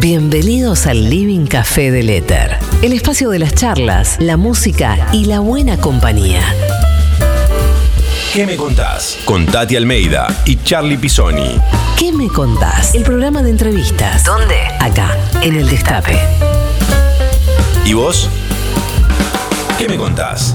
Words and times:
Bienvenidos 0.00 0.86
al 0.86 1.10
Living 1.10 1.46
Café 1.46 1.90
del 1.90 2.08
Éter, 2.08 2.56
el 2.82 2.92
espacio 2.92 3.30
de 3.30 3.40
las 3.40 3.52
charlas, 3.52 4.16
la 4.20 4.36
música 4.36 5.08
y 5.12 5.24
la 5.24 5.40
buena 5.40 5.76
compañía. 5.76 6.40
¿Qué 8.32 8.46
me 8.46 8.54
contás? 8.54 9.18
Con 9.24 9.44
Tati 9.44 9.74
Almeida 9.74 10.28
y 10.44 10.62
Charlie 10.62 10.98
Pisoni. 10.98 11.56
¿Qué 11.98 12.12
me 12.12 12.28
contás? 12.28 12.94
El 12.94 13.02
programa 13.02 13.42
de 13.42 13.50
entrevistas. 13.50 14.22
¿Dónde? 14.22 14.68
Acá, 14.78 15.16
en 15.42 15.56
el 15.56 15.68
Destape. 15.68 16.16
¿Y 17.84 17.94
vos? 17.94 18.28
¿Qué 19.78 19.88
me 19.88 19.96
contás? 19.96 20.54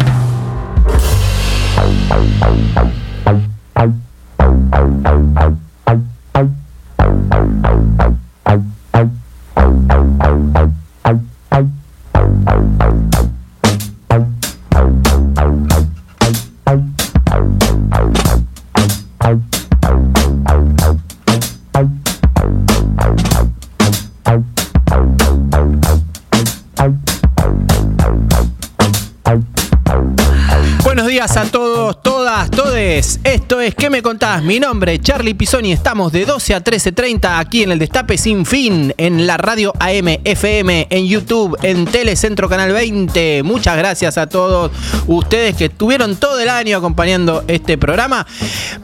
Buenos 30.84 31.08
días 31.08 31.38
a 31.38 31.46
todos, 31.46 32.02
todas, 32.04 32.52
todes. 32.52 33.13
Esto 33.24 33.62
es 33.62 33.74
¿Qué 33.74 33.90
me 33.90 34.02
contás? 34.02 34.44
Mi 34.44 34.60
nombre 34.60 34.96
es 34.96 35.02
Charlie 35.02 35.34
Pisoni. 35.34 35.72
Estamos 35.72 36.12
de 36.12 36.26
12 36.26 36.56
a 36.56 36.64
13.30 36.64 37.40
aquí 37.40 37.64
en 37.64 37.72
el 37.72 37.80
Destape 37.80 38.18
Sin 38.18 38.46
Fin, 38.46 38.94
en 38.98 39.26
la 39.26 39.38
radio 39.38 39.74
AM, 39.80 40.20
FM, 40.26 40.88
en 40.90 41.08
YouTube, 41.08 41.58
en 41.64 41.86
Telecentro 41.86 42.50
Canal 42.50 42.74
20. 42.74 43.44
Muchas 43.44 43.78
gracias 43.78 44.18
a 44.18 44.28
todos 44.28 44.72
ustedes 45.08 45.56
que 45.56 45.66
estuvieron 45.66 46.18
todo 46.18 46.40
el 46.40 46.50
año 46.50 46.78
acompañando 46.78 47.46
este 47.48 47.78
programa, 47.78 48.28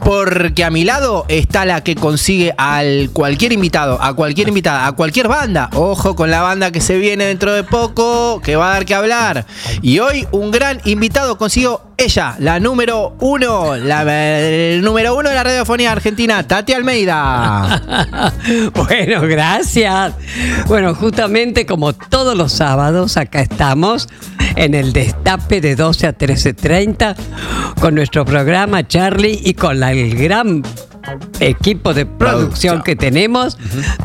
porque 0.02 0.64
a 0.64 0.70
mi 0.70 0.84
lado 0.84 1.26
está 1.28 1.66
la 1.66 1.84
que 1.84 1.94
consigue 1.94 2.54
al 2.56 3.10
cualquier 3.12 3.52
invitado, 3.52 4.02
a 4.02 4.14
cualquier 4.14 4.48
invitada, 4.48 4.86
a 4.86 4.92
cualquier 4.92 5.28
banda. 5.28 5.68
Ojo 5.74 6.16
con 6.16 6.30
la 6.30 6.40
banda 6.40 6.72
que 6.72 6.80
se 6.80 6.96
viene 6.96 7.26
dentro 7.26 7.52
de 7.52 7.62
poco, 7.62 8.40
que 8.42 8.56
va 8.56 8.70
a 8.70 8.74
dar 8.74 8.86
que 8.86 8.94
hablar. 8.94 9.44
Y 9.82 9.98
hoy 9.98 10.26
un 10.32 10.50
gran 10.50 10.80
invitado 10.84 11.36
consiguió 11.36 11.82
ella, 12.00 12.36
la 12.38 12.58
número 12.60 13.14
uno, 13.20 13.76
la, 13.76 14.04
el 14.38 14.82
número 14.82 15.16
uno 15.16 15.28
de 15.28 15.34
la 15.34 15.42
radiofonía 15.44 15.92
argentina, 15.92 16.42
Tati 16.46 16.72
Almeida. 16.72 18.32
Bueno, 18.74 19.22
gracias. 19.22 20.12
Bueno, 20.66 20.94
justamente 20.94 21.66
como 21.66 21.92
todos 21.92 22.36
los 22.36 22.52
sábados, 22.52 23.16
acá 23.16 23.40
estamos 23.40 24.08
en 24.56 24.74
el 24.74 24.92
destape 24.92 25.60
de 25.60 25.76
12 25.76 26.06
a 26.06 26.16
13.30 26.16 27.14
con 27.80 27.94
nuestro 27.94 28.24
programa 28.24 28.86
Charlie 28.86 29.40
y 29.44 29.54
con 29.54 29.78
la- 29.80 29.92
gran 29.92 30.62
equipo 31.40 31.94
de 31.94 32.06
producción 32.06 32.82
que 32.82 32.96
tenemos 32.96 33.58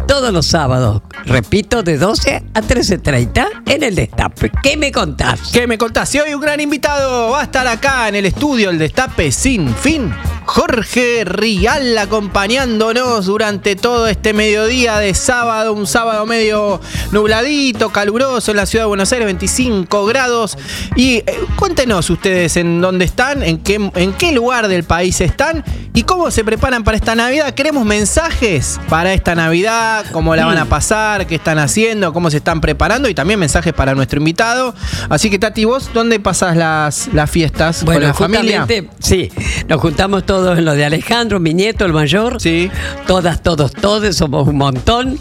todos 0.08 0.32
los 0.34 0.46
sábados. 0.46 1.02
Repito, 1.26 1.84
de 1.84 1.98
12 1.98 2.44
a 2.54 2.62
13.30 2.62 3.64
en 3.68 3.84
el 3.84 3.96
destape. 3.96 4.52
¿Qué 4.64 4.78
me 4.78 4.92
contás? 4.92 5.52
¿Qué 5.52 5.68
me 5.68 5.78
contás? 5.78 6.10
Si 6.10 6.20
hoy 6.20 6.34
un 6.34 6.42
gran 6.42 6.60
invitado 6.60 7.32
va 7.32 7.42
a 7.42 7.44
estar 7.44 7.68
acá 7.68 8.08
en 8.08 8.16
el 8.16 8.26
estudio, 8.26 8.70
el 8.70 8.78
Destape 8.78 9.32
Sin 9.32 9.74
Fin. 9.76 10.14
Jorge 10.46 11.24
Rial 11.26 11.98
acompañándonos 11.98 13.26
durante 13.26 13.76
todo 13.76 14.08
este 14.08 14.34
mediodía 14.34 15.00
de 15.00 15.14
sábado, 15.14 15.74
un 15.74 15.88
sábado 15.88 16.26
medio 16.26 16.80
nubladito, 17.12 17.90
caluroso 17.90 18.52
en 18.52 18.58
la 18.58 18.66
ciudad 18.66 18.84
de 18.84 18.88
Buenos 18.88 19.12
Aires, 19.12 19.26
25 19.26 20.06
grados. 20.06 20.58
Y 20.96 21.16
eh, 21.16 21.26
cuéntenos 21.56 22.10
ustedes 22.10 22.58
en 22.58 22.80
dónde 22.80 23.06
están, 23.06 23.42
en 23.42 23.58
qué, 23.58 23.92
en 23.96 24.14
qué 24.14 24.32
lugar 24.32 24.68
del 24.68 24.84
país 24.84 25.20
están 25.20 25.64
y 25.94 26.04
cómo 26.04 26.30
se 26.30 26.44
preparan 26.44 26.84
para 26.84 26.96
esta 26.96 27.16
Navidad. 27.16 27.54
Queremos 27.56 27.86
mensajes 27.86 28.80
para 28.88 29.14
esta 29.14 29.34
Navidad, 29.34 30.06
cómo 30.12 30.36
la 30.36 30.46
van 30.46 30.60
a 30.60 30.66
pasar, 30.66 31.26
qué 31.26 31.36
están 31.36 31.58
haciendo, 31.58 32.14
cómo 32.14 32.30
se 32.30 32.38
están 32.38 32.62
preparando 32.62 33.10
y 33.10 33.16
también 33.16 33.40
mensajes 33.40 33.74
para 33.74 33.96
nuestro 33.96 34.20
invitado. 34.20 34.76
Así 35.10 35.30
que 35.30 35.40
Tati, 35.40 35.66
vos, 35.66 35.90
¿dónde 35.94 36.20
pasas 36.20 36.56
las, 36.56 37.10
las 37.14 37.32
fiestas? 37.32 37.84
¿Con 37.84 38.00
la 38.00 38.14
familia? 38.14 38.68
Sí, 39.00 39.32
nos 39.68 39.82
juntamos 39.82 40.26
todos 40.26 40.35
en 40.58 40.66
lo 40.66 40.74
de 40.74 40.86
Alejandro, 40.86 41.40
mi 41.40 41.54
nieto, 41.54 41.86
el 41.86 41.94
mayor. 41.94 42.42
Sí. 42.42 42.70
Todas, 43.08 43.42
todos, 43.42 43.72
todos, 43.74 44.16
somos 44.16 44.48
un 44.48 44.58
montón. 44.58 45.18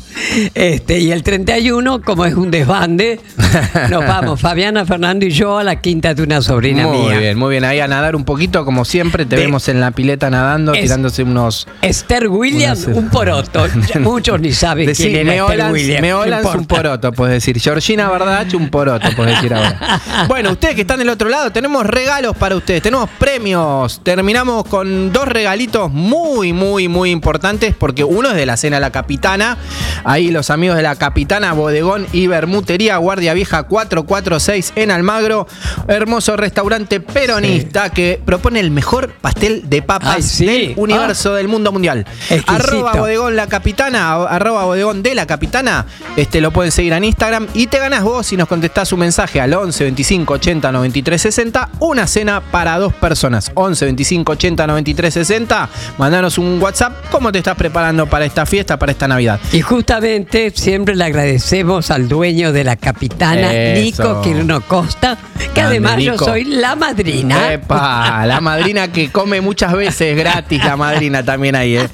Este, 0.54 0.98
y 1.00 1.12
el 1.12 1.22
31, 1.22 2.02
como 2.02 2.24
es 2.24 2.34
un 2.34 2.50
desbande, 2.50 3.20
nos 3.90 4.06
vamos, 4.06 4.40
Fabiana, 4.40 4.84
Fernando 4.84 5.26
y 5.26 5.30
yo, 5.30 5.58
a 5.58 5.64
la 5.64 5.80
quinta 5.80 6.14
de 6.14 6.22
una 6.22 6.40
sobrina 6.42 6.86
Muy 6.86 6.98
mía. 7.08 7.18
bien, 7.18 7.38
muy 7.38 7.50
bien. 7.50 7.64
Ahí 7.64 7.80
a 7.80 7.88
nadar 7.88 8.16
un 8.16 8.24
poquito, 8.24 8.64
como 8.64 8.84
siempre. 8.84 9.24
Te 9.26 9.36
De- 9.36 9.42
vemos 9.42 9.68
en 9.68 9.80
la 9.80 9.90
pileta 9.90 10.30
nadando, 10.30 10.72
Es- 10.74 10.82
tirándose 10.82 11.22
unos. 11.22 11.66
Esther 11.82 12.28
Williams, 12.28 12.86
un 12.86 13.08
poroto. 13.10 13.66
Muchos 14.00 14.40
ni 14.40 14.52
saben 14.52 14.86
Decí, 14.86 15.04
quién 15.10 15.28
era 15.28 15.44
Esther 15.52 15.72
Williams. 15.72 16.00
me 16.02 16.10
no 16.10 16.20
Olans 16.20 16.54
un 16.54 16.66
poroto, 16.66 17.12
puedes 17.12 17.34
decir. 17.34 17.58
Georgina 17.60 18.08
Bardach, 18.08 18.52
un 18.54 18.68
poroto, 18.70 19.08
puedes 19.16 19.34
decir 19.36 19.54
ahora. 19.54 20.00
Bueno, 20.28 20.52
ustedes 20.52 20.74
que 20.74 20.80
están 20.82 20.98
del 20.98 21.08
otro 21.08 21.28
lado, 21.28 21.50
tenemos 21.50 21.84
regalos 21.86 22.36
para 22.36 22.56
ustedes, 22.56 22.82
tenemos 22.82 23.08
premios. 23.18 24.00
Terminamos 24.02 24.64
con 24.66 25.03
dos 25.12 25.28
regalitos 25.28 25.90
muy, 25.92 26.52
muy, 26.52 26.88
muy 26.88 27.10
importantes, 27.10 27.74
porque 27.76 28.04
uno 28.04 28.30
es 28.30 28.36
de 28.36 28.46
la 28.46 28.56
cena 28.56 28.80
La 28.80 28.90
Capitana. 28.90 29.56
Ahí 30.04 30.30
los 30.30 30.50
amigos 30.50 30.76
de 30.76 30.82
La 30.82 30.96
Capitana, 30.96 31.52
Bodegón 31.52 32.06
y 32.12 32.26
Bermutería, 32.26 32.96
Guardia 32.96 33.34
Vieja 33.34 33.64
446 33.64 34.72
en 34.76 34.90
Almagro. 34.90 35.46
Hermoso 35.88 36.36
restaurante 36.36 37.00
peronista 37.00 37.90
que 37.90 38.20
propone 38.24 38.60
el 38.60 38.70
mejor 38.70 39.12
pastel 39.12 39.68
de 39.68 39.82
papas 39.82 40.16
Ay, 40.16 40.22
sí. 40.22 40.46
del 40.46 40.74
universo 40.76 41.34
del 41.34 41.48
mundo 41.48 41.72
mundial. 41.72 42.06
Exquisito. 42.30 42.52
Arroba 42.52 42.92
bodegón 42.94 43.36
la 43.36 43.46
capitana, 43.46 44.14
arroba 44.24 44.64
bodegón 44.64 45.02
de 45.02 45.14
la 45.14 45.26
capitana, 45.26 45.86
este 46.16 46.40
lo 46.40 46.50
pueden 46.50 46.72
seguir 46.72 46.92
en 46.92 47.04
Instagram 47.04 47.46
y 47.54 47.66
te 47.66 47.78
ganás 47.78 48.02
vos 48.02 48.26
si 48.26 48.36
nos 48.36 48.48
contestás 48.48 48.92
un 48.92 49.00
mensaje 49.00 49.40
al 49.40 49.52
11 49.52 49.84
25 49.84 50.34
80 50.34 50.72
93 50.72 51.22
60, 51.22 51.68
una 51.80 52.06
cena 52.06 52.40
para 52.40 52.78
dos 52.78 52.92
personas. 52.92 53.50
11 53.54 53.84
25 53.84 54.32
80 54.32 54.66
93 54.66 54.93
60, 54.96 55.68
mandanos 55.98 56.38
un 56.38 56.60
WhatsApp, 56.62 56.92
¿cómo 57.10 57.30
te 57.32 57.38
estás 57.38 57.56
preparando 57.56 58.06
para 58.06 58.24
esta 58.24 58.46
fiesta, 58.46 58.78
para 58.78 58.92
esta 58.92 59.08
Navidad? 59.08 59.40
Y 59.52 59.60
justamente 59.60 60.52
siempre 60.54 60.94
le 60.96 61.04
agradecemos 61.04 61.90
al 61.90 62.08
dueño 62.08 62.52
de 62.52 62.64
la 62.64 62.76
capitana, 62.76 63.52
Eso. 63.52 63.80
Nico 63.82 64.22
Quirno 64.22 64.60
Costa, 64.62 65.16
que 65.38 65.46
Grande, 65.60 65.62
además 65.62 65.98
yo 65.98 66.18
soy 66.18 66.44
la 66.44 66.74
madrina. 66.76 67.52
Epa, 67.52 68.24
la 68.26 68.40
madrina 68.40 68.88
que 68.92 69.10
come 69.10 69.40
muchas 69.40 69.72
veces 69.72 70.16
gratis, 70.16 70.64
la 70.64 70.76
madrina 70.76 71.22
también 71.22 71.56
ahí, 71.56 71.76
¿eh? 71.76 71.88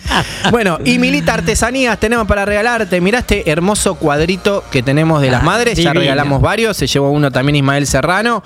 Bueno, 0.51 0.79
y 0.85 0.99
Milita 0.99 1.35
Artesanías 1.35 1.99
tenemos 1.99 2.27
para 2.27 2.45
regalarte. 2.45 3.01
Mirá 3.01 3.21
este 3.21 3.51
hermoso 3.51 3.95
cuadrito 3.97 4.65
que 4.71 4.83
tenemos 4.83 5.21
de 5.23 5.31
las 5.31 5.41
Ah, 5.43 5.45
madres. 5.45 5.79
Ya 5.79 5.93
regalamos 5.93 6.41
varios, 6.43 6.77
se 6.77 6.87
llevó 6.87 7.11
uno 7.11 7.31
también 7.33 7.57
Ismael 7.57 7.87
Serrano. 7.87 8.43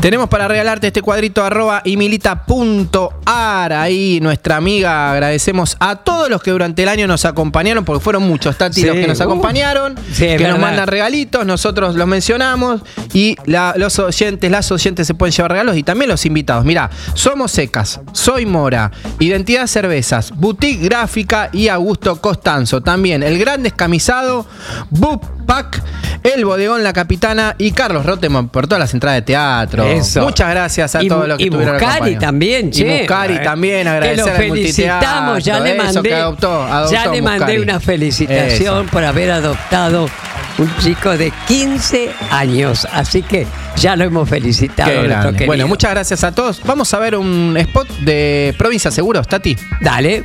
Tenemos 0.00 0.28
para 0.28 0.46
regalarte 0.48 0.86
este 0.88 1.02
cuadrito 1.02 1.44
arroba 1.44 1.82
imilita.ar. 1.84 3.72
Ahí 3.88 4.20
nuestra 4.20 4.56
amiga, 4.56 5.10
agradecemos 5.12 5.74
a 5.80 5.96
todos 5.96 6.28
los 6.28 6.42
que 6.42 6.50
durante 6.50 6.82
el 6.82 6.90
año 6.90 7.06
nos 7.06 7.24
acompañaron, 7.24 7.86
porque 7.86 8.04
fueron 8.04 8.22
muchos, 8.22 8.58
Tati, 8.58 8.82
Sí, 8.82 8.86
los 8.86 8.94
que 8.96 9.06
nos 9.08 9.18
uh. 9.18 9.22
acompañaron, 9.22 9.94
Sí, 10.12 10.26
que 10.36 10.46
nos 10.46 10.58
mandan 10.58 10.86
regalitos, 10.88 11.46
nosotros 11.46 11.94
los 11.94 12.06
mencionamos 12.06 12.82
y 13.14 13.34
la- 13.46 13.72
los 13.78 13.98
oyentes, 13.98 14.50
las 14.50 14.70
oyentes 14.70 15.06
se 15.06 15.14
pueden 15.14 15.32
llevar 15.34 15.52
regalos 15.52 15.74
y 15.78 15.82
también 15.82 16.10
los 16.10 16.26
invitados. 16.26 16.66
Mira, 16.66 16.90
Somos 17.14 17.50
Secas, 17.50 17.98
Soy 18.12 18.44
Mora, 18.44 18.90
Identidad 19.20 19.66
Cervezas, 19.66 20.32
Boutique 20.36 20.84
Gráfica 20.84 21.48
y 21.54 21.68
Augusto 21.68 22.20
Costanzo. 22.20 22.82
También 22.82 23.22
el 23.22 23.38
Gran 23.38 23.62
Descamisado, 23.62 24.46
Book 24.90 25.22
Pack, 25.46 25.82
El 26.24 26.44
Bodegón 26.44 26.84
La 26.84 26.92
Capitana 26.92 27.54
y 27.56 27.70
Carlos 27.72 28.04
Rotemont 28.04 28.50
por 28.50 28.66
todas 28.66 28.80
las 28.80 28.92
entradas 28.92 29.16
de 29.20 29.22
teatro. 29.22 29.84
Eso. 29.86 30.20
Muchas 30.20 30.50
gracias 30.50 30.94
a 30.94 31.02
Y, 31.02 31.08
todos 31.08 31.26
los 31.26 31.38
que 31.38 31.44
y 31.44 31.46
estuvieron 31.46 31.74
Muscari 31.76 31.92
acompañados. 31.94 32.20
también, 32.24 32.70
che. 32.70 32.82
Y 32.82 32.98
Muscari 33.00 33.42
también, 33.42 33.77
Que 33.84 33.88
agradecer 33.90 34.26
lo 34.26 34.32
felicitamos, 34.34 35.44
ya 35.44 35.60
le 35.60 35.74
mandé, 35.74 36.02
que 36.08 36.14
adoptó- 36.14 36.62
adoptó 36.62 36.92
ya 36.92 37.06
le 37.06 37.22
mandé 37.22 37.38
Muscari. 37.40 37.58
una 37.58 37.80
felicitación 37.80 38.82
Eso. 38.84 38.90
por 38.92 39.04
haber 39.04 39.30
adoptado 39.30 40.08
un 40.58 40.76
chico 40.78 41.16
de 41.16 41.32
15 41.46 42.10
años. 42.30 42.86
Así 42.92 43.22
que 43.22 43.46
ya 43.76 43.94
lo 43.96 44.04
hemos 44.04 44.28
felicitado. 44.28 44.90
Bueno, 45.46 45.68
muchas 45.68 45.90
gracias 45.92 46.24
a 46.24 46.32
todos. 46.32 46.60
Vamos 46.64 46.92
a 46.94 46.98
ver 46.98 47.14
un 47.16 47.56
spot 47.56 47.88
de 48.00 48.54
Provincia 48.58 48.90
Seguros, 48.90 49.26
Tati. 49.28 49.56
Dale. 49.80 50.24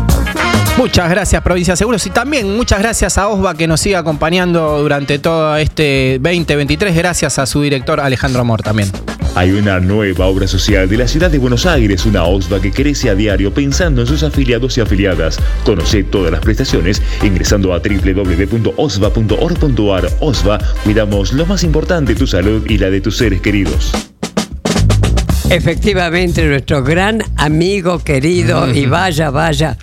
Muchas 0.81 1.09
gracias, 1.11 1.43
Provincia 1.43 1.75
Seguros. 1.75 2.07
Y 2.07 2.09
también 2.09 2.57
muchas 2.57 2.79
gracias 2.79 3.19
a 3.19 3.27
Osva 3.27 3.53
que 3.53 3.67
nos 3.67 3.81
sigue 3.81 3.95
acompañando 3.95 4.81
durante 4.81 5.19
todo 5.19 5.55
este 5.55 6.17
2023. 6.19 6.95
Gracias 6.95 7.37
a 7.37 7.45
su 7.45 7.61
director 7.61 7.99
Alejandro 7.99 8.41
Amor 8.41 8.63
también. 8.63 8.89
Hay 9.35 9.51
una 9.51 9.79
nueva 9.79 10.25
obra 10.25 10.47
social 10.47 10.89
de 10.89 10.97
la 10.97 11.07
ciudad 11.07 11.29
de 11.29 11.37
Buenos 11.37 11.67
Aires, 11.67 12.07
una 12.07 12.23
OSVA 12.23 12.59
que 12.59 12.71
crece 12.71 13.11
a 13.11 13.15
diario 13.15 13.53
pensando 13.53 14.01
en 14.01 14.07
sus 14.07 14.23
afiliados 14.23 14.75
y 14.79 14.81
afiliadas. 14.81 15.37
Conoce 15.65 16.03
todas 16.03 16.31
las 16.31 16.41
prestaciones 16.41 16.99
ingresando 17.21 17.75
a 17.75 17.79
www.osva.org.ar. 17.79 20.09
OSVA, 20.19 20.57
cuidamos 20.83 21.33
lo 21.33 21.45
más 21.45 21.63
importante, 21.63 22.15
tu 22.15 22.25
salud 22.25 22.65
y 22.67 22.79
la 22.79 22.89
de 22.89 23.01
tus 23.01 23.17
seres 23.17 23.39
queridos. 23.39 23.91
Efectivamente, 25.51 26.45
nuestro 26.45 26.81
gran 26.81 27.21
amigo 27.35 27.99
querido 27.99 28.73
y 28.73 28.85
vaya, 28.85 29.31
vaya, 29.31 29.77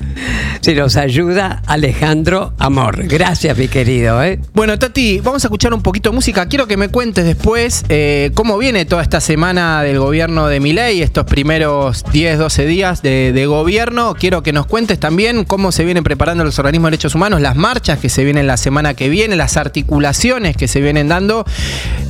si 0.60 0.75
nos 0.75 0.96
ayuda 0.96 1.62
Alejandro 1.66 2.52
Amor. 2.58 3.06
Gracias, 3.06 3.56
mi 3.56 3.69
querido. 3.69 4.22
¿eh? 4.22 4.40
Bueno, 4.55 4.78
Tati, 4.78 5.20
vamos 5.20 5.44
a 5.44 5.49
escuchar 5.49 5.75
un 5.75 5.82
poquito 5.82 6.10
de 6.10 6.14
música. 6.14 6.46
Quiero 6.46 6.66
que 6.66 6.76
me 6.76 6.88
cuentes 6.88 7.25
después 7.25 7.84
eh, 7.88 8.31
cómo 8.34 8.58
viene 8.58 8.84
toda 8.84 9.02
esta 9.02 9.20
semana 9.20 9.82
del 9.82 9.99
gobierno 9.99 10.49
de 10.49 10.60
Miley, 10.60 11.02
estos 11.02 11.25
primeros 11.25 12.05
10, 12.12 12.38
12 12.38 12.66
días 12.66 13.02
de, 13.02 13.32
de 13.32 13.46
gobierno. 13.46 14.14
Quiero 14.14 14.43
que 14.43 14.52
nos 14.52 14.66
cuentes 14.66 14.99
también 14.99 15.44
cómo 15.44 15.72
se 15.72 15.84
vienen 15.84 16.05
preparando 16.05 16.44
los 16.44 16.58
organismos 16.58 16.88
de 16.88 16.90
derechos 16.93 17.14
humanos, 17.14 17.40
las 17.40 17.56
marchas 17.56 17.99
que 17.99 18.08
se 18.08 18.25
vienen 18.25 18.46
la 18.46 18.56
semana 18.56 18.94
que 18.94 19.08
viene, 19.08 19.37
las 19.37 19.56
articulaciones 19.56 20.56
que 20.56 20.69
se 20.69 20.81
vienen 20.81 21.08
dando, 21.08 21.44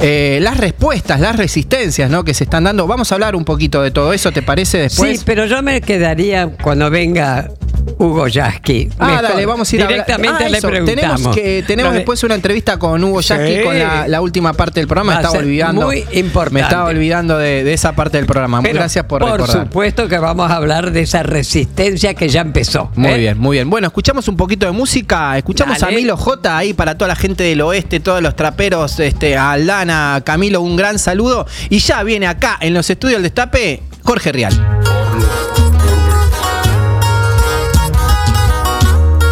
eh, 0.00 0.38
las 0.42 0.56
respuestas, 0.56 1.20
las 1.20 1.36
resistencias 1.36 2.10
¿no? 2.10 2.24
que 2.24 2.34
se 2.34 2.44
están 2.44 2.64
dando. 2.64 2.86
Vamos 2.86 3.12
a 3.12 3.14
hablar 3.14 3.36
un 3.36 3.44
poquito 3.44 3.82
de 3.82 3.90
todo 3.90 4.12
eso, 4.12 4.32
¿te 4.32 4.42
parece 4.42 4.78
después? 4.78 5.18
Sí, 5.18 5.24
pero 5.26 5.46
yo 5.46 5.62
me 5.62 5.80
quedaría 5.80 6.48
cuando 6.48 6.90
venga 6.90 7.50
Hugo 7.98 8.28
Yasky. 8.28 8.88
Ah, 8.98 9.06
Mejor. 9.06 9.22
dale, 9.22 9.46
vamos 9.46 9.72
a 9.72 9.76
ir 9.76 9.82
a 9.82 9.86
Directamente 9.88 10.44
Ah, 10.44 10.48
le 10.48 10.60
preguntamos. 10.60 11.16
Tenemos, 11.16 11.34
que, 11.36 11.64
tenemos 11.66 11.94
después 11.94 12.22
una 12.24 12.34
entrevista 12.34 12.78
con 12.78 13.02
Hugo 13.02 13.20
Yasky 13.20 13.56
Sí. 13.58 13.62
con 13.64 13.78
la, 13.78 14.06
la 14.08 14.20
última 14.20 14.52
parte 14.52 14.80
del 14.80 14.86
programa. 14.86 15.12
Me 15.12 15.18
a 15.18 15.20
estaba 15.22 15.38
olvidando. 15.38 15.86
muy 15.86 16.04
importante. 16.12 16.54
Me 16.54 16.60
estaba 16.60 16.84
olvidando 16.88 17.38
de, 17.38 17.64
de 17.64 17.72
esa 17.72 17.92
parte 17.92 18.16
del 18.18 18.26
programa. 18.26 18.60
Pero, 18.62 18.74
Gracias 18.74 19.04
por, 19.06 19.20
Por 19.20 19.32
recordar. 19.32 19.62
supuesto 19.64 20.08
que 20.08 20.18
vamos 20.18 20.50
a 20.50 20.56
hablar 20.56 20.90
de 20.92 21.00
esa 21.02 21.22
resistencia 21.22 22.14
que 22.14 22.28
ya 22.28 22.40
empezó. 22.42 22.90
Muy 22.96 23.10
¿eh? 23.12 23.18
bien, 23.18 23.38
muy 23.38 23.56
bien. 23.56 23.70
Bueno, 23.70 23.86
escuchamos 23.88 24.28
un 24.28 24.36
poquito 24.36 24.66
de 24.66 24.72
música. 24.72 25.36
Escuchamos 25.38 25.78
Dale. 25.78 25.94
a 25.94 25.98
Milo 25.98 26.16
J 26.16 26.56
ahí 26.56 26.74
para 26.74 26.96
toda 26.96 27.08
la 27.08 27.16
gente 27.16 27.44
del 27.44 27.60
oeste, 27.62 28.00
todos 28.00 28.22
los 28.22 28.36
traperos, 28.36 29.00
este, 29.00 29.36
a 29.36 29.52
Aldana, 29.52 30.16
a 30.16 30.20
Camilo, 30.22 30.60
un 30.60 30.76
gran 30.76 30.98
saludo. 30.98 31.46
Y 31.70 31.78
ya 31.78 32.02
viene 32.02 32.26
acá 32.26 32.56
en 32.60 32.74
los 32.74 32.88
estudios 32.90 33.16
del 33.16 33.24
Destape, 33.24 33.82
Jorge 34.04 34.32
Real. 34.32 34.52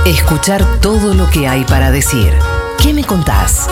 Escuchar 0.07 0.65
todo 0.81 1.15
lo 1.15 1.29
que 1.31 1.49
hay 1.49 1.65
para 1.65 1.91
decir. 1.91 2.33
¿Qué 2.81 2.93
me 2.93 3.03
contás? 3.03 3.67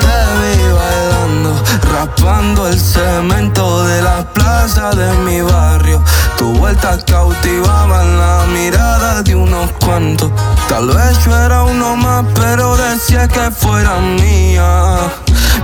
Te 0.00 0.18
vi 0.40 0.62
bailando, 0.72 1.60
rapando 1.92 2.68
el 2.68 2.78
cemento 2.78 3.84
de 3.86 4.00
la 4.02 4.32
plaza 4.32 4.92
de 4.92 5.12
mi 5.24 5.40
barrio. 5.40 6.00
Tu 6.36 6.52
vuelta 6.58 6.98
cautivaban 7.06 8.18
la 8.18 8.44
mirada 8.52 9.22
de 9.22 9.34
unos 9.34 9.70
cuantos. 9.84 10.30
Tal 10.68 10.88
vez 10.88 11.24
yo 11.24 11.36
era 11.36 11.62
uno 11.62 11.96
más, 11.96 12.24
pero 12.34 12.76
decía 12.76 13.28
que 13.28 13.50
fuera 13.50 13.98
mía. 14.00 14.98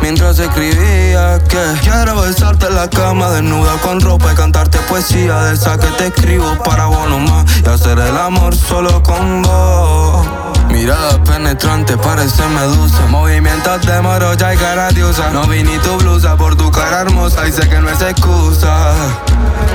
Mientras 0.00 0.38
escribía 0.38 1.38
que 1.48 1.58
quiero 1.82 2.22
besarte 2.22 2.66
en 2.66 2.74
la 2.74 2.88
cama 2.88 3.30
desnuda 3.30 3.72
con 3.82 4.00
ropa 4.00 4.32
y 4.32 4.34
cantarte 4.34 4.78
poesía 4.88 5.42
de 5.42 5.54
esa 5.54 5.76
que 5.78 5.88
te 5.88 6.06
escribo 6.06 6.56
para 6.64 6.86
vos 6.86 7.08
nomás 7.08 7.44
y 7.64 7.68
hacer 7.68 7.98
el 7.98 8.16
amor 8.16 8.54
solo 8.54 9.02
con 9.02 9.42
vos. 9.42 10.26
Mirada 10.70 11.22
penetrante, 11.24 11.96
parece 11.98 12.42
medusa. 12.46 13.06
Movimientos 13.08 13.84
de 13.84 14.00
morocha 14.00 14.54
y 14.54 14.56
cara 14.56 14.88
diosa. 14.90 15.30
No 15.30 15.46
vi 15.46 15.62
ni 15.62 15.76
tu 15.78 15.96
blusa 15.98 16.36
por 16.36 16.56
tu 16.56 16.70
cara 16.70 17.02
hermosa 17.02 17.46
y 17.46 17.52
sé 17.52 17.68
que 17.68 17.80
no 17.80 17.90
es 17.90 18.00
excusa. 18.00 18.94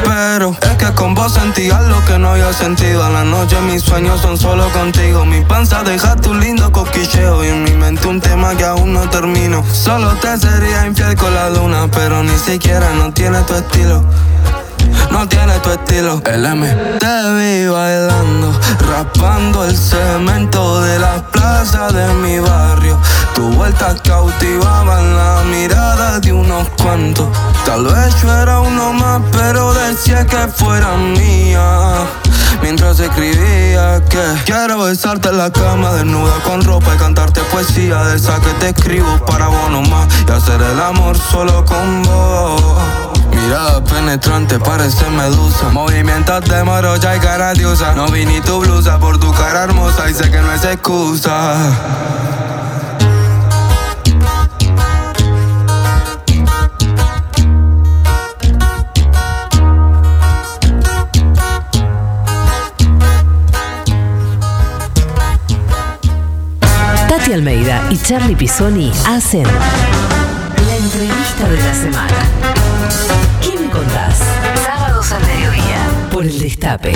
Pero 0.06 0.56
es 0.62 0.78
que 0.78 0.85
con 0.94 1.16
vos 1.16 1.34
sentí 1.34 1.72
algo 1.72 2.04
que 2.06 2.20
no 2.20 2.30
había 2.30 2.54
sentido. 2.54 3.04
A 3.04 3.10
la 3.10 3.24
noche 3.24 3.60
mis 3.62 3.82
sueños 3.82 4.22
son 4.22 4.38
solo 4.38 4.70
contigo. 4.70 5.26
Mi 5.26 5.42
panza 5.42 5.84
deja 5.84 6.16
tu 6.16 6.34
lindo 6.34 6.72
coquilleo 6.72 7.44
y 7.44 7.48
en 7.48 7.64
mi 7.64 7.72
mente 7.72 8.08
un 8.08 8.22
tema 8.22 8.56
que 8.56 8.66
aún 8.66 8.94
no 8.94 9.10
termino. 9.10 9.64
Solo 9.72 10.14
te 10.16 10.38
sería 10.38 10.86
infiel 10.86 11.16
con 11.16 11.34
la 11.34 11.50
luna, 11.50 11.88
pero 11.92 12.22
ni 12.24 12.38
siquiera 12.38 12.94
no 12.94 13.12
tiene 13.12 13.42
tu 13.42 13.56
estilo 13.56 14.04
no 15.12 15.28
tiene 15.28 15.58
tu 15.60 15.72
estilo. 15.72 16.22
El 16.26 16.46
M. 16.46 16.68
Te 17.00 17.16
vi 17.36 17.68
bailando, 17.68 18.60
rapando 18.80 19.64
el 19.64 19.76
cemento 19.76 20.82
de 20.82 21.00
la 21.00 21.24
plaza 21.32 21.88
de 21.88 22.14
mi 22.16 22.40
barrio. 22.40 23.00
Tu 23.34 23.44
vuelta 23.52 23.96
cautivaban 24.04 25.16
la 25.16 25.44
mirada 25.50 26.05
unos. 26.86 27.28
Tal 27.66 27.86
vez 27.86 28.22
yo 28.22 28.34
era 28.34 28.60
uno 28.60 28.94
más, 28.94 29.22
pero 29.32 29.74
decía 29.74 30.26
que 30.26 30.48
fuera 30.48 30.96
mía. 30.96 32.06
Mientras 32.62 33.00
escribía 33.00 34.02
que 34.10 34.24
quiero 34.46 34.84
besarte 34.84 35.30
en 35.30 35.38
la 35.38 35.52
cama 35.52 35.92
desnuda 35.94 36.34
con 36.44 36.64
ropa 36.64 36.96
y 36.96 36.98
cantarte 36.98 37.42
poesía 37.52 38.04
de 38.06 38.16
esa 38.16 38.40
que 38.40 38.50
te 38.60 38.70
escribo 38.70 39.18
para 39.26 39.48
vos 39.48 39.70
nomás 39.70 40.08
y 40.28 40.32
hacer 40.32 40.62
el 40.62 40.80
amor 40.80 41.18
solo 41.18 41.66
con 41.66 42.04
vos. 42.04 42.62
Mirada 43.32 43.84
penetrante, 43.84 44.58
parece 44.60 45.10
medusa. 45.10 45.70
Movimientos 45.70 46.46
de 46.46 46.64
morocha 46.64 47.16
y 47.16 47.20
cara 47.20 47.54
diosa. 47.54 47.94
No 47.94 48.08
vi 48.08 48.26
ni 48.26 48.42
tu 48.42 48.60
blusa 48.60 48.98
por 48.98 49.20
tu 49.20 49.32
cara 49.34 49.64
hermosa 49.64 50.10
y 50.10 50.14
sé 50.14 50.32
que 50.32 50.42
no 50.42 50.52
es 50.54 50.64
excusa. 50.64 51.56
Almeida 67.36 67.84
y 67.90 67.98
Charlie 67.98 68.34
Pisoni 68.34 68.94
hacen 69.06 69.44
la 69.44 70.76
entrevista 70.78 71.50
de 71.50 71.58
la 71.58 71.74
semana. 71.74 72.14
¿Qué 73.42 73.60
me 73.60 73.70
contás? 73.70 74.22
Sábados 74.66 75.12
al 75.12 75.22
mediodía 75.28 75.86
por 76.12 76.24
el 76.24 76.40
Destape. 76.40 76.94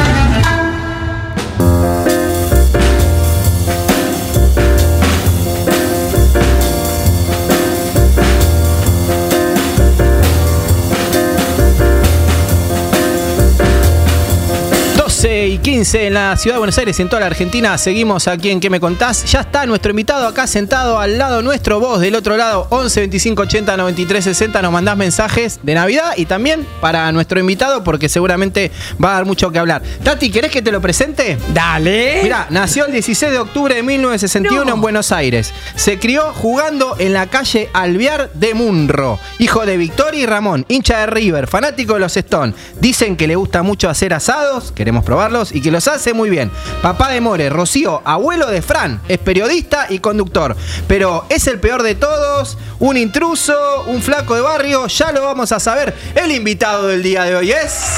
Y 15.26 15.58
15 15.58 16.08
en 16.08 16.14
la 16.14 16.38
ciudad 16.38 16.56
de 16.56 16.60
Buenos 16.60 16.78
Aires 16.78 16.98
y 16.98 17.02
en 17.02 17.10
toda 17.10 17.20
la 17.20 17.26
Argentina. 17.26 17.78
Seguimos 17.78 18.28
aquí 18.30 18.52
en 18.52 18.62
¿Qué 18.62 18.70
me 18.70 18.80
contás? 18.80 19.26
Ya 19.26 19.42
está 19.42 19.66
nuestro 19.66 19.90
invitado 19.92 20.26
acá 20.26 20.48
sentado 20.48 20.98
al 20.98 21.18
lado 21.18 21.42
nuestro, 21.42 21.80
vos 21.80 22.00
del 22.00 22.16
otro 22.16 22.38
lado, 22.38 22.68
11 22.70 23.02
25 23.02 23.42
80 23.42 23.76
93 23.78 24.24
60. 24.24 24.62
Nos 24.62 24.72
mandás 24.72 24.96
mensajes 24.96 25.60
de 25.62 25.74
Navidad 25.74 26.14
y 26.16 26.26
también 26.26 26.66
para 26.80 27.12
nuestro 27.12 27.38
invitado 27.40 27.84
porque 27.84 28.08
seguramente 28.08 28.72
va 29.04 29.12
a 29.12 29.14
dar 29.16 29.26
mucho 29.26 29.52
que 29.52 29.60
hablar. 29.60 29.82
Tati, 30.04 30.32
¿querés 30.32 30.52
que 30.52 30.62
te 30.62 30.72
lo 30.72 30.80
presente? 30.80 31.38
Dale. 31.54 32.22
Mira, 32.24 32.48
nació 32.50 32.86
el 32.86 32.94
16 32.94 33.32
de 33.32 33.40
octubre 33.40 33.76
de 33.76 33.84
1961 33.84 34.64
No. 34.66 34.76
en 34.76 34.82
Buenos 34.82 35.12
Aires. 35.12 35.54
Se 35.76 36.00
crió 36.00 36.34
jugando 36.34 36.96
en 36.98 37.12
la 37.12 37.28
calle 37.28 37.70
Alvear 37.74 38.32
de 38.34 38.54
Munro. 38.54 39.20
Hijo 39.40 39.66
de 39.66 39.76
Victoria 39.76 40.22
y 40.22 40.26
Ramón, 40.26 40.66
hincha 40.70 41.00
de 41.00 41.08
River, 41.08 41.48
fanático 41.48 41.96
de 41.96 42.00
los 42.00 42.16
Stones. 42.16 42.56
Dicen 42.80 43.18
que 43.18 43.28
le 43.28 43.36
gusta 43.36 43.64
mucho 43.64 43.90
hacer 43.90 44.14
asados, 44.14 44.72
queremos 44.72 45.04
probarlos, 45.10 45.56
y 45.56 45.60
que 45.60 45.72
los 45.72 45.88
hace 45.88 46.14
muy 46.14 46.30
bien. 46.30 46.52
Papá 46.84 47.10
de 47.10 47.20
More, 47.20 47.50
Rocío, 47.50 48.04
abuelo 48.06 48.46
de 48.46 48.62
Fran, 48.62 49.02
es 49.08 49.18
periodista 49.18 49.88
y 49.90 49.98
conductor. 49.98 50.56
Pero 50.88 51.26
es 51.30 51.48
el 51.48 51.60
peor 51.60 51.82
de 51.82 51.96
todos, 51.96 52.60
un 52.78 52.96
intruso, 52.96 53.86
un 53.88 54.04
flaco 54.04 54.36
de 54.36 54.42
barrio, 54.42 54.86
ya 54.86 55.12
lo 55.12 55.24
vamos 55.24 55.52
a 55.52 55.60
saber. 55.60 55.96
El 56.14 56.32
invitado 56.32 56.86
del 56.86 57.02
día 57.02 57.24
de 57.24 57.36
hoy 57.36 57.52
es. 57.52 57.96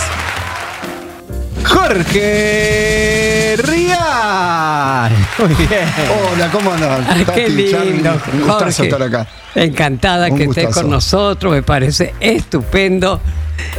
Jorge 1.65 3.57
Rial. 3.61 5.11
Muy 5.39 5.53
bien. 5.67 5.93
Hola, 6.33 6.49
¿cómo 6.49 6.71
andan? 6.71 7.05
Ay, 7.09 7.25
qué 7.25 7.49
lindo, 7.49 8.21
un 8.31 8.41
gustazo 8.47 8.83
estar 8.83 9.03
acá. 9.03 9.27
Encantada 9.55 10.29
Un 10.29 10.37
que 10.37 10.43
estés 10.45 10.69
con 10.73 10.89
nosotros, 10.89 11.51
me 11.53 11.61
parece 11.63 12.13
estupendo. 12.19 13.19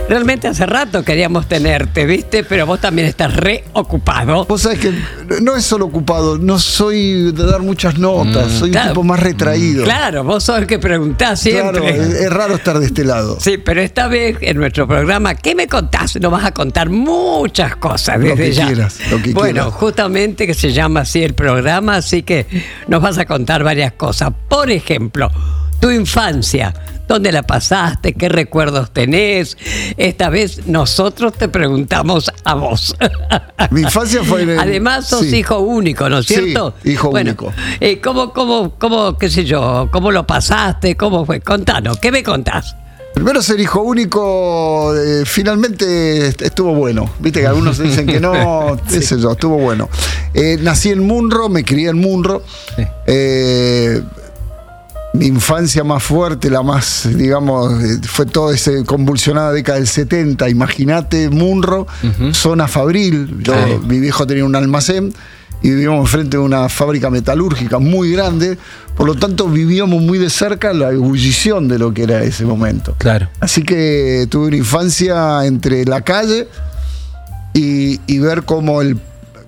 Realmente 0.08 0.46
hace 0.46 0.64
rato 0.64 1.02
queríamos 1.04 1.48
tenerte, 1.48 2.06
¿viste? 2.06 2.44
Pero 2.44 2.66
vos 2.66 2.80
también 2.80 3.08
estás 3.08 3.34
reocupado. 3.34 4.44
Vos 4.44 4.62
sabés 4.62 4.78
que 4.78 4.92
no 5.42 5.56
es 5.56 5.64
solo 5.64 5.86
ocupado, 5.86 6.38
no 6.38 6.58
soy 6.60 7.32
de 7.32 7.46
dar 7.46 7.62
muchas 7.62 7.98
notas, 7.98 8.52
soy 8.52 8.70
Claro. 8.70 8.88
un 8.88 8.92
tipo 8.92 9.02
más 9.02 9.18
retraído. 9.18 9.82
Claro, 9.82 10.22
vos 10.22 10.44
sos 10.44 10.58
el 10.58 10.66
que 10.68 10.78
preguntás 10.78 11.42
Claro, 11.42 11.80
siempre. 11.80 12.00
es, 12.00 12.20
es 12.20 12.32
raro 12.32 12.54
estar 12.54 12.78
de 12.78 12.86
este 12.86 13.04
lado. 13.04 13.38
Sí, 13.40 13.58
pero 13.58 13.80
esta 13.80 14.06
vez 14.06 14.36
en 14.40 14.56
nuestro 14.58 14.86
programa, 14.86 15.34
¿qué 15.34 15.54
me 15.56 15.66
contás? 15.66 16.14
Nos 16.20 16.30
vas 16.30 16.44
a 16.44 16.52
contar 16.52 16.88
muchas 16.88 17.74
cosas 17.76 18.18
Lo 18.20 18.26
desde 18.28 18.36
que 18.44 18.52
ya. 18.52 18.66
quieras, 18.66 18.98
lo 19.10 19.20
que 19.20 19.32
bueno, 19.32 19.62
quieras. 19.64 19.74
justamente 19.80 20.46
que 20.46 20.54
se 20.54 20.72
llama 20.72 21.00
así 21.00 21.24
el 21.24 21.34
programa, 21.34 21.96
así 21.96 22.22
que 22.22 22.46
nos 22.86 23.02
vas 23.02 23.18
a 23.18 23.24
contar 23.26 23.64
varias 23.64 23.92
cosas. 23.94 24.30
Por 24.48 24.70
ejemplo, 24.70 25.28
tu 25.82 25.90
infancia. 25.90 26.72
¿Dónde 27.08 27.32
la 27.32 27.42
pasaste? 27.42 28.14
¿Qué 28.14 28.28
recuerdos 28.28 28.92
tenés? 28.92 29.58
Esta 29.96 30.30
vez 30.30 30.66
nosotros 30.68 31.32
te 31.34 31.48
preguntamos 31.48 32.30
a 32.44 32.54
vos. 32.54 32.94
Mi 33.72 33.80
infancia 33.82 34.22
fue 34.22 34.42
en 34.42 34.50
el- 34.50 34.58
Además, 34.60 35.08
sos 35.08 35.22
sí. 35.26 35.38
hijo 35.38 35.58
único, 35.58 36.08
¿no 36.08 36.18
es 36.20 36.26
Sí, 36.26 36.34
cierto? 36.36 36.74
hijo 36.84 37.10
Bueno, 37.10 37.30
único. 37.32 37.52
eh, 37.80 38.00
¿cómo, 38.00 38.32
cómo, 38.32 38.76
cómo, 38.78 39.18
qué 39.18 39.28
sé 39.28 39.44
yo, 39.44 39.88
cómo 39.92 40.12
lo 40.12 40.24
pasaste? 40.24 40.96
¿Cómo 40.96 41.26
fue? 41.26 41.40
Contanos, 41.40 41.98
¿qué 41.98 42.12
me 42.12 42.22
contás? 42.22 42.76
Primero 43.14 43.42
ser 43.42 43.58
hijo 43.60 43.82
único, 43.82 44.94
eh, 44.96 45.24
finalmente 45.26 46.28
est- 46.28 46.40
estuvo 46.42 46.72
bueno. 46.74 47.10
Viste 47.18 47.40
que 47.40 47.46
algunos 47.48 47.76
dicen 47.82 48.06
que 48.06 48.20
no, 48.20 48.78
qué 48.88 49.02
sé 49.02 49.20
yo, 49.20 49.32
estuvo 49.32 49.58
bueno. 49.58 49.88
Eh, 50.32 50.56
nací 50.62 50.90
en 50.90 51.04
Munro, 51.04 51.48
me 51.50 51.64
crié 51.64 51.88
en 51.90 51.98
Munro. 51.98 52.42
Sí. 52.76 52.84
Eh, 53.06 54.00
mi 55.12 55.26
infancia 55.26 55.84
más 55.84 56.02
fuerte, 56.02 56.48
la 56.48 56.62
más, 56.62 57.08
digamos, 57.14 57.82
eh, 57.82 57.98
fue 58.02 58.26
toda 58.26 58.54
esa 58.54 58.70
convulsionada 58.84 59.52
década 59.52 59.78
del 59.78 59.86
70. 59.86 60.48
Imagínate 60.48 61.28
Munro, 61.28 61.86
zona 62.32 62.66
fabril. 62.66 63.36
Yo. 63.40 63.54
Mi 63.86 64.00
viejo 64.00 64.26
tenía 64.26 64.44
un 64.44 64.56
almacén 64.56 65.12
y 65.62 65.70
vivíamos 65.70 66.00
enfrente 66.00 66.38
de 66.38 66.42
una 66.42 66.68
fábrica 66.68 67.10
metalúrgica 67.10 67.78
muy 67.78 68.12
grande. 68.12 68.58
Por 68.96 69.06
lo 69.06 69.14
tanto, 69.14 69.48
vivíamos 69.48 70.02
muy 70.02 70.18
de 70.18 70.30
cerca 70.30 70.72
la 70.72 70.90
ebullición 70.90 71.68
de 71.68 71.78
lo 71.78 71.92
que 71.92 72.04
era 72.04 72.22
ese 72.22 72.44
momento. 72.44 72.94
Claro. 72.98 73.28
Así 73.40 73.62
que 73.62 74.26
tuve 74.30 74.48
una 74.48 74.56
infancia 74.56 75.44
entre 75.44 75.84
la 75.84 76.00
calle 76.00 76.48
y, 77.54 78.00
y 78.06 78.18
ver 78.18 78.44
cómo 78.44 78.80
el, 78.80 78.98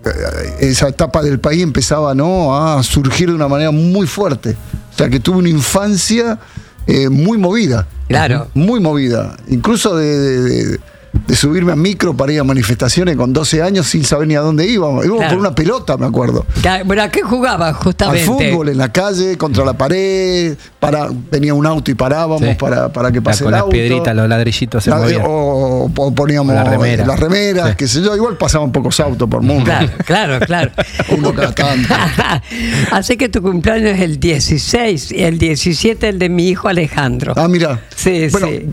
eh, 0.05 0.57
esa 0.61 0.89
etapa 0.89 1.23
del 1.23 1.41
país 1.41 1.63
empezaba 1.63 2.15
¿no? 2.15 2.57
a 2.57 2.83
surgir 2.83 3.29
de 3.29 3.35
una 3.35 3.49
manera 3.49 3.71
muy 3.71 4.07
fuerte. 4.07 4.57
O 4.95 4.97
sea 4.97 5.09
que 5.09 5.19
tuve 5.21 5.39
una 5.39 5.49
infancia 5.49 6.39
eh, 6.87 7.09
muy 7.09 7.37
movida. 7.37 7.87
Claro. 8.09 8.49
Muy 8.55 8.79
movida. 8.79 9.37
Incluso 9.49 9.97
de, 9.97 10.07
de- 10.19 10.65
de- 10.67 10.81
de 11.27 11.37
subirme 11.37 11.73
a 11.73 11.77
micro 11.77 12.17
para 12.17 12.33
ir 12.33 12.41
a 12.41 12.45
manifestaciones 12.45 13.17
con 13.17 13.33
12 13.33 13.63
años 13.63 13.87
sin 13.87 14.05
saber 14.05 14.27
ni 14.29 14.35
a 14.35 14.41
dónde 14.41 14.67
íbamos. 14.67 15.05
Íbamos 15.05 15.21
Claro. 15.23 15.37
por 15.37 15.47
una 15.47 15.55
pelota, 15.55 15.97
me 15.97 16.07
acuerdo. 16.07 16.45
Bueno, 16.85 17.03
¿a 17.03 17.09
qué 17.09 17.23
jugabas 17.23 17.69
Al 17.69 17.83
justamente? 17.83 18.27
fútbol 18.27 18.69
en 18.71 18.79
la 18.79 18.91
calle, 18.93 19.39
contra 19.39 19.65
la 19.65 19.73
pared, 19.75 20.57
para, 20.81 21.09
venía 21.31 21.55
un 21.55 21.65
auto 21.67 21.91
y 21.91 21.95
parábamos 21.95 22.41
Sí. 22.41 22.57
para, 22.59 22.93
para 22.93 23.11
que 23.13 23.19
La- 23.19 23.23
pase 23.23 23.45
con 23.45 23.55
el 23.55 23.61
las 23.61 23.69
piedritas, 23.71 24.15
los 24.15 24.29
ladrillitos 24.29 24.85
se 24.85 24.91
La- 24.91 24.97
movían. 24.99 25.23
o, 25.25 25.91
o 25.95 26.15
poníamos 26.15 26.55
La 26.55 26.65
remera. 26.65 27.07
las 27.07 27.19
remeras, 27.21 27.71
Sí. 27.71 27.75
qué 27.79 27.89
sé 27.89 28.03
yo, 28.03 28.15
igual 28.17 28.37
pasaban 28.37 28.73
pocos 28.73 28.99
autos 29.01 29.29
por 29.29 29.41
mundo. 29.41 29.65
Claro, 29.65 29.89
claro, 30.05 30.47
claro. 30.47 30.71
Uno 31.17 31.33
cada 31.33 31.53
tanto. 31.55 31.95
Así 32.91 33.17
que 33.17 33.29
tu 33.29 33.41
cumpleaños 33.43 33.93
es 33.97 34.01
el 34.01 34.19
16 34.21 35.13
y 35.13 35.23
el 35.23 35.39
17 35.39 36.09
el 36.09 36.19
de 36.19 36.29
mi 36.29 36.49
hijo 36.49 36.69
Alejandro. 36.69 37.35
Ah, 37.37 37.49
mira. 37.49 37.81
Sí, 37.97 38.29
bueno, 38.31 38.47
sí. 38.49 38.67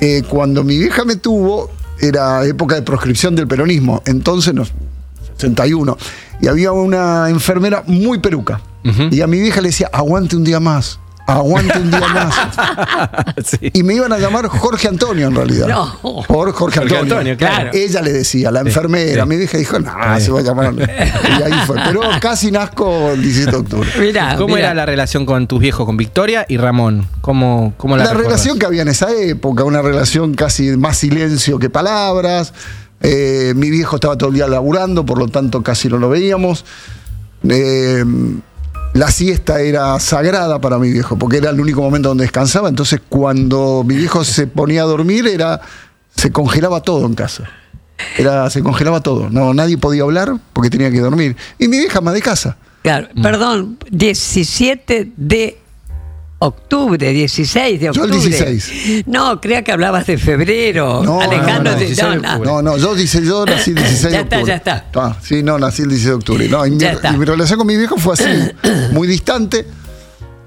eh, 0.00 0.22
cuando 0.28 0.64
mi 0.64 0.78
vieja 0.78 1.04
me 1.04 1.16
tuvo, 1.16 1.70
era 2.00 2.44
época 2.44 2.74
de 2.74 2.82
proscripción 2.82 3.34
del 3.34 3.46
peronismo, 3.46 4.02
entonces, 4.06 4.54
no, 4.54 4.64
61, 5.36 5.96
y 6.40 6.48
había 6.48 6.72
una 6.72 7.28
enfermera 7.28 7.84
muy 7.86 8.18
peruca. 8.18 8.60
Y 9.10 9.20
a 9.20 9.28
mi 9.28 9.38
vieja 9.40 9.60
le 9.60 9.68
decía, 9.68 9.88
aguante 9.92 10.34
un 10.34 10.42
día 10.42 10.58
más, 10.58 10.98
aguante 11.26 11.78
un 11.78 11.90
día 11.90 12.00
más. 12.00 12.34
Sí. 13.44 13.70
Y 13.72 13.82
me 13.82 13.94
iban 13.94 14.12
a 14.12 14.18
llamar 14.18 14.46
Jorge 14.46 14.88
Antonio 14.88 15.26
en 15.26 15.34
realidad. 15.34 15.66
No. 15.68 15.98
Por 16.02 16.52
Jorge 16.52 16.58
Jorge 16.58 16.80
Antonio. 16.80 17.02
Antonio, 17.02 17.36
claro. 17.36 17.70
Ella 17.72 18.00
le 18.02 18.12
decía, 18.12 18.50
la 18.50 18.60
enfermera. 18.60 19.24
sí. 19.24 19.28
Mi 19.28 19.36
vieja 19.36 19.58
dijo, 19.58 19.78
no, 19.80 20.20
se 20.20 20.30
va 20.30 20.40
a 20.40 20.42
llamar. 20.42 20.74
Y 20.74 21.42
ahí 21.42 21.52
fue. 21.66 21.76
Pero 21.84 22.00
casi 22.20 22.50
nazco 22.50 23.10
el 23.10 23.22
17 23.22 23.50
de 23.50 23.56
octubre. 23.56 23.90
Mirá, 23.98 24.36
¿Cómo 24.36 24.54
mirá. 24.54 24.68
era 24.68 24.74
la 24.74 24.86
relación 24.86 25.26
con 25.26 25.46
tus 25.46 25.60
viejos, 25.60 25.86
con 25.86 25.96
Victoria 25.96 26.44
y 26.48 26.56
Ramón? 26.56 27.06
¿Cómo, 27.20 27.74
cómo 27.76 27.96
la 27.96 28.04
La 28.04 28.14
relación 28.14 28.58
que 28.58 28.66
había 28.66 28.82
en 28.82 28.88
esa 28.88 29.12
época, 29.12 29.64
una 29.64 29.82
relación 29.82 30.34
casi 30.34 30.76
más 30.76 30.98
silencio 30.98 31.58
que 31.58 31.70
palabras. 31.70 32.52
Eh, 33.00 33.52
mi 33.56 33.70
viejo 33.70 33.96
estaba 33.96 34.16
todo 34.16 34.28
el 34.28 34.36
día 34.36 34.46
laburando, 34.46 35.04
por 35.04 35.18
lo 35.18 35.28
tanto 35.28 35.62
casi 35.62 35.88
no 35.88 35.98
lo 35.98 36.08
veíamos. 36.08 36.64
Eh, 37.48 38.04
la 38.94 39.10
siesta 39.10 39.60
era 39.60 39.98
sagrada 40.00 40.60
para 40.60 40.78
mi 40.78 40.90
viejo, 40.90 41.16
porque 41.16 41.38
era 41.38 41.50
el 41.50 41.60
único 41.60 41.80
momento 41.80 42.08
donde 42.10 42.24
descansaba. 42.24 42.68
Entonces, 42.68 43.00
cuando 43.08 43.84
mi 43.86 43.96
viejo 43.96 44.24
se 44.24 44.46
ponía 44.46 44.82
a 44.82 44.86
dormir, 44.86 45.26
era 45.26 45.60
se 46.14 46.30
congelaba 46.30 46.82
todo 46.82 47.06
en 47.06 47.14
casa. 47.14 47.48
Era, 48.18 48.50
se 48.50 48.62
congelaba 48.62 49.00
todo. 49.00 49.30
No, 49.30 49.54
nadie 49.54 49.78
podía 49.78 50.02
hablar 50.02 50.34
porque 50.52 50.70
tenía 50.70 50.90
que 50.90 51.00
dormir. 51.00 51.36
Y 51.58 51.68
mi 51.68 51.78
vieja 51.78 52.00
más 52.00 52.14
de 52.14 52.20
casa. 52.22 52.56
Claro, 52.82 53.08
Mm. 53.14 53.22
perdón, 53.22 53.78
17 53.90 55.12
de 55.16 55.58
octubre, 56.46 57.12
16 57.12 57.80
de 57.80 57.86
Yo 57.92 58.04
el 58.04 58.12
octubre. 58.12 58.28
16. 58.52 59.04
No, 59.06 59.40
creía 59.40 59.62
que 59.62 59.72
hablabas 59.72 60.06
de 60.06 60.18
febrero. 60.18 61.02
No, 61.04 61.20
Alejandro, 61.20 61.62
no, 61.64 61.70
no, 61.72 61.78
de- 61.78 61.86
16 61.86 61.96
de 61.96 62.02
no, 62.16 62.22
no. 62.22 62.28
octubre. 62.32 62.50
No, 62.50 62.62
no, 62.62 62.76
yo 62.78 62.94
dice 62.94 63.24
yo 63.24 63.44
nací 63.46 63.70
el 63.70 63.76
16 63.76 64.02
de 64.04 64.10
Ya 64.10 64.20
está, 64.20 64.36
octubre. 64.36 64.52
ya 64.52 64.56
está. 64.56 64.86
Ah, 64.94 65.16
sí, 65.22 65.42
no, 65.42 65.58
nací 65.58 65.82
el 65.82 65.88
16 65.88 66.08
de 66.08 66.14
octubre. 66.14 66.48
No, 66.48 66.66
y, 66.66 66.70
mi, 66.72 66.78
Ya 66.78 66.92
está. 66.92 67.10
y 67.12 67.16
mi 67.16 67.24
relación 67.24 67.58
con 67.58 67.66
mi 67.66 67.76
viejo 67.76 67.96
fue 67.96 68.14
así, 68.14 68.24
muy 68.92 69.06
distante. 69.08 69.66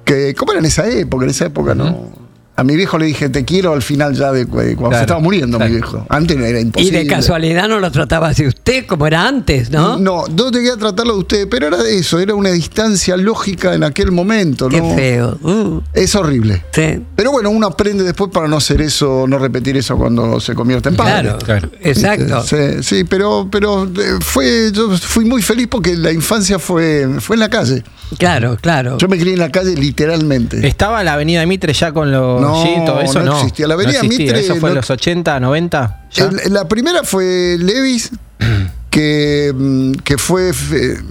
Que, 0.03 0.33
¿Cómo 0.35 0.51
era 0.51 0.59
en 0.59 0.65
esa 0.65 0.87
época? 0.87 1.23
En 1.25 1.31
esa 1.31 1.45
época 1.45 1.73
no. 1.73 2.24
A 2.57 2.63
mi 2.63 2.75
viejo 2.75 2.97
le 2.97 3.05
dije, 3.07 3.27
te 3.29 3.43
quiero 3.43 3.73
al 3.73 3.81
final 3.81 4.13
ya 4.15 4.31
de, 4.31 4.45
cuando 4.47 4.75
Claro, 4.77 4.95
se 4.95 5.01
estaba 5.01 5.19
muriendo 5.19 5.57
claro. 5.57 5.71
mi 5.73 5.77
viejo. 5.79 6.05
Antes 6.09 6.37
era 6.37 6.59
Y 6.59 6.61
imposible. 6.63 6.99
de 6.99 7.07
casualidad 7.07 7.67
no 7.67 7.79
lo 7.79 7.91
tratabas 7.91 8.37
de 8.37 8.47
usted 8.47 8.85
como 8.85 9.07
era 9.07 9.27
antes, 9.27 9.69
¿no? 9.71 9.97
No, 9.99 10.23
no 10.27 10.51
llegué 10.51 10.71
a 10.71 10.77
tratarlo 10.77 11.13
de 11.15 11.19
usted, 11.19 11.47
pero 11.49 11.67
era 11.67 11.77
eso, 11.89 12.17
era 12.19 12.33
una 12.33 12.51
distancia 12.51 13.17
lógica 13.17 13.73
en 13.73 13.83
aquel 13.83 14.11
momento, 14.11 14.69
Qué 14.69 14.79
¿no? 14.81 14.95
feo. 14.95 15.37
Uh, 15.43 15.81
Es 15.93 16.15
horrible. 16.15 16.63
sí. 16.71 17.01
Pero 17.15 17.31
bueno, 17.31 17.49
uno 17.49 17.67
aprende 17.67 18.03
después 18.03 18.29
para 18.31 18.47
no 18.47 18.57
hacer 18.57 18.81
eso, 18.81 19.25
no 19.27 19.37
repetir 19.37 19.75
eso 19.77 19.97
cuando 19.97 20.39
se 20.39 20.53
convierte 20.53 20.89
en 20.89 20.95
padre. 20.95 21.21
Claro, 21.23 21.37
Claro. 21.39 21.69
exacto. 21.81 22.43
Sí, 22.43 22.83
sí, 22.83 23.03
pero, 23.03 23.47
pero 23.51 23.83
eh, 23.85 24.17
fue, 24.21 24.71
yo 24.73 24.95
fui 24.97 25.25
muy 25.25 25.41
feliz 25.41 25.67
porque 25.69 25.95
la 25.97 26.11
infancia 26.11 26.57
fue, 26.59 27.07
fue 27.19 27.35
en 27.35 27.39
la 27.41 27.49
calle. 27.49 27.83
Claro, 28.19 28.55
claro. 28.61 28.97
Yo 28.97 29.07
me 29.07 29.17
crié 29.17 29.33
en 29.33 29.39
la 29.39 29.49
calle 29.51 29.75
literalmente. 29.75 30.65
¿Estaba 30.67 31.03
la 31.03 31.13
avenida 31.13 31.43
Mitre 31.45 31.73
ya 31.73 31.91
con 31.91 32.11
los 32.11 32.39
No, 32.41 32.44
todo 32.85 33.01
eso? 33.01 33.19
no 33.19 33.25
No, 33.25 33.37
existía. 33.39 33.67
La 33.67 33.73
avenida 33.75 33.99
existía. 33.99 34.25
Mitre 34.25 34.39
¿Eso 34.39 34.55
fue 34.55 34.69
en 34.69 34.75
no- 34.75 34.79
los 34.81 34.89
80, 34.89 35.39
90? 35.39 36.05
¿Ya? 36.11 36.25
El- 36.45 36.53
la 36.53 36.67
primera 36.67 37.03
fue 37.03 37.57
Levis, 37.59 38.11
que, 38.89 39.53
mm, 39.55 39.91
que 40.03 40.17
fue 40.17 40.51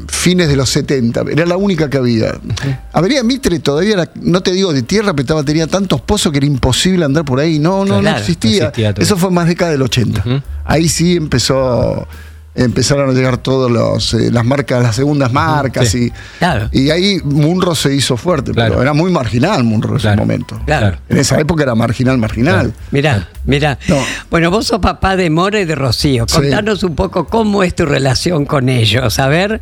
fines 0.09 0.49
de 0.49 0.57
los 0.57 0.71
70. 0.71 1.23
Era 1.31 1.45
la 1.47 1.57
única 1.57 1.91
que 1.91 1.99
había. 1.99 2.35
Avenida 2.93 3.23
Mitre 3.23 3.59
todavía 3.59 3.93
era, 3.95 4.11
no 4.23 4.43
te 4.43 4.53
digo 4.53 4.73
de 4.73 4.83
tierra, 4.83 5.13
pero 5.13 5.23
estaba- 5.23 5.43
tenía 5.45 5.67
tantos 5.67 6.01
pozos 6.01 6.33
que 6.33 6.39
era 6.39 6.47
imposible 6.47 7.05
andar 7.05 7.25
por 7.25 7.41
ahí. 7.41 7.59
No, 7.59 7.85
no, 7.85 7.97
no 7.97 8.01
Claro, 8.01 8.19
existía. 8.19 8.63
no 8.63 8.69
existía. 8.69 8.95
Eso 8.99 9.17
fue 9.17 9.31
más 9.31 9.47
década 9.47 9.71
del 9.73 9.83
80. 9.83 10.21
Ujú. 10.21 10.41
Ahí 10.65 10.89
sí 10.89 11.17
empezó. 11.17 12.09
Empezaron 12.57 13.11
a 13.11 13.13
llegar 13.13 13.39
todas 13.39 13.69
las 14.13 14.45
marcas, 14.45 14.81
las 14.81 14.95
segundas 14.95 15.33
marcas 15.33 15.89
sí. 15.89 16.05
y, 16.07 16.13
Claro. 16.39 16.69
y 16.71 16.91
ahí 16.91 17.21
Munro 17.25 17.75
se 17.75 17.93
hizo 17.93 18.17
fuerte, 18.17 18.53
Claro. 18.53 18.71
pero 18.75 18.83
era 18.83 18.93
muy 18.93 19.11
marginal 19.11 19.65
Munro 19.65 19.91
en 19.91 19.97
ese 19.97 20.15
momento. 20.15 20.61
Claro. 20.65 20.97
En 21.09 21.17
esa 21.19 21.41
época 21.41 21.65
era 21.65 21.75
marginal, 21.75 22.17
marginal. 22.17 22.73
Mirá, 22.93 23.29
mirá. 23.45 23.77
No. 23.89 23.97
Bueno, 24.31 24.53
vos 24.53 24.69
sos 24.69 24.79
papá 24.79 25.17
de 25.17 25.31
More 25.31 25.63
y 25.63 25.65
de 25.65 25.75
Rocío. 25.75 26.27
Sí. 26.29 26.37
Contanos 26.37 26.85
un 26.85 26.95
poco 26.95 27.27
cómo 27.27 27.65
es 27.65 27.75
tu 27.75 27.87
relación 27.87 28.45
con 28.47 28.69
ellos. 28.69 29.19
A 29.19 29.27
ver. 29.27 29.61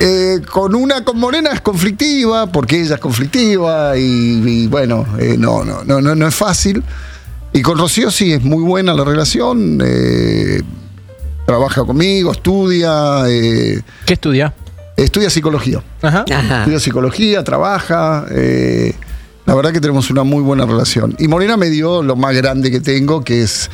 Eh, 0.00 0.40
con 0.52 0.74
una 0.74 1.02
con 1.02 1.18
Morena 1.18 1.50
es 1.52 1.62
conflictiva, 1.62 2.46
porque 2.52 2.82
ella 2.82 2.96
es 2.96 3.00
conflictiva 3.00 3.96
y, 3.96 4.02
y 4.46 4.66
bueno, 4.66 5.06
eh, 5.18 5.36
no, 5.38 5.64
no, 5.64 5.82
no, 5.82 6.00
no, 6.02 6.14
no 6.14 6.26
es 6.28 6.34
fácil. 6.34 6.82
Y 7.54 7.62
con 7.62 7.78
Rocío 7.78 8.10
sí 8.10 8.32
es 8.34 8.42
muy 8.42 8.62
buena 8.62 8.92
la 8.92 9.02
relación. 9.04 9.78
Trabaja 11.46 11.84
conmigo, 11.84 12.32
estudia, 12.32 13.24
eh, 13.28 13.80
¿Qué 14.06 14.14
estudia? 14.14 14.54
estudia 14.96 15.30
psicología. 15.30 15.82
Ajá. 16.02 16.24
Ajá. 16.30 16.58
Estudia 16.60 16.80
psicología, 16.80 17.44
trabaja. 17.44 18.26
eh, 18.30 18.94
la 19.46 19.54
verdad 19.54 19.72
que 19.72 19.80
tenemos 19.80 20.10
una 20.10 20.22
muy 20.22 20.42
buena 20.42 20.64
relación. 20.64 21.14
Y 21.18 21.28
Morena 21.28 21.56
me 21.58 21.68
dio 21.68 22.02
lo 22.02 22.16
más 22.16 22.34
grande 22.34 22.70
que 22.70 22.80
tengo, 22.80 23.22
que 23.22 23.42
es, 23.42 23.70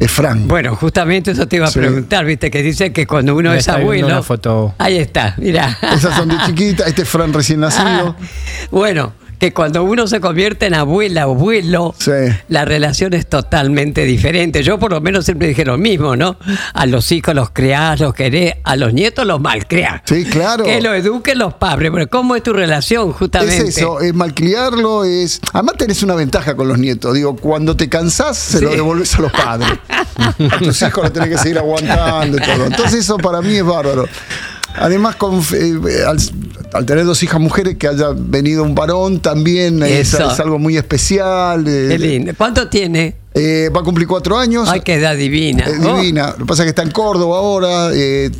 es 0.00 0.10
Frank. 0.10 0.48
Bueno, 0.48 0.74
justamente 0.74 1.30
eso 1.30 1.46
te 1.46 1.56
iba 1.56 1.66
a 1.66 1.70
Sí. 1.70 1.78
preguntar, 1.78 2.24
viste, 2.24 2.50
que 2.50 2.60
dice 2.60 2.92
que 2.92 3.06
cuando 3.06 3.36
uno 3.36 3.52
Ahí 3.52 3.58
es 3.58 3.68
abuelo. 3.68 4.06
una 4.08 4.22
foto. 4.22 4.74
Ahí 4.78 4.96
está, 4.98 5.36
mira. 5.38 5.78
Esas 5.94 6.16
son 6.16 6.28
de 6.28 6.36
chiquita. 6.46 6.86
Este 6.88 7.02
es 7.02 7.08
Fran 7.08 7.32
recién 7.32 7.60
nacido. 7.60 8.16
Ah, 8.18 8.26
bueno, 8.72 9.12
que 9.42 9.52
cuando 9.52 9.82
uno 9.82 10.06
se 10.06 10.20
convierte 10.20 10.66
en 10.66 10.74
abuela 10.74 11.26
o 11.26 11.32
abuelo, 11.32 11.96
Sí. 11.98 12.12
la 12.46 12.64
relación 12.64 13.12
es 13.12 13.26
totalmente 13.26 14.04
diferente. 14.04 14.62
Yo 14.62 14.78
por 14.78 14.92
lo 14.92 15.00
menos 15.00 15.24
siempre 15.24 15.48
dije 15.48 15.64
lo 15.64 15.76
mismo, 15.78 16.14
¿no? 16.14 16.36
A 16.74 16.86
los 16.86 17.10
hijos 17.10 17.34
los 17.34 17.50
creás, 17.50 17.98
los 17.98 18.14
querés, 18.14 18.54
a 18.62 18.76
los 18.76 18.92
nietos 18.94 19.26
los 19.26 19.40
malcreás. 19.40 20.02
Sí, 20.04 20.24
claro. 20.26 20.62
Que 20.62 20.80
lo 20.80 20.94
eduquen 20.94 21.40
los 21.40 21.54
padres. 21.54 21.90
Pero 21.92 22.08
¿cómo 22.08 22.36
es 22.36 22.44
tu 22.44 22.52
relación 22.52 23.12
justamente? 23.12 23.56
Es 23.68 23.78
eso, 23.78 23.98
es 24.00 24.14
malcriarlo, 24.14 25.02
es. 25.02 25.40
Además 25.52 25.74
tenés 25.76 26.04
una 26.04 26.14
ventaja 26.14 26.54
con 26.54 26.68
los 26.68 26.78
nietos. 26.78 27.12
Digo, 27.12 27.34
cuando 27.34 27.76
te 27.76 27.88
cansás, 27.88 28.38
se 28.38 28.60
lo 28.60 28.70
devolves 28.70 29.12
a 29.16 29.22
los 29.22 29.32
padres. 29.32 29.76
a 30.52 30.58
tus 30.60 30.80
hijos 30.82 31.02
lo 31.02 31.10
tenés 31.10 31.30
que 31.30 31.38
seguir 31.38 31.58
aguantando 31.58 32.36
y 32.36 32.40
todo. 32.40 32.66
Entonces, 32.66 33.00
eso 33.00 33.16
para 33.16 33.42
mí 33.42 33.56
es 33.56 33.64
bárbaro. 33.64 34.04
Además, 34.76 35.16
con, 35.16 35.40
eh, 35.54 36.04
al, 36.06 36.18
al 36.72 36.86
tener 36.86 37.04
dos 37.04 37.22
hijas 37.22 37.40
mujeres, 37.40 37.76
que 37.76 37.88
haya 37.88 38.08
venido 38.16 38.62
un 38.62 38.74
varón 38.74 39.20
también 39.20 39.82
es, 39.82 40.14
Eso. 40.14 40.30
es 40.30 40.40
algo 40.40 40.58
muy 40.58 40.76
especial. 40.76 41.64
eh, 41.66 41.86
Qué 41.90 41.98
lindo. 41.98 42.32
¿Cuánto 42.36 42.68
tiene? 42.68 43.16
eh, 43.34 43.70
va 43.74 43.80
a 43.80 43.84
cumplir 43.84 44.06
cuatro 44.06 44.36
años. 44.38 44.68
Ay, 44.68 44.80
qué 44.82 44.94
edad 44.94 45.16
divina. 45.16 45.64
Es 45.64 45.84
Oh. 45.84 45.96
divina. 45.96 46.28
Lo 46.32 46.38
que 46.38 46.44
pasa 46.46 46.62
es 46.62 46.66
que 46.66 46.70
está 46.70 46.82
en 46.82 46.90
Córdoba 46.90 47.38
ahora. 47.38 47.90
eh, 47.94 48.30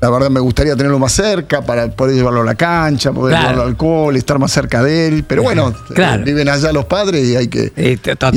la 0.00 0.10
verdad 0.10 0.28
me 0.30 0.40
gustaría 0.40 0.76
tenerlo 0.76 0.98
más 0.98 1.12
cerca 1.12 1.62
para 1.62 1.88
poder 1.88 2.14
llevarlo 2.16 2.42
a 2.42 2.44
la 2.44 2.54
cancha, 2.54 3.12
poder 3.12 3.30
Claro. 3.32 3.42
llevarlo 3.44 3.62
al 3.62 3.68
alcohol, 3.70 4.16
estar 4.16 4.38
más 4.38 4.52
cerca 4.52 4.82
de 4.82 5.08
él. 5.08 5.24
Pero 5.26 5.42
bueno, 5.42 5.72
Claro. 5.94 6.20
eh, 6.20 6.24
viven 6.24 6.48
allá 6.48 6.70
los 6.72 6.84
padres 6.84 7.24
y 7.26 7.34
hay 7.36 7.48
que, 7.48 7.72
y 7.76 7.82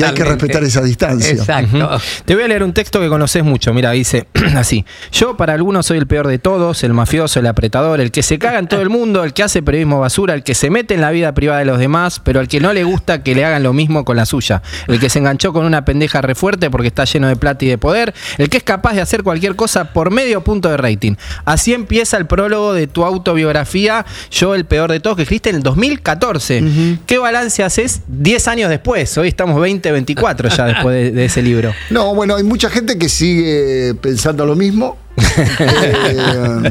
hay 0.02 0.14
que 0.14 0.24
respetar 0.24 0.62
esa 0.64 0.82
distancia. 0.82 1.30
Exacto. 1.30 1.98
Te 2.24 2.34
voy 2.34 2.44
a 2.44 2.48
leer 2.48 2.62
un 2.62 2.72
texto 2.72 2.98
que 3.00 3.08
conoces 3.08 3.44
mucho. 3.44 3.74
Mira, 3.74 3.90
dice 3.90 4.26
así: 4.56 4.84
Yo 5.12 5.36
para 5.36 5.52
algunos 5.54 5.86
soy 5.86 5.98
el 5.98 6.06
peor 6.06 6.26
de 6.28 6.38
todos, 6.38 6.82
el 6.82 6.94
mafioso, 6.94 7.40
el 7.40 7.46
apretador, 7.46 8.00
el 8.00 8.10
que 8.10 8.22
se 8.22 8.38
caga 8.38 8.58
en 8.58 8.66
todo 8.66 8.80
el 8.80 8.88
mundo, 8.90 9.22
el 9.22 9.32
que 9.34 9.42
hace 9.42 9.62
periodismo 9.62 10.00
basura, 10.00 10.34
el 10.34 10.42
que 10.42 10.54
se 10.54 10.70
mete 10.70 10.94
en 10.94 11.00
la 11.02 11.10
vida 11.10 11.32
privada 11.34 11.58
de 11.60 11.66
los 11.66 11.78
demás, 11.78 12.20
pero 12.24 12.40
al 12.40 12.48
que 12.48 12.60
no 12.60 12.72
le 12.72 12.84
gusta 12.84 13.22
que 13.22 13.34
le 13.34 13.44
hagan 13.44 13.62
lo 13.62 13.72
mismo 13.72 14.04
con 14.04 14.16
la 14.16 14.24
suya. 14.24 14.62
El 14.88 14.98
que 14.98 15.10
se 15.10 15.18
enganchó 15.18 15.52
con 15.52 15.66
una 15.66 15.84
pendeja 15.84 16.20
re 16.22 16.34
fuerte 16.34 16.70
porque 16.70 16.88
está 16.88 17.04
lleno 17.04 17.28
de 17.28 17.36
plata 17.36 17.64
y 17.64 17.68
de 17.68 17.78
poder. 17.78 18.14
El 18.38 18.48
que 18.48 18.56
es 18.56 18.62
capaz 18.62 18.94
de 18.94 19.02
hacer 19.02 19.22
cualquier 19.22 19.56
cosa 19.56 19.92
por 19.92 20.10
medio 20.10 20.42
punto 20.42 20.70
de 20.70 20.76
rating. 20.78 21.14
Así 21.50 21.74
empieza 21.74 22.16
el 22.16 22.26
prólogo 22.26 22.72
de 22.74 22.86
tu 22.86 23.04
autobiografía, 23.04 24.06
Yo 24.30 24.54
el 24.54 24.66
peor 24.66 24.92
de 24.92 25.00
todos, 25.00 25.16
que 25.16 25.22
escribiste 25.22 25.50
en 25.50 25.56
el 25.56 25.62
2014. 25.64 26.62
¿Qué 27.06 27.18
balance 27.18 27.64
haces 27.64 28.02
10 28.06 28.46
años 28.46 28.70
después? 28.70 29.18
Hoy 29.18 29.26
estamos 29.28 29.56
2024 29.56 30.48
ya 30.48 30.66
después 30.66 30.94
de- 30.94 31.10
de 31.10 31.24
ese 31.24 31.42
libro. 31.42 31.72
No, 31.90 32.14
bueno, 32.14 32.36
hay 32.36 32.44
mucha 32.44 32.70
gente 32.70 32.96
que 32.98 33.08
sigue 33.08 33.94
pensando 34.00 34.46
lo 34.46 34.54
mismo. 34.54 34.96
Eh, 35.20 36.70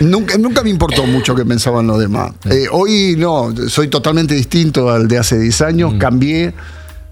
nunca, 0.00 0.38
nunca 0.38 0.62
me 0.62 0.70
importó 0.70 1.04
mucho 1.06 1.34
que 1.34 1.44
pensaban 1.44 1.86
los 1.86 1.98
demás. 1.98 2.32
Eh, 2.50 2.66
hoy 2.72 3.16
no, 3.18 3.52
soy 3.68 3.88
totalmente 3.88 4.34
distinto 4.34 4.90
al 4.90 5.08
de 5.08 5.18
hace 5.18 5.38
10 5.38 5.60
años, 5.60 5.94
cambié. 5.98 6.54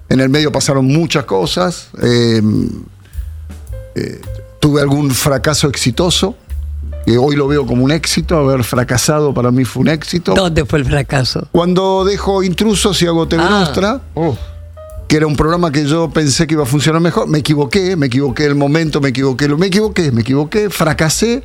En 0.08 0.20
el 0.20 0.28
medio 0.30 0.50
pasaron 0.50 0.87
muchas 0.87 1.25
cosas. 1.25 1.88
eh, 2.02 2.40
tuve 4.61 4.80
algún 4.80 5.11
fracaso 5.11 5.68
exitoso, 5.68 6.37
que 7.04 7.18
hoy 7.18 7.37
lo 7.37 7.46
veo 7.49 7.66
como 7.66 7.84
un 7.84 7.90
éxito. 7.92 8.37
Haber 8.37 8.64
fracasado 8.64 9.32
para 9.34 9.50
mí 9.50 9.64
fue 9.64 9.82
un 9.82 9.88
éxito. 9.88 10.34
¿Dónde 10.34 10.64
fue 10.64 10.78
el 10.80 10.84
fracaso? 10.84 11.49
Cuando 11.52 12.04
dejo 12.04 12.42
intrusos 12.42 13.00
y 13.02 13.06
hago 13.06 13.28
TV 13.28 13.42
Ah. 13.44 13.50
Nostra, 13.50 14.00
que 15.08 15.16
era 15.16 15.26
un 15.26 15.37
programa 15.37 15.70
que 15.70 15.87
yo 15.87 16.08
pensé 16.11 16.46
que 16.46 16.54
iba 16.54 16.62
a 16.62 16.66
funcionar 16.66 17.00
mejor, 17.00 17.28
me 17.28 17.38
equivoqué, 17.38 17.94
me 17.96 18.06
equivoqué 18.06 18.46
el 18.46 18.54
momento, 18.54 19.00
me 19.00 19.11
equivoqué, 19.11 19.49
me 19.49 19.66
equivoqué, 19.66 20.11
me 20.12 20.23
equivoqué, 20.23 20.70
fracasé 20.70 21.42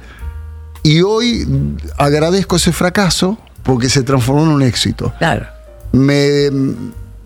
y 0.82 1.02
hoy 1.02 1.46
agradezco 1.98 2.56
ese 2.56 2.72
fracaso 2.72 3.38
porque 3.64 3.90
se 3.90 4.04
transformó 4.04 4.44
en 4.44 4.50
un 4.50 4.62
éxito. 4.62 5.14
Claro. 5.20 5.46
Me, 5.92 6.50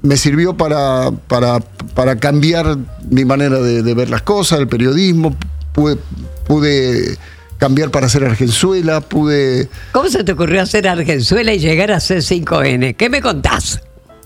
me 0.02 0.18
sirvió 0.18 0.58
para, 0.58 1.12
para, 1.28 1.60
para 1.94 2.18
cambiar 2.18 2.78
mi 3.10 3.26
manera 3.26 3.60
de, 3.60 3.84
de 3.84 3.94
ver 3.94 4.10
las 4.10 4.24
cosas, 4.24 4.60
el 4.60 4.68
periodismo, 4.68 5.36
pude, 5.72 5.98
pude 6.48 7.18
cambiar 7.64 7.92
para 7.92 8.08
hacer 8.08 8.26
Argenzuela, 8.26 9.00
pude... 9.00 9.70
¿Cómo 9.94 10.10
se 10.10 10.26
te 10.26 10.34
ocurrió 10.34 10.62
hacer 10.62 10.86
Argenzuela 10.86 11.54
y 11.54 11.60
llegar 11.60 11.92
a 11.94 12.00
C5N? 12.00 12.98
¿Qué 12.98 13.10
me 13.10 13.22
contás? 13.22 13.80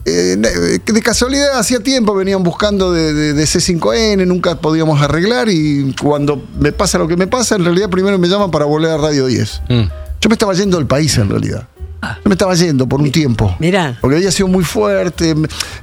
Eh, 0.04 0.36
de 0.84 1.02
casualidad, 1.02 1.56
hacía 1.56 1.78
tiempo 1.78 2.16
venían 2.16 2.42
buscando 2.42 2.92
de, 2.92 3.12
de- 3.14 3.34
de 3.34 3.44
C5N, 3.44 4.26
nunca 4.26 4.56
podíamos 4.56 5.00
arreglar 5.00 5.48
y 5.50 5.94
cuando 6.02 6.42
me 6.58 6.72
pasa 6.72 6.98
lo 6.98 7.06
que 7.06 7.16
me 7.16 7.28
pasa, 7.28 7.54
en 7.54 7.64
realidad 7.64 7.88
primero 7.88 8.18
me 8.18 8.26
llaman 8.26 8.50
para 8.50 8.64
volver 8.64 8.90
a 8.90 8.96
Radio 8.96 9.26
10. 9.26 9.60
Mm. 9.68 9.82
Yo 10.20 10.28
me 10.28 10.32
estaba 10.32 10.52
yendo 10.54 10.76
del 10.78 10.88
país 10.88 11.16
en 11.18 11.30
realidad. 11.30 11.68
Yo 12.02 12.22
me 12.24 12.32
estaba 12.34 12.56
yendo 12.56 12.88
por 12.88 13.00
un 13.00 13.12
tiempo. 13.12 13.54
Mirá. 13.60 13.98
Porque 14.00 14.16
había 14.16 14.32
sido 14.32 14.48
muy 14.48 14.64
fuerte, 14.64 15.32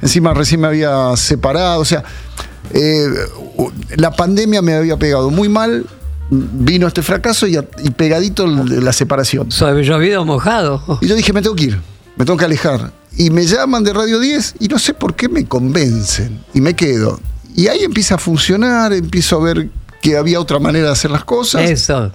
encima 0.02 0.34
recién 0.34 0.60
me 0.60 0.68
había 0.68 1.16
separado, 1.16 1.80
o 1.80 1.86
sea, 1.86 2.04
eh, 2.74 3.06
la 3.96 4.12
pandemia 4.12 4.62
me 4.62 4.74
había 4.74 4.98
pegado 4.98 5.30
muy 5.30 5.48
mal, 5.48 5.86
vino 6.30 6.88
este 6.88 7.02
fracaso 7.02 7.48
y, 7.48 7.56
a- 7.58 7.66
y 7.84 7.90
pegadito 7.92 8.48
la 8.48 8.94
separación. 8.94 9.52
Sobre 9.52 9.84
llovido 9.84 10.26
mojado. 10.26 11.00
Y 11.02 11.08
yo 11.08 11.16
dije, 11.16 11.34
me 11.34 11.42
tengo 11.42 11.56
que 11.56 11.66
ir, 11.66 11.82
me 12.16 12.26
tengo 12.26 12.38
que 12.38 12.46
alejar. 12.46 12.92
Y 13.18 13.30
me 13.30 13.46
llaman 13.46 13.84
de 13.84 13.94
Radio 13.94 14.20
10 14.20 14.56
y 14.60 14.68
no 14.68 14.78
sé 14.80 14.94
por 14.94 15.16
qué 15.16 15.30
me 15.30 15.46
convencen 15.46 16.40
y 16.54 16.62
me 16.62 16.74
quedo. 16.76 17.20
Y 17.56 17.68
ahí 17.68 17.84
empieza 17.84 18.16
a 18.16 18.18
funcionar, 18.18 18.92
empiezo 18.92 19.38
a 19.38 19.44
ver 19.44 19.70
que 20.02 20.18
había 20.18 20.40
otra 20.40 20.60
manera 20.60 20.88
de 20.88 20.92
hacer 20.92 21.12
las 21.12 21.24
cosas. 21.24 21.70
Eso. 21.70 22.12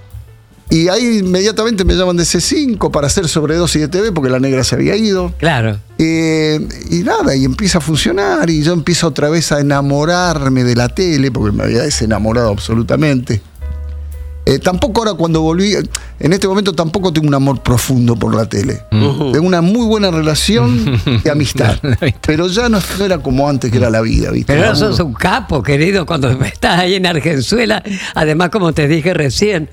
Y 0.69 0.87
ahí 0.89 1.19
inmediatamente 1.19 1.85
me 1.85 1.95
llaman 1.95 2.17
de 2.17 2.23
C5 2.23 2.93
para 2.93 3.09
hacer 3.09 3.27
sobredosis 3.27 3.81
de 3.81 3.89
TV 3.89 4.13
porque 4.13 4.31
la 4.31 4.39
negra 4.39 4.63
se 4.63 4.77
había 4.77 4.95
ido. 4.95 5.33
Claro. 5.39 5.79
Eh, 5.99 6.61
y 6.91 6.99
nada, 6.99 7.35
y 7.35 7.45
empieza 7.45 7.79
a 7.79 7.81
funcionar 7.81 8.49
y 8.51 8.63
yo 8.63 8.73
empiezo 8.75 9.09
otra 9.09 9.31
vez 9.31 9.51
a 9.51 9.59
enamorarme 9.61 10.63
de 10.63 10.77
la 10.77 10.89
tele 10.89 11.33
porque 11.33 11.57
me 11.57 11.65
había 11.65 11.83
desenamorado 11.83 12.51
absolutamente. 12.51 13.43
Eh, 14.51 14.59
tampoco 14.59 15.03
ahora 15.03 15.15
cuando 15.15 15.43
volví, 15.43 15.75
en 16.19 16.33
este 16.33 16.49
momento 16.49 16.73
tampoco 16.73 17.13
tengo 17.13 17.29
un 17.29 17.35
amor 17.35 17.63
profundo 17.63 18.17
por 18.17 18.35
la 18.35 18.47
tele. 18.47 18.81
Tengo 18.91 19.47
una 19.47 19.61
muy 19.61 19.87
buena 19.87 20.11
relación 20.11 21.01
de 21.23 21.31
amistad. 21.31 21.79
pero 22.27 22.49
ya 22.49 22.69
no, 22.69 22.81
no 22.99 23.05
era 23.05 23.19
como 23.19 23.49
antes 23.49 23.71
que 23.71 23.79
era 23.79 23.91
la 23.91 24.01
vida, 24.01 24.33
¿viste? 24.33 24.53
Pero 24.53 24.75
sos 24.75 24.99
un 24.99 25.15
capo, 25.15 25.63
querido, 25.63 26.05
cuando 26.05 26.31
estás 26.45 26.81
ahí 26.81 26.97
en 26.97 27.07
Argenzuela. 27.07 27.81
Además, 28.17 28.49
como 28.49 28.73
te 28.73 28.89
dije 28.89 29.15
recién, 29.15 29.71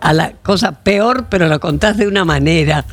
a 0.00 0.12
la 0.12 0.34
cosa 0.44 0.84
peor, 0.84 1.26
pero 1.28 1.48
lo 1.48 1.58
contás 1.58 1.96
de 1.96 2.06
una 2.06 2.24
manera 2.24 2.84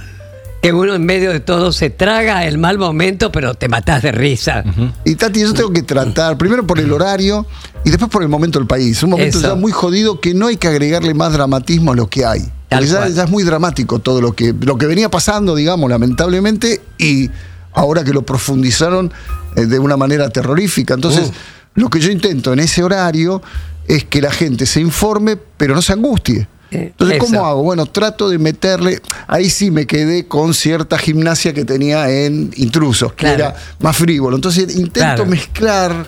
que 0.61 0.73
uno 0.73 0.95
en 0.95 1.05
medio 1.05 1.31
de 1.31 1.39
todo 1.39 1.71
se 1.71 1.91
traga 1.91 2.45
el 2.45 2.57
mal 2.57 2.79
momento, 2.79 3.31
pero 3.31 3.53
te 3.53 3.67
matás 3.67 4.01
de 4.01 4.11
risa. 4.11 4.63
Y 5.05 5.15
Tati, 5.15 5.41
yo 5.41 5.53
tengo 5.53 5.71
que 5.71 5.83
tratar, 5.83 6.37
primero 6.37 6.65
por 6.65 6.79
el 6.79 6.91
horario 6.91 7.45
y 7.83 7.89
después 7.89 8.09
por 8.11 8.21
el 8.23 8.29
momento 8.29 8.59
del 8.59 8.67
país. 8.67 9.01
Un 9.03 9.11
momento 9.11 9.37
Eso. 9.39 9.47
ya 9.49 9.55
muy 9.55 9.71
jodido 9.71 10.19
que 10.19 10.33
no 10.33 10.47
hay 10.47 10.57
que 10.57 10.67
agregarle 10.67 11.13
más 11.13 11.33
dramatismo 11.33 11.91
a 11.91 11.95
lo 11.95 12.07
que 12.09 12.25
hay. 12.25 12.41
Ya, 12.69 13.05
es 13.05 13.29
muy 13.29 13.43
dramático 13.43 13.99
todo 13.99 14.21
lo 14.21 14.33
que, 14.33 14.53
lo 14.59 14.77
que 14.77 14.85
venía 14.85 15.09
pasando, 15.11 15.55
digamos, 15.55 15.89
lamentablemente, 15.89 16.81
y 16.97 17.29
ahora 17.73 18.03
que 18.03 18.13
lo 18.13 18.21
profundizaron 18.21 19.11
eh, 19.57 19.65
de 19.65 19.77
una 19.79 19.97
manera 19.97 20.29
terrorífica. 20.29 20.93
Entonces, 20.93 21.31
lo 21.75 21.89
que 21.89 21.99
yo 21.99 22.11
intento 22.11 22.53
en 22.53 22.59
ese 22.59 22.83
horario 22.83 23.41
es 23.87 24.05
que 24.05 24.21
la 24.21 24.31
gente 24.31 24.65
se 24.65 24.79
informe, 24.79 25.37
pero 25.57 25.75
no 25.75 25.81
se 25.81 25.91
angustie. 25.93 26.47
Eh, 26.71 26.87
Entonces, 26.91 27.17
¿cómo 27.19 27.33
eso. 27.33 27.45
hago? 27.45 27.63
Bueno, 27.63 27.85
trato 27.87 28.29
de 28.29 28.37
meterle. 28.37 29.01
Ahí 29.27 29.49
sí 29.49 29.69
me 29.71 29.85
quedé 29.85 30.27
con 30.27 30.53
cierta 30.53 30.97
gimnasia 30.97 31.53
que 31.53 31.65
tenía 31.65 32.09
en 32.09 32.51
intrusos, 32.55 33.11
que 33.11 33.25
Claro. 33.25 33.35
era 33.35 33.55
más 33.79 33.97
frívolo. 33.97 34.37
Entonces, 34.37 34.73
intento 34.75 34.99
Claro. 34.99 35.25
mezclar, 35.25 36.07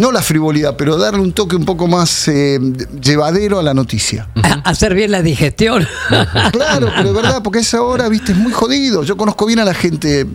no 0.00 0.10
la 0.12 0.22
frivolidad, 0.22 0.76
pero 0.76 0.96
darle 0.96 1.20
un 1.20 1.32
toque 1.32 1.56
un 1.56 1.64
poco 1.64 1.86
más 1.86 2.26
eh, 2.28 2.58
llevadero 3.00 3.58
a 3.58 3.62
la 3.62 3.74
noticia. 3.74 4.28
A- 4.42 4.70
hacer 4.70 4.94
bien 4.94 5.10
la 5.10 5.22
digestión. 5.22 5.86
Claro, 6.52 6.88
pero 6.96 7.08
es 7.10 7.14
verdad, 7.14 7.42
porque 7.42 7.58
a 7.58 7.62
esa 7.62 7.82
hora, 7.82 8.08
viste, 8.08 8.32
es 8.32 8.38
muy 8.38 8.52
jodido. 8.52 9.02
Yo 9.04 9.16
conozco 9.16 9.46
bien 9.46 9.58
a 9.60 9.64
la 9.64 9.74
gente. 9.74 10.26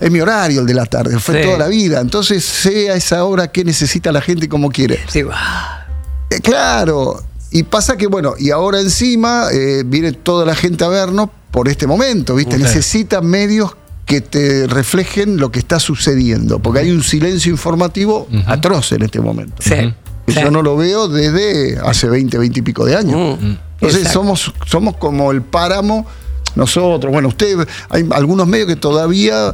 Es 0.00 0.10
mi 0.10 0.20
horario 0.20 0.60
el 0.62 0.66
de 0.66 0.74
la 0.74 0.86
tarde, 0.86 1.18
fue 1.20 1.40
Sí. 1.40 1.46
toda 1.46 1.58
la 1.58 1.68
vida. 1.68 2.00
Entonces 2.00 2.44
sé 2.44 2.90
a 2.90 2.94
esa 2.94 3.24
hora 3.24 3.52
qué 3.52 3.64
necesita 3.64 4.10
la 4.10 4.20
gente 4.20 4.46
y 4.46 4.48
cómo 4.48 4.70
quiere. 4.70 4.98
Sí, 5.08 5.22
ah, 5.32 5.86
Eh, 6.30 6.40
claro. 6.40 7.22
Y 7.50 7.62
pasa 7.64 7.96
que, 7.96 8.06
bueno, 8.06 8.34
y 8.38 8.50
ahora 8.50 8.80
encima 8.80 9.48
eh, 9.52 9.82
viene 9.86 10.12
toda 10.12 10.44
la 10.46 10.54
gente 10.56 10.84
a 10.84 10.88
vernos 10.88 11.28
por 11.50 11.68
este 11.68 11.86
momento, 11.86 12.34
¿viste? 12.34 12.56
Ok. 12.56 12.62
Necesitan 12.62 13.26
medios 13.26 13.72
que 14.12 14.20
te 14.20 14.66
reflejen 14.66 15.38
lo 15.38 15.50
que 15.50 15.58
está 15.58 15.80
sucediendo, 15.80 16.58
porque 16.58 16.80
hay 16.80 16.90
un 16.90 17.02
silencio 17.02 17.50
informativo 17.50 18.28
atroz 18.46 18.92
en 18.92 19.02
este 19.02 19.20
momento. 19.20 19.54
sí. 19.60 19.94
que 20.26 20.34
Sí. 20.34 20.40
yo 20.40 20.50
no 20.52 20.62
lo 20.62 20.76
veo 20.76 21.08
desde 21.08 21.78
hace 21.84 22.08
20, 22.08 22.38
20 22.38 22.58
y 22.60 22.62
pico 22.62 22.84
de 22.84 22.94
años. 22.94 23.40
Mm. 23.40 23.56
Entonces 23.74 24.02
Exacto. 24.02 24.12
somos, 24.12 24.52
somos 24.66 24.96
como 24.96 25.32
el 25.32 25.42
páramo, 25.42 26.06
nosotros, 26.54 27.10
bueno, 27.10 27.28
usted, 27.28 27.66
hay 27.88 28.06
algunos 28.12 28.46
medios 28.46 28.68
que 28.68 28.76
todavía 28.76 29.52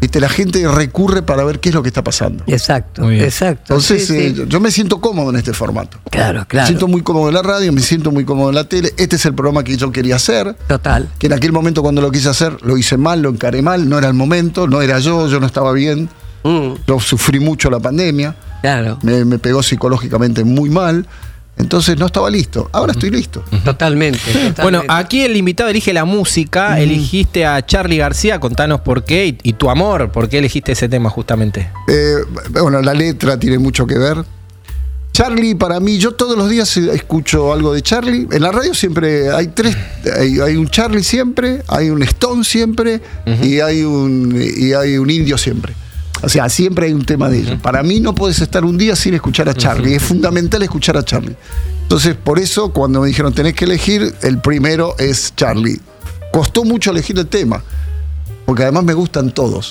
viste, 0.00 0.18
la 0.20 0.28
gente 0.28 0.66
recurre 0.68 1.22
para 1.22 1.44
ver 1.44 1.60
qué 1.60 1.68
es 1.68 1.74
lo 1.74 1.82
que 1.82 1.88
está 1.88 2.02
pasando. 2.02 2.42
Exacto, 2.46 3.10
exacto. 3.10 3.74
Entonces, 3.74 4.06
sí, 4.06 4.16
eh, 4.16 4.32
yo- 4.34 4.44
yo 4.44 4.60
me 4.60 4.70
siento 4.70 5.00
cómodo 5.00 5.30
en 5.30 5.36
este 5.36 5.52
formato. 5.52 5.98
claro, 6.10 6.40
Me 6.40 6.46
claro. 6.46 6.66
siento 6.66 6.88
muy 6.88 7.02
cómodo 7.02 7.28
en 7.28 7.34
la 7.34 7.42
radio, 7.42 7.72
me 7.72 7.80
siento 7.82 8.10
muy 8.10 8.24
cómodo 8.24 8.48
en 8.48 8.54
la 8.54 8.64
tele. 8.64 8.92
Este 8.96 9.16
es 9.16 9.26
el 9.26 9.34
programa 9.34 9.62
que 9.64 9.76
yo 9.76 9.92
quería 9.92 10.16
hacer. 10.16 10.54
Total. 10.66 11.08
Que 11.18 11.26
en 11.26 11.34
aquel 11.34 11.52
momento 11.52 11.82
cuando 11.82 12.00
lo 12.00 12.10
quise 12.10 12.28
hacer, 12.28 12.56
lo 12.62 12.76
hice 12.78 12.96
mal, 12.96 13.20
lo 13.22 13.28
encaré 13.30 13.62
mal, 13.62 13.88
no 13.88 13.98
era 13.98 14.08
el 14.08 14.14
momento, 14.14 14.66
no 14.66 14.80
era 14.82 14.98
yo, 15.00 15.28
yo 15.28 15.38
no 15.40 15.46
estaba 15.46 15.72
bien. 15.72 16.08
Mm, 16.42 16.72
Yo 16.86 16.98
sufrí 17.00 17.38
mucho 17.38 17.68
la 17.70 17.80
pandemia, 17.80 18.34
claro, 18.62 18.98
me, 19.02 19.26
me 19.26 19.38
pegó 19.38 19.62
psicológicamente 19.62 20.42
muy 20.42 20.70
mal. 20.70 21.06
Entonces 21.56 21.98
no 21.98 22.06
estaba 22.06 22.30
listo. 22.30 22.70
Ahora 22.72 22.92
estoy 22.92 23.10
listo. 23.10 23.44
totalmente, 23.64 24.18
totalmente. 24.24 24.62
Bueno, 24.62 24.82
aquí 24.88 25.22
el 25.22 25.36
invitado 25.36 25.68
elige 25.68 25.92
la 25.92 26.04
música, 26.04 26.80
elegiste 26.80 27.44
a 27.44 27.64
Charlie 27.64 27.98
García, 27.98 28.40
contanos 28.40 28.80
por 28.80 29.04
qué 29.04 29.26
y, 29.26 29.38
y 29.42 29.52
tu 29.52 29.68
amor, 29.70 30.10
por 30.10 30.28
qué 30.28 30.38
elegiste 30.38 30.72
ese 30.72 30.88
tema 30.88 31.10
justamente. 31.10 31.70
Eh, 31.88 32.14
bueno, 32.50 32.80
la 32.80 32.94
letra 32.94 33.38
tiene 33.38 33.58
mucho 33.58 33.86
que 33.86 33.98
ver. 33.98 34.24
Charlie, 35.12 35.54
para 35.54 35.80
mí, 35.80 35.98
yo 35.98 36.12
todos 36.12 36.36
los 36.36 36.48
días 36.48 36.76
escucho 36.76 37.52
algo 37.52 37.74
de 37.74 37.82
Charlie. 37.82 38.28
En 38.30 38.42
la 38.42 38.52
radio 38.52 38.72
siempre 38.74 39.30
hay 39.30 39.48
tres, 39.48 39.76
hay, 40.16 40.40
hay 40.40 40.56
un 40.56 40.68
Charlie 40.68 41.02
siempre, 41.02 41.62
hay 41.68 41.90
un 41.90 42.02
Stone 42.02 42.44
siempre 42.44 43.00
y, 43.42 43.60
hay 43.60 43.82
un, 43.82 44.34
y 44.40 44.72
hay 44.72 44.96
un 44.96 45.10
indio 45.10 45.36
siempre. 45.36 45.74
O 46.22 46.28
sea, 46.28 46.48
siempre 46.48 46.86
hay 46.86 46.92
un 46.92 47.04
tema 47.04 47.28
de 47.28 47.38
ellos. 47.38 47.58
Para 47.60 47.82
mí 47.82 48.00
no 48.00 48.14
puedes 48.14 48.40
estar 48.40 48.64
un 48.64 48.76
día 48.76 48.94
sin 48.96 49.14
escuchar 49.14 49.48
a 49.48 49.54
Charlie. 49.54 49.94
Es 49.94 50.02
fundamental 50.02 50.62
escuchar 50.62 50.96
a 50.96 51.02
Charlie. 51.04 51.36
Entonces, 51.82 52.14
por 52.14 52.38
eso, 52.38 52.72
cuando 52.72 53.00
me 53.00 53.08
dijeron 53.08 53.32
tenés 53.32 53.54
que 53.54 53.64
elegir, 53.64 54.14
el 54.22 54.38
primero 54.40 54.94
es 54.98 55.34
Charlie. 55.34 55.80
Costó 56.32 56.64
mucho 56.64 56.90
elegir 56.90 57.18
el 57.18 57.26
tema. 57.26 57.62
Porque 58.46 58.64
además 58.64 58.82
me 58.84 58.94
gustan 58.94 59.30
todos. 59.30 59.70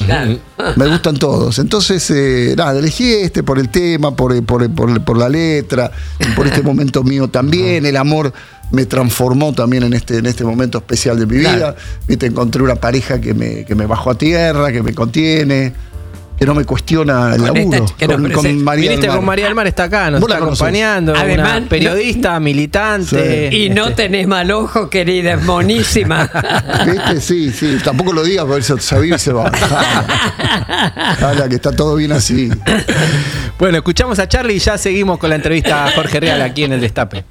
Me 0.78 0.88
gustan 0.88 1.18
todos. 1.18 1.60
Entonces, 1.60 2.10
eh, 2.12 2.54
nada, 2.58 2.80
elegí 2.80 3.12
este 3.12 3.44
por 3.44 3.60
el 3.60 3.68
tema, 3.70 4.16
por, 4.16 4.42
por, 4.46 4.70
por- 4.72 5.02
por 5.04 5.18
la 5.18 5.28
letra, 5.28 5.92
por 6.36 6.48
este 6.48 6.62
momento 6.62 7.04
mío 7.04 7.28
también. 7.28 7.86
El 7.86 7.98
amor 7.98 8.32
me 8.72 8.86
transformó 8.86 9.52
también 9.54 9.84
en 9.84 9.94
este, 9.94 10.18
en 10.20 10.28
este 10.28 10.46
momento 10.46 10.78
especial 10.78 11.20
de 11.20 11.26
mi 11.26 11.38
vida. 11.40 11.56
Claro. 11.58 11.76
Viste, 12.08 12.28
encontré 12.28 12.62
una 12.64 12.76
pareja 12.76 13.20
que 13.20 13.34
me, 13.34 13.66
que 13.66 13.76
me 13.76 13.86
bajó 13.86 14.12
a 14.12 14.16
tierra, 14.18 14.72
que 14.72 14.82
me 14.82 14.94
contiene, 14.94 15.74
que 16.40 16.46
no 16.46 16.56
me 16.56 16.64
cuestiona 16.64 17.36
el 17.36 17.42
Con 17.42 17.58
esta 17.58 17.78
laburo. 17.78 18.18
nos 18.18 18.32
con, 18.32 18.64
María 18.64 18.84
Viniste 18.84 19.02
del 19.02 19.10
Mar. 19.10 19.18
con 19.18 19.26
María 19.26 19.46
del 19.46 19.56
Mar, 19.56 19.68
está 19.68 19.84
acá, 19.84 20.10
nos 20.10 20.22
está 20.22 20.38
acompañando, 20.38 21.14
Además, 21.14 21.58
una 21.58 21.70
periodista, 21.70 22.40
militante. 22.40 23.50
Y 23.52 23.70
no 23.70 23.90
este, 23.90 24.04
tenés 24.04 24.26
mal 24.26 24.50
ojo, 24.52 24.90
querida, 24.90 25.34
es 25.34 25.44
monísima. 25.44 26.32
¿Viste? 26.86 27.20
Sí, 27.20 27.52
sí. 27.52 27.78
Tampoco 27.84 28.14
lo 28.14 28.24
digas, 28.24 28.46
porque 28.46 28.62
eso 28.62 28.78
se 28.78 29.00
vive 29.02 29.18
y 29.18 29.20
se 29.20 29.34
va. 29.34 29.52
Habla 31.22 31.50
que 31.50 31.56
está 31.56 31.74
todo 31.74 31.98
bien 31.98 32.14
así. 32.14 32.50
Bueno, 33.58 33.80
escuchamos 33.80 34.18
a 34.20 34.30
Charlie 34.30 34.56
y 34.56 34.60
ya 34.60 34.78
seguimos 34.78 35.18
con 35.18 35.30
la 35.30 35.36
entrevista 35.36 35.86
a 35.86 35.92
Jorge 35.92 36.22
Real 36.22 36.42
aquí 36.42 36.64
en 36.64 36.72
el 36.72 36.80
Destape. 36.80 37.26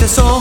No 0.00 0.39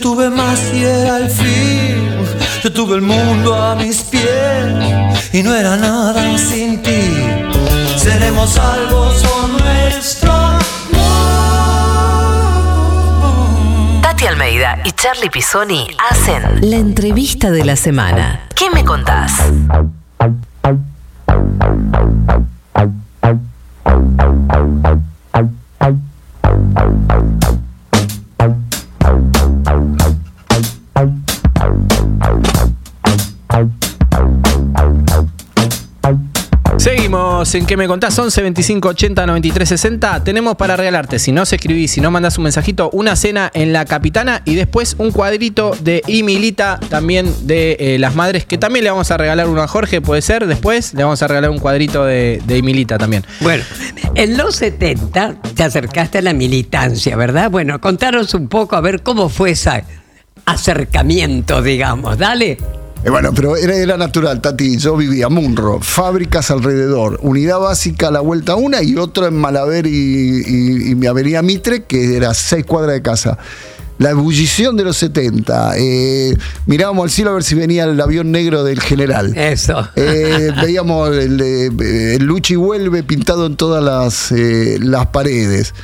tuve 0.00 0.30
más 0.30 0.72
y 0.72 0.82
era 0.84 1.18
el 1.18 1.28
fin. 1.28 2.08
Yo 2.62 2.72
tuve 2.72 2.96
el 2.96 3.02
mundo 3.02 3.54
a 3.54 3.74
mis 3.74 4.02
pies 4.02 4.24
y 5.32 5.42
no 5.42 5.54
era 5.54 5.76
nada 5.76 6.38
sin 6.38 6.82
ti. 6.82 7.02
Seremos 7.96 8.50
salvos 8.50 9.22
con 9.22 9.52
nuestro 9.58 10.32
amor. 10.32 10.60
Tati 14.02 14.26
Almeida 14.26 14.78
y 14.84 14.92
Charlie 14.92 15.30
Pisoni 15.30 15.86
hacen 16.10 16.70
la 16.70 16.76
entrevista 16.76 17.50
de 17.50 17.64
la 17.64 17.76
semana. 17.76 18.48
¿Qué 18.54 18.70
me 18.70 18.84
contás? 18.84 19.32
Oh, 29.66 29.96
oh, 30.00 30.19
En 37.40 37.64
que 37.64 37.78
me 37.78 37.88
contás 37.88 38.18
11 38.18 38.42
25 38.42 38.88
80 38.90 39.26
93 39.26 39.66
60. 39.66 40.24
Tenemos 40.24 40.56
para 40.56 40.76
regalarte, 40.76 41.18
si 41.18 41.32
no 41.32 41.46
se 41.46 41.56
escribís, 41.56 41.90
si 41.90 42.02
no 42.02 42.10
mandas 42.10 42.36
un 42.36 42.44
mensajito, 42.44 42.90
una 42.92 43.16
cena 43.16 43.50
en 43.54 43.72
la 43.72 43.86
capitana 43.86 44.42
y 44.44 44.56
después 44.56 44.94
un 44.98 45.10
cuadrito 45.10 45.74
de 45.80 46.02
Imilita, 46.06 46.78
también 46.90 47.32
de 47.46 47.78
eh, 47.80 47.98
las 47.98 48.14
madres, 48.14 48.44
que 48.44 48.58
también 48.58 48.84
le 48.84 48.90
vamos 48.90 49.10
a 49.10 49.16
regalar 49.16 49.48
uno 49.48 49.62
a 49.62 49.68
Jorge, 49.68 50.02
puede 50.02 50.20
ser. 50.20 50.46
Después 50.46 50.92
le 50.92 51.02
vamos 51.02 51.22
a 51.22 51.28
regalar 51.28 51.48
un 51.48 51.60
cuadrito 51.60 52.04
de, 52.04 52.42
de 52.44 52.58
Imilita 52.58 52.98
también. 52.98 53.24
Bueno, 53.40 53.64
en 54.14 54.36
los 54.36 54.56
70 54.56 55.36
te 55.54 55.62
acercaste 55.62 56.18
a 56.18 56.22
la 56.22 56.34
militancia, 56.34 57.16
¿verdad? 57.16 57.50
Bueno, 57.50 57.80
contanos 57.80 58.34
un 58.34 58.48
poco 58.48 58.76
a 58.76 58.82
ver 58.82 59.02
cómo 59.02 59.30
fue 59.30 59.52
ese 59.52 59.82
acercamiento, 60.44 61.62
digamos. 61.62 62.18
Dale. 62.18 62.58
Eh, 63.02 63.08
bueno, 63.10 63.32
pero 63.34 63.56
era, 63.56 63.74
era 63.76 63.96
natural, 63.96 64.40
Tati. 64.40 64.76
Yo 64.76 64.96
vivía 64.96 65.28
Munro, 65.28 65.80
fábricas 65.80 66.50
alrededor, 66.50 67.18
unidad 67.22 67.58
básica 67.58 68.08
a 68.08 68.10
la 68.10 68.20
vuelta 68.20 68.56
una 68.56 68.82
y 68.82 68.96
otra 68.96 69.28
en 69.28 69.34
Malaver 69.36 69.86
y, 69.86 69.90
y, 69.90 70.90
y 70.90 70.94
mi 70.94 71.06
avenida 71.06 71.40
Mitre, 71.42 71.84
que 71.84 72.16
era 72.16 72.34
seis 72.34 72.64
cuadras 72.66 72.94
de 72.94 73.02
casa. 73.02 73.38
La 73.98 74.10
ebullición 74.10 74.76
de 74.78 74.84
los 74.84 74.96
70. 74.96 75.72
eh, 75.76 76.34
mirábamos 76.64 77.04
al 77.04 77.10
cielo 77.10 77.30
a 77.32 77.34
ver 77.34 77.42
si 77.42 77.54
venía 77.54 77.84
el 77.84 78.00
avión 78.00 78.32
negro 78.32 78.64
del 78.64 78.80
general. 78.80 79.36
Eso. 79.36 79.86
Eh, 79.94 80.50
veíamos 80.62 81.14
el, 81.14 81.38
eh, 81.40 82.14
el 82.16 82.24
Luchi 82.24 82.56
vuelve 82.56 83.02
pintado 83.02 83.44
en 83.44 83.56
todas 83.56 83.84
las, 83.84 84.32
eh, 84.32 84.78
las 84.80 85.06
paredes. 85.08 85.74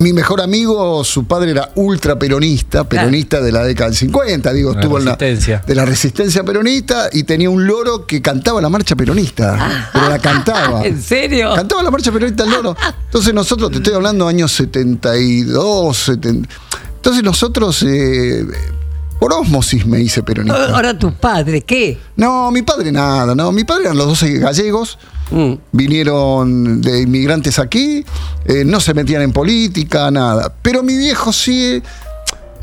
Mi 0.00 0.12
mejor 0.12 0.40
amigo, 0.40 1.02
su 1.02 1.24
padre 1.24 1.50
era 1.50 1.72
ultra 1.74 2.16
peronista, 2.16 2.88
peronista 2.88 3.40
de 3.40 3.50
la 3.50 3.64
década 3.64 3.90
del 3.90 3.96
50, 3.98 4.52
digo, 4.52 4.72
La 4.72 4.80
estuvo 4.80 4.98
en 4.98 5.04
la, 5.04 5.16
resistencia. 5.16 5.64
de 5.66 5.74
la 5.74 5.84
resistencia 5.84 6.44
peronista 6.44 7.08
y 7.12 7.24
tenía 7.24 7.50
un 7.50 7.66
loro 7.66 8.06
que 8.06 8.22
cantaba 8.22 8.60
la 8.60 8.68
marcha 8.68 8.94
peronista, 8.94 9.90
pero 9.92 10.08
la 10.08 10.20
cantaba. 10.20 10.82
¿En 10.86 11.02
serio? 11.02 11.52
Cantaba 11.54 11.82
la 11.82 11.90
marcha 11.90 12.12
peronista 12.12 12.44
el 12.44 12.50
loro. 12.50 12.76
Entonces 13.06 13.34
nosotros, 13.34 13.72
te 13.72 13.78
estoy 13.78 13.94
hablando 13.94 14.28
años 14.28 14.52
72, 14.52 15.96
70. 15.96 16.48
Entonces 16.96 17.24
nosotros, 17.24 17.82
eh, 17.82 18.46
por 19.18 19.32
osmosis 19.32 19.86
me 19.86 20.00
hice 20.00 20.22
peronista. 20.22 20.74
Ahora 20.74 20.98
tu 20.98 21.12
padre, 21.12 21.62
¿qué? 21.62 21.98
No, 22.16 22.50
mi 22.50 22.62
padre 22.62 22.92
nada, 22.92 23.34
no. 23.34 23.52
Mi 23.52 23.64
padre 23.64 23.84
eran 23.84 23.96
los 23.96 24.06
12 24.06 24.38
gallegos. 24.38 24.98
Mm. 25.30 25.54
Vinieron 25.72 26.80
de 26.80 27.02
inmigrantes 27.02 27.58
aquí, 27.58 28.04
eh, 28.46 28.64
no 28.64 28.80
se 28.80 28.94
metían 28.94 29.22
en 29.22 29.32
política, 29.32 30.10
nada. 30.10 30.52
Pero 30.62 30.82
mi 30.82 30.96
viejo 30.96 31.32
sí 31.32 31.64
eh, 31.64 31.82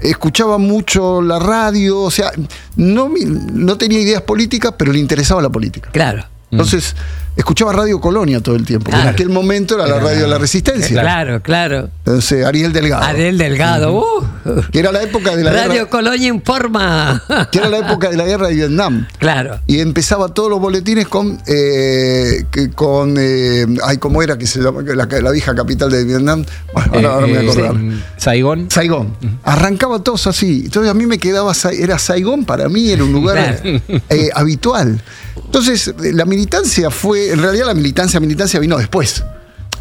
escuchaba 0.01 0.57
mucho 0.57 1.21
la 1.21 1.37
radio, 1.37 2.01
o 2.01 2.11
sea, 2.11 2.31
no, 2.75 3.11
no 3.53 3.77
tenía 3.77 3.99
ideas 3.99 4.23
políticas, 4.23 4.73
pero 4.77 4.91
le 4.91 4.99
interesaba 4.99 5.41
la 5.41 5.49
política. 5.49 5.89
Claro. 5.91 6.25
Entonces, 6.51 6.95
escuchaba 7.35 7.73
Radio 7.73 7.99
Colonia 7.99 8.39
todo 8.41 8.55
el 8.55 8.65
tiempo. 8.65 8.91
En 8.91 9.07
aquel 9.07 9.29
momento 9.29 9.75
era 9.75 9.87
la 9.87 9.99
radio 9.99 10.21
de 10.21 10.27
la 10.27 10.37
resistencia. 10.37 11.01
Claro, 11.01 11.41
claro. 11.41 11.89
Entonces, 12.05 12.45
Ariel 12.45 12.71
Delgado. 12.73 13.03
Adel 13.03 13.37
Delgado. 13.37 13.93
uh. 13.93 14.25
Que 14.71 14.79
era 14.79 14.91
la 14.91 15.01
época 15.01 15.35
de 15.35 15.43
la 15.43 15.51
Radio 15.51 15.71
guerra, 15.73 15.89
Colonia 15.89 16.27
informa. 16.27 17.21
que 17.51 17.57
era 17.59 17.69
la 17.69 17.79
época 17.79 18.09
de 18.09 18.17
la 18.17 18.25
guerra 18.25 18.47
de 18.47 18.53
Vietnam. 18.55 19.07
claro. 19.19 19.59
y 19.67 19.79
empezaba 19.79 20.29
todos 20.29 20.49
los 20.49 20.59
boletines 20.59 21.07
con 21.07 21.39
eh, 21.47 22.45
con 22.75 23.15
eh, 23.17 23.65
ay 23.83 23.97
cómo 23.97 24.21
era 24.21 24.37
que 24.37 24.45
se 24.47 24.59
llama 24.61 24.81
la, 24.83 25.05
la 25.05 25.31
vieja 25.31 25.55
capital 25.55 25.89
de 25.89 26.03
Vietnam 26.03 26.45
bueno, 26.73 26.91
ahora, 26.93 27.13
ahora 27.13 27.27
me 27.27 27.33
voy 27.33 27.37
a 27.37 27.41
Eh, 27.41 27.49
acordar 27.49 27.75
Saigón. 28.17 28.71
Saigón 28.71 29.15
arrancaba 29.43 29.99
todos 29.99 30.27
así 30.27 30.63
entonces 30.65 30.91
a 30.91 30.93
mí 30.93 31.05
me 31.05 31.17
quedaba 31.17 31.53
era 31.73 31.97
Saigón 31.99 32.45
para 32.45 32.69
mí 32.69 32.91
era 32.91 33.03
un 33.03 33.11
lugar 33.11 33.59
Claro. 33.61 33.81
eh, 34.09 34.29
habitual 34.33 35.01
entonces 35.45 35.93
la 35.99 36.25
militancia 36.25 36.89
fue 36.89 37.24
en 37.31 37.39
realidad 37.41 37.65
la 37.67 37.73
militancia 37.73 38.19
militancia 38.19 38.59
vino 38.59 38.77
después 38.77 39.23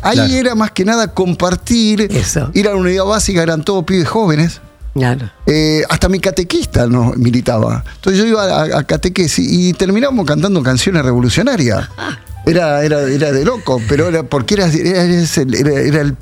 ahí 0.02 0.16
Claro. 0.16 0.32
era 0.34 0.54
más 0.54 0.70
que 0.72 0.84
nada 0.84 1.08
compartir 1.14 2.02
Eso. 2.10 2.50
ir 2.54 2.66
a 2.68 2.70
la 2.70 2.76
unidad 2.76 3.04
básica 3.04 3.42
eran 3.42 3.64
todos 3.64 3.84
pibes 3.84 4.08
jóvenes 4.08 4.60
Claro. 4.94 5.28
eh, 5.46 5.82
hasta 5.88 6.08
mi 6.08 6.20
catequista 6.20 6.86
no 6.86 7.14
militaba. 7.16 7.82
Entonces 7.96 8.20
yo 8.22 8.28
iba 8.28 8.44
a, 8.44 8.78
a 8.78 8.84
catequesis 8.84 9.44
y 9.50 9.72
terminábamos 9.72 10.24
cantando 10.24 10.62
canciones 10.62 11.04
revolucionarias. 11.04 11.88
Era, 12.46 12.84
era, 12.84 13.00
era 13.00 13.32
de 13.32 13.42
loco, 13.42 13.80
pero 13.88 14.06
era 14.06 14.22
porque 14.22 14.52
era, 14.52 14.66
era, 14.66 15.02
era- 15.02 15.80
era 15.80 16.00
el, 16.02 16.14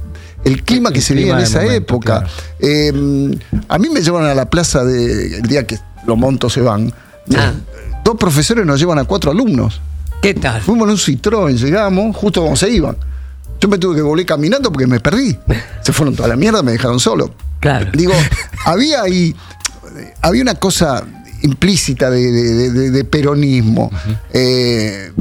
el 0.44 0.62
clima 0.62 0.90
El 0.90 0.94
que 0.94 1.00
se 1.00 1.14
vivía 1.14 1.32
en 1.34 1.40
esa 1.40 1.58
momento, 1.62 1.74
época. 1.76 2.18
claro. 2.20 2.28
Eh, 2.60 3.38
a 3.68 3.78
mí 3.80 3.88
me 3.90 4.00
llevan 4.02 4.24
a 4.26 4.34
la 4.36 4.48
plaza 4.48 4.84
de, 4.84 5.38
el 5.38 5.42
día 5.42 5.66
que 5.66 5.78
los 6.06 6.16
montos 6.16 6.52
se 6.52 6.60
van. 6.60 6.94
Ah. 7.36 7.52
Dos 8.04 8.14
profesores 8.18 8.64
nos 8.64 8.78
llevan 8.78 9.00
a 9.00 9.04
cuatro 9.04 9.32
alumnos. 9.32 9.80
¿Qué 10.22 10.34
tal? 10.34 10.62
Fuimos 10.62 10.84
en 10.86 10.90
un 10.92 10.96
Citroën, 10.98 11.56
llegamos, 11.56 12.16
justo 12.16 12.42
como 12.42 12.56
se 12.56 12.70
iban. 12.70 12.96
Yo 13.60 13.68
me 13.68 13.76
tuve 13.78 13.96
que 13.96 14.02
volver 14.02 14.24
caminando 14.24 14.70
porque 14.72 14.86
me 14.86 15.00
perdí. 15.00 15.36
Se 15.82 15.92
fueron 15.92 16.14
toda 16.16 16.28
la 16.28 16.36
mierda, 16.36 16.62
me 16.62 16.72
dejaron 16.72 17.00
solo. 17.00 17.34
Claro. 17.60 17.90
Digo, 17.92 18.12
había 18.64 19.02
ahí, 19.02 19.34
había 20.20 20.42
una 20.42 20.54
cosa 20.54 21.04
implícita 21.42 22.08
de, 22.10 22.30
de- 22.30 22.70
de- 22.70 22.90
de 22.92 23.04
peronismo. 23.04 23.90
Eh, 24.32 25.12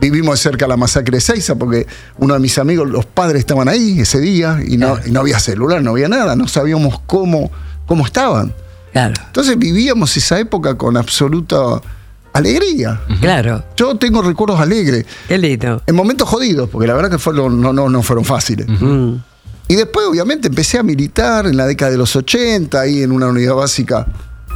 vivimos 0.00 0.38
cerca 0.40 0.66
de 0.66 0.68
la 0.70 0.76
masacre 0.76 1.16
de 1.16 1.20
Seiza 1.22 1.54
porque 1.54 1.86
uno 2.18 2.34
de 2.34 2.40
mis 2.40 2.58
amigos, 2.58 2.88
los 2.90 3.06
padres 3.06 3.40
estaban 3.40 3.68
ahí 3.68 4.00
ese 4.00 4.20
día 4.20 4.60
y 4.66 4.76
no, 4.76 4.98
y 5.06 5.10
no 5.10 5.20
había 5.20 5.38
celular, 5.38 5.82
no 5.82 5.92
había 5.92 6.08
nada, 6.08 6.36
no 6.36 6.46
sabíamos 6.46 7.00
cómo, 7.06 7.50
cómo 7.86 8.04
estaban. 8.04 8.52
Claro. 8.92 9.14
Entonces 9.26 9.58
vivíamos 9.58 10.14
esa 10.18 10.38
época 10.38 10.76
con 10.76 10.98
absoluta 10.98 11.80
alegría. 12.32 13.00
Claro. 13.20 13.64
Yo 13.76 13.96
tengo 13.96 14.22
recuerdos 14.22 14.60
alegres. 14.60 15.04
Qué 15.28 15.38
lindo. 15.38 15.82
En 15.86 15.94
momentos 15.94 16.28
jodidos, 16.28 16.68
porque 16.70 16.86
la 16.86 16.94
verdad 16.94 17.10
que 17.10 17.18
fueron, 17.18 17.60
no, 17.60 17.72
no, 17.72 17.88
no 17.88 18.02
fueron 18.02 18.24
fáciles. 18.24 18.66
Mm. 18.68 19.14
Y 19.68 19.74
después, 19.76 20.06
obviamente, 20.06 20.48
empecé 20.48 20.78
a 20.78 20.82
militar 20.82 21.46
en 21.46 21.56
la 21.56 21.66
década 21.66 21.90
de 21.90 21.98
los 21.98 22.14
80, 22.16 22.80
ahí 22.80 23.02
en 23.02 23.12
una 23.12 23.28
unidad 23.28 23.54
básica 23.54 24.06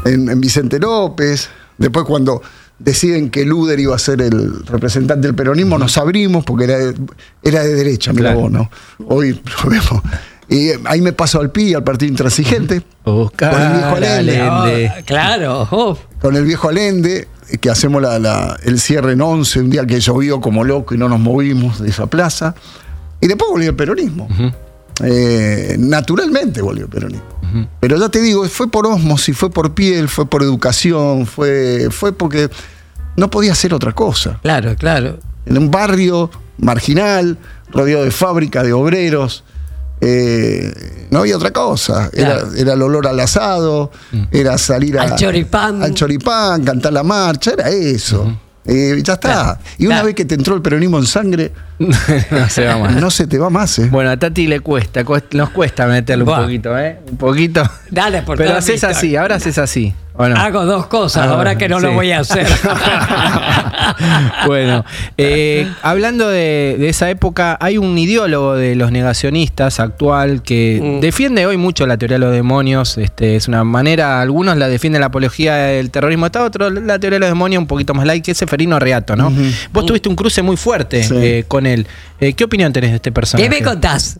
en, 0.04 0.28
en 0.28 0.40
Vicente 0.40 0.78
López. 0.78 1.48
Después, 1.78 2.04
cuando 2.06 2.42
deciden 2.78 3.30
que 3.30 3.44
Luder 3.46 3.80
iba 3.80 3.94
a 3.94 3.98
ser 3.98 4.20
el 4.20 4.66
representante 4.66 5.26
del 5.26 5.34
peronismo, 5.34 5.78
nos 5.78 5.96
abrimos 5.96 6.44
porque 6.44 6.64
era 6.64 6.78
de, 6.78 6.94
era 7.42 7.62
de 7.62 7.74
derecha, 7.74 8.12
mira 8.12 8.32
Claro. 8.32 8.40
vos, 8.40 8.50
¿no? 8.52 8.70
Hoy 9.06 9.40
lo 9.64 9.70
vemos. 9.70 10.02
Y 10.48 10.68
eh, 10.68 10.78
ahí 10.84 11.00
me 11.00 11.12
paso 11.12 11.40
al 11.40 11.50
PI, 11.50 11.74
al 11.74 11.82
Partido 11.84 12.10
Intransigente, 12.10 12.82
Buscar 13.04 13.52
Con 13.52 13.62
el 13.62 13.72
viejo 13.72 13.96
Allende. 13.96 14.40
Allende. 14.42 14.92
Oh, 15.00 15.04
claro. 15.04 15.68
oh. 15.70 15.98
con 16.20 16.36
el 16.36 16.44
viejo 16.44 16.68
Allende, 16.68 17.16
eh, 17.16 17.28
que 17.60 17.70
hacemos 17.70 18.02
la- 18.02 18.18
la- 18.18 18.56
el 18.62 18.78
cierre 18.80 19.12
en 19.12 19.20
11, 19.20 19.60
un 19.60 19.70
día 19.70 19.86
que 19.86 20.00
llovió 20.00 20.40
como 20.40 20.64
loco 20.64 20.94
y 20.94 20.98
no 20.98 21.08
nos 21.08 21.20
movimos 21.20 21.80
de 21.80 21.88
esa 21.90 22.06
plaza. 22.06 22.54
Y 23.20 23.26
después 23.28 23.50
volvió 23.50 23.70
el 23.70 23.76
peronismo. 23.76 24.28
Eh, 25.04 25.76
naturalmente 25.78 26.62
volvió 26.62 26.84
el 26.84 26.90
peronismo. 26.90 27.24
Pero 27.80 27.96
ya 27.98 28.08
te 28.08 28.20
digo, 28.20 28.46
fue 28.48 28.70
por 28.70 28.86
osmosis, 28.86 29.36
fue 29.36 29.50
por 29.50 29.72
piel, 29.74 30.08
fue 30.08 30.26
por 30.26 30.42
educación, 30.42 31.26
fue, 31.26 31.88
fue 31.90 32.12
porque 32.12 32.50
no 33.16 33.30
podía 33.30 33.52
hacer 33.52 33.72
otra 33.72 33.92
cosa. 33.92 34.38
Claro, 34.42 34.74
claro. 34.76 35.18
En 35.46 35.56
un 35.56 35.70
barrio 35.70 36.30
marginal, 36.58 37.38
rodeado 37.72 38.04
de 38.04 38.10
fábricas, 38.10 38.64
de 38.64 38.72
obreros, 38.74 39.44
eh, 40.00 41.06
no 41.10 41.20
había 41.20 41.36
otra 41.36 41.52
cosa. 41.52 42.10
Era, 42.12 42.32
Claro. 42.40 42.54
era 42.54 42.72
el 42.74 42.82
olor 42.82 43.06
al 43.06 43.18
asado, 43.20 43.90
era 44.30 44.58
salir 44.58 44.98
a- 44.98 45.02
Al 45.02 45.16
choripán. 45.16 45.82
al 45.82 45.94
choripán, 45.94 46.64
cantar 46.64 46.92
la 46.92 47.02
marcha, 47.02 47.52
era 47.52 47.68
eso. 47.68 48.38
Eh, 48.68 49.00
ya 49.02 49.12
está. 49.14 49.28
Claro, 49.30 49.58
Y 49.78 49.86
una 49.86 49.94
claro. 49.96 50.06
vez 50.06 50.14
que 50.16 50.24
te 50.24 50.34
entró 50.34 50.56
el 50.56 50.60
peronismo 50.62 50.98
en 50.98 51.06
sangre, 51.06 51.52
no 51.78 52.48
se 52.48 52.64
va 52.66 52.76
más. 52.78 52.96
no 52.96 53.10
se 53.12 53.28
te 53.28 53.38
va 53.38 53.48
más, 53.48 53.78
¿eh? 53.78 53.88
Bueno, 53.90 54.10
a 54.10 54.16
Tati 54.16 54.48
le 54.48 54.58
cuesta, 54.58 55.04
cuest- 55.04 55.34
nos 55.34 55.50
cuesta 55.50 55.86
meterle 55.86 56.24
un 56.24 56.34
poquito, 56.42 56.76
¿eh? 56.76 56.98
Un 57.08 57.16
poquito. 57.16 57.62
Dale, 57.90 58.22
por 58.22 58.36
Pero 58.36 58.56
haces 58.56 58.82
así, 58.82 59.14
ahora 59.14 59.36
haces 59.36 59.58
así. 59.58 59.94
Hago 60.18 60.64
dos 60.64 60.86
cosas, 60.86 61.26
Ah, 61.26 61.34
ahora 61.34 61.58
que 61.58 61.68
no 61.68 61.80
lo 61.80 61.92
voy 61.92 62.12
a 62.12 62.20
hacer. 62.20 62.46
bueno, 64.46 64.84
eh, 65.18 65.70
hablando 65.82 66.28
de, 66.28 66.76
de 66.78 66.88
esa 66.88 67.10
época, 67.10 67.56
hay 67.60 67.78
un 67.78 67.96
ideólogo 67.98 68.54
de 68.54 68.74
los 68.76 68.92
negacionistas 68.92 69.80
actual 69.80 70.42
que 70.42 70.80
Mm. 70.82 71.00
defiende 71.00 71.46
hoy 71.46 71.56
mucho 71.56 71.86
la 71.86 71.96
teoría 71.96 72.16
de 72.16 72.24
los 72.24 72.32
demonios. 72.32 72.98
Este, 72.98 73.36
es 73.36 73.48
una 73.48 73.64
manera, 73.64 74.20
algunos 74.20 74.56
la 74.56 74.68
defienden 74.68 75.00
la 75.00 75.06
apología 75.08 75.54
del 75.56 75.90
terrorismo 75.90 76.24
de 76.24 76.28
Estado, 76.28 76.46
otros 76.46 76.72
la 76.72 76.98
teoría 76.98 77.16
de 77.16 77.20
los 77.20 77.28
demonios 77.30 77.60
un 77.60 77.66
poquito 77.66 77.94
más 77.94 78.06
light, 78.06 78.24
que 78.24 78.32
es 78.32 78.38
Seferino 78.38 78.78
Reato, 78.78 79.16
¿no? 79.16 79.32
Vos 79.72 79.86
tuviste 79.86 80.08
un 80.08 80.16
cruce 80.16 80.42
muy 80.42 80.56
fuerte 80.56 81.02
Sí. 81.02 81.14
eh, 81.16 81.44
con 81.46 81.66
él. 81.66 81.86
Eh, 82.20 82.32
¿Qué 82.32 82.44
opinión 82.44 82.72
tenés 82.72 82.90
de 82.90 82.96
este 82.96 83.12
personaje? 83.12 83.48
¿Qué 83.48 83.58
me 83.60 83.64
contás? 83.64 84.18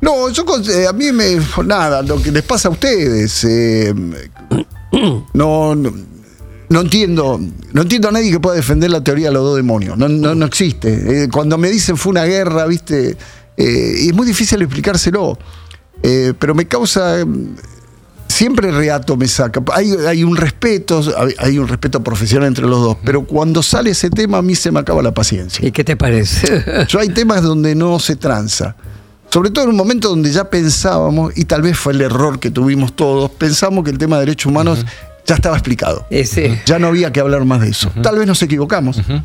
No, 0.00 0.28
yo 0.30 0.44
eh, 0.70 0.86
a 0.88 0.92
mí 0.92 1.12
me. 1.12 1.36
Nada, 1.64 2.02
lo 2.02 2.20
que 2.20 2.32
les 2.32 2.42
pasa 2.42 2.68
a 2.68 2.72
ustedes. 2.72 3.46
No, 5.34 5.74
no, 5.74 5.92
no 6.68 6.80
entiendo. 6.80 7.40
No 7.72 7.82
entiendo 7.82 8.08
a 8.08 8.12
nadie 8.12 8.30
que 8.30 8.40
pueda 8.40 8.56
defender 8.56 8.90
la 8.90 9.02
teoría 9.02 9.28
de 9.28 9.34
los 9.34 9.42
dos 9.42 9.56
demonios. 9.56 9.96
No, 9.98 10.08
no, 10.08 10.34
no 10.34 10.46
existe. 10.46 11.24
Eh, 11.24 11.28
cuando 11.30 11.58
me 11.58 11.68
dicen 11.70 11.96
fue 11.96 12.10
una 12.10 12.24
guerra, 12.24 12.66
viste. 12.66 13.16
eh, 13.56 13.94
y 14.02 14.08
es 14.08 14.14
muy 14.14 14.26
difícil 14.26 14.60
explicárselo. 14.62 15.38
Eh, 16.02 16.32
pero 16.38 16.54
me 16.54 16.66
causa. 16.66 17.16
siempre 18.28 18.70
Reato 18.70 19.16
me 19.16 19.26
saca. 19.26 19.60
Hay, 19.72 19.90
hay 20.06 20.22
un 20.24 20.36
respeto, 20.36 21.02
hay, 21.16 21.34
hay 21.38 21.58
un 21.58 21.66
respeto 21.66 22.02
profesional 22.04 22.46
entre 22.48 22.66
los 22.66 22.80
dos, 22.80 22.96
pero 23.04 23.24
cuando 23.24 23.62
sale 23.62 23.90
ese 23.90 24.08
tema 24.10 24.38
a 24.38 24.42
mí 24.42 24.54
se 24.54 24.70
me 24.70 24.78
acaba 24.80 25.02
la 25.02 25.12
paciencia. 25.12 25.66
¿Y 25.66 25.72
qué 25.72 25.82
te 25.84 25.96
parece? 25.96 26.86
Yo 26.88 27.00
hay 27.00 27.08
temas 27.08 27.42
donde 27.42 27.74
no 27.74 27.98
se 27.98 28.14
tranza. 28.16 28.76
Sobre 29.30 29.50
todo 29.50 29.64
en 29.64 29.70
un 29.70 29.76
momento 29.76 30.08
donde 30.08 30.30
ya 30.32 30.48
pensábamos, 30.48 31.36
y 31.36 31.44
tal 31.44 31.62
vez 31.62 31.76
fue 31.78 31.92
el 31.92 32.00
error 32.00 32.38
que 32.38 32.50
tuvimos 32.50 32.94
todos, 32.96 33.30
pensamos 33.30 33.84
que 33.84 33.90
el 33.90 33.98
tema 33.98 34.16
de 34.16 34.20
derechos 34.26 34.46
humanos 34.46 34.84
ya 35.26 35.34
estaba 35.34 35.56
explicado. 35.56 36.06
Ese. 36.10 36.62
Ya 36.64 36.78
no 36.78 36.86
había 36.86 37.12
que 37.12 37.20
hablar 37.20 37.44
más 37.44 37.60
de 37.60 37.68
eso. 37.68 37.90
Tal 38.02 38.16
vez 38.18 38.26
nos 38.26 38.40
equivocamos. 38.42 38.96
No 39.06 39.22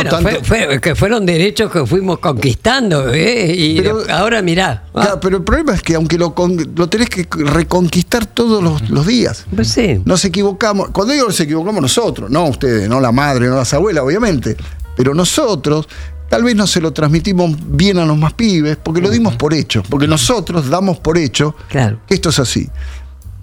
Bueno, 0.00 0.08
tanto- 0.10 0.30
fue- 0.42 0.66
fue- 0.66 0.80
que 0.80 0.94
fueron 0.94 1.26
derechos 1.26 1.70
que 1.70 1.84
fuimos 1.84 2.18
conquistando, 2.18 3.12
¿eh? 3.12 3.54
Y 3.54 3.76
Pero- 3.82 4.02
ahora 4.10 4.40
mirá. 4.40 4.84
ah, 4.94 5.00
Claro, 5.02 5.20
pero 5.20 5.36
el 5.36 5.42
problema 5.44 5.74
es 5.74 5.82
que 5.82 5.94
aunque 5.94 6.16
lo, 6.16 6.34
con- 6.34 6.72
lo 6.74 6.88
tenés 6.88 7.10
que 7.10 7.28
reconquistar 7.30 8.24
todos 8.24 8.62
los, 8.62 8.88
los 8.88 9.06
días. 9.06 9.44
pues 9.54 9.68
sí. 9.68 10.00
Nos 10.06 10.24
equivocamos. 10.24 10.88
Cuando 10.90 11.12
digo 11.12 11.26
nos 11.26 11.38
equivocamos 11.38 11.82
nosotros, 11.82 12.30
no 12.30 12.46
ustedes, 12.46 12.88
no 12.88 12.98
la 12.98 13.12
madre, 13.12 13.46
no 13.46 13.56
las 13.56 13.74
abuelas, 13.74 14.02
obviamente. 14.04 14.56
Pero 14.96 15.12
nosotros, 15.12 15.86
tal 16.34 16.42
vez 16.42 16.56
no 16.56 16.66
se 16.66 16.80
lo 16.80 16.92
transmitimos 16.92 17.54
bien 17.64 17.96
a 17.96 18.04
los 18.04 18.18
más 18.18 18.32
pibes, 18.32 18.76
porque 18.76 19.00
lo 19.00 19.08
dimos 19.08 19.36
por 19.36 19.54
hecho. 19.54 19.84
Porque 19.88 20.08
nosotros 20.08 20.68
damos 20.68 20.98
por 20.98 21.16
hecho 21.16 21.54
Claro. 21.68 22.00
que 22.08 22.14
esto 22.14 22.30
es 22.30 22.40
así. 22.40 22.68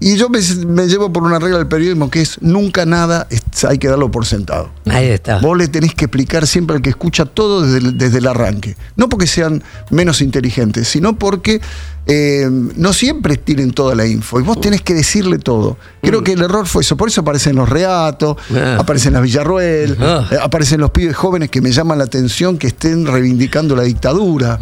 Y 0.02 0.18
yo 0.18 0.28
me, 0.28 0.40
me 0.66 0.88
llevo 0.88 1.14
por 1.14 1.24
una 1.24 1.40
regla 1.40 1.60
del 1.60 1.68
periodismo 1.70 2.10
que 2.12 2.20
es 2.20 2.42
nunca 2.42 2.86
nada 2.86 3.30
hay 3.70 3.78
que 3.78 3.88
darlo 3.88 4.12
por 4.12 4.26
sentado. 4.26 4.72
Ahí 4.90 5.06
está. 5.06 5.40
Vos 5.40 5.58
le 5.58 5.70
tenés 5.70 5.96
que 5.96 6.04
explicar 6.04 6.46
siempre 6.48 6.76
al 6.76 6.82
que 6.82 6.90
escucha 6.90 7.26
todo 7.26 7.62
desde 7.62 7.78
el, 7.78 7.98
desde 7.98 8.18
el 8.18 8.28
arranque. 8.28 8.76
No 8.98 9.08
porque 9.08 9.26
sean 9.26 9.64
menos 9.90 10.22
inteligentes, 10.22 10.90
sino 10.90 11.18
porque 11.18 11.62
eh, 12.08 12.48
no 12.50 12.94
siempre 12.94 13.38
tienen 13.38 13.72
toda 13.72 13.96
la 13.96 14.06
info. 14.06 14.40
Y 14.40 14.44
vos 14.44 14.60
tenés 14.60 14.82
que 14.82 14.94
decirle 14.94 15.38
todo. 15.40 15.78
Creo 16.02 16.24
que 16.24 16.34
el 16.34 16.42
error 16.42 16.68
fue 16.68 16.82
eso. 16.82 16.98
Por 16.98 17.08
eso 17.10 17.22
aparecen 17.22 17.56
los 17.56 17.70
reatos, 17.70 18.38
Ah. 18.56 18.78
aparecen 18.80 19.14
las 19.14 19.22
Villarruel, 19.22 19.96
Ah. 20.00 20.28
eh, 20.32 20.38
aparecen 20.42 20.82
los 20.82 20.90
pibes 20.92 21.16
jóvenes 21.16 21.50
que 21.50 21.62
me 21.62 21.72
llaman 21.72 21.98
la 22.00 22.06
atención 22.06 22.58
que 22.58 22.68
estén 22.68 23.06
reivindicando 23.06 23.76
la 23.76 23.84
dictadura. 23.84 24.58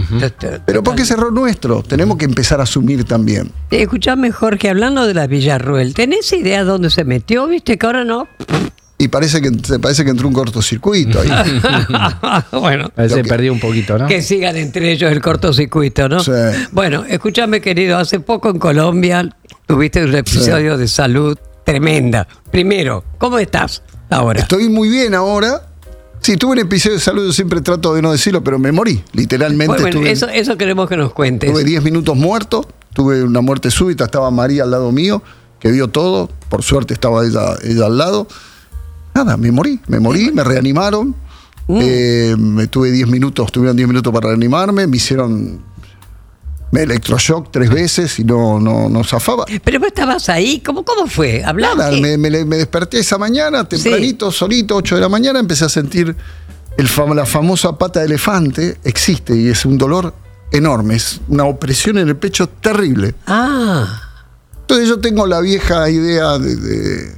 Pero 0.66 0.84
porque 0.84 1.04
es 1.04 1.12
error 1.12 1.32
nuestro. 1.34 1.82
Tenemos 1.84 2.18
que 2.18 2.26
empezar 2.26 2.60
a 2.60 2.64
asumir 2.64 3.04
también. 3.06 3.52
Escuchame, 3.72 4.32
Jorge, 4.32 4.70
hablando 4.70 5.08
de 5.08 5.14
la 5.14 5.28
Villarruel, 5.28 5.94
¿tenés 5.94 6.32
idea 6.34 6.64
dónde 6.64 6.90
se 6.90 7.04
metió? 7.06 7.48
¿Viste 7.48 7.78
que 7.78 7.86
ahora 7.86 8.04
no? 8.04 8.28
Y 9.02 9.08
parece 9.08 9.42
que, 9.42 9.50
se 9.64 9.80
parece 9.80 10.04
que 10.04 10.12
entró 10.12 10.28
un 10.28 10.34
cortocircuito 10.34 11.22
ahí. 11.22 11.30
bueno, 12.52 12.92
A 12.98 13.02
veces 13.02 13.18
Lo 13.20 13.24
que- 13.24 13.30
perdí 13.30 13.48
un 13.50 13.60
poquito, 13.60 13.98
¿no? 13.98 14.08
que 14.08 14.22
sigan 14.22 14.58
entre 14.58 14.92
ellos 14.92 15.10
el 15.12 15.22
cortocircuito, 15.22 16.10
¿no? 16.10 16.20
Sí. 16.20 16.32
Bueno, 16.74 17.06
escúchame, 17.08 17.62
querido, 17.62 17.98
hace 17.98 18.20
poco 18.20 18.50
en 18.50 18.60
Colombia 18.60 19.28
tuviste 19.66 20.04
un 20.04 20.14
episodio 20.16 20.78
de 20.78 20.88
salud 20.90 21.38
tremenda. 21.64 22.28
Primero, 22.52 23.06
¿cómo 23.18 23.40
estás 23.40 23.84
ahora? 24.10 24.42
Estoy 24.42 24.68
muy 24.68 24.90
bien 24.90 25.16
ahora. 25.16 25.66
Sí, 26.20 26.36
tuve 26.36 26.52
un 26.52 26.60
episodio 26.60 26.96
de 26.98 27.02
salud, 27.02 27.26
yo 27.28 27.32
siempre 27.32 27.62
trato 27.62 27.94
de 27.96 28.02
no 28.02 28.12
decirlo, 28.12 28.44
pero 28.44 28.60
me 28.60 28.74
morí. 28.74 29.02
Literalmente 29.14 29.68
Bueno, 29.68 29.82
bueno, 29.84 29.98
estuve, 30.00 30.12
eso, 30.12 30.28
eso 30.28 30.58
queremos 30.58 30.90
que 30.90 30.98
nos 30.98 31.14
cuentes. 31.14 31.50
tuve 31.50 31.64
10 31.64 31.82
minutos 31.84 32.18
muerto, 32.18 32.68
tuve 32.94 33.24
una 33.24 33.40
muerte 33.40 33.72
súbita, 33.72 34.04
estaba 34.04 34.30
María 34.30 34.64
al 34.64 34.72
lado 34.72 34.92
mío, 34.92 35.24
que 35.62 35.72
vio 35.72 35.88
todo, 35.88 36.30
por 36.50 36.64
suerte 36.64 36.94
estaba 36.94 37.24
ella, 37.26 37.56
ella 37.64 37.86
al 37.86 37.98
lado. 37.98 38.28
Nada, 39.14 39.38
me 39.38 39.52
morí, 39.52 39.80
me 39.88 40.00
morí, 40.00 40.32
me 40.32 40.44
reanimaron. 40.44 41.16
Mm. 41.68 41.80
Eh, 41.82 42.36
me 42.38 42.68
tuve 42.68 42.92
10 42.92 43.08
minutos, 43.08 43.52
tuvieron 43.52 43.76
10 43.78 43.88
minutos 43.88 44.12
para 44.14 44.30
reanimarme, 44.30 44.88
me 44.88 44.98
hicieron 44.98 45.62
me 46.72 46.84
electroshock 46.84 47.50
tres 47.52 47.70
veces 47.72 48.20
y 48.20 48.24
no, 48.24 48.60
no, 48.60 48.90
no 48.90 49.04
zafaba. 49.04 49.46
Pero 49.64 49.80
vos 49.80 49.88
estabas 49.88 50.30
ahí, 50.30 50.60
¿cómo, 50.62 50.84
cómo 50.86 51.08
fue? 51.08 51.44
¿Hablaste? 51.44 51.78
Nada, 51.78 51.92
me, 52.00 52.18
me- 52.18 52.46
me 52.46 52.58
desperté 52.58 53.00
esa 53.00 53.18
mañana, 53.18 53.68
tempranito, 53.68 54.32
solito, 54.32 54.76
8 54.76 54.96
de 54.96 55.02
la 55.02 55.10
mañana, 55.10 55.40
empecé 55.40 55.66
a 55.66 55.70
sentir 55.70 56.16
el 56.78 56.90
la 57.16 57.26
famosa 57.26 57.78
pata 57.78 58.00
de 58.02 58.06
elefante, 58.06 58.78
existe 58.84 59.36
y 59.36 59.48
es 59.50 59.66
un 59.66 59.78
dolor 59.78 60.14
enorme, 60.52 60.96
es 60.96 61.20
una 61.28 61.44
opresión 61.46 61.98
en 61.98 62.08
el 62.08 62.16
pecho 62.16 62.48
terrible. 62.48 63.16
Ah, 63.28 64.09
Entonces 64.70 64.88
yo 64.88 65.00
tengo 65.00 65.26
la 65.26 65.42
vieja 65.42 65.90
idea 65.90 66.38
de, 66.38 67.12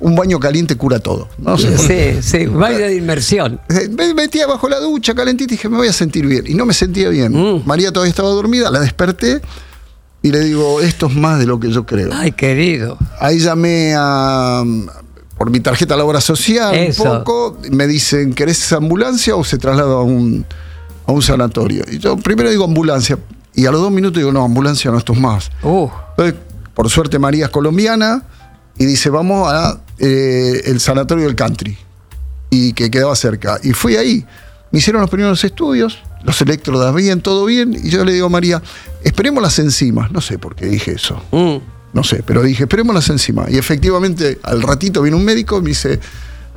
un 0.00 0.16
baño 0.16 0.40
caliente 0.40 0.76
cura 0.76 0.98
todo. 0.98 1.28
¿no? 1.36 1.58
sé. 1.58 1.76
sí, 2.22 2.22
sí, 2.22 2.46
baile 2.46 2.88
de 2.88 2.96
inmersión. 2.96 3.60
Eh, 3.68 3.90
Me 3.90 4.14
metía 4.14 4.46
bajo 4.46 4.66
la 4.66 4.80
ducha 4.80 5.14
calentita 5.14 5.52
y 5.52 5.56
dije, 5.58 5.68
me 5.68 5.76
voy 5.76 5.88
a 5.88 5.92
sentir 5.92 6.26
bien. 6.26 6.44
Y 6.46 6.54
no 6.54 6.64
me 6.64 6.72
sentía 6.72 7.10
bien. 7.10 7.32
Mm. 7.34 7.66
María 7.66 7.92
todavía 7.92 8.08
estaba 8.08 8.30
dormida, 8.30 8.70
la 8.70 8.80
desperté 8.80 9.42
y 10.22 10.30
le 10.32 10.40
digo, 10.40 10.80
esto 10.80 11.08
es 11.08 11.14
más 11.14 11.38
de 11.38 11.44
lo 11.44 11.60
que 11.60 11.70
yo 11.70 11.84
creo. 11.84 12.08
Ay, 12.14 12.32
querido. 12.32 12.96
Ahí 13.20 13.40
llamé 13.40 13.92
a, 13.94 14.64
por 15.36 15.50
mi 15.50 15.60
tarjeta 15.60 15.92
de 15.92 15.98
la 15.98 16.04
obra 16.06 16.22
social 16.22 16.74
Eso. 16.74 17.02
un 17.02 17.18
poco. 17.18 17.58
Me 17.70 17.86
dicen, 17.86 18.32
¿querés 18.32 18.72
ambulancia 18.72 19.36
o 19.36 19.44
se 19.44 19.58
traslada 19.58 19.96
a 19.96 20.00
un, 20.00 20.46
a 21.06 21.12
un 21.12 21.20
sanatorio? 21.20 21.84
Y 21.92 21.98
yo 21.98 22.16
primero 22.16 22.48
digo 22.48 22.64
ambulancia. 22.64 23.18
Y 23.54 23.66
a 23.66 23.70
los 23.70 23.82
dos 23.82 23.90
minutos 23.90 24.18
digo, 24.18 24.32
no, 24.32 24.42
ambulancia 24.44 24.90
no, 24.90 24.96
esto 24.96 25.12
es 25.12 25.20
más. 25.20 25.50
Uh, 25.62 25.88
Entonces, 26.16 26.45
por 26.76 26.90
suerte 26.90 27.18
María 27.18 27.46
es 27.46 27.50
colombiana 27.50 28.22
y 28.76 28.84
dice, 28.84 29.08
vamos 29.08 29.50
a 29.50 29.80
eh, 29.98 30.60
el 30.66 30.78
sanatorio 30.78 31.24
del 31.24 31.34
country. 31.34 31.76
Y 32.50 32.74
que 32.74 32.90
quedaba 32.90 33.16
cerca. 33.16 33.58
Y 33.62 33.72
fui 33.72 33.96
ahí. 33.96 34.26
Me 34.70 34.78
hicieron 34.80 35.00
los 35.00 35.08
primeros 35.08 35.42
estudios, 35.42 35.98
los 36.22 36.38
electrodas 36.42 36.94
bien, 36.94 37.22
todo 37.22 37.46
bien. 37.46 37.72
Y 37.82 37.88
yo 37.88 38.04
le 38.04 38.12
digo 38.12 38.26
a 38.26 38.28
María, 38.28 38.62
esperemos 39.02 39.42
las 39.42 39.58
enzimas. 39.58 40.12
No 40.12 40.20
sé 40.20 40.38
por 40.38 40.54
qué 40.54 40.66
dije 40.66 40.92
eso. 40.92 41.20
mm. 41.30 41.56
No 41.94 42.04
sé, 42.04 42.22
pero 42.22 42.42
dije, 42.42 42.64
esperémoslas 42.64 43.08
encima. 43.08 43.46
Y 43.48 43.56
efectivamente, 43.56 44.38
al 44.42 44.60
ratito 44.60 45.00
viene 45.00 45.16
un 45.16 45.24
médico 45.24 45.58
y 45.58 45.62
me 45.62 45.68
dice, 45.70 45.98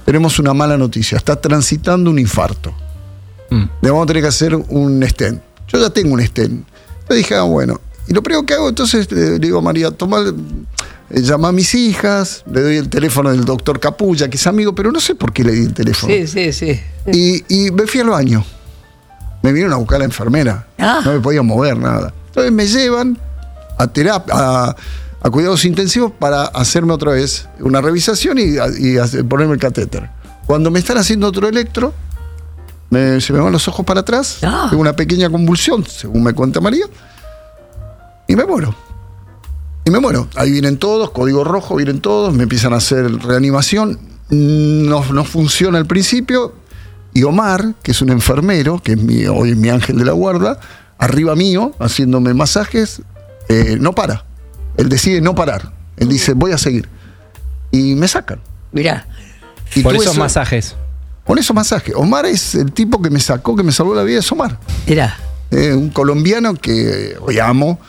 tenemos 0.04 0.38
una 0.38 0.54
mala 0.54 0.78
noticia, 0.78 1.18
está 1.18 1.40
transitando 1.40 2.12
un 2.12 2.20
infarto. 2.20 2.74
Mm. 3.50 3.64
Le 3.82 3.90
vamos 3.90 4.04
a 4.04 4.08
tener 4.08 4.24
que 4.24 4.28
hacer 4.28 4.54
un 4.54 5.02
stent. 5.08 5.42
Yo 5.70 5.80
ya 5.80 5.90
tengo 5.92 6.14
un 6.14 6.22
stent. 6.22 6.68
Yo 7.10 7.16
dije, 7.16 7.36
ah, 7.36 7.44
bueno. 7.44 7.80
Y 8.10 8.14
lo 8.14 8.22
primero 8.24 8.46
que 8.46 8.56
hago, 8.56 8.68
entonces 8.70 9.10
le, 9.12 9.32
le 9.32 9.40
digo 9.40 9.60
a 9.60 9.62
María, 9.62 9.92
toma, 9.92 10.18
eh, 11.12 11.22
llama 11.22 11.50
a 11.50 11.52
mis 11.52 11.74
hijas, 11.76 12.44
le 12.52 12.62
doy 12.62 12.78
el 12.78 12.90
teléfono 12.90 13.30
del 13.32 13.46
doctor 13.46 13.80
Capulla, 13.80 14.30
que 14.30 14.38
es 14.38 14.48
amigo, 14.48 14.74
pero 14.76 14.92
no 14.92 15.00
sé 15.00 15.16
por 15.16 15.32
qué 15.32 15.44
le 15.44 15.52
di 15.54 15.66
el 15.66 15.74
teléfono. 15.74 16.12
Sí, 16.14 16.28
sí, 16.28 16.52
sí. 16.52 16.80
Y, 17.14 17.44
y 17.68 17.72
me 17.72 17.86
fui 17.88 18.00
al 18.02 18.10
baño. 18.10 18.44
Me 19.44 19.52
vinieron 19.52 19.74
a 19.74 19.78
buscar 19.78 20.00
la 20.00 20.06
enfermera. 20.06 20.68
Ah. 20.78 21.02
No 21.06 21.14
me 21.14 21.20
podía 21.20 21.42
mover 21.44 21.78
nada. 21.78 22.14
Entonces 22.28 22.52
me 22.52 22.68
llevan 22.68 23.18
a 23.78 23.88
terapia, 23.88 24.34
a, 24.36 24.76
a 25.22 25.30
cuidados 25.30 25.64
intensivos 25.66 26.12
para 26.18 26.44
hacerme 26.46 26.94
otra 26.94 27.12
vez 27.12 27.48
una 27.60 27.80
revisación 27.80 28.38
y, 28.40 28.56
y 28.80 28.98
hacer- 28.98 29.26
ponerme 29.28 29.54
el 29.54 29.60
catéter. 29.60 30.10
Cuando 30.48 30.72
me 30.72 30.80
están 30.80 30.98
haciendo 30.98 31.28
otro 31.28 31.48
electro, 31.48 31.94
me- 32.90 33.22
se 33.22 33.32
me 33.34 33.40
van 33.40 33.52
los 33.52 33.68
ojos 33.68 33.86
para 33.86 34.00
atrás, 34.02 34.40
Ah. 34.42 34.68
tengo 34.70 34.82
una 34.82 34.94
pequeña 34.96 35.30
convulsión, 35.30 35.86
según 35.86 36.24
me 36.24 36.34
cuenta 36.34 36.60
María, 36.60 36.86
y 38.30 38.36
me 38.36 38.46
muero. 38.46 38.76
Y 39.86 39.90
me 39.90 40.00
muero. 40.00 40.28
Ahí 40.36 40.52
vienen 40.52 40.78
todos, 40.78 41.10
código 41.10 41.44
rojo, 41.44 41.76
vienen 41.76 42.00
todos, 42.00 42.32
me 42.32 42.44
empiezan 42.44 42.74
a 42.74 42.78
hacer 42.78 43.12
reanimación. 43.24 44.00
No, 44.30 45.04
no 45.12 45.24
funciona 45.24 45.80
al 45.80 45.88
principio. 45.88 46.54
Y 47.12 47.24
Omar, 47.24 47.74
que 47.82 47.92
es 47.92 48.02
un 48.04 48.12
enfermero, 48.12 48.84
que 48.84 48.92
es 48.92 49.02
mi, 49.02 49.26
hoy 49.26 49.50
es 49.50 49.58
mi 49.58 49.70
ángel 49.70 49.98
de 49.98 50.06
la 50.06 50.12
guarda, 50.12 50.60
arriba 51.00 51.36
mío, 51.36 51.74
haciéndome 51.80 52.36
masajes, 52.36 53.02
eh, 53.50 53.78
no 53.82 53.96
para. 53.96 54.26
Él 54.78 54.90
decide 54.90 55.22
no 55.22 55.34
parar. 55.34 55.74
Él 55.98 56.08
dice, 56.10 56.34
voy 56.34 56.52
a 56.52 56.60
seguir. 56.60 56.88
Y 57.72 57.96
me 57.96 58.08
sacan. 58.08 58.40
Mirá, 58.72 59.08
Y 59.74 59.82
Por 59.82 59.96
esos 59.96 60.16
masajes. 60.20 60.76
Por 61.26 61.40
esos 61.40 61.56
masajes. 61.56 61.96
Omar 61.96 62.28
es 62.28 62.54
el 62.54 62.72
tipo 62.74 63.02
que 63.02 63.10
me 63.10 63.20
sacó, 63.20 63.56
que 63.56 63.64
me 63.64 63.72
salvó 63.72 63.96
la 63.96 64.04
vida, 64.04 64.20
es 64.20 64.32
Omar. 64.32 64.60
mirá. 64.88 65.18
Eh, 65.50 65.74
un 65.74 65.90
colombiano 65.90 66.54
que 66.54 67.18
hoy 67.22 67.40
amo. 67.40 67.80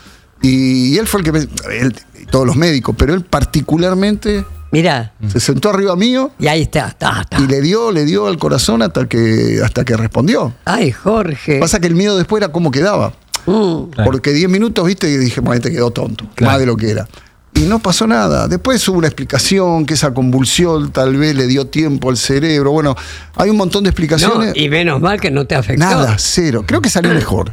Y, 0.43 0.95
y 0.95 0.99
él 0.99 1.07
fue 1.07 1.21
el 1.21 1.25
que 1.25 1.33
me. 1.33 1.39
él 1.41 1.95
y 2.21 2.27
todos 2.27 2.47
los 2.47 2.57
médicos, 2.57 2.95
pero 2.99 3.13
él 3.15 3.23
particularmente 3.25 4.45
Mirá. 4.73 5.13
se 5.29 5.41
sentó 5.41 5.71
arriba 5.71 5.97
mío 5.97 6.31
Y 6.39 6.47
ahí 6.47 6.63
está, 6.63 6.89
está, 6.89 7.23
está. 7.23 7.41
y 7.41 7.47
le 7.47 7.61
dio, 7.61 7.91
le 7.93 8.05
dio 8.05 8.27
al 8.27 8.39
corazón 8.39 8.83
hasta 8.83 9.07
que, 9.09 9.61
hasta 9.65 9.85
que 9.85 9.97
respondió. 9.97 10.55
Ay, 10.65 10.93
Jorge. 10.93 11.59
Pasa 11.59 11.81
que 11.81 11.87
el 11.89 11.95
miedo 11.95 12.17
después 12.17 12.43
era 12.43 12.53
cómo 12.53 12.71
quedaba. 12.71 13.13
Mm. 13.47 13.85
Claro. 13.91 14.11
Porque 14.11 14.33
10 14.33 14.49
minutos, 14.51 14.87
viste, 14.87 15.11
y 15.11 15.17
dije, 15.17 15.41
bueno, 15.41 15.61
te 15.61 15.71
quedó 15.73 15.91
tonto, 15.91 16.27
Claro. 16.35 16.53
más 16.53 16.61
de 16.61 16.67
lo 16.67 16.77
que 16.77 16.91
era. 16.91 17.09
Y 17.53 17.63
no 17.63 17.79
pasó 17.81 18.07
nada. 18.07 18.47
Después 18.49 18.87
hubo 18.89 18.99
una 18.99 19.09
explicación 19.09 19.85
que 19.85 19.95
esa 19.95 20.15
convulsión 20.15 20.93
tal 20.93 21.17
vez 21.17 21.35
le 21.35 21.47
dio 21.47 21.67
tiempo 21.67 22.09
al 22.09 22.17
cerebro. 22.17 22.71
Bueno, 22.71 22.97
hay 23.37 23.51
un 23.51 23.57
montón 23.57 23.83
de 23.83 23.89
No, 23.89 23.91
explicaciones. 23.91 24.53
y 24.57 24.69
menos 24.69 25.01
mal 25.01 25.21
que 25.21 25.31
no 25.31 25.47
te 25.47 25.57
afectó. 25.57 25.85
Nada, 25.85 26.15
cero. 26.19 26.65
Creo 26.67 26.81
que 26.81 26.89
salió 26.89 27.13
mejor. 27.13 27.53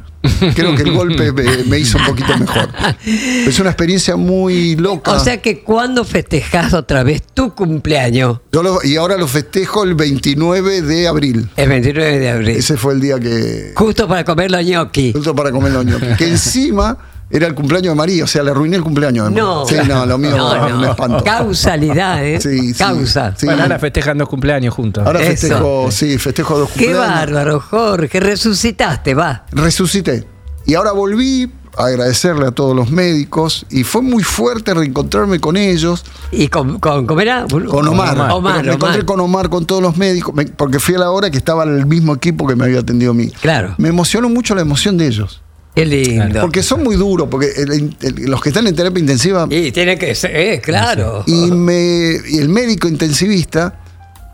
Creo 0.55 0.75
que 0.75 0.83
el 0.83 0.91
golpe 0.93 1.31
me, 1.31 1.63
me 1.65 1.79
hizo 1.79 1.97
un 1.97 2.05
poquito 2.05 2.37
mejor. 2.37 2.69
Es 3.05 3.59
una 3.59 3.69
experiencia 3.69 4.15
muy 4.15 4.75
loca. 4.75 5.11
O 5.13 5.19
sea 5.19 5.41
que 5.41 5.61
cuando 5.61 6.03
festejás 6.05 6.73
otra 6.73 7.03
vez 7.03 7.23
tu 7.33 7.53
cumpleaños, 7.55 8.39
Yo 8.51 8.61
lo- 8.63 8.83
y 8.83 8.97
ahora 8.97 9.17
lo 9.17 9.27
festejo 9.27 9.83
el 9.83 9.95
29 9.95 10.81
de 10.83 11.07
abril. 11.07 11.49
el 11.55 11.69
29 11.69 12.19
de 12.19 12.29
abril, 12.29 12.49
Ese 12.57 12.77
fue 12.77 12.93
el 12.93 13.01
día 13.01 13.19
que. 13.19 13.71
justo 13.75 14.07
para 14.07 14.23
comer 14.23 14.51
los 14.51 14.63
ñoqui. 14.63 15.13
Justo 15.13 15.35
para 15.35 15.51
comer 15.51 15.71
los 15.71 15.85
ñoquis. 15.85 16.17
Que 16.17 16.27
encima 16.27 16.97
Era 17.29 17.45
el 17.47 17.55
cumpleaños 17.55 17.91
de 17.91 17.95
María, 17.95 18.23
o 18.23 18.27
sea, 18.27 18.41
le 18.41 18.51
arruiné 18.51 18.77
el 18.77 18.83
cumpleaños 18.83 19.25
de 19.25 19.31
María. 19.31 19.43
No. 19.43 19.65
Sí, 19.65 19.75
no, 19.85 20.05
lo 20.05 20.17
mío 20.17 20.37
No, 20.37 20.65
es 20.67 20.73
un 20.73 20.81
no. 20.81 20.89
espanto. 20.91 21.23
Causalidad, 21.25 22.23
¿eh? 22.25 22.39
Sí, 22.39 22.73
sí, 22.73 22.77
Causa. 22.77 23.33
sí. 23.35 23.45
Bueno, 23.45 23.63
ahora 23.63 23.79
festejan 23.79 24.17
dos 24.17 24.29
cumpleaños 24.29 24.73
juntos. 24.73 25.05
Ahora 25.05 25.19
Eso. 25.21 25.29
festejo, 25.31 25.91
sí, 25.91 26.17
festejo 26.17 26.57
dos 26.57 26.69
Qué 26.69 26.85
cumpleaños. 26.85 27.07
bárbaro, 27.15 27.59
Jorge. 27.59 28.19
Resucitaste, 28.21 29.13
va. 29.13 29.43
Resucité. 29.51 30.25
Y 30.65 30.75
ahora 30.75 30.93
volví 30.93 31.51
a 31.77 31.85
agradecerle 31.87 32.47
a 32.47 32.51
todos 32.51 32.75
los 32.75 32.89
médicos 32.91 33.65
y 33.69 33.83
fue 33.83 34.01
muy 34.01 34.23
fuerte 34.23 34.73
reencontrarme 34.73 35.39
con 35.39 35.57
ellos. 35.57 36.05
¿Y 36.31 36.47
con, 36.47 36.79
con 36.79 37.05
cómo 37.05 37.19
era? 37.21 37.45
Con 37.49 37.67
Omar. 37.87 37.87
Omar, 37.87 38.15
Pero 38.15 38.25
me 38.27 38.33
Omar. 38.33 38.67
encontré 38.69 39.05
con 39.05 39.19
Omar, 39.19 39.49
con 39.49 39.65
todos 39.65 39.81
los 39.81 39.97
médicos, 39.97 40.33
me- 40.33 40.45
porque 40.45 40.79
fui 40.79 40.95
a 40.95 40.99
la 40.99 41.11
hora 41.11 41.29
que 41.29 41.37
estaba 41.37 41.65
el 41.65 41.85
mismo 41.85 42.15
equipo 42.15 42.47
que 42.47 42.55
me 42.55 42.63
había 42.63 42.79
atendido 42.79 43.11
a 43.11 43.15
mí. 43.15 43.29
Claro. 43.41 43.75
Me 43.77 43.89
emocionó 43.89 44.29
mucho 44.29 44.55
la 44.55 44.61
emoción 44.61 44.97
de 44.97 45.07
ellos. 45.07 45.41
Qué 45.77 45.85
lindo. 45.85 46.41
Porque 46.41 46.63
son 46.63 46.83
muy 46.83 46.95
duros, 46.95 47.27
porque 47.29 47.51
el- 47.55 47.95
el- 48.01 48.15
los 48.29 48.41
que 48.41 48.49
están 48.49 48.65
en 48.67 48.75
terapia 48.75 48.99
intensiva 48.99 49.47
Y 49.49 49.71
tiene 49.71 49.97
que 49.97 50.15
ser, 50.15 50.35
eh, 50.35 50.59
claro. 50.61 51.23
y, 51.27 51.51
me, 51.51 52.17
y 52.29 52.37
el 52.39 52.49
médico 52.49 52.87
intensivista, 52.87 53.79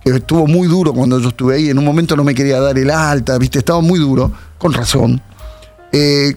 que 0.04 0.12
estuvo 0.12 0.48
muy 0.48 0.68
duro 0.68 0.94
cuando 0.94 1.20
yo 1.20 1.30
estuve 1.30 1.56
ahí, 1.56 1.70
en 1.70 1.78
un 1.78 1.84
momento 1.86 2.16
no 2.16 2.24
me 2.24 2.34
quería 2.34 2.60
dar 2.60 2.78
el 2.78 2.90
alta, 2.90 3.38
viste, 3.38 3.60
estaba 3.60 3.82
muy 3.82 4.00
duro, 4.00 4.32
con 4.58 4.72
razón. 4.74 5.22
Eh, 5.92 6.34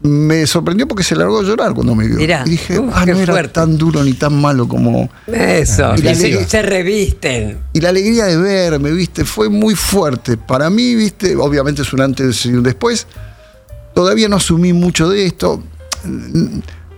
me 0.00 0.46
sorprendió 0.46 0.86
porque 0.86 1.02
se 1.02 1.16
largó 1.16 1.40
a 1.40 1.42
llorar 1.42 1.74
cuando 1.74 1.94
me 1.94 2.06
vio. 2.06 2.16
Mirá, 2.16 2.44
y 2.46 2.50
dije, 2.50 2.78
uf, 2.78 2.92
ah, 2.94 3.04
no 3.04 3.18
era 3.18 3.32
fuerte. 3.32 3.52
tan 3.54 3.76
duro 3.76 4.04
ni 4.04 4.12
tan 4.12 4.40
malo 4.40 4.68
como. 4.68 5.10
Eso. 5.26 5.94
Y 5.96 6.02
la 6.02 6.14
se 6.14 6.62
revisten. 6.62 7.58
Y 7.72 7.80
la 7.80 7.88
alegría 7.88 8.26
de 8.26 8.36
verme, 8.36 8.92
viste, 8.92 9.24
fue 9.24 9.48
muy 9.48 9.74
fuerte. 9.74 10.36
Para 10.36 10.70
mí, 10.70 10.94
viste, 10.94 11.34
obviamente 11.36 11.82
es 11.82 11.92
un 11.92 12.00
antes 12.00 12.44
y 12.46 12.50
un 12.50 12.62
después. 12.62 13.06
Todavía 13.98 14.28
no 14.28 14.36
asumí 14.36 14.72
mucho 14.72 15.08
de 15.08 15.26
esto. 15.26 15.60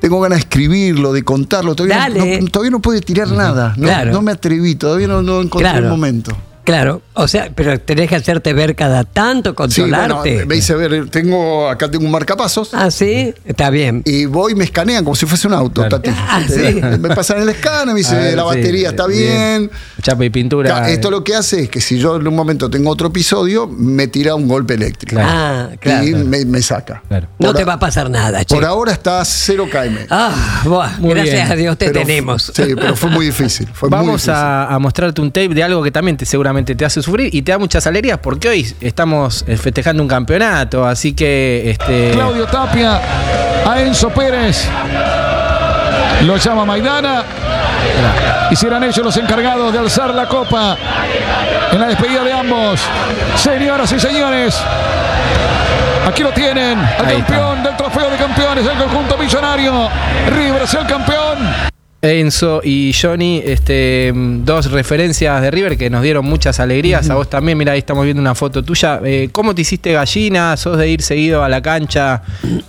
Tengo 0.02 0.20
ganas 0.20 0.36
de 0.36 0.40
escribirlo, 0.40 1.14
de 1.14 1.22
contarlo. 1.22 1.74
Todavía, 1.74 1.96
Dale. 1.96 2.42
no, 2.42 2.48
todavía 2.48 2.72
no 2.72 2.80
pude 2.82 3.00
tirar 3.00 3.28
nada. 3.28 3.72
No, 3.78 3.86
Claro. 3.86 4.12
no 4.12 4.20
me 4.20 4.32
atreví, 4.32 4.74
todavía 4.74 5.06
no, 5.08 5.22
no 5.22 5.40
encontré 5.40 5.70
Claro. 5.70 5.86
el 5.86 5.90
momento. 5.90 6.36
Claro. 6.70 7.02
O 7.14 7.26
sea, 7.26 7.50
pero 7.52 7.78
tenés 7.80 8.08
que 8.08 8.14
hacerte 8.14 8.52
ver 8.52 8.76
cada 8.76 9.02
tanto, 9.02 9.50
Sí, 9.68 9.80
bueno, 9.82 9.96
controlarte. 10.14 10.46
me 10.46 10.54
hice 10.56 10.74
ver, 10.76 11.08
tengo, 11.10 11.68
acá 11.68 11.90
tengo 11.90 12.04
un 12.04 12.12
marcapasos. 12.12 12.70
ah, 12.74 12.92
sí. 12.92 13.34
Está 13.44 13.70
bien. 13.70 14.02
Y 14.06 14.26
voy 14.26 14.52
y 14.52 14.54
me 14.54 14.62
escanean 14.62 15.02
como 15.02 15.16
si 15.16 15.26
fuese 15.26 15.48
un 15.48 15.54
auto, 15.54 15.80
Claro. 15.82 16.00
Tati. 16.00 16.10
Ah, 16.16 16.40
sí. 16.46 16.80
Me 17.00 17.08
pasan 17.14 17.42
el 17.42 17.48
escáner, 17.48 17.88
me 17.92 17.94
dice, 18.00 18.14
A 18.14 18.18
ver, 18.18 18.36
la 18.36 18.42
sí, 18.42 18.48
batería 18.48 18.90
está 18.90 19.08
bien. 19.08 19.68
Chapa 20.00 20.24
y 20.24 20.30
pintura. 20.30 20.70
Ca- 20.70 20.90
Esto 20.90 21.10
lo 21.10 21.24
que 21.24 21.34
hace 21.34 21.62
es 21.64 21.68
que 21.70 21.80
si 21.80 21.98
yo 21.98 22.14
en 22.16 22.26
un 22.28 22.36
momento 22.36 22.70
tengo 22.70 22.88
otro 22.90 23.08
episodio, 23.08 23.66
me 23.66 24.06
tira 24.06 24.36
un 24.36 24.46
golpe 24.46 24.74
eléctrico. 24.74 25.16
Claro. 25.16 25.28
Ah, 25.32 25.68
claro. 25.80 26.06
Y 26.06 26.14
me, 26.14 26.44
me 26.44 26.62
saca. 26.62 27.02
Claro. 27.08 27.26
No 27.40 27.52
te 27.52 27.64
va 27.64 27.72
a 27.74 27.78
pasar 27.80 28.08
nada, 28.08 28.44
che. 28.44 28.54
Por 28.54 28.64
ahora 28.64 28.92
está 28.92 29.24
0 29.24 29.66
km. 29.70 30.06
Ah, 30.08 30.62
buah, 30.64 30.98
Muy 30.98 31.14
gracias 31.14 31.34
bien. 31.34 31.50
a 31.52 31.56
Dios 31.56 31.76
te 31.78 31.86
Pero- 31.86 32.00
tenemos. 32.06 32.52
Sí, 32.54 32.62
pero 32.76 32.94
fue 32.94 33.10
muy 33.10 33.26
difícil. 33.26 33.66
Fue 33.72 33.88
muy 33.88 33.96
Vamos 33.98 34.12
difícil. 34.22 34.34
a, 34.34 34.66
a 34.66 34.78
mostrarte 34.78 35.20
un 35.20 35.32
tape 35.32 35.48
de 35.48 35.62
algo 35.64 35.82
que 35.82 35.90
también 35.90 36.16
te, 36.16 36.24
seguramente 36.26 36.59
te 36.64 36.84
hace 36.84 37.02
sufrir 37.02 37.34
y 37.34 37.42
te 37.42 37.52
da 37.52 37.58
muchas 37.58 37.86
alegrías 37.86 38.18
porque 38.18 38.48
hoy 38.48 38.74
estamos 38.80 39.44
eh, 39.46 39.56
festejando 39.56 40.02
un 40.02 40.08
campeonato, 40.08 40.86
así 40.86 41.12
que 41.12 41.70
este 41.70 42.10
Claudio 42.12 42.46
Tapia 42.46 43.00
a 43.66 43.80
Enzo 43.80 44.10
Pérez. 44.10 44.68
Lo 46.24 46.36
llama 46.36 46.64
Maidana. 46.64 47.24
Y 48.50 48.56
serán 48.56 48.82
ellos 48.84 48.98
los 48.98 49.16
encargados 49.16 49.72
de 49.72 49.78
alzar 49.78 50.14
la 50.14 50.26
copa 50.26 50.76
en 51.72 51.80
la 51.80 51.86
despedida 51.86 52.24
de 52.24 52.32
ambos. 52.32 52.80
Señoras 53.36 53.90
y 53.92 54.00
señores, 54.00 54.60
aquí 56.06 56.22
lo 56.22 56.32
tienen, 56.32 56.78
al 56.78 57.06
Ahí 57.06 57.16
campeón 57.18 57.62
del 57.62 57.76
trofeo 57.76 58.10
de 58.10 58.16
campeones 58.16 58.64
del 58.64 58.76
conjunto 58.76 59.16
millonario. 59.16 59.88
River 60.30 60.62
es 60.62 60.74
el 60.74 60.86
campeón. 60.86 61.69
Enzo 62.02 62.62
y 62.64 62.94
Johnny, 62.98 63.42
este, 63.44 64.10
dos 64.14 64.70
referencias 64.70 65.42
de 65.42 65.50
River 65.50 65.76
que 65.76 65.90
nos 65.90 66.02
dieron 66.02 66.24
muchas 66.24 66.58
alegrías. 66.58 67.10
A 67.10 67.14
vos 67.14 67.28
también, 67.28 67.58
mira, 67.58 67.72
ahí 67.72 67.80
estamos 67.80 68.04
viendo 68.04 68.22
una 68.22 68.34
foto 68.34 68.62
tuya. 68.64 69.00
Eh, 69.04 69.28
¿Cómo 69.32 69.54
te 69.54 69.60
hiciste 69.62 69.92
gallina? 69.92 70.56
¿Sos 70.56 70.78
de 70.78 70.88
ir 70.88 71.02
seguido 71.02 71.44
a 71.44 71.48
la 71.50 71.60
cancha? 71.60 72.22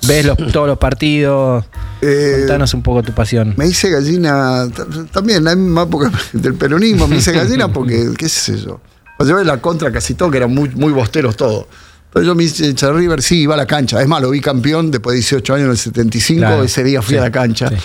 ¿Ves 0.05 0.25
los- 0.25 0.37
todos 0.51 0.67
los 0.67 0.77
partidos? 0.77 1.63
Eh, 2.01 2.35
Contanos 2.39 2.73
un 2.73 2.81
poco 2.83 3.03
tu 3.03 3.13
pasión. 3.13 3.53
Me 3.55 3.67
hice 3.67 3.89
gallina 3.89 4.67
también 5.13 5.37
en 5.39 5.43
la 5.45 5.55
misma 5.55 5.83
época 5.83 6.11
del 6.33 6.55
peronismo. 6.55 7.07
Me 7.07 7.17
hice 7.17 7.31
gallina 7.31 7.71
porque, 7.71 8.09
qué 8.17 8.27
sé 8.27 8.57
yo. 8.59 8.81
Yo 9.25 9.39
en 9.39 9.47
la 9.47 9.57
contra 9.61 9.91
casi 9.91 10.15
todo, 10.15 10.29
que 10.31 10.37
eran 10.37 10.53
muy, 10.53 10.67
muy 10.69 10.91
bosteros 10.91 11.37
todos. 11.37 11.67
Pero 12.11 12.25
yo 12.25 12.35
me 12.35 12.43
hice 12.43 12.73
River, 12.91 13.21
sí, 13.21 13.43
iba 13.43 13.53
a 13.53 13.57
la 13.57 13.65
cancha. 13.67 14.01
Es 14.01 14.07
más, 14.09 14.21
lo 14.21 14.31
vi 14.31 14.41
campeón 14.41 14.91
después 14.91 15.13
de 15.13 15.19
18 15.19 15.53
años 15.53 15.65
en 15.67 15.71
el 15.71 15.77
75. 15.77 16.39
Claro. 16.39 16.63
Ese 16.63 16.83
día 16.83 17.01
fui 17.01 17.13
Sí, 17.13 17.17
a 17.19 17.21
la 17.21 17.31
cancha. 17.31 17.69
sí. 17.69 17.75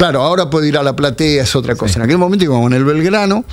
Claro, 0.00 0.22
ahora 0.22 0.48
puedo 0.48 0.64
ir 0.64 0.78
a 0.78 0.82
la 0.82 0.96
platea, 0.96 1.42
es 1.42 1.54
otra 1.54 1.74
cosa. 1.74 1.98
En 1.98 2.06
aquel 2.06 2.16
momento 2.16 2.42
íbamos 2.42 2.68
en 2.70 2.72
el 2.78 2.84
Belgrano. 2.86 3.44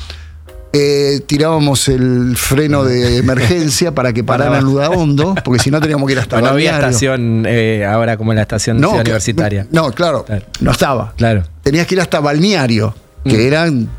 eh, 0.72 1.20
tirábamos 1.28 1.90
el 1.90 2.36
freno 2.38 2.86
de 2.86 3.18
emergencia 3.18 3.94
para 3.94 4.14
que 4.14 4.24
parara 4.24 4.60
en 4.60 4.64
Ludahondo, 4.64 5.36
porque 5.44 5.62
si 5.62 5.72
no 5.72 5.82
teníamos 5.82 6.08
que 6.08 6.14
ir 6.14 6.20
hasta 6.20 6.40
no 6.40 6.48
había 6.48 6.76
estación 6.76 7.44
eh, 7.48 7.86
ahora 7.86 8.16
como 8.16 8.32
en 8.32 8.38
la 8.38 8.44
estación 8.44 8.80
No, 8.80 8.92
que- 8.94 9.00
universitaria. 9.00 9.68
No, 9.72 9.92
claro, 9.92 10.24
Claro. 10.24 10.46
no 10.62 10.72
estaba. 10.72 11.14
Claro. 11.18 11.44
Tenías 11.64 11.86
que 11.86 11.96
ir 11.96 12.02
hasta 12.02 12.22
Balneario, 12.22 12.94
que 13.26 13.38
Mm. 13.38 13.48
eran 13.48 13.90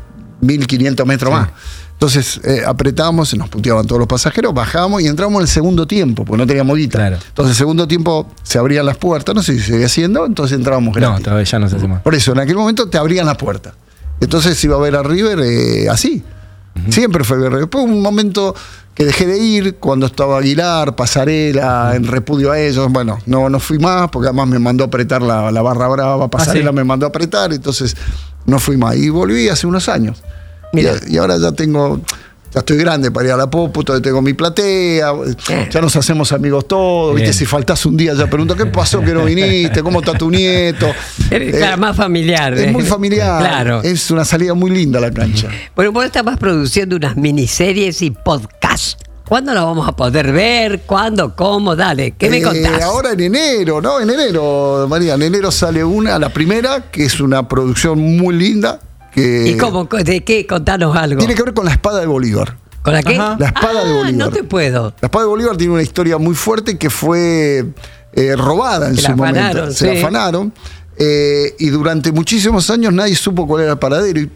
1500 0.41 1.05
metros 1.05 1.31
más. 1.31 1.49
Entonces 1.99 2.39
eh, 2.45 2.63
apretábamos, 2.65 3.35
nos 3.35 3.49
puteaban 3.49 3.85
todos 3.85 3.99
los 3.99 4.07
pasajeros, 4.07 4.53
bajábamos 4.53 5.01
y 5.01 5.07
entramos 5.07 5.35
en 5.35 5.41
el 5.41 5.47
segundo 5.49 5.85
tiempo, 5.85 6.23
porque 6.23 6.37
no 6.41 6.47
teníamos 6.47 6.77
guita. 6.77 6.97
Claro. 6.97 7.17
Entonces, 7.27 7.51
el 7.51 7.57
segundo 7.57 7.85
siempo 7.87 8.25
se 8.41 8.57
abrían 8.57 8.85
las 8.85 8.95
puertas, 8.95 9.35
no 9.35 9.43
sé 9.43 9.55
si 9.55 9.59
sigue 9.59 9.83
haciendo, 9.83 10.25
entonces 10.25 10.57
entrábamos 10.57 10.95
No, 10.95 11.01
gratis. 11.01 11.25
todavía 11.25 11.43
ya 11.43 11.59
no 11.59 11.67
se 11.67 11.75
hace 11.75 11.89
más. 11.89 12.01
Por 12.01 12.15
eso, 12.15 12.31
en 12.31 12.39
aquel 12.39 12.55
momento 12.55 12.87
te 12.87 12.97
abrían 12.97 13.25
la 13.25 13.35
puerta. 13.35 13.73
Entonces 14.21 14.63
iba 14.63 14.77
a 14.77 14.79
ver 14.79 14.95
a 14.95 15.03
River 15.03 15.39
eh, 15.41 15.89
así. 15.89 16.23
Siempre 16.89 17.25
fue 17.25 17.35
River. 17.35 17.59
Después 17.59 17.83
un 17.83 18.01
momento 18.01 18.55
que 18.95 19.03
dejé 19.03 19.25
de 19.27 19.37
ir 19.37 19.75
cuando 19.75 20.05
estaba 20.05 20.37
Aguilar, 20.37 20.95
Pasarela, 20.95 21.91
en 21.95 22.07
repudio 22.07 22.53
a 22.53 22.59
ellos. 22.61 22.89
Bueno, 22.93 23.17
no, 23.25 23.49
no 23.49 23.59
fui 23.59 23.77
más 23.77 24.09
porque 24.09 24.29
además 24.29 24.47
me 24.47 24.59
mandó 24.59 24.85
a 24.85 24.87
apretar 24.87 25.21
la, 25.21 25.51
la 25.51 25.61
barra 25.61 25.89
brava. 25.89 26.29
Pasarela 26.29 26.69
sí. 26.69 26.75
me 26.77 26.85
mandó 26.85 27.05
a 27.05 27.09
apretar, 27.09 27.51
entonces 27.51 27.97
no 28.45 28.57
fui 28.59 28.77
más. 28.77 28.95
Y 28.95 29.09
volví 29.09 29.49
hace 29.49 29.67
unos 29.67 29.89
años. 29.89 30.23
Y, 30.73 30.77
Mira. 30.77 30.93
y 31.07 31.17
ahora 31.17 31.37
ya 31.37 31.51
tengo. 31.51 32.01
Ya 32.51 32.61
estoy 32.61 32.77
grande 32.77 33.11
para 33.11 33.27
ir 33.27 33.31
a 33.33 33.37
la 33.37 33.47
todavía 33.47 34.01
tengo 34.01 34.23
mi 34.23 34.33
platea, 34.33 35.13
ya 35.69 35.81
nos 35.81 35.95
hacemos 35.95 36.31
amigos 36.31 36.67
todos, 36.67 37.13
¿viste? 37.13 37.25
Bien. 37.29 37.33
Si 37.35 37.45
faltas 37.45 37.85
un 37.85 37.95
día 37.95 38.15
ya 38.15 38.25
pregunto, 38.27 38.55
¿qué 38.55 38.65
pasó 38.65 39.01
que 39.01 39.13
no 39.13 39.25
viniste? 39.25 39.83
¿Cómo 39.83 39.99
está 39.99 40.17
tu 40.17 40.31
nieto? 40.31 40.87
Eh, 41.29 41.51
claro, 41.55 41.75
Eh, 41.75 41.77
más 41.77 41.95
familiar. 41.95 42.55
es 42.55 42.69
eh. 42.69 42.71
muy 42.71 42.81
familiar. 42.81 43.39
Claro. 43.39 43.83
Es 43.83 44.09
una 44.09 44.25
salida 44.25 44.55
muy 44.55 44.71
linda 44.71 44.99
la 44.99 45.11
cancha. 45.11 45.47
Bueno, 45.75 45.91
vos 45.91 46.03
estabas 46.05 46.37
produciendo 46.39 46.95
unas 46.95 47.15
miniseries 47.15 48.01
y 48.01 48.09
podcasts. 48.09 48.97
¿Cuándo 49.27 49.53
la 49.53 49.63
vamos 49.63 49.87
a 49.87 49.91
poder 49.95 50.31
ver? 50.31 50.81
¿Cuándo? 50.87 51.35
¿Cómo? 51.35 51.75
Dale, 51.75 52.15
¿qué 52.17 52.31
me 52.31 52.37
Eh, 52.39 52.41
contás? 52.41 52.81
ahora 52.81 53.11
en 53.11 53.19
enero, 53.19 53.79
¿no? 53.79 53.99
En 53.99 54.09
enero, 54.09 54.87
María, 54.89 55.13
en 55.13 55.21
enero 55.21 55.51
sale 55.51 55.83
una, 55.83 56.17
la 56.17 56.29
primera, 56.29 56.89
que 56.89 57.05
es 57.05 57.19
una 57.19 57.47
producción 57.47 57.99
muy 57.99 58.33
linda. 58.35 58.79
Que 59.13 59.49
¿Y 59.49 59.57
cómo? 59.57 59.85
¿De 59.85 60.23
qué? 60.23 60.45
Contanos 60.47 60.95
algo. 60.95 61.17
Tiene 61.19 61.35
que 61.35 61.43
ver 61.43 61.53
con 61.53 61.65
la 61.65 61.71
espada 61.71 61.99
de 61.99 62.05
Bolívar. 62.05 62.57
¿Con 62.81 62.93
la 62.93 63.03
qué? 63.03 63.15
Ajá. 63.15 63.35
La 63.39 63.47
espada 63.47 63.83
de 63.83 63.91
Ah, 63.91 63.97
Bolívar. 63.97 64.13
No 64.13 64.29
te 64.29 64.43
puedo. 64.43 64.93
La 65.01 65.07
espada 65.07 65.25
de 65.25 65.29
Bolívar 65.29 65.57
tiene 65.57 65.73
una 65.73 65.81
historia 65.83 66.17
muy 66.17 66.35
fuerte 66.35 66.77
que 66.77 66.89
fue 66.89 67.65
eh, 68.13 68.35
robada 68.35 68.87
en 68.89 68.95
Se 68.95 69.01
su 69.03 69.09
la 69.09 69.15
momento. 69.15 69.39
afanaron, 69.39 69.73
Se 69.73 69.93
la 69.93 69.99
afanaron. 69.99 70.53
eh, 70.97 71.55
y 71.59 71.69
durante 71.69 72.11
muchísimos 72.11 72.69
años 72.69 72.93
nadie 72.93 73.15
supo 73.15 73.45
cuál 73.47 73.63
era 73.63 73.73
el 73.73 73.79
paradero. 73.79 74.19
Y, 74.21 74.23
eh, 74.23 74.29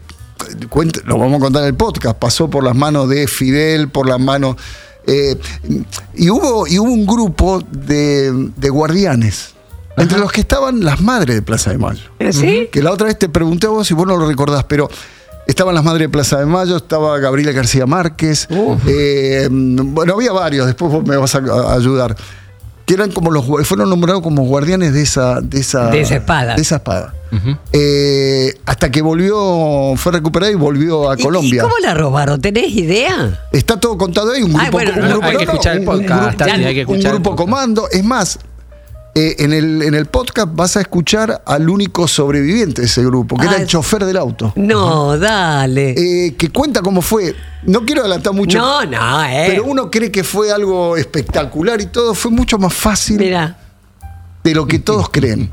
cuente- 0.68 1.00
lo 1.04 1.18
vamos 1.18 1.38
a 1.38 1.40
contar 1.40 1.62
en 1.62 1.68
el 1.68 1.74
podcast. 1.74 2.16
Pasó 2.18 2.50
por 2.50 2.64
las 2.64 2.74
manos 2.76 3.08
de 3.08 3.26
Fidel, 3.26 3.88
por 3.88 4.08
las 4.08 4.20
manos. 4.20 4.56
eh, 5.06 5.36
y, 6.14 6.30
hubo, 6.30 6.66
y 6.66 6.78
hubo 6.78 6.90
un 6.90 7.06
grupo 7.06 7.62
de, 7.70 8.50
de 8.56 8.68
guardianes. 8.70 9.53
Entre 9.96 10.18
los 10.18 10.32
que 10.32 10.40
estaban 10.40 10.84
las 10.84 11.00
madres 11.00 11.36
de 11.36 11.42
Plaza 11.42 11.70
de 11.70 11.78
Mayo. 11.78 12.02
¿Eh, 12.18 12.32
¿Sí? 12.32 12.68
Que 12.72 12.82
la 12.82 12.90
otra 12.92 13.06
vez 13.06 13.18
te 13.18 13.28
pregunté 13.28 13.66
a 13.66 13.70
vos 13.70 13.88
y 13.90 13.94
vos 13.94 14.06
no 14.06 14.16
lo 14.16 14.26
recordás, 14.26 14.64
pero 14.64 14.88
estaban 15.46 15.74
las 15.74 15.84
madres 15.84 16.00
de 16.02 16.08
Plaza 16.08 16.38
de 16.40 16.46
Mayo, 16.46 16.76
estaba 16.76 17.18
Gabriela 17.18 17.52
García 17.52 17.86
Márquez, 17.86 18.48
eh, 18.86 19.48
bueno, 19.50 20.14
había 20.14 20.32
varios, 20.32 20.66
después 20.66 20.90
vos 20.90 21.04
me 21.06 21.16
vas 21.16 21.34
a, 21.34 21.38
a 21.38 21.74
ayudar, 21.74 22.16
que 22.86 22.94
eran 22.94 23.12
como 23.12 23.30
los, 23.30 23.44
fueron 23.66 23.88
nombrados 23.88 24.22
como 24.22 24.42
guardianes 24.44 24.92
de 24.92 25.02
esa, 25.02 25.40
de 25.40 25.60
esa, 25.60 25.90
De 25.90 26.00
esa 26.00 26.16
espada. 26.16 26.54
de 26.56 26.62
esa 26.62 26.76
espada. 26.76 27.14
Eh, 27.72 28.54
hasta 28.64 28.90
que 28.90 29.02
volvió, 29.02 29.94
fue 29.96 30.12
recuperada 30.12 30.52
y 30.52 30.54
volvió 30.54 31.10
a 31.10 31.18
¿Y- 31.18 31.22
Colombia. 31.22 31.56
¿Y 31.56 31.58
cómo 31.58 31.74
la 31.82 31.92
robaron? 31.94 32.40
¿Tenés 32.40 32.72
idea? 32.72 33.40
Está 33.52 33.78
todo 33.78 33.98
contado 33.98 34.32
ahí, 34.32 34.42
un 34.42 34.50
grupo, 34.52 34.62
Ay, 34.64 34.70
bueno, 34.70 34.92
un 34.94 35.00
no, 35.00 35.08
grupo- 35.08 35.26
hay 35.26 35.36
que 35.38 35.44
escuchar 35.44 35.72
el 35.76 35.80
un- 35.80 35.88
un 35.88 36.00
podcast, 36.06 36.40
un- 36.40 36.50
hay 36.50 36.74
que 36.74 36.84
un 36.84 36.90
escuchar 36.92 37.12
el 37.14 37.20
grupo 37.20 37.36
comando. 37.36 37.88
Es 37.90 38.04
más, 38.04 38.38
eh, 39.14 39.36
en, 39.38 39.52
el, 39.52 39.82
en 39.82 39.94
el 39.94 40.06
podcast 40.06 40.48
vas 40.54 40.76
a 40.76 40.80
escuchar 40.80 41.42
al 41.46 41.68
único 41.70 42.08
sobreviviente 42.08 42.82
de 42.82 42.86
ese 42.88 43.04
grupo, 43.04 43.36
que 43.36 43.42
Ah, 43.46 43.50
era 43.50 43.56
el 43.58 43.62
es- 43.62 43.68
chofer 43.68 44.04
del 44.04 44.16
auto. 44.16 44.52
No, 44.56 45.16
dale. 45.18 45.94
eh, 46.26 46.34
que 46.36 46.50
cuenta 46.50 46.82
cómo 46.82 47.00
fue. 47.02 47.34
No 47.64 47.84
quiero 47.84 48.00
adelantar 48.02 48.32
mucho. 48.32 48.58
no, 48.58 48.84
no, 48.84 49.24
eh. 49.24 49.44
Pero 49.48 49.64
uno 49.64 49.90
cree 49.90 50.10
que 50.10 50.24
fue 50.24 50.50
algo 50.52 50.96
espectacular 50.96 51.80
y 51.80 51.86
todo. 51.86 52.14
Fue 52.14 52.30
mucho 52.30 52.58
más 52.58 52.74
fácil 52.74 53.18
Mira. 53.18 53.56
de 54.42 54.54
lo 54.54 54.66
que 54.66 54.78
todos 54.80 55.08
creen. 55.10 55.50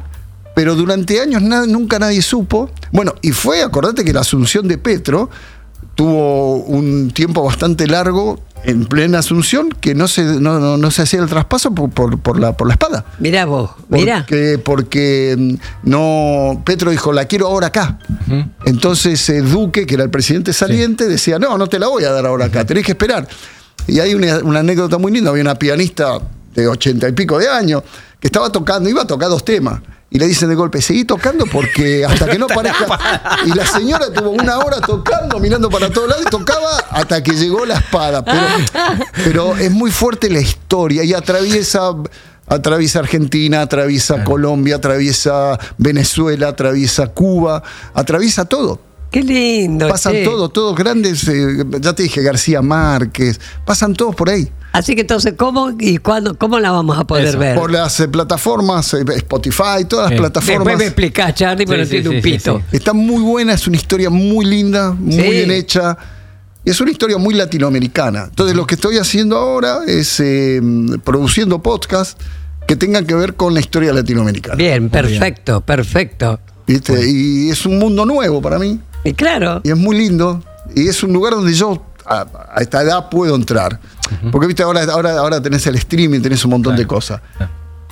pero 0.56 0.76
durante 0.76 1.22
años 1.22 1.42
nunca 1.42 1.98
nadie 2.00 2.22
supo. 2.22 2.70
Bueno, 2.92 3.14
y 3.22 3.32
fue, 3.32 3.62
acordate 3.64 4.04
que 4.04 4.12
la 4.12 4.20
asunción 4.22 4.68
de 4.68 4.78
Petro 4.78 5.30
tuvo 5.96 6.56
un 6.58 7.12
tiempo 7.12 7.44
bastante 7.44 7.88
largo 7.88 8.40
en 8.64 8.86
plena 8.86 9.20
asunción 9.20 9.70
que 9.70 9.96
no 9.96 10.08
se, 10.08 10.24
no, 10.24 10.60
no- 10.60 10.78
no 10.78 10.92
se 10.92 11.02
hacía 11.02 11.20
el 11.22 11.28
traspaso 11.28 11.74
por, 11.74 11.90
por- 11.90 12.20
por 12.20 12.40
la, 12.40 12.56
por 12.56 12.68
la 12.68 12.74
espada. 12.74 13.06
Mira 13.20 13.46
vos, 13.46 13.72
mira. 13.90 14.20
Porque, 14.20 14.60
porque 14.64 15.36
mm, 15.38 15.90
no, 15.90 16.62
Petro 16.66 16.92
dijo, 16.92 17.12
la 17.14 17.26
quiero 17.26 17.48
ahora 17.48 17.68
acá. 17.68 17.98
Entonces 18.66 19.28
eh, 19.30 19.42
Duque, 19.42 19.86
que 19.86 19.96
era 19.96 20.04
el 20.04 20.10
presidente 20.10 20.54
saliente, 20.54 21.08
decía, 21.08 21.40
no, 21.40 21.58
no 21.58 21.68
te 21.68 21.80
la 21.80 21.88
voy 21.88 22.04
a 22.04 22.12
dar 22.12 22.26
ahora 22.26 22.46
acá, 22.46 22.66
tenés 22.66 22.86
que 22.86 22.92
esperar. 22.92 23.28
Y 23.88 24.00
hay 24.00 24.14
una, 24.14 24.38
una 24.40 24.60
anécdota 24.60 24.98
muy 24.98 25.12
linda, 25.12 25.30
había 25.32 25.42
una 25.44 25.56
pianista 25.56 26.20
de 26.54 26.68
ochenta 26.68 27.08
y 27.10 27.14
pico 27.14 27.40
de 27.40 27.50
años 27.50 27.82
que 28.20 28.28
estaba 28.28 28.52
tocando, 28.52 28.88
iba 28.90 29.02
a 29.02 29.08
tocar 29.08 29.30
dos 29.30 29.44
temas. 29.44 29.82
Y 30.14 30.20
le 30.20 30.28
dicen 30.28 30.50
de 30.50 30.56
golpe, 30.56 30.82
seguí 30.82 31.06
tocando 31.06 31.46
porque 31.46 32.04
hasta 32.04 32.28
que 32.28 32.38
no 32.38 32.48
parezca. 32.48 33.00
Y 33.46 33.54
la 33.56 33.66
señora 33.66 34.12
tuvo 34.12 34.32
una 34.32 34.58
hora 34.60 34.82
tocando, 34.82 35.40
mirando 35.40 35.70
para 35.70 35.90
todos 35.90 36.10
lados 36.10 36.26
y 36.28 36.30
tocaba 36.30 36.80
hasta 36.90 37.24
que 37.24 37.32
llegó 37.32 37.66
la 37.66 37.76
espada. 37.76 38.22
Pero, 38.24 38.46
pero 39.24 39.56
es 39.56 39.72
muy 39.72 39.90
fuerte 39.90 40.30
la 40.30 40.42
historia 40.42 41.06
y 41.06 41.14
atraviesa, 41.14 41.94
atraviesa 42.46 43.00
Argentina, 43.00 43.62
atraviesa 43.62 44.26
Colombia, 44.26 44.76
atraviesa 44.76 45.58
Venezuela, 45.78 46.50
atraviesa 46.50 47.08
Cuba, 47.08 47.64
atraviesa 47.94 48.44
todo. 48.44 48.91
Qué 49.12 49.22
lindo. 49.24 49.88
Pasan 49.90 50.14
che. 50.14 50.24
todos, 50.24 50.54
todos 50.54 50.76
grandes, 50.76 51.28
eh, 51.28 51.66
ya 51.82 51.94
te 51.94 52.04
dije, 52.04 52.22
García 52.24 52.62
Márquez, 52.62 53.40
pasan 53.66 53.94
todos 53.94 54.16
por 54.16 54.30
ahí. 54.30 54.50
Así 54.72 54.96
que 54.96 55.02
entonces, 55.02 55.34
¿cómo 55.38 55.72
y 55.78 55.98
cuándo, 55.98 56.38
cómo 56.38 56.58
la 56.58 56.72
vamos 56.72 56.98
a 56.98 57.04
poder 57.04 57.26
Eso, 57.28 57.38
ver? 57.38 57.58
Por 57.58 57.72
las 57.72 58.00
eh, 58.00 58.08
plataformas, 58.08 58.94
eh, 58.94 59.04
Spotify, 59.18 59.84
todas 59.88 60.06
las 60.06 60.12
Sí. 60.12 60.18
plataformas. 60.18 60.60
Después 60.60 60.78
me 60.78 60.86
explicás, 60.86 61.36
Charlie, 61.36 61.66
pero 61.66 61.84
Sí, 61.84 61.90
sí, 61.90 61.98
entiendo 61.98 62.18
un 62.18 62.22
pito. 62.24 62.58
sí. 62.72 62.78
Está 62.78 62.94
muy 62.94 63.22
buena, 63.22 63.54
es 63.54 63.68
una 63.68 63.76
historia 63.76 64.10
muy 64.10 64.46
linda, 64.46 64.92
muy 64.94 65.14
Sí. 65.14 65.22
bien 65.30 65.52
hecha. 65.52 65.98
Y 66.64 66.70
es 66.70 66.80
una 66.80 66.92
historia 66.92 67.18
muy 67.18 67.34
latinoamericana. 67.34 68.28
Entonces, 68.30 68.56
lo 68.56 68.66
que 68.66 68.76
estoy 68.76 68.98
haciendo 68.98 69.36
ahora 69.36 69.80
es 69.88 70.22
eh, 70.22 70.62
produciendo 71.04 71.62
podcasts 71.62 72.16
que 72.66 72.78
tengan 72.78 73.06
que 73.06 73.16
ver 73.16 73.34
con 73.36 73.54
la 73.54 73.60
historia 73.60 73.92
latinoamericana. 73.92 74.56
Bien, 74.56 74.90
perfecto, 74.90 75.60
perfecto. 75.60 76.40
¿Viste? 76.66 77.10
Y 77.10 77.50
es 77.50 77.66
un 77.66 77.78
mundo 77.78 78.06
nuevo 78.06 78.42
para 78.42 78.58
mí. 78.58 78.80
Y 79.04 79.14
claro, 79.14 79.62
Y 79.64 79.72
es 79.72 79.78
muy 79.78 79.98
lindo. 79.98 80.44
Y 80.76 80.88
es 80.88 81.02
un 81.04 81.12
lugar 81.14 81.34
donde 81.34 81.54
yo 81.54 81.86
a, 82.06 82.26
a 82.56 82.62
esta 82.62 82.82
edad 82.82 83.10
puedo 83.10 83.36
entrar. 83.36 83.80
Porque 84.32 84.48
viste, 84.48 84.62
ahora, 84.64 84.84
ahora, 84.92 85.18
ahora 85.18 85.42
tenés 85.42 85.66
el 85.68 85.76
streaming, 85.76 86.20
tenés 86.22 86.44
un 86.46 86.52
montón 86.52 86.76
de 86.76 86.86
cosas. 86.86 87.22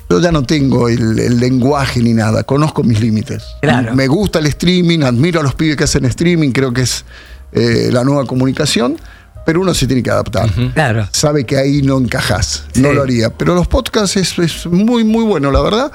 Yo 0.10 0.20
ya 0.20 0.32
no 0.32 0.44
tengo 0.44 0.90
el, 0.90 1.18
el 1.20 1.40
lenguaje 1.40 2.02
ni 2.02 2.14
nada, 2.14 2.44
conozco 2.44 2.84
mis 2.84 3.00
límites. 3.00 3.44
Claro. 3.62 3.96
Me 3.96 4.08
gusta 4.08 4.40
el 4.40 4.48
streaming, 4.48 5.02
admiro 5.04 5.40
a 5.40 5.44
los 5.44 5.54
pibes 5.56 5.78
que 5.78 5.84
hacen 5.86 6.04
streaming, 6.06 6.52
creo 6.52 6.74
que 6.74 6.82
es 6.82 7.06
eh, 7.52 7.90
la 7.92 8.04
nueva 8.04 8.26
comunicación, 8.26 8.98
pero 9.46 9.62
uno 9.62 9.74
se 9.74 9.86
tiene 9.88 10.02
que 10.04 10.10
adaptar. 10.12 10.50
claro. 10.74 11.08
Sabe 11.12 11.46
que 11.46 11.58
ahí 11.58 11.82
no 11.84 11.98
encajás, 12.00 12.66
no 12.76 12.92
lo 12.92 13.04
haría. 13.04 13.30
Pero 13.30 13.54
los 13.56 13.68
podcasts 13.68 14.18
es, 14.18 14.38
es 14.40 14.66
muy, 14.66 15.04
muy 15.04 15.24
bueno, 15.24 15.52
la 15.52 15.62
verdad. 15.62 15.92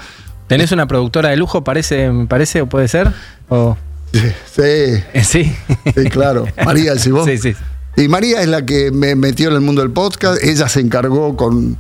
¿Tenés 0.47 0.71
una 0.73 0.87
productora 0.87 1.31
de 1.31 1.37
lujo, 1.37 1.65
parece, 1.65 2.11
parece, 2.29 2.63
o 2.63 2.67
puede 2.69 2.87
ser? 2.89 3.13
O- 3.49 3.77
Sí, 4.15 5.03
sí, 5.23 5.53
sí. 5.95 6.05
claro. 6.11 6.47
María, 6.65 6.95
vos. 7.11 7.27
Sí, 7.27 7.39
sí. 7.39 7.55
Y 7.97 8.09
María 8.09 8.41
es 8.43 8.49
la 8.49 8.65
que 8.65 8.91
me 8.91 9.15
metió 9.15 9.49
en 9.49 9.55
el 9.55 9.61
mundo 9.61 9.83
del 9.83 9.91
podcast. 9.91 10.43
Ella 10.43 10.69
se 10.69 10.81
encargó 10.81 11.37
con, 11.37 11.79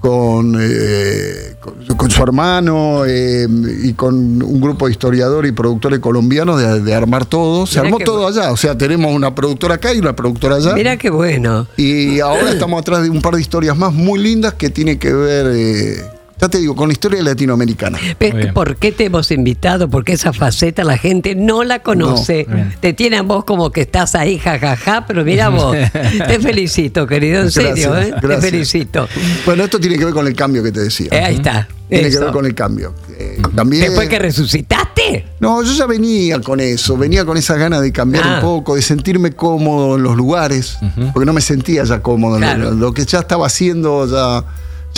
con, 0.00 0.56
eh, 0.60 1.56
con, 1.60 1.96
con 1.96 2.10
su 2.10 2.22
hermano 2.22 3.04
eh, 3.06 3.46
y 3.82 3.92
con 3.94 4.14
un 4.42 4.60
grupo 4.60 4.86
de 4.86 4.92
historiadores 4.92 5.50
y 5.50 5.54
productores 5.54 5.98
colombianos 5.98 6.60
de, 6.60 6.80
de 6.80 6.94
armar 6.94 7.26
todo. 7.26 7.66
Se 7.66 7.80
Mirá 7.80 7.86
armó 7.88 7.98
todo 8.04 8.22
bueno. 8.22 8.40
allá. 8.40 8.52
O 8.52 8.56
sea, 8.56 8.78
tenemos 8.78 9.12
una 9.12 9.34
productora 9.34 9.74
acá 9.76 9.92
y 9.92 9.98
una 9.98 10.14
productora 10.14 10.56
allá. 10.56 10.74
Mira 10.74 10.96
qué 10.96 11.10
bueno. 11.10 11.66
Y 11.76 12.20
ahora 12.20 12.50
estamos 12.50 12.80
atrás 12.80 13.02
de 13.02 13.10
un 13.10 13.20
par 13.20 13.34
de 13.34 13.40
historias 13.40 13.76
más 13.76 13.92
muy 13.92 14.20
lindas 14.20 14.54
que 14.54 14.70
tienen 14.70 14.98
que 14.98 15.12
ver, 15.12 15.46
eh, 15.54 16.04
ya 16.40 16.48
te 16.48 16.58
digo, 16.58 16.74
con 16.76 16.88
la 16.88 16.92
historia 16.92 17.22
latinoamericana. 17.22 17.98
¿Ves 18.18 18.32
Muy 18.32 18.42
bien. 18.42 18.54
¿Por 18.54 18.76
qué 18.76 18.92
te 18.92 19.06
hemos 19.06 19.30
invitado? 19.30 19.88
Porque 19.88 20.12
esa 20.12 20.32
faceta 20.32 20.84
la 20.84 20.96
gente 20.98 21.34
no 21.34 21.64
la 21.64 21.82
conoce. 21.82 22.46
No. 22.48 22.56
Te 22.80 22.92
tiene 22.92 23.16
a 23.18 23.22
vos 23.22 23.44
como 23.44 23.70
que 23.70 23.80
estás 23.82 24.14
ahí, 24.14 24.38
jajaja, 24.38 25.06
pero 25.06 25.24
mira 25.24 25.48
vos. 25.48 25.76
te 26.26 26.38
felicito, 26.40 27.06
querido, 27.06 27.42
en 27.42 27.50
serio, 27.50 27.90
Gracias, 27.92 28.08
¿eh? 28.08 28.14
Te 28.20 28.40
felicito. 28.40 29.08
Bueno, 29.46 29.64
esto 29.64 29.78
tiene 29.80 29.96
que 29.98 30.04
ver 30.04 30.14
con 30.14 30.26
el 30.26 30.34
cambio 30.34 30.62
que 30.62 30.72
te 30.72 30.80
decía. 30.80 31.08
Eh, 31.10 31.22
ahí 31.24 31.34
está. 31.36 31.68
Tiene 31.88 32.10
que 32.10 32.18
ver 32.18 32.30
con 32.32 32.44
el 32.44 32.54
cambio. 32.54 32.94
Eh, 33.18 33.40
también, 33.56 33.84
Después 33.86 34.08
que 34.08 34.18
resucitaste. 34.18 35.24
No, 35.40 35.62
yo 35.62 35.72
ya 35.72 35.86
venía 35.86 36.38
con 36.40 36.60
eso, 36.60 36.96
venía 36.98 37.24
con 37.24 37.36
esa 37.38 37.54
ganas 37.56 37.80
de 37.80 37.92
cambiar 37.92 38.24
Ah. 38.26 38.34
un 38.36 38.40
poco, 38.42 38.74
de 38.76 38.82
sentirme 38.82 39.32
cómodo 39.32 39.96
en 39.96 40.02
los 40.02 40.14
lugares, 40.16 40.76
porque 41.14 41.24
no 41.24 41.32
me 41.32 41.40
sentía 41.40 41.84
ya 41.84 42.00
cómodo. 42.02 42.36
en 42.36 42.42
Claro. 42.42 42.64
Lo, 42.64 42.70
lo 42.72 42.92
que 42.92 43.04
ya 43.06 43.20
estaba 43.20 43.46
haciendo 43.46 44.06
ya, 44.06 44.44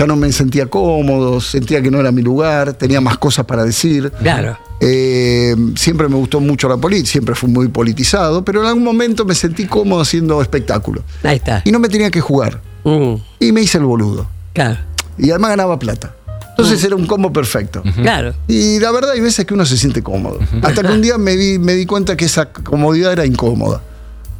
ya 0.00 0.06
no 0.06 0.16
me 0.16 0.32
sentía 0.32 0.64
cómodo, 0.66 1.42
sentía 1.42 1.82
que 1.82 1.90
no 1.90 2.00
era 2.00 2.10
mi 2.10 2.22
lugar, 2.22 2.72
tenía 2.72 3.02
más 3.02 3.18
cosas 3.18 3.44
para 3.44 3.64
decir. 3.66 4.10
Claro. 4.22 4.56
Eh, 4.80 5.54
siempre 5.76 6.08
me 6.08 6.14
gustó 6.16 6.40
mucho 6.40 6.70
la 6.70 6.78
política, 6.78 7.10
siempre 7.10 7.34
fui 7.34 7.50
muy 7.50 7.68
politizado, 7.68 8.42
pero 8.42 8.62
en 8.62 8.66
algún 8.68 8.82
momento 8.84 9.26
me 9.26 9.34
sentí 9.34 9.66
cómodo 9.66 10.00
haciendo 10.00 10.40
espectáculo. 10.40 11.02
Ahí 11.22 11.36
está. 11.36 11.60
Y 11.66 11.70
no 11.70 11.78
me 11.78 11.88
tenía 11.90 12.10
que 12.10 12.22
jugar. 12.22 12.62
Mm, 12.84 13.14
Y 13.40 13.52
me 13.52 13.60
hice 13.60 13.76
el 13.76 13.84
boludo. 13.84 14.26
claro. 14.54 14.78
Y 15.18 15.28
además 15.28 15.50
ganaba 15.50 15.78
plata. 15.78 16.14
Entonces 16.48 16.82
era 16.82 16.96
un 16.96 17.06
combo 17.06 17.30
perfecto. 17.30 17.82
Claro. 18.02 18.32
Y 18.48 18.78
la 18.80 18.90
verdad 18.90 19.10
hay 19.10 19.20
veces 19.20 19.44
que 19.44 19.52
uno 19.52 19.66
se 19.66 19.76
siente 19.76 20.02
cómodo. 20.02 20.38
Hasta 20.62 20.80
que 20.82 20.88
un 20.92 21.02
día 21.02 21.18
me, 21.18 21.36
vi- 21.36 21.58
me 21.58 21.74
di 21.74 21.84
cuenta 21.84 22.16
que 22.16 22.24
esa 22.24 22.50
comodidad 22.50 23.12
era 23.12 23.26
incómoda. 23.26 23.82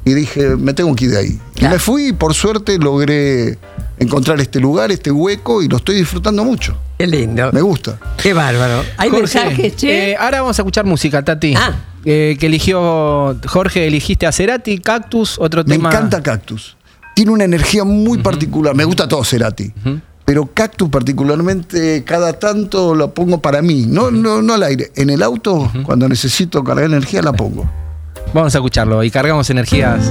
Y 0.07 0.15
dije, 0.15 0.57
me 0.57 0.73
tengo 0.73 0.95
que 0.97 1.05
ir 1.05 1.11
de 1.11 1.19
ahí. 1.19 1.41
Y 1.57 1.65
me 1.69 1.79
fui 1.79 2.07
y 2.09 2.13
por 2.15 2.33
suerte 2.33 2.79
logré 2.79 3.59
encontrar 4.01 4.41
este 4.41 4.59
lugar, 4.59 4.91
este 4.91 5.13
hueco 5.13 5.63
y 5.63 5.69
lo 5.69 5.77
estoy 5.77 5.95
disfrutando 5.97 6.45
mucho. 6.45 6.77
Qué 6.99 7.07
lindo. 7.07 7.51
Me 7.53 7.61
gusta. 7.61 7.99
Qué 8.21 8.33
bárbaro. 8.33 8.83
¿Hay 8.97 9.11
Jorge, 9.11 9.39
mensajes, 9.39 9.77
che? 9.77 10.11
eh, 10.11 10.17
ahora 10.19 10.41
vamos 10.41 10.59
a 10.59 10.63
escuchar 10.63 10.85
música, 10.85 11.23
Tati. 11.25 11.55
Ah. 11.57 11.75
Eh, 12.05 12.37
que 12.41 12.47
eligió 12.47 13.37
Jorge, 13.47 13.87
eligiste 13.87 14.27
a 14.27 14.33
Cerati, 14.33 14.79
Cactus, 14.79 15.39
otro 15.39 15.63
Me 15.65 15.77
tema. 15.77 15.91
encanta 15.91 16.23
Cactus. 16.23 16.77
Tiene 17.15 17.31
una 17.31 17.45
energía 17.45 17.85
muy 17.85 18.19
particular. 18.19 18.75
Me 18.75 18.85
gusta 18.85 19.07
todo 19.07 19.23
Cerati. 19.23 19.71
Pero 20.25 20.47
Cactus 20.47 20.89
particularmente, 20.89 22.03
cada 22.05 22.33
tanto 22.35 22.95
lo 22.95 23.13
pongo 23.13 23.43
para 23.43 23.61
mí. 23.63 23.85
No, 23.87 24.11
no, 24.11 24.41
no 24.41 24.55
al 24.55 24.63
aire. 24.63 24.91
En 24.97 25.11
el 25.11 25.23
auto, 25.23 25.71
cuando 25.85 26.09
necesito 26.09 26.65
cargar 26.65 26.87
energía, 26.87 27.21
la 27.21 27.33
pongo. 27.33 27.69
Vamos 28.33 28.55
a 28.55 28.59
escucharlo 28.59 29.03
y 29.05 29.11
cargamos 29.11 29.51
energías. 29.51 30.11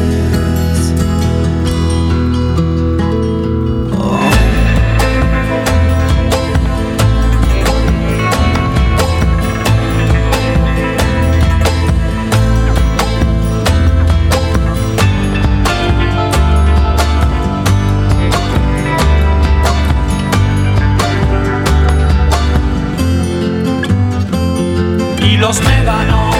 los 25.41 25.59
me 25.63 25.83
ganó. 25.83 26.30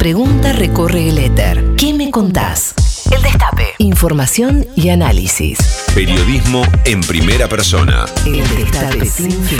Pregunta 0.00 0.54
recorre 0.54 1.10
el 1.10 1.18
éter. 1.18 1.74
¿Qué 1.76 1.92
me 1.92 2.10
contás? 2.10 2.74
El 3.14 3.20
Destape. 3.20 3.74
Información 3.76 4.66
y 4.74 4.88
análisis. 4.88 5.58
Periodismo 5.94 6.62
en 6.86 7.02
primera 7.02 7.50
persona. 7.50 8.06
El 8.24 8.48
Destape 8.56 9.04
sin 9.04 9.30
fin. 9.30 9.58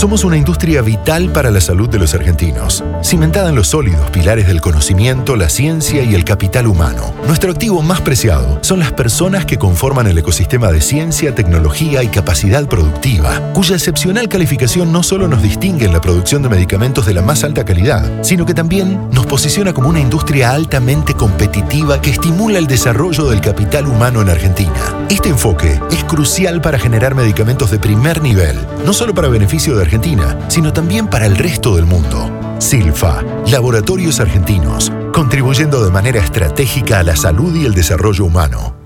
Somos 0.00 0.24
una 0.24 0.38
industria 0.38 0.80
vital 0.80 1.30
para 1.30 1.50
la 1.50 1.60
salud 1.60 1.86
de 1.86 1.98
los 1.98 2.14
argentinos, 2.14 2.82
cimentada 3.04 3.50
en 3.50 3.54
los 3.54 3.68
sólidos 3.68 4.10
pilares 4.10 4.46
del 4.46 4.62
conocimiento, 4.62 5.36
la 5.36 5.50
ciencia 5.50 6.02
y 6.02 6.14
el 6.14 6.24
capital 6.24 6.68
humano. 6.68 7.12
Nuestro 7.26 7.52
activo 7.52 7.82
más 7.82 8.00
preciado 8.00 8.58
son 8.62 8.78
las 8.78 8.92
personas 8.92 9.44
que 9.44 9.58
conforman 9.58 10.06
el 10.06 10.16
ecosistema 10.16 10.72
de 10.72 10.80
ciencia, 10.80 11.34
tecnología 11.34 12.02
y 12.02 12.08
capacidad 12.08 12.64
productiva, 12.64 13.52
cuya 13.52 13.74
excepcional 13.76 14.30
calificación 14.30 14.90
no 14.90 15.02
solo 15.02 15.28
nos 15.28 15.42
distingue 15.42 15.84
en 15.84 15.92
la 15.92 16.00
producción 16.00 16.40
de 16.40 16.48
medicamentos 16.48 17.04
de 17.04 17.12
la 17.12 17.20
más 17.20 17.44
alta 17.44 17.66
calidad, 17.66 18.10
sino 18.22 18.46
que 18.46 18.54
también 18.54 19.10
nos 19.12 19.26
posiciona 19.26 19.74
como 19.74 19.90
una 19.90 20.00
industria 20.00 20.52
altamente 20.52 21.12
competitiva 21.12 22.00
que 22.00 22.12
estimula 22.12 22.56
el 22.56 22.68
desarrollo 22.68 23.28
del 23.28 23.42
capital 23.42 23.86
humano 23.86 24.22
en 24.22 24.30
Argentina. 24.30 24.96
Este 25.10 25.28
enfoque 25.28 25.78
es 25.90 26.04
crucial 26.04 26.62
para 26.62 26.78
generar 26.78 27.14
medicamentos 27.14 27.70
de 27.70 27.78
primer 27.78 28.22
nivel, 28.22 28.56
no 28.86 28.94
solo 28.94 29.12
para 29.12 29.28
beneficio 29.28 29.76
de 29.76 29.89
Argentina, 29.90 30.38
sino 30.46 30.72
también 30.72 31.08
para 31.08 31.26
el 31.26 31.36
resto 31.36 31.74
del 31.74 31.84
mundo. 31.84 32.30
Silfa, 32.60 33.24
Laboratorios 33.48 34.20
Argentinos, 34.20 34.92
contribuyendo 35.12 35.84
de 35.84 35.90
manera 35.90 36.20
estratégica 36.20 37.00
a 37.00 37.02
la 37.02 37.16
salud 37.16 37.52
y 37.56 37.64
el 37.64 37.74
desarrollo 37.74 38.24
humano. 38.24 38.76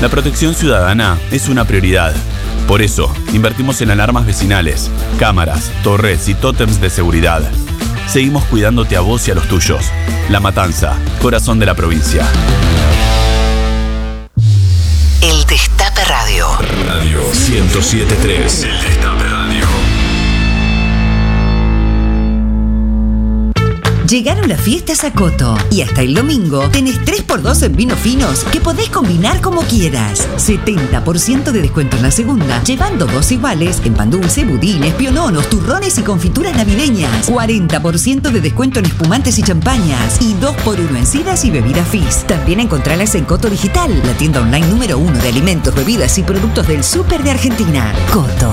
La 0.00 0.08
protección 0.08 0.54
ciudadana 0.54 1.18
es 1.30 1.50
una 1.50 1.66
prioridad. 1.66 2.14
Por 2.66 2.80
eso, 2.80 3.14
invertimos 3.34 3.82
en 3.82 3.90
alarmas 3.90 4.24
vecinales, 4.24 4.90
cámaras, 5.18 5.70
torres 5.82 6.26
y 6.30 6.34
tótems 6.34 6.80
de 6.80 6.88
seguridad. 6.88 7.42
Seguimos 8.08 8.44
cuidándote 8.44 8.96
a 8.96 9.00
vos 9.00 9.28
y 9.28 9.32
a 9.32 9.34
los 9.34 9.46
tuyos. 9.46 9.84
La 10.30 10.40
Matanza, 10.40 10.94
corazón 11.20 11.58
de 11.58 11.66
la 11.66 11.74
provincia. 11.74 12.26
El 15.20 15.44
Destape 15.44 16.02
Radio. 16.06 16.46
Radio 16.86 17.20
1073. 17.20 18.66
Llegaron 24.08 24.48
las 24.48 24.60
fiestas 24.60 25.02
a 25.02 25.12
Coto 25.12 25.56
y 25.68 25.80
hasta 25.80 26.02
el 26.02 26.14
domingo 26.14 26.68
tenés 26.70 27.00
3x2 27.00 27.64
en 27.64 27.74
vinos 27.74 27.98
finos 27.98 28.44
que 28.44 28.60
podés 28.60 28.88
combinar 28.88 29.40
como 29.40 29.62
quieras. 29.62 30.28
70% 30.36 31.50
de 31.50 31.62
descuento 31.62 31.96
en 31.96 32.04
la 32.04 32.12
segunda, 32.12 32.62
llevando 32.62 33.06
dos 33.06 33.32
iguales 33.32 33.82
en 33.84 33.94
pan 33.94 34.10
dulce, 34.10 34.44
budines, 34.44 34.94
piononos, 34.94 35.50
turrones 35.50 35.98
y 35.98 36.02
confituras 36.02 36.54
navideñas. 36.56 37.28
40% 37.28 38.30
de 38.30 38.40
descuento 38.40 38.78
en 38.78 38.86
espumantes 38.86 39.40
y 39.40 39.42
champañas 39.42 40.20
y 40.20 40.34
2x1 40.34 40.96
en 40.96 41.06
sidas 41.06 41.44
y 41.44 41.50
bebidas 41.50 41.88
Fizz. 41.88 42.28
También 42.28 42.60
encontrarlas 42.60 43.16
en 43.16 43.24
Coto 43.24 43.50
Digital, 43.50 43.90
la 44.04 44.12
tienda 44.12 44.40
online 44.40 44.68
número 44.68 44.98
uno 44.98 45.18
de 45.18 45.30
alimentos, 45.30 45.74
bebidas 45.74 46.16
y 46.18 46.22
productos 46.22 46.68
del 46.68 46.84
súper 46.84 47.24
de 47.24 47.32
Argentina. 47.32 47.92
Coto. 48.12 48.52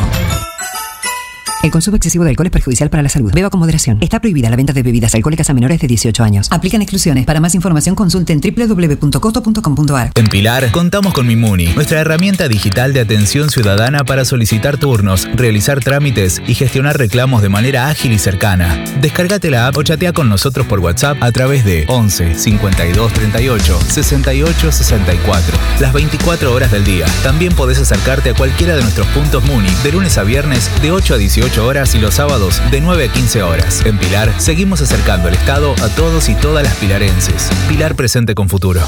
El 1.63 1.71
consumo 1.71 1.95
excesivo 1.95 2.25
de 2.25 2.31
alcohol 2.31 2.47
es 2.47 2.51
perjudicial 2.51 2.89
para 2.89 3.01
la 3.01 3.07
salud. 3.07 3.31
Beba 3.33 3.49
con 3.49 3.61
moderación. 3.61 3.97
Está 4.01 4.19
prohibida 4.19 4.49
la 4.49 4.57
venta 4.57 4.73
de 4.73 4.83
bebidas 4.83 5.15
alcohólicas 5.15 5.49
a 5.49 5.53
menores 5.53 5.79
de 5.79 5.87
18 5.87 6.21
años. 6.21 6.49
Aplican 6.51 6.81
exclusiones. 6.81 7.25
Para 7.25 7.39
más 7.39 7.55
información 7.55 7.95
consulten 7.95 8.41
www.coto.com.ar. 8.41 10.11
En 10.15 10.27
Pilar 10.27 10.69
contamos 10.71 11.13
con 11.13 11.25
Mimuni, 11.25 11.67
nuestra 11.67 12.01
herramienta 12.01 12.49
digital 12.49 12.91
de 12.91 12.99
atención 12.99 13.49
ciudadana 13.49 14.03
para 14.03 14.25
solicitar 14.25 14.77
turnos, 14.77 15.25
realizar 15.35 15.79
trámites 15.79 16.41
y 16.45 16.53
gestionar 16.53 16.97
reclamos 16.97 17.41
de 17.41 17.47
manera 17.47 17.87
ágil 17.87 18.11
y 18.11 18.19
cercana. 18.19 18.83
Descárgate 18.99 19.49
la 19.49 19.67
app 19.67 19.77
o 19.77 19.83
chatea 19.83 20.11
con 20.11 20.27
nosotros 20.27 20.67
por 20.67 20.81
WhatsApp 20.81 21.23
a 21.23 21.31
través 21.31 21.63
de 21.63 21.85
11 21.87 22.35
52 22.35 23.13
38 23.13 23.79
68 23.87 24.71
64. 24.73 25.57
Las 25.79 25.93
24 25.93 26.53
horas 26.53 26.73
del 26.73 26.83
día. 26.83 27.05
También 27.23 27.53
podés 27.53 27.79
acercarte 27.79 28.31
a 28.31 28.33
cualquiera 28.33 28.75
de 28.75 28.81
nuestros 28.81 29.07
puntos 29.07 29.45
Muni 29.45 29.69
de 29.81 29.93
lunes 29.93 30.17
a 30.17 30.23
viernes 30.23 30.69
de 30.81 30.91
8 30.91 31.13
a 31.13 31.17
18 31.17 31.52
horas 31.59 31.95
y 31.95 31.99
los 31.99 32.15
sábados 32.15 32.61
de 32.71 32.81
9 32.81 33.05
a 33.05 33.11
15 33.11 33.43
horas. 33.43 33.85
En 33.85 33.97
Pilar 33.97 34.33
seguimos 34.39 34.81
acercando 34.81 35.27
el 35.27 35.35
Estado 35.35 35.75
a 35.81 35.89
todos 35.89 36.29
y 36.29 36.35
todas 36.35 36.63
las 36.63 36.75
pilarenses. 36.75 37.49
Pilar 37.67 37.95
presente 37.95 38.35
con 38.35 38.49
futuro. 38.49 38.81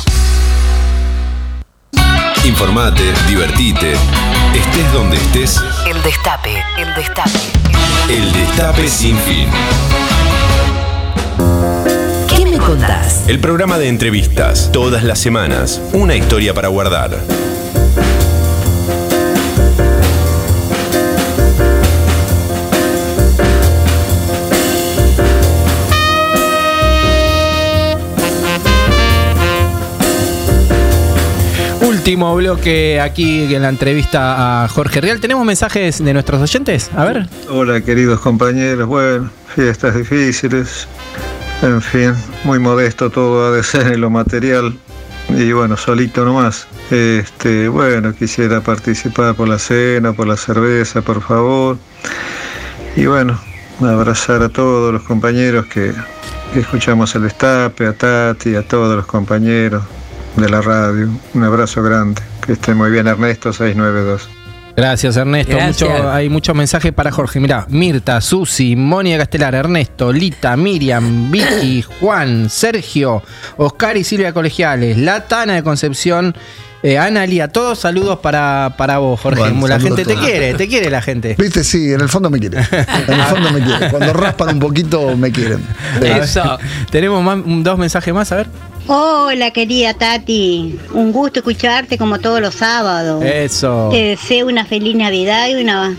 Informate, 2.45 3.01
divertite. 3.27 3.93
Estés 4.53 4.93
donde 4.93 5.17
estés. 5.17 5.59
El 5.87 6.01
Destape. 6.03 6.63
El 6.77 6.93
Destape. 6.93 7.39
El 8.09 8.31
Destape 8.33 8.87
sin 8.87 9.17
fin. 9.17 9.49
¿Qué 12.29 12.45
me 12.45 12.51
me 12.51 12.57
contás? 12.59 13.27
El 13.27 13.39
programa 13.39 13.77
de 13.77 13.89
entrevistas, 13.89 14.69
todas 14.71 15.03
las 15.03 15.19
semanas, 15.19 15.81
una 15.93 16.15
historia 16.15 16.53
para 16.53 16.67
guardar. 16.67 17.19
Último 32.05 32.35
bloque 32.35 33.01
aquí 33.01 33.51
en 33.55 33.63
la 33.63 33.69
entrevista 33.69 34.63
a 34.63 34.67
Jorge 34.67 35.01
Real. 35.01 35.19
¿Tenemos 35.19 35.43
mensajes 35.43 36.05
de 36.05 36.13
nuestros 36.13 36.39
oyentes? 36.39 36.91
A 36.95 37.03
ver. 37.03 37.27
Hola 37.49 37.81
queridos 37.81 38.19
compañeros, 38.19 38.87
bueno, 38.87 39.31
fiestas 39.55 39.95
difíciles, 39.95 40.87
en 41.63 41.81
fin, 41.81 42.13
muy 42.43 42.59
modesto 42.59 43.09
todo 43.09 43.47
ha 43.47 43.57
de 43.57 43.63
ser 43.63 43.87
en 43.87 44.01
lo 44.01 44.11
material 44.11 44.77
y 45.29 45.51
bueno, 45.51 45.77
solito 45.77 46.23
nomás. 46.23 46.67
Este, 46.91 47.69
bueno, 47.69 48.13
quisiera 48.13 48.61
participar 48.61 49.33
por 49.33 49.47
la 49.47 49.57
cena, 49.57 50.13
por 50.13 50.27
la 50.27 50.37
cerveza, 50.37 51.01
por 51.01 51.23
favor. 51.23 51.79
Y 52.95 53.07
bueno, 53.07 53.41
abrazar 53.81 54.43
a 54.43 54.49
todos 54.49 54.93
los 54.93 55.01
compañeros 55.01 55.65
que, 55.65 55.91
escuchamos 56.53 57.15
el 57.15 57.23
destape, 57.23 57.87
a 57.87 57.93
Tati, 57.93 58.53
a 58.53 58.61
todos 58.61 58.95
los 58.95 59.07
compañeros 59.07 59.81
de 60.37 60.49
la 60.49 60.61
radio. 60.61 61.09
Un 61.33 61.43
abrazo 61.43 61.81
grande. 61.83 62.21
Que 62.45 62.53
esté 62.53 62.73
muy 62.73 62.91
bien, 62.91 63.07
Ernesto 63.07 63.51
692. 63.53 64.29
Gracias, 64.77 65.15
Ernesto. 65.15 65.53
Gracias. 65.55 65.89
Mucho- 65.89 66.11
hay 66.11 66.27
muchos 66.29 66.53
mensajes 66.55 66.91
para 66.91 67.09
Jorge. 67.11 67.39
Mirá, 67.39 67.65
Mirta, 67.69 68.19
Susi, 68.19 68.75
Mónica 68.75 69.19
Castelar, 69.19 69.55
Ernesto, 69.55 70.11
Lita, 70.11 70.57
Miriam, 70.57 71.31
Vicky, 71.31 71.81
Juan, 72.01 72.49
Sergio, 72.49 73.23
Oscar 73.57 73.95
y 73.95 74.03
Silvia 74.03 74.33
Colegiales, 74.33 74.97
La 74.97 75.25
Tana 75.27 75.53
de 75.53 75.63
Concepción, 75.63 76.35
eh, 76.85 76.97
Ana 76.99 77.25
Lía, 77.25 77.47
todos 77.47 77.79
saludos 77.79 78.19
para, 78.19 78.75
para 78.77 78.99
vos, 78.99 79.19
Jorge. 79.19 79.39
Bueno, 79.39 79.67
la 79.67 79.79
gente 79.79 80.05
te 80.05 80.15
quiere, 80.15 80.53
te 80.53 80.67
quiere 80.67 80.89
la 80.91 81.01
gente. 81.01 81.35
Viste, 81.37 81.63
sí, 81.63 81.91
en 81.91 82.01
el 82.01 82.09
fondo 82.09 82.29
me 82.29 82.39
quieren. 82.39 82.63
En 83.07 83.13
el 83.19 83.25
fondo 83.25 83.51
me 83.51 83.61
quieren. 83.61 83.89
Cuando 83.89 84.13
raspan 84.13 84.49
un 84.49 84.59
poquito, 84.59 85.17
me 85.17 85.31
quieren. 85.31 85.65
Eso. 86.01 86.59
Tenemos 86.91 87.23
más- 87.23 87.39
dos 87.63 87.77
mensajes 87.79 88.13
más, 88.13 88.31
a 88.31 88.35
ver. 88.35 88.47
Hola 88.87 89.49
querida 89.49 89.95
Tati, 89.95 90.77
un 90.93 91.11
gusto 91.11 91.39
escucharte 91.39 91.97
como 91.97 92.19
todos 92.19 92.39
los 92.39 92.53
sábados. 92.53 93.23
Eso. 93.25 93.89
Te 93.91 94.03
deseo 94.03 94.45
una 94.45 94.63
feliz 94.63 94.95
Navidad 94.95 95.47
y 95.47 95.55
una 95.55 95.95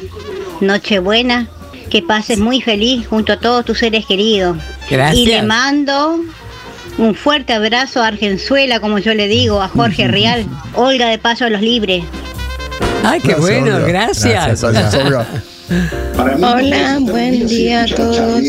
noche 0.61 1.01
buena, 1.01 1.49
que 1.91 2.01
pases 2.03 2.39
muy 2.39 2.61
feliz 2.61 3.09
junto 3.09 3.33
a 3.33 3.39
todos 3.41 3.65
tus 3.65 3.79
seres 3.79 4.07
queridos. 4.07 4.57
Gracias. 4.89 5.19
Y 5.19 5.27
le 5.27 5.43
mando 5.43 6.21
un 6.99 7.15
fuerte 7.15 7.53
abrazo 7.53 8.03
a 8.03 8.09
Argenzuela, 8.09 8.81
como 8.81 8.99
yo 8.99 9.15
le 9.15 9.29
digo, 9.29 9.63
a 9.63 9.69
Jorge 9.69 10.09
Real, 10.09 10.47
Olga 10.75 11.09
de 11.09 11.19
Paso 11.19 11.45
a 11.45 11.51
los 11.51 11.61
Libres. 11.61 12.05
Ay, 13.03 13.21
qué 13.21 13.29
Gracias, 13.29 13.41
bueno, 13.41 13.77
Olga. 13.77 13.89
gracias. 13.89 14.63
Gracias, 14.63 14.95
Olga. 14.95 15.27
Hola, 16.19 16.99
buen 17.01 17.47
día 17.49 17.83
a 17.83 17.87
todos. 17.87 18.41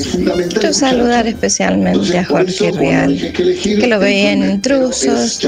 Quiero 0.49 0.73
saludar 0.73 1.25
especialmente 1.27 2.17
a 2.17 2.25
Jorge 2.25 2.71
Real, 2.71 3.33
que 3.33 3.87
lo 3.87 3.99
veía 3.99 4.33
en 4.33 4.51
Intrusos 4.51 5.39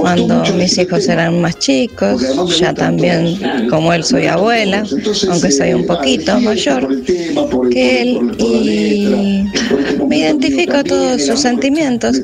cuando 0.00 0.42
mis 0.54 0.76
hijos 0.78 1.08
eran 1.08 1.40
más 1.40 1.58
chicos. 1.58 2.22
Ya 2.58 2.72
también, 2.74 3.38
como 3.70 3.92
él, 3.92 4.04
soy 4.04 4.26
abuela, 4.26 4.84
aunque 5.30 5.50
soy 5.50 5.72
un 5.74 5.86
poquito 5.86 6.38
mayor 6.40 6.88
que 7.70 8.02
él. 8.02 8.20
Y 8.38 9.44
me 10.06 10.18
identifico 10.18 10.84
todos 10.84 11.24
sus 11.26 11.40
sentimientos. 11.40 12.18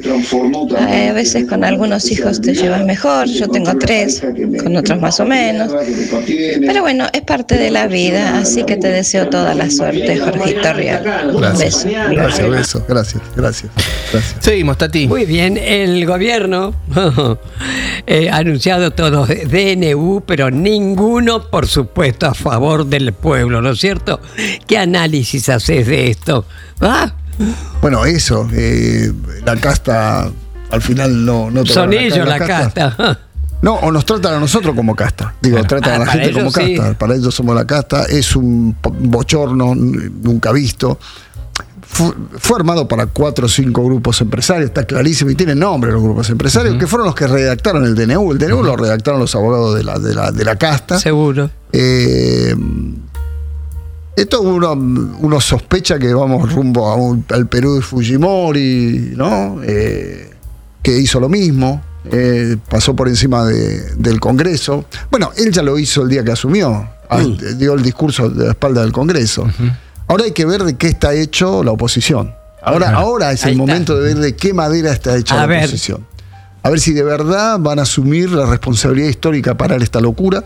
Eh, 0.91 1.09
A 1.09 1.12
veces 1.12 1.47
con 1.49 1.64
algunos 1.64 2.11
hijos 2.11 2.41
te 2.41 2.55
llevas 2.55 2.85
mejor, 2.85 3.27
yo 3.27 3.49
tengo 3.49 3.77
tres, 3.79 4.23
con 4.62 4.77
otros 4.77 5.01
más 5.01 5.18
o 5.20 5.25
menos. 5.25 5.70
Pero 6.61 6.83
bueno, 6.83 7.07
es 7.12 7.23
parte 7.23 7.57
de 7.57 7.70
la 7.70 7.87
vida, 7.87 8.39
así 8.39 8.64
que 8.64 8.77
te 8.77 8.89
deseo 8.89 9.29
toda 9.29 9.55
la 9.55 9.70
suerte, 9.70 10.18
Jorgito 10.18 10.73
Real. 10.73 11.31
Un 11.35 11.41
Gracias. 11.41 11.85
beso. 11.85 11.99
Gracias, 12.11 12.51
beso. 12.51 12.85
Gracias, 12.89 13.23
gracias. 13.37 13.73
Gracias. 14.12 14.37
Seguimos, 14.41 14.79
Tati. 14.79 15.07
Muy 15.09 15.25
bien, 15.25 15.57
el 15.57 16.05
gobierno 16.07 16.75
eh, 18.07 18.31
anunciado 18.31 18.91
todos 18.91 19.29
DNU, 19.29 20.23
pero 20.27 20.51
ninguno, 20.51 21.49
por 21.51 21.67
supuesto, 21.67 22.27
a 22.27 22.35
favor 22.35 22.87
del 22.87 23.13
pueblo, 23.13 23.61
¿no 23.63 23.71
es 23.71 23.81
cierto? 23.81 24.21
¿Qué 24.67 24.79
análisis 24.79 25.49
haces 25.49 25.87
de 25.87 26.11
esto? 26.11 26.45
Ah, 26.81 27.13
Bueno, 27.81 28.05
eso, 28.05 28.49
eh, 28.53 29.13
la 29.45 29.57
casta 29.57 30.31
al 30.71 30.83
final 30.83 31.25
no, 31.25 31.51
no 31.51 31.67
son 31.67 31.93
ellos 31.93 32.27
la 32.27 32.39
casta. 32.39 33.19
No, 33.63 33.75
o 33.77 33.93
nos 33.93 34.05
tratan 34.05 34.35
a 34.35 34.41
nosotros 34.41 34.75
como 34.75 34.97
casta. 34.97 35.35
Digo, 35.41 35.63
tratan 35.63 35.93
Ah, 35.93 35.95
a 35.95 35.99
la 36.01 36.05
para 36.07 36.13
gente 36.23 36.33
como 36.33 36.51
sí. 36.51 36.75
casta. 36.77 36.99
Para 36.99 37.15
ellos 37.15 37.33
somos 37.33 37.55
la 37.55 37.65
casta. 37.65 38.07
Es 38.07 38.35
un 38.35 38.75
bochorno 38.83 39.75
nunca 39.77 40.51
visto. 40.51 40.99
Fu- 41.93 42.14
Fue, 42.38 42.57
armado 42.57 42.88
para 42.88 43.07
cuatro 43.07 43.47
o 43.47 43.49
cinco 43.49 43.84
grupos 43.84 44.20
empresarios, 44.22 44.66
está 44.70 44.84
clarísimo, 44.84 45.30
y 45.30 45.34
tienen 45.34 45.59
nombre 45.59 45.93
los 45.93 46.03
grupos 46.03 46.30
empresarios, 46.30 46.76
que 46.78 46.86
fueron 46.86 47.07
los 47.07 47.14
que 47.14 47.26
redactaron 47.26 47.84
el 47.84 47.95
DNU. 47.95 48.32
El 48.32 48.38
DNU 48.38 48.62
lo 48.62 48.76
redactaron 48.76 49.20
los 49.20 49.34
abogados 49.34 49.74
de 49.76 49.84
la, 49.84 49.99
de 49.99 50.14
la, 50.14 50.32
de 50.32 50.45
la 50.45 50.57
casta. 50.57 50.99
Seguro. 50.99 51.51
Eh, 51.72 52.55
esto 54.16 54.43
uno, 54.43 54.72
uno 54.72 55.40
sospecha 55.40 55.99
que 55.99 56.12
vamos 56.12 56.53
rumbo 56.53 56.88
a 56.90 56.97
un- 56.97 57.24
al 57.30 57.47
Perú 57.49 57.74
de 57.76 57.80
Fujimori, 57.82 59.12
¿no? 59.16 59.61
Eh, 59.62 60.30
que 60.82 60.99
hizo 60.99 61.18
lo 61.20 61.28
mismo, 61.28 61.82
eh, 62.11 62.57
pasó 62.68 62.95
por 62.95 63.09
encima 63.09 63.45
de- 63.45 63.95
del 63.97 64.20
Congreso. 64.20 64.84
Bueno, 65.11 65.30
él 65.36 65.51
ya 65.53 65.62
lo 65.62 65.78
hizo 65.78 66.03
el 66.03 66.09
día 66.09 66.24
que 66.24 66.32
asumió, 66.32 66.88
ah, 67.09 67.22
dio 67.57 67.74
el 67.74 67.82
discurso 67.82 68.28
de 68.28 68.45
la 68.47 68.51
espalda 68.53 68.82
del 68.82 68.93
Congreso. 68.93 69.47
Ahora 70.09 70.24
hay 70.24 70.32
que 70.32 70.44
ver 70.44 70.64
de 70.64 70.76
qué 70.76 70.88
está 70.88 71.14
hecho 71.14 71.62
la 71.64 71.72
oposición. 71.72 72.34
Ahora, 72.62 72.88
Ajá. 72.90 72.96
ahora 72.98 73.32
es 73.32 73.44
Ahí 73.44 73.53
el 73.55 73.61
está. 73.61 73.72
momento 73.72 73.96
de 73.98 74.03
ver 74.14 74.16
de 74.22 74.36
qué 74.36 74.53
madera 74.55 74.92
está 74.92 75.16
hecha 75.16 75.34
A 75.34 75.38
la 75.38 75.46
ver. 75.46 75.59
oposición. 75.64 76.07
A 76.62 76.70
ver 76.70 76.78
si 76.80 76.92
de 76.92 77.03
verdad 77.03 77.59
van 77.59 77.78
a 77.78 77.82
asumir 77.82 78.30
la 78.30 78.46
responsabilidad 78.46 79.09
histórica 79.09 79.57
para 79.57 79.76
esta 79.76 80.00
locura, 80.00 80.44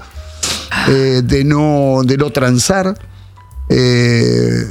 eh, 0.88 1.20
de, 1.22 1.44
no, 1.44 2.00
de 2.04 2.16
no 2.16 2.30
transar, 2.30 2.98
eh, 3.68 4.64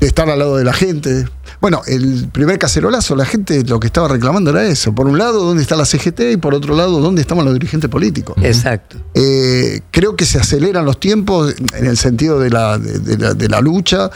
de 0.00 0.06
estar 0.06 0.28
al 0.28 0.38
lado 0.38 0.56
de 0.56 0.64
la 0.64 0.72
gente. 0.74 1.26
Bueno, 1.62 1.80
el 1.86 2.26
primer 2.32 2.58
cacerolazo, 2.58 3.14
la 3.14 3.24
gente 3.24 3.62
lo 3.62 3.78
que 3.78 3.86
estaba 3.86 4.08
reclamando 4.08 4.50
era 4.50 4.64
eso. 4.64 4.92
Por 4.92 5.06
un 5.06 5.16
lado, 5.16 5.44
¿dónde 5.44 5.62
está 5.62 5.76
la 5.76 5.84
CGT? 5.84 6.32
Y 6.32 6.36
por 6.36 6.54
otro 6.54 6.74
lado, 6.74 7.00
¿dónde 7.00 7.20
estaban 7.22 7.44
los 7.44 7.54
dirigentes 7.54 7.88
políticos? 7.88 8.34
Exacto. 8.42 8.96
Eh, 9.14 9.80
creo 9.92 10.16
que 10.16 10.26
se 10.26 10.40
aceleran 10.40 10.84
los 10.84 10.98
tiempos 10.98 11.54
en 11.74 11.86
el 11.86 11.96
sentido 11.96 12.40
de 12.40 12.50
la, 12.50 12.78
de, 12.78 12.98
de 12.98 13.16
la, 13.16 13.34
de 13.34 13.48
la 13.48 13.60
lucha 13.60 14.10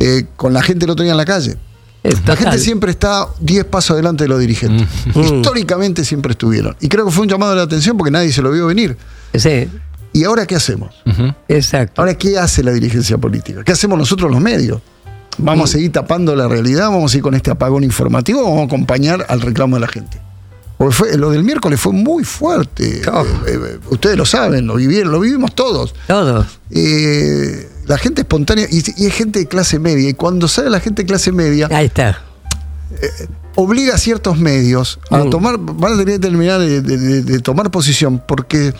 eh, 0.00 0.24
con 0.36 0.54
la 0.54 0.62
gente 0.62 0.86
el 0.86 0.90
otro 0.90 1.02
día 1.02 1.12
en 1.12 1.18
la 1.18 1.26
calle. 1.26 1.58
La 2.24 2.34
gente 2.34 2.58
siempre 2.58 2.92
está 2.92 3.28
10 3.40 3.66
pasos 3.66 3.90
adelante 3.90 4.24
de 4.24 4.28
los 4.28 4.40
dirigentes. 4.40 4.88
Históricamente 5.14 6.02
siempre 6.02 6.32
estuvieron. 6.32 6.76
Y 6.80 6.88
creo 6.88 7.04
que 7.04 7.10
fue 7.10 7.24
un 7.24 7.28
llamado 7.28 7.52
de 7.52 7.58
la 7.58 7.64
atención 7.64 7.98
porque 7.98 8.10
nadie 8.10 8.32
se 8.32 8.40
lo 8.40 8.50
vio 8.52 8.68
venir. 8.68 8.96
Sí. 9.34 9.68
¿Y 10.14 10.24
ahora 10.24 10.46
qué 10.46 10.54
hacemos? 10.54 10.94
Exacto. 11.46 12.00
Ahora, 12.00 12.14
¿qué 12.14 12.38
hace 12.38 12.62
la 12.62 12.72
dirigencia 12.72 13.18
política? 13.18 13.62
¿Qué 13.64 13.72
hacemos 13.72 13.98
nosotros 13.98 14.30
los 14.30 14.40
medios? 14.40 14.80
¿Vamos 15.38 15.70
a 15.70 15.72
seguir 15.74 15.92
tapando 15.92 16.34
la 16.34 16.48
realidad? 16.48 16.90
¿Vamos 16.90 17.12
a 17.12 17.16
ir 17.16 17.22
con 17.22 17.34
este 17.34 17.50
apagón 17.50 17.84
informativo? 17.84 18.40
¿O 18.40 18.44
vamos 18.44 18.60
a 18.62 18.64
acompañar 18.64 19.26
al 19.28 19.40
reclamo 19.40 19.76
de 19.76 19.80
la 19.80 19.88
gente? 19.88 20.18
Porque 20.78 20.94
fue, 20.94 21.16
lo 21.16 21.30
del 21.30 21.42
miércoles 21.44 21.80
fue 21.80 21.92
muy 21.92 22.22
fuerte. 22.24 23.00
Eh, 23.00 23.02
eh, 23.46 23.78
ustedes 23.90 24.16
lo 24.16 24.26
saben, 24.26 24.66
lo 24.66 24.74
vivieron, 24.74 25.10
lo 25.12 25.20
vivimos 25.20 25.54
todos. 25.54 25.94
Todos. 26.06 26.46
Eh, 26.70 27.68
la 27.86 27.96
gente 27.98 28.22
espontánea, 28.22 28.66
y, 28.70 28.82
y 29.02 29.06
es 29.06 29.14
gente 29.14 29.38
de 29.38 29.46
clase 29.46 29.78
media, 29.78 30.08
y 30.10 30.14
cuando 30.14 30.48
sale 30.48 30.68
la 30.70 30.80
gente 30.80 31.02
de 31.02 31.06
clase 31.06 31.32
media, 31.32 31.68
Ahí 31.70 31.86
está. 31.86 32.20
obliga 33.54 33.94
a 33.94 33.98
ciertos 33.98 34.38
medios 34.38 34.98
a 35.10 35.22
tomar, 35.30 35.56
van 35.58 35.94
a 35.94 35.96
tener 35.96 36.14
que 36.14 36.18
terminar 36.18 36.60
de, 36.60 36.82
de- 36.82 36.98
de- 36.98 37.22
de 37.22 37.38
tomar 37.40 37.70
posición, 37.70 38.22
porque 38.26 38.74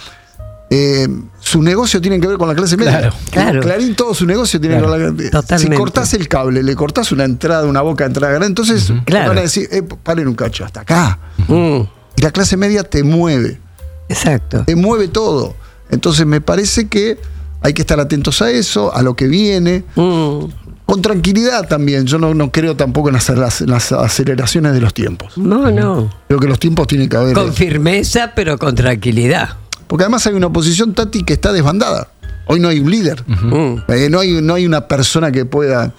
eh, 0.71 1.07
su 1.41 1.63
negocio 1.63 2.01
tiene 2.01 2.19
que 2.21 2.27
ver 2.27 2.39
con 2.39 2.49
la 2.49 2.55
clase 2.55 2.77
media. 2.77 2.99
Claro, 2.99 3.15
claro. 3.31 3.61
Clarín, 3.61 3.95
todo 3.95 4.15
su 4.15 4.27
negocio 4.27 4.61
tiene 4.61 4.77
Claro, 4.79 4.93
que 4.93 4.99
ver 4.99 5.09
con 5.15 5.25
la 5.25 5.31
totalmente. 5.31 5.75
Si 5.77 5.79
cortás 5.81 6.15
el 6.15 6.29
cable, 6.29 6.63
le 6.63 6.75
cortás 6.75 7.13
una 7.13 7.25
entrada, 7.25 7.67
una 7.67 7.83
boca 7.83 8.05
de 8.05 8.09
entrada 8.09 8.31
grande, 8.33 8.49
entonces 8.49 8.93
Claro. 9.05 9.29
van 9.29 9.39
a 9.39 9.43
decir, 9.43 9.69
eh, 9.71 9.83
paren 9.83 10.27
un 10.29 10.35
cacho, 10.35 10.65
hasta 10.65 10.81
acá. 10.81 11.19
Mm, 11.49 11.81
Y 12.19 12.23
la 12.23 12.31
clase 12.33 12.57
media 12.57 12.83
te 12.83 13.03
mueve. 13.05 13.61
Exacto. 14.09 14.65
Te 14.65 14.75
mueve 14.75 15.09
todo. 15.09 15.55
Entonces 15.91 16.27
me 16.27 16.41
parece 16.41 16.89
que 16.89 17.19
hay 17.61 17.73
que 17.75 17.83
estar 17.83 18.01
atentos 18.01 18.41
a 18.43 18.51
eso, 18.51 18.95
a 18.95 19.03
lo 19.03 19.15
que 19.15 19.27
viene. 19.29 19.85
Mm. 19.95 20.45
Con 20.87 21.03
tranquilidad 21.03 21.67
también. 21.69 22.07
Yo 22.07 22.19
no, 22.19 22.33
no 22.33 22.51
creo 22.53 22.77
tampoco 22.77 23.09
en 23.09 23.15
las, 23.15 23.29
las- 23.31 23.61
las 23.63 23.91
aceleraciones 23.93 24.73
de 24.73 24.81
los 24.81 24.95
tiempos. 24.95 25.37
No, 25.37 25.71
no. 25.71 26.11
Creo 26.29 26.39
que 26.41 26.47
los 26.47 26.59
tiempos 26.61 26.87
tienen 26.87 27.09
que 27.09 27.17
haber. 27.17 27.35
Con 27.35 27.53
firmeza, 27.53 28.33
pero 28.37 28.57
con 28.59 28.75
tranquilidad. 28.75 29.57
Porque 29.87 30.05
además 30.05 30.27
hay 30.27 30.35
una 30.35 30.49
oposición, 30.49 30.95
Tati, 30.95 31.23
que 31.23 31.35
está 31.35 31.53
desbandada. 31.53 32.09
Hoy 32.47 32.61
no 32.61 32.69
hay 32.69 32.81
un 32.81 32.91
líder. 32.91 33.25
Mm. 33.27 33.83
Eh, 33.89 34.09
no, 34.11 34.21
hay, 34.21 34.41
no 34.41 34.55
hay 34.55 34.67
una 34.67 34.89
persona 34.89 35.33
que 35.33 35.45
pueda. 35.45 35.93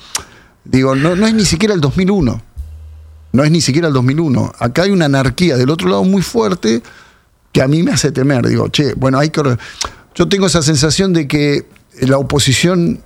Digo, 0.64 0.96
no, 0.96 1.16
no 1.16 1.28
es 1.28 1.34
ni 1.34 1.46
siquiera 1.46 1.74
el 1.74 1.82
2001. 1.82 2.42
No 3.34 3.44
es 3.44 3.52
ni 3.52 3.62
siquiera 3.62 3.88
el 3.88 3.94
2001. 3.94 4.54
Acá 4.60 4.84
hay 4.84 4.92
una 4.92 5.06
anarquía 5.06 5.58
del 5.58 5.70
otro 5.70 5.90
lado 5.90 6.04
muy 6.04 6.22
fuerte 6.22 6.82
que 7.52 7.62
a 7.62 7.68
mí 7.68 7.84
me 7.84 7.92
hace 7.92 8.12
temer. 8.12 8.48
Digo, 8.48 8.70
che, 8.70 8.94
bueno, 8.94 9.20
hay 9.20 9.30
que... 9.30 9.42
Yo 10.16 10.28
tengo 10.28 10.48
esa 10.48 10.62
sensación 10.62 11.14
de 11.14 11.28
que 11.28 11.68
la 12.02 12.18
oposición, 12.18 13.02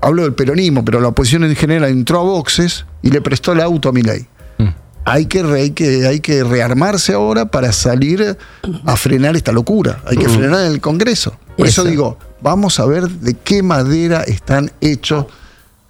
hablo 0.00 0.22
del 0.22 0.34
peronismo, 0.34 0.84
pero 0.84 1.00
la 1.00 1.08
oposición 1.08 1.44
en 1.44 1.56
general 1.56 1.90
entró 1.90 2.20
a 2.20 2.22
boxes 2.22 2.84
y 3.02 3.10
le 3.10 3.20
prestó 3.20 3.52
el 3.52 3.60
auto 3.60 3.88
a 3.88 3.92
Milei. 3.92 4.26
Hay 5.04 5.26
que, 5.26 5.40
hay, 5.40 5.70
que, 5.70 6.06
hay 6.06 6.20
que 6.20 6.44
rearmarse 6.44 7.12
ahora 7.12 7.46
para 7.50 7.72
salir 7.72 8.38
a 8.86 8.96
frenar 8.96 9.36
esta 9.36 9.52
locura. 9.52 10.00
Hay 10.06 10.16
que 10.16 10.28
frenar 10.28 10.64
el 10.64 10.80
Congreso. 10.80 11.36
Por 11.56 11.66
eso, 11.66 11.82
Eso. 11.82 11.90
digo, 11.90 12.18
vamos 12.40 12.80
a 12.80 12.86
ver 12.86 13.08
de 13.08 13.34
qué 13.34 13.62
madera 13.62 14.22
están 14.22 14.72
hechos 14.80 15.26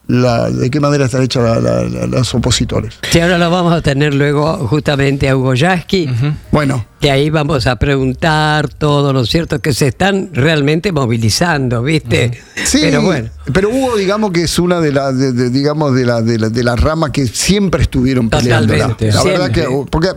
la, 0.06 0.50
de 0.50 0.70
qué 0.70 0.80
madera 0.80 1.06
están 1.06 1.22
hechos 1.22 1.42
la- 1.42 1.60
la- 1.60 1.82
la- 1.82 2.06
los 2.06 2.34
opositores. 2.34 2.94
Sí, 3.10 3.20
ahora 3.20 3.38
lo 3.38 3.50
vamos 3.50 3.72
a 3.72 3.80
tener 3.80 4.12
luego 4.14 4.66
justamente 4.68 5.28
a 5.28 5.36
Hugo 5.36 5.54
Yasky. 5.54 6.10
Bueno. 6.52 6.84
Que 7.00 7.10
ahí 7.10 7.30
vamos 7.30 7.66
a 7.66 7.76
preguntar 7.76 8.68
todo, 8.68 9.12
¿no 9.12 9.20
es 9.22 9.28
cierto? 9.28 9.58
Que 9.60 9.72
se 9.72 9.88
están 9.88 10.30
realmente 10.32 10.92
movilizando, 10.92 11.82
¿viste? 11.82 12.30
Sí, 12.64 12.78
Pero 12.82 13.02
bueno. 13.02 13.28
pero 13.52 13.68
Hugo, 13.70 13.96
digamos 13.96 14.30
que 14.32 14.42
es 14.44 14.58
una 14.58 14.80
de 14.80 14.92
las, 14.92 15.18
de, 15.18 15.32
de- 15.32 15.50
digamos, 15.50 15.94
de 15.94 16.04
la, 16.06 16.20
de 16.22 16.38
la, 16.38 16.48
de 16.50 16.64
la 16.64 16.76
rama 16.76 17.10
que 17.12 17.26
siempre 17.26 17.82
estuvieron 17.82 18.28
peleando. 18.30 18.74
La, 18.74 18.88
Totalmente, 18.88 19.12
la 19.12 19.22
verdad 19.22 19.50
que, 19.50 19.66
porque, 19.90 20.08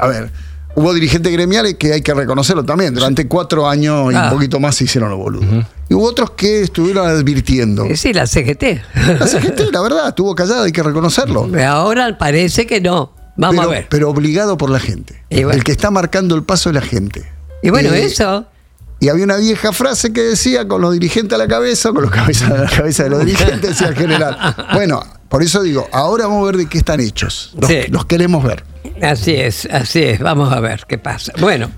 a 0.00 0.06
ver, 0.06 0.30
hubo 0.74 0.94
dirigentes 0.94 1.32
gremiales 1.32 1.74
que 1.74 1.92
hay 1.92 2.02
que 2.02 2.14
reconocerlo 2.14 2.64
también. 2.64 2.94
Durante 2.94 3.26
cuatro 3.26 3.68
años 3.68 4.12
y 4.12 4.16
Ah. 4.16 4.24
un 4.24 4.30
poquito 4.30 4.60
más 4.60 4.76
se 4.76 4.84
hicieron 4.84 5.10
los 5.10 5.18
boludos. 5.18 5.64
Y 5.88 5.94
hubo 5.94 6.04
otros 6.04 6.30
que 6.32 6.62
estuvieron 6.62 7.06
advirtiendo. 7.08 7.84
Eh, 7.84 7.96
Sí, 7.96 8.12
la 8.12 8.26
CGT. 8.26 8.80
La 9.18 9.26
CGT, 9.26 9.72
la 9.72 9.80
verdad, 9.80 10.08
estuvo 10.08 10.34
callada, 10.34 10.64
hay 10.64 10.72
que 10.72 10.82
reconocerlo. 10.82 11.48
Ahora 11.66 12.16
parece 12.18 12.66
que 12.66 12.80
no. 12.80 13.12
Vamos 13.36 13.56
pero, 13.56 13.68
a 13.68 13.72
ver. 13.72 13.86
Pero 13.88 14.10
obligado 14.10 14.56
por 14.58 14.68
la 14.70 14.80
gente. 14.80 15.22
Bueno. 15.30 15.50
El 15.52 15.62
que 15.64 15.72
está 15.72 15.90
marcando 15.90 16.34
el 16.34 16.42
paso 16.42 16.70
es 16.70 16.74
la 16.74 16.82
gente. 16.82 17.30
Y 17.62 17.70
bueno, 17.70 17.92
Eh, 17.94 18.04
eso. 18.04 18.46
Y 19.00 19.08
había 19.10 19.22
una 19.24 19.36
vieja 19.36 19.72
frase 19.72 20.12
que 20.12 20.22
decía 20.22 20.66
con 20.66 20.80
los 20.80 20.92
dirigentes 20.92 21.32
a 21.36 21.38
la 21.38 21.46
cabeza, 21.46 21.92
con 21.92 22.02
los 22.02 22.10
cabezas 22.10 22.50
a 22.50 22.58
la 22.64 22.68
cabeza 22.68 23.04
de 23.04 23.10
los 23.10 23.24
dirigentes, 23.24 23.70
decía 23.70 23.88
el 23.88 23.94
general. 23.94 24.36
Bueno, 24.74 25.00
por 25.28 25.42
eso 25.44 25.62
digo, 25.62 25.86
ahora 25.92 26.26
vamos 26.26 26.42
a 26.42 26.46
ver 26.46 26.56
de 26.56 26.66
qué 26.66 26.78
están 26.78 26.98
hechos. 27.00 27.54
Los, 27.60 27.68
Sí. 27.70 27.78
los 27.90 28.06
queremos 28.06 28.42
ver. 28.42 28.64
Así 29.02 29.34
es, 29.34 29.66
así 29.70 30.02
es. 30.02 30.20
Vamos 30.20 30.52
a 30.52 30.60
ver 30.60 30.84
qué 30.88 30.98
pasa. 30.98 31.32
Bueno, 31.40 31.70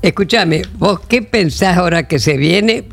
escúchame, 0.00 0.62
¿vos 0.78 1.00
qué 1.08 1.22
pensás 1.22 1.76
ahora 1.76 2.08
que 2.08 2.18
se 2.18 2.36
viene 2.36 2.84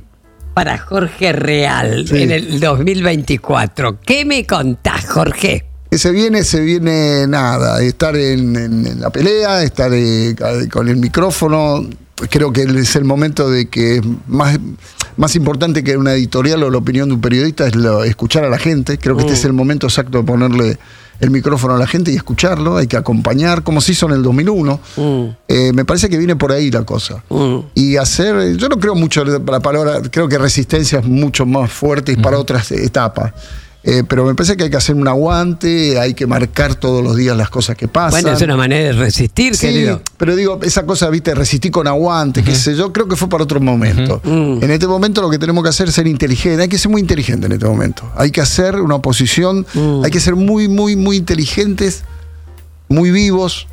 para 0.53 0.77
Jorge 0.77 1.31
Real 1.31 2.05
Sí. 2.07 2.23
en 2.23 2.31
el 2.31 2.59
2024? 2.59 3.99
¿Qué 4.01 4.25
me 4.25 4.45
contás, 4.45 5.05
Jorge? 5.05 5.65
Que 5.89 5.97
se 5.97 6.11
viene, 6.11 6.43
se 6.43 6.59
viene 6.61 7.25
nada, 7.27 7.81
estar 7.81 8.15
en, 8.15 8.55
en- 8.55 8.85
en 8.87 9.01
la 9.01 9.09
pelea, 9.09 9.63
estar 9.63 9.91
eh, 9.93 10.35
con 10.71 10.87
el 10.87 10.97
micrófono. 10.97 11.87
Creo 12.29 12.51
que 12.51 12.63
es 12.63 12.95
el 12.95 13.05
momento 13.05 13.49
de 13.49 13.69
que 13.69 13.95
es 13.97 14.01
más, 14.27 14.59
más 15.17 15.35
importante 15.35 15.83
que 15.83 15.97
una 15.97 16.13
editorial 16.13 16.61
o 16.63 16.69
la 16.69 16.77
opinión 16.77 17.07
de 17.09 17.15
un 17.15 17.21
periodista 17.21 17.65
es 17.67 17.75
lo- 17.75 18.03
escuchar 18.03 18.43
a 18.43 18.49
la 18.49 18.59
gente. 18.59 18.97
Creo 18.99 19.15
que 19.15 19.21
este 19.21 19.31
Mm. 19.33 19.35
es 19.37 19.45
el 19.45 19.53
momento 19.53 19.87
exacto 19.87 20.17
de 20.19 20.23
ponerle 20.25 20.77
el 21.19 21.31
micrófono 21.31 21.75
a 21.75 21.77
la 21.77 21.87
gente 21.87 22.11
y 22.11 22.15
escucharlo. 22.15 22.77
Hay 22.77 22.87
que 22.87 22.97
acompañar, 22.97 23.63
como 23.63 23.81
se 23.81 23.91
hizo 23.91 24.07
en 24.07 24.13
el 24.13 24.23
2001. 24.23 24.79
Eh, 25.47 25.71
me 25.73 25.85
parece 25.85 26.09
que 26.09 26.17
viene 26.17 26.35
por 26.35 26.51
ahí 26.51 26.71
la 26.71 26.83
cosa. 26.83 27.23
Y 27.75 27.97
hacer, 27.97 28.35
eh, 28.37 28.57
yo 28.57 28.69
no 28.69 28.79
creo 28.79 28.95
mucho 28.95 29.23
la 29.25 29.59
palabra, 29.59 30.01
creo 30.11 30.27
que 30.27 30.37
resistencia 30.37 30.99
es 30.99 31.05
mucho 31.05 31.45
más 31.45 31.71
fuerte 31.71 32.11
y 32.11 32.15
para 32.15 32.37
otras 32.37 32.71
etapas. 32.71 33.33
Eh, 33.81 34.03
pero 34.07 34.25
me 34.25 34.35
parece 34.35 34.57
que 34.57 34.65
hay 34.65 34.69
que 34.69 34.75
hacer 34.75 34.93
un 34.95 35.07
aguante, 35.07 35.97
hay 35.99 36.13
que 36.13 36.27
marcar 36.27 36.75
todos 36.75 37.01
los 37.01 37.15
días 37.15 37.35
las 37.37 37.49
cosas 37.49 37.77
que 37.77 37.87
pasan. 37.87 38.21
Bueno, 38.23 38.35
es 38.37 38.43
una 38.43 38.57
manera 38.57 38.83
de 38.87 38.91
resistir, 38.91 39.55
Sí, 39.55 39.67
querido. 39.67 40.01
pero 40.17 40.35
digo, 40.35 40.59
esa 40.63 40.85
cosa, 40.85 41.09
viste, 41.09 41.33
resistir 41.33 41.71
con 41.71 41.87
aguante, 41.87 42.43
qué 42.43 42.53
sé 42.55 42.75
yo, 42.75 42.91
creo 42.91 43.07
que 43.07 43.15
fue 43.15 43.29
para 43.29 43.45
otro 43.45 43.61
momento. 43.61 44.19
Mm. 44.25 44.61
En 44.63 44.71
este 44.71 44.85
momento 44.85 45.21
lo 45.21 45.29
que 45.29 45.39
tenemos 45.39 45.63
que 45.63 45.69
hacer 45.69 45.87
es 45.87 45.95
ser 45.95 46.07
inteligente, 46.07 46.61
hay 46.63 46.67
que 46.67 46.77
ser 46.77 46.91
muy 46.91 46.99
inteligente 46.99 47.45
en 47.45 47.53
este 47.53 47.65
momento. 47.65 48.03
Hay 48.17 48.31
que 48.31 48.41
hacer 48.41 48.75
una 48.75 48.95
oposición, 48.95 49.65
Mm. 49.73 50.03
hay 50.03 50.11
que 50.11 50.19
ser 50.19 50.35
muy, 50.35 50.67
muy, 50.67 50.97
muy 50.97 51.15
inteligentes, 51.15 52.03
muy 52.89 53.11
vivos. 53.11 53.65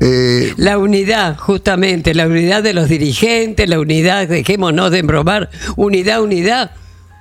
eh, 0.00 0.52
La 0.58 0.76
unidad, 0.78 1.36
justamente, 1.38 2.14
la 2.14 2.26
unidad 2.26 2.62
de 2.62 2.72
los 2.74 2.88
dirigentes, 2.88 3.68
la 3.68 3.80
unidad, 3.80 4.28
dejémonos 4.28 4.90
de 4.92 4.98
embromar, 4.98 5.48
unidad, 5.74 6.22
unidad. 6.22 6.70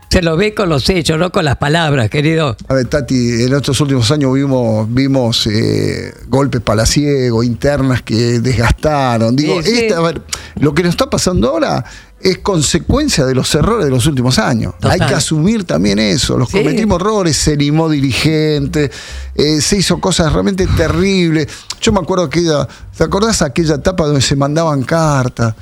Se 0.10 0.22
lo 0.22 0.38
ve 0.38 0.54
con 0.54 0.70
los 0.70 0.90
hechos, 0.90 1.20
no 1.20 1.32
con 1.34 1.44
las 1.44 1.58
palabras, 1.58 2.10
querido. 2.10 2.56
A 2.70 2.74
ver, 2.74 2.86
Tati, 2.88 3.44
en 3.44 3.54
estos 3.54 3.80
últimos 3.82 4.10
años 4.10 4.34
vimos, 4.34 4.88
vimos 4.92 5.46
eh, 5.48 6.14
golpes 6.30 6.62
palaciegos, 6.62 7.46
internas 7.46 8.02
que 8.04 8.40
desgastaron. 8.40 9.36
Digo, 9.36 9.62
Sí, 9.62 9.70
sí. 9.70 9.80
esta- 9.86 9.98
a 9.98 10.02
ver, 10.02 10.22
lo 10.60 10.74
que 10.74 10.84
nos 10.84 10.92
está 10.92 11.10
pasando 11.10 11.50
ahora 11.50 11.84
es 12.22 12.38
consecuencia 12.40 13.26
de 13.26 13.36
los 13.36 13.54
errores 13.54 13.84
de 13.86 13.92
los 13.92 14.06
últimos 14.08 14.40
años. 14.40 14.74
Total. 14.80 14.92
Hay 15.02 15.08
que 15.08 15.14
asumir 15.14 15.66
también 15.66 16.00
eso. 16.00 16.38
Los 16.38 16.50
Sí. 16.50 16.60
cometimos 16.60 17.02
errores, 17.02 17.36
se 17.36 17.58
limó 17.58 17.90
dirigente, 17.90 18.90
eh, 19.36 19.60
se 19.62 19.78
hizo 19.78 20.00
cosas 20.00 20.32
realmente 20.32 20.66
terribles. 20.68 21.48
Yo 21.82 21.92
me 21.92 22.00
acuerdo 22.00 22.24
aquella, 22.24 22.66
¿te 22.98 23.04
acordás 23.04 23.42
aquella 23.42 23.76
etapa 23.76 24.06
donde 24.06 24.22
se 24.22 24.36
mandaban 24.38 24.84
cartas? 24.84 25.54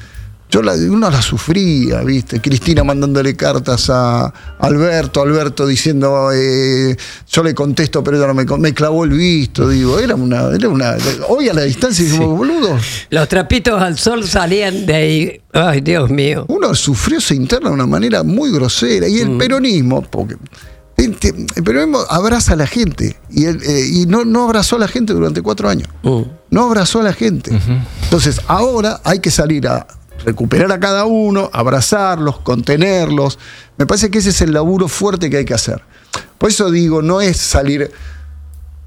Yo 0.56 0.62
la, 0.62 0.72
uno 0.74 1.10
la 1.12 1.22
sufría, 1.22 2.00
¿viste? 2.04 2.40
Cristina 2.40 2.82
mandándole 2.86 3.36
cartas 3.36 3.90
a 3.90 4.34
Alberto, 4.60 5.22
Alberto 5.22 5.68
diciendo, 5.68 6.30
eh, 6.34 6.96
yo 7.30 7.44
le 7.44 7.54
contesto, 7.54 8.02
pero 8.02 8.16
ella 8.16 8.28
no 8.28 8.58
me, 8.58 8.74
clavó 8.74 9.04
el 9.04 9.10
visto, 9.10 9.68
digo, 9.68 10.00
era 10.00 10.16
una, 10.16 10.56
era 10.56 10.70
una. 10.70 10.96
Hoy 11.28 11.50
a 11.50 11.54
la 11.54 11.64
distancia 11.64 12.06
decimos, 12.06 12.38
boludo. 12.38 12.78
Los 13.10 13.28
trapitos 13.28 13.82
al 13.82 13.98
sol 13.98 14.26
salían 14.26 14.86
de 14.86 14.96
ahí. 14.96 15.42
Ay, 15.52 15.82
Dios 15.82 16.10
mío. 16.10 16.46
Uno 16.48 16.74
sufrió 16.74 17.18
esa 17.18 17.34
interna 17.34 17.68
de 17.68 17.76
una 17.76 17.86
manera 17.86 18.24
muy 18.24 18.50
grosera. 18.50 19.10
Y 19.10 19.20
el 19.20 19.32
Mm. 19.32 19.38
peronismo, 19.38 20.04
porque 20.04 20.38
el 20.96 21.64
peronismo 21.66 22.00
abraza 22.10 22.54
a 22.54 22.56
la 22.56 22.68
gente. 22.68 23.18
Y, 23.30 23.44
el, 23.44 23.62
eh, 23.62 23.90
y 23.92 24.06
no, 24.06 24.24
no 24.24 24.46
abrazó 24.46 24.78
a 24.78 24.80
la 24.80 24.88
gente 24.88 25.12
durante 25.12 25.42
cuatro 25.42 25.68
años. 25.68 25.90
Mm. 26.04 26.22
No 26.52 26.64
abrazó 26.64 27.02
a 27.02 27.04
la 27.04 27.12
gente. 27.12 27.52
Entonces, 28.04 28.40
ahora 28.48 29.02
hay 29.04 29.20
que 29.20 29.32
salir 29.32 29.68
a 29.68 29.86
recuperar 30.24 30.72
a 30.72 30.80
cada 30.80 31.06
uno, 31.06 31.50
abrazarlos, 31.54 32.40
contenerlos. 32.40 33.40
Me 33.78 33.86
parece 33.86 34.10
que 34.10 34.20
ese 34.20 34.30
es 34.30 34.42
el 34.42 34.54
laburo 34.54 34.88
fuerte 34.88 35.30
que 35.30 35.38
hay 35.38 35.46
que 35.46 35.54
hacer. 35.54 35.82
Por 36.38 36.50
eso 36.50 36.72
digo, 36.72 37.02
no 37.02 37.22
es 37.22 37.38
salir 37.38 37.92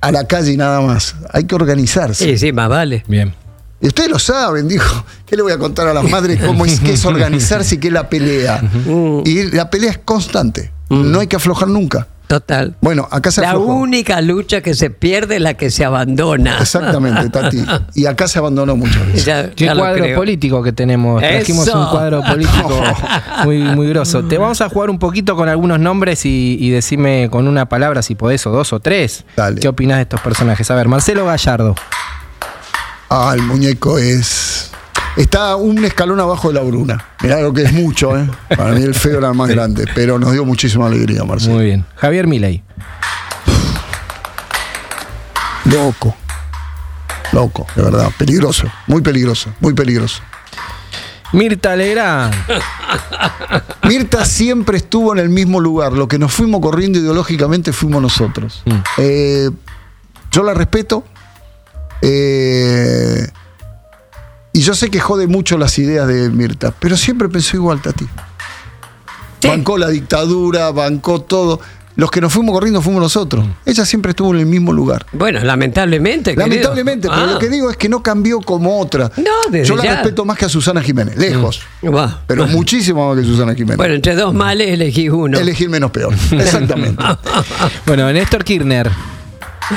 a 0.01 0.12
la 0.12 0.26
calle 0.26 0.53
y 0.53 0.57
nada 0.57 0.81
más. 0.81 1.14
Hay 1.33 1.45
que 1.45 1.55
organizarse. 1.55 2.24
Sí, 2.24 2.39
sí, 2.39 2.53
más 2.53 2.68
vale. 2.68 3.05
Bien. 3.09 3.35
Y 3.81 3.87
ustedes 3.87 4.11
lo 4.11 4.18
saben, 4.18 4.66
dijo. 4.66 5.05
¿Qué 5.24 5.37
le 5.37 5.43
voy 5.43 5.53
a 5.53 5.59
contar 5.59 5.87
a 5.87 5.95
las 5.95 6.09
madres 6.09 6.41
cómo 6.45 6.64
es 6.64 6.81
que 6.81 6.95
es 6.95 7.05
organizarse 7.05 7.76
y 7.76 7.79
qué 7.79 7.89
es 7.89 7.93
la 7.93 8.09
pelea? 8.09 8.62
Y 9.24 9.51
la 9.51 9.70
pelea 9.70 9.91
es 9.91 9.99
constante. 9.99 10.72
No 10.89 11.20
hay 11.20 11.26
que 11.26 11.37
aflojar 11.37 11.68
nunca. 11.68 12.09
Total. 12.29 12.76
Bueno, 12.83 13.09
acá 13.11 13.31
se 13.31 13.41
La 13.41 13.49
aflojó. 13.53 13.72
única 13.74 14.20
lucha 14.20 14.61
que 14.61 14.74
se 14.74 14.91
pierde 14.91 15.37
es 15.37 15.41
la 15.41 15.55
que 15.55 15.70
se 15.70 15.85
abandona. 15.85 16.59
Exactamente, 16.61 17.29
Tati. 17.33 17.64
Y 17.95 18.05
acá 18.07 18.29
se 18.29 18.39
abandonó 18.39 18.76
muchas 18.76 19.07
veces. 19.07 19.24
Ya- 19.24 19.51
Qué 19.51 19.64
ya 19.64 19.74
cuadro 19.74 20.05
creo. 20.05 20.16
político 20.18 20.62
que 20.62 20.72
tenemos. 20.72 21.20
Trajimos 21.22 21.66
Eso. 21.66 21.81
un 21.81 21.89
cuadro 21.89 22.22
político 22.22 22.83
muy, 23.45 23.59
muy 23.59 23.89
grosso. 23.89 24.22
Te 24.24 24.37
vamos 24.37 24.61
a 24.61 24.68
jugar 24.68 24.91
un 24.91 24.99
poquito 24.99 25.37
con 25.37 25.49
algunos 25.49 25.81
nombres 25.81 26.26
y, 26.26 26.59
y 26.61 26.68
decime 26.70 27.29
con 27.31 27.49
una 27.49 27.66
palabra, 27.66 28.03
si 28.03 28.14
podés, 28.14 28.47
o 28.47 28.51
dos 28.51 28.72
o 28.74 28.81
tres. 28.81 29.24
¿Qué 29.61 29.66
opinás 29.68 29.97
de 29.97 30.03
estos 30.03 30.20
personajes? 30.20 30.70
A 30.70 30.74
ver, 30.74 30.87
Marcelo 30.87 31.24
Gallardo. 31.24 31.74
Ah, 33.11 33.33
el 33.35 33.43
muñeco 33.43 33.99
es. 33.99 34.70
Está 35.19 35.57
un 35.57 35.85
escalón 35.85 36.21
abajo 36.21 36.49
de 36.49 36.55
la 36.55 36.61
Bruna. 36.61 37.05
Mirá 37.23 37.41
lo 37.41 37.53
que 37.53 37.62
es 37.62 37.73
mucho, 37.73 38.16
¿eh? 38.16 38.29
Para 38.57 38.73
mí 38.73 38.83
el 38.83 38.95
feo 38.95 39.19
era 39.19 39.29
el 39.31 39.35
más 39.35 39.49
grande, 39.49 39.85
pero 39.95 40.19
nos 40.19 40.31
dio 40.33 40.45
muchísima 40.45 40.87
alegría, 40.87 41.25
Marcelo. 41.25 41.55
Muy 41.57 41.64
bien. 41.64 41.85
Javier 41.97 42.27
Milei. 42.29 42.62
Loco. 45.64 46.14
Loco, 47.33 47.66
de 47.75 47.83
verdad. 47.83 48.11
Peligroso. 48.16 48.66
Muy 48.87 49.03
peligroso. 49.03 49.51
Muy 49.61 49.75
peligroso. 49.75 50.23
Mirta 51.33 51.77
Legrand. 51.77 52.35
Mirta 53.83 54.25
siempre 54.25 54.79
estuvo 54.79 55.12
en 55.12 55.19
el 55.19 55.29
mismo 55.29 55.61
lugar. 55.61 55.93
Lo 55.93 56.09
que 56.09 56.19
nos 56.19 56.33
fuimos 56.33 56.61
corriendo 56.62 56.99
ideológicamente 56.99 57.73
fuimos 57.73 58.01
nosotros. 58.01 58.62
Eh, 58.97 59.51
yo 60.31 60.43
la 60.43 60.55
respeto. 60.55 61.05
eh, 62.03 63.27
y 64.53 64.61
yo 64.61 64.74
sé 64.74 64.90
que 64.90 65.01
jode 65.01 65.26
mucho 65.26 65.59
las 65.59 65.78
ideas 65.78 66.07
de 66.09 66.30
Mirta, 66.30 66.72
pero 66.78 66.96
siempre 66.96 67.28
pensó 67.28 67.57
igual, 67.57 67.80
Tati. 67.82 68.07
Bancó 69.46 69.78
la 69.78 69.88
dictadura, 69.88 70.70
bancó 70.72 71.20
todo. 71.22 71.61
Los 71.94 72.12
que 72.12 72.20
nos 72.20 72.32
fuimos 72.32 72.53
corriendo 72.53 72.80
fuimos 72.80 73.03
nosotros. 73.03 73.44
Ella 73.66 73.84
siempre 73.84 74.11
estuvo 74.11 74.32
en 74.32 74.38
el 74.40 74.46
mismo 74.46 74.72
lugar. 74.72 75.05
Bueno, 75.12 75.40
lamentablemente. 75.40 76.30
querido. 76.36 76.46
Lamentablemente, 76.49 77.09
pero 77.09 77.22
Ah. 77.22 77.26
lo 77.32 77.38
que 77.40 77.49
digo 77.49 77.70
es 77.70 77.76
que 77.76 77.88
no 77.88 78.05
cambió 78.05 78.40
como 78.40 78.78
otra. 78.80 79.11
No, 79.16 79.32
desde 79.51 79.66
Yo 79.66 79.76
la 79.76 79.82
ya. 79.82 79.94
respeto 79.96 80.24
más 80.24 80.38
que 80.38 80.44
a 80.44 80.49
Susana 80.49 80.80
Jiménez, 80.80 81.16
lejos. 81.18 81.61
Va. 81.84 82.22
Pero 82.28 82.46
muchísimo 82.46 83.09
más 83.12 83.18
que 83.20 83.28
Susana 83.28 83.53
Jiménez. 83.55 83.76
Bueno, 83.78 83.94
entre 83.94 84.14
dos 84.14 84.32
males 84.32 84.68
elegí 84.68 85.09
uno. 85.09 85.38
Elegir 85.38 85.68
menos 85.70 85.90
peor. 85.90 86.14
Exactamente. 86.32 87.03
Bueno, 87.86 88.12
Néstor 88.12 88.44
Kirchner. 88.44 88.90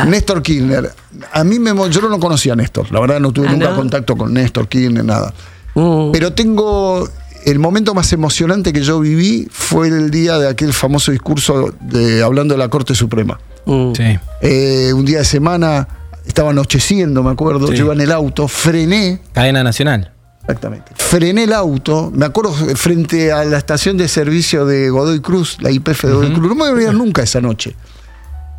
Néstor 0.08 0.42
Kirchner. 0.42 0.92
A 1.34 1.44
mí 1.44 1.60
me, 1.60 1.72
yo 1.90 2.02
no 2.02 2.08
lo 2.10 2.20
conocía 2.20 2.54
a 2.54 2.56
Néstor. 2.56 2.92
La 2.92 3.00
verdad 3.00 3.20
no 3.20 3.32
tuve 3.32 3.48
Ah, 3.48 3.52
nunca 3.52 3.70
¿no? 3.72 3.76
contacto 3.76 4.16
con 4.16 4.34
Néstor 4.34 4.68
Kirchner, 4.68 5.04
nada. 5.06 5.34
Mm. 5.76 6.12
Pero 6.12 6.34
tengo 6.34 7.08
el 7.46 7.60
momento 7.60 7.94
más 7.94 8.12
emocionante 8.14 8.72
que 8.74 8.82
yo 8.84 9.00
viví 9.00 9.48
fue 9.52 9.88
el 9.88 10.12
día 10.12 10.38
de 10.38 10.48
aquel 10.48 10.74
famoso 10.74 11.12
discurso 11.12 11.74
de 11.82 12.22
hablando 12.24 12.54
de 12.54 12.58
la 12.60 12.70
Corte 12.70 12.96
Suprema. 12.96 13.40
Mm. 13.66 13.92
Sí. 13.96 14.20
Eh, 14.42 14.92
un 14.94 15.06
día 15.06 15.20
de 15.20 15.26
semana 15.26 15.88
estaba 16.26 16.52
anocheciendo, 16.52 17.24
me 17.24 17.32
acuerdo. 17.32 17.68
Sí. 17.68 17.76
Yo 17.76 17.86
iba 17.86 17.94
en 17.94 18.02
el 18.02 18.12
auto, 18.12 18.48
frené. 18.48 19.22
Cadena 19.34 19.64
nacional. 19.64 20.12
Exactamente. 20.42 20.92
Frené 20.96 21.44
el 21.44 21.54
auto, 21.54 22.12
me 22.14 22.26
acuerdo 22.26 22.52
frente 22.54 23.32
a 23.32 23.46
la 23.46 23.58
estación 23.58 23.96
de 23.98 24.08
servicio 24.08 24.66
de 24.66 24.90
Godoy 24.90 25.20
Cruz, 25.22 25.58
la 25.62 25.70
IPF 25.72 26.04
de 26.06 26.14
Godoy 26.14 26.34
Cruz. 26.34 26.48
No 26.50 26.56
me 26.56 26.62
voy 26.62 26.70
a 26.70 26.74
olvidar 26.74 26.94
nunca 26.96 27.22
esa 27.22 27.40
noche. 27.42 27.76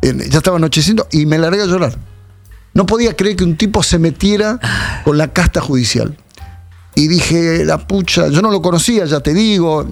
Ya 0.03 0.37
estaba 0.37 0.57
anocheciendo 0.57 1.07
y 1.11 1.25
me 1.25 1.37
largué 1.37 1.61
a 1.61 1.65
llorar. 1.65 1.97
No 2.73 2.85
podía 2.85 3.15
creer 3.15 3.35
que 3.35 3.43
un 3.43 3.55
tipo 3.55 3.83
se 3.83 3.99
metiera 3.99 4.59
con 5.05 5.17
la 5.17 5.31
casta 5.31 5.61
judicial. 5.61 6.17
Y 6.95 7.07
dije, 7.07 7.65
la 7.65 7.87
pucha, 7.87 8.27
yo 8.27 8.41
no 8.41 8.51
lo 8.51 8.61
conocía, 8.61 9.05
ya 9.05 9.19
te 9.21 9.33
digo. 9.33 9.87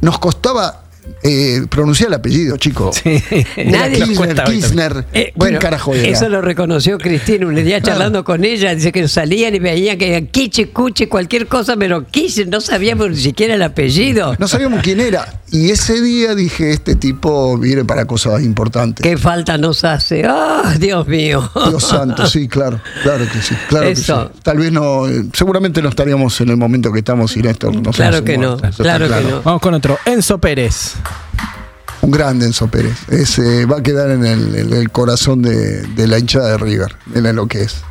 Nos 0.00 0.18
costaba 0.18 0.83
eh, 1.22 1.62
pronunciar 1.68 2.08
el 2.08 2.14
apellido, 2.14 2.56
chico. 2.56 2.90
Era 3.04 3.88
Nadie- 3.88 4.04
Kirchner, 4.04 4.44
Kirchner. 4.44 5.04
Eh, 5.12 5.24
¿Quién 5.24 5.32
bueno, 5.36 5.58
carajo 5.58 5.94
era? 5.94 6.06
eso 6.08 6.28
lo 6.28 6.40
reconoció 6.40 6.98
Cristina 6.98 7.46
un 7.46 7.54
día 7.54 7.80
charlando 7.80 8.24
con 8.24 8.44
ella, 8.44 8.74
dice 8.74 8.92
que 8.92 9.06
salían 9.08 9.54
y 9.54 9.58
veían 9.58 9.96
que 9.98 10.14
era 10.16 10.26
Kiche, 10.26 10.70
Cuche, 10.70 11.08
cualquier 11.08 11.46
cosa, 11.46 11.76
pero 11.76 12.06
Kiche 12.06 12.46
no 12.46 12.60
sabíamos 12.60 13.10
ni 13.10 13.16
siquiera 13.16 13.54
el 13.54 13.62
apellido. 13.62 14.34
No 14.38 14.48
sabíamos 14.48 14.82
quién 14.82 15.00
era. 15.00 15.40
Y 15.50 15.70
ese 15.70 16.00
día 16.00 16.34
dije, 16.34 16.72
este 16.72 16.96
tipo 16.96 17.56
viene 17.58 17.84
para 17.84 18.06
cosas 18.06 18.42
importantes. 18.42 19.02
¿Qué 19.04 19.16
falta 19.16 19.56
nos 19.56 19.84
hace? 19.84 20.24
¡Ah, 20.26 20.74
Dios 20.78 21.06
mío! 21.06 21.48
Dios 21.68 21.84
santo, 21.84 22.26
sí, 22.26 22.48
claro, 22.48 22.80
claro 23.02 23.24
que 23.32 23.40
sí, 23.40 23.54
claro 23.68 23.86
Eso. 23.88 24.28
que 24.28 24.34
sí. 24.34 24.40
Tal 24.42 24.58
vez 24.58 24.72
no, 24.72 25.02
seguramente 25.32 25.80
no 25.80 25.88
estaríamos 25.90 26.40
en 26.40 26.48
el 26.48 26.56
momento 26.56 26.92
que 26.92 26.98
estamos 26.98 27.30
sin 27.32 27.46
esto. 27.46 27.70
no 27.70 27.90
Claro 27.92 28.24
que 28.24 28.36
no, 28.36 28.56
claro 28.76 29.08
que 29.08 29.20
no. 29.30 29.42
Vamos 29.42 29.60
con 29.62 29.74
otro. 29.74 29.98
Enzo 30.06 30.38
Pérez. 30.38 30.93
Un 32.02 32.10
grande 32.10 32.46
Enzo 32.46 32.68
Pérez. 32.68 32.96
Ese 33.08 33.64
va 33.66 33.78
a 33.78 33.82
quedar 33.82 34.10
en 34.10 34.26
el, 34.26 34.54
en 34.56 34.72
el 34.72 34.90
corazón 34.90 35.42
de, 35.42 35.82
de 35.82 36.06
la 36.06 36.18
hinchada 36.18 36.50
de 36.50 36.58
River, 36.58 36.96
en 37.14 37.34
lo 37.34 37.46
que 37.46 37.62
es. 37.62 37.82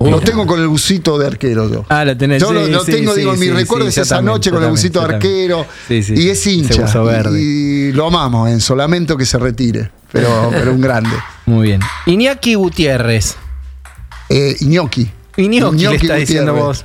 Lo 0.00 0.20
tengo 0.20 0.46
con 0.46 0.58
el 0.60 0.66
busito 0.68 1.18
de 1.18 1.26
arquero 1.26 1.70
yo. 1.70 1.84
Ah, 1.90 2.04
lo 2.06 2.16
tenés. 2.16 2.40
Yo 2.40 2.52
lo, 2.52 2.64
sí, 2.64 2.72
lo 2.72 2.84
sí, 2.84 2.92
tengo, 2.92 3.12
sí, 3.12 3.20
digo, 3.20 3.36
mi 3.36 3.50
recuerdo 3.50 3.86
es 3.86 3.98
esa 3.98 4.16
también, 4.16 4.34
noche 4.34 4.50
con 4.50 4.62
el 4.64 4.70
busito 4.70 5.00
de 5.06 5.14
arquero. 5.14 5.66
Y 5.88 6.28
es 6.28 6.46
hincha. 6.46 6.86
verde. 7.02 7.38
Y 7.40 7.92
lo 7.92 8.06
amamos, 8.06 8.48
Enzo. 8.48 8.74
Lamento 8.74 9.16
que 9.18 9.26
se 9.26 9.38
retire, 9.38 9.90
pero, 10.10 10.48
pero 10.52 10.72
un 10.72 10.80
grande. 10.80 11.10
Muy 11.44 11.68
bien. 11.68 11.80
Iñaki 12.06 12.54
Gutiérrez. 12.54 13.36
Eh, 14.30 14.56
Iñoki. 14.60 15.10
Iñoki, 15.36 15.86
le 15.86 15.96
está 15.96 16.14
diciendo 16.14 16.52
Gutiérrez. 16.52 16.78
vos. 16.78 16.84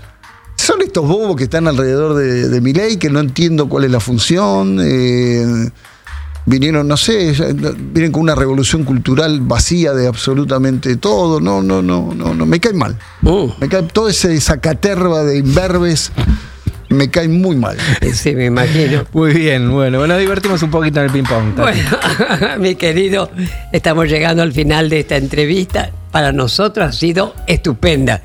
Son 0.66 0.82
estos 0.82 1.07
bobos 1.07 1.36
que 1.36 1.43
están 1.43 1.68
alrededor 1.68 2.16
de, 2.16 2.49
de 2.49 2.59
mi 2.59 2.74
ley, 2.74 2.97
que 2.97 3.11
no 3.11 3.20
entiendo 3.20 3.70
cuál 3.70 3.84
es 3.84 3.91
la 3.91 3.99
función. 3.99 4.80
eh, 4.82 5.70
vinieron, 6.47 6.88
no 6.88 6.97
sé, 6.97 7.34
vienen 7.93 8.11
con 8.11 8.24
una 8.24 8.34
revolución 8.34 8.84
cultural 8.84 9.41
vacía 9.41 9.93
de 9.93 10.07
absolutamente 10.07 10.95
todo. 10.95 11.39
No, 11.39 11.61
no, 11.61 11.84
no, 11.84 12.16
no, 12.16 12.34
no. 12.34 12.45
Me 12.47 12.59
cae 12.59 12.74
mal. 12.74 12.97
Uh. 13.22 13.51
Me 13.61 13.70
cae 13.70 13.84
toda 13.84 14.09
esa, 14.09 14.59
caterva 14.59 15.24
de 15.24 15.38
imberbes. 15.38 16.11
Me 16.89 17.11
cae 17.11 17.28
muy 17.28 17.55
mal. 17.55 17.78
Sí, 18.13 18.34
me 18.34 18.45
imagino. 18.45 19.05
Muy 19.13 19.36
bien, 19.36 19.72
bueno, 19.72 20.07
nos 20.07 20.18
divertimos 20.18 20.63
un 20.63 20.72
poquito 20.72 20.99
en 20.99 21.05
el 21.05 21.11
ping-pong. 21.11 21.57
Bueno, 21.57 21.89
mi 22.59 22.74
querido, 22.74 23.30
estamos 23.72 24.07
llegando 24.07 24.41
al 24.41 24.51
final 24.51 24.89
de 24.89 25.01
esta 25.01 25.18
entrevista. 25.18 25.91
Para 26.11 26.32
nosotros 26.32 26.88
ha 26.88 26.91
sido 26.91 27.36
estupenda. 27.45 28.24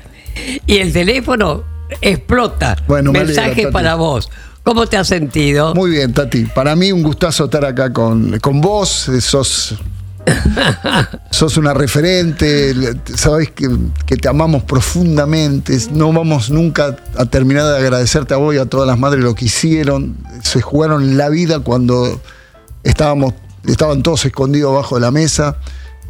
Y 0.65 0.77
el 0.77 0.91
teléfono 0.91 1.70
explota. 2.01 2.77
Bueno, 2.87 3.11
Mensaje 3.11 3.67
para 3.67 3.95
vos. 3.95 4.29
¿Cómo 4.63 4.85
te 4.85 4.95
has 4.97 5.07
sentido? 5.07 5.73
Muy 5.73 5.89
bien, 5.91 6.13
Tati. 6.13 6.45
Para 6.45 6.75
mí 6.75 6.91
un 6.91 7.01
gustazo 7.01 7.45
estar 7.45 7.65
acá 7.65 7.91
con, 7.91 8.39
con 8.39 8.61
vos. 8.61 9.09
eh, 9.09 9.19
Sos, 9.19 9.75
sos 11.31 11.57
una 11.57 11.73
referente. 11.73 12.73
Sabés 13.15 13.49
que, 13.51 13.67
que 14.05 14.17
te 14.17 14.27
amamos 14.27 14.63
profundamente. 14.63 15.75
No 15.91 16.13
vamos 16.13 16.51
nunca 16.51 16.95
a 17.17 17.25
terminar 17.25 17.65
de 17.65 17.77
agradecerte 17.77 18.33
a 18.35 18.37
vos 18.37 18.53
y 18.53 18.59
a 18.59 18.65
todas 18.65 18.87
las 18.87 18.99
madres 18.99 19.23
lo 19.23 19.33
que 19.33 19.45
hicieron. 19.45 20.15
Se 20.43 20.61
jugaron 20.61 21.17
la 21.17 21.29
vida 21.29 21.59
cuando 21.61 22.21
estábamos, 22.83 23.33
estaban 23.65 24.03
todos 24.03 24.25
escondidos 24.25 24.71
abajo 24.73 24.95
de 24.95 25.01
la 25.01 25.11
mesa. 25.11 25.57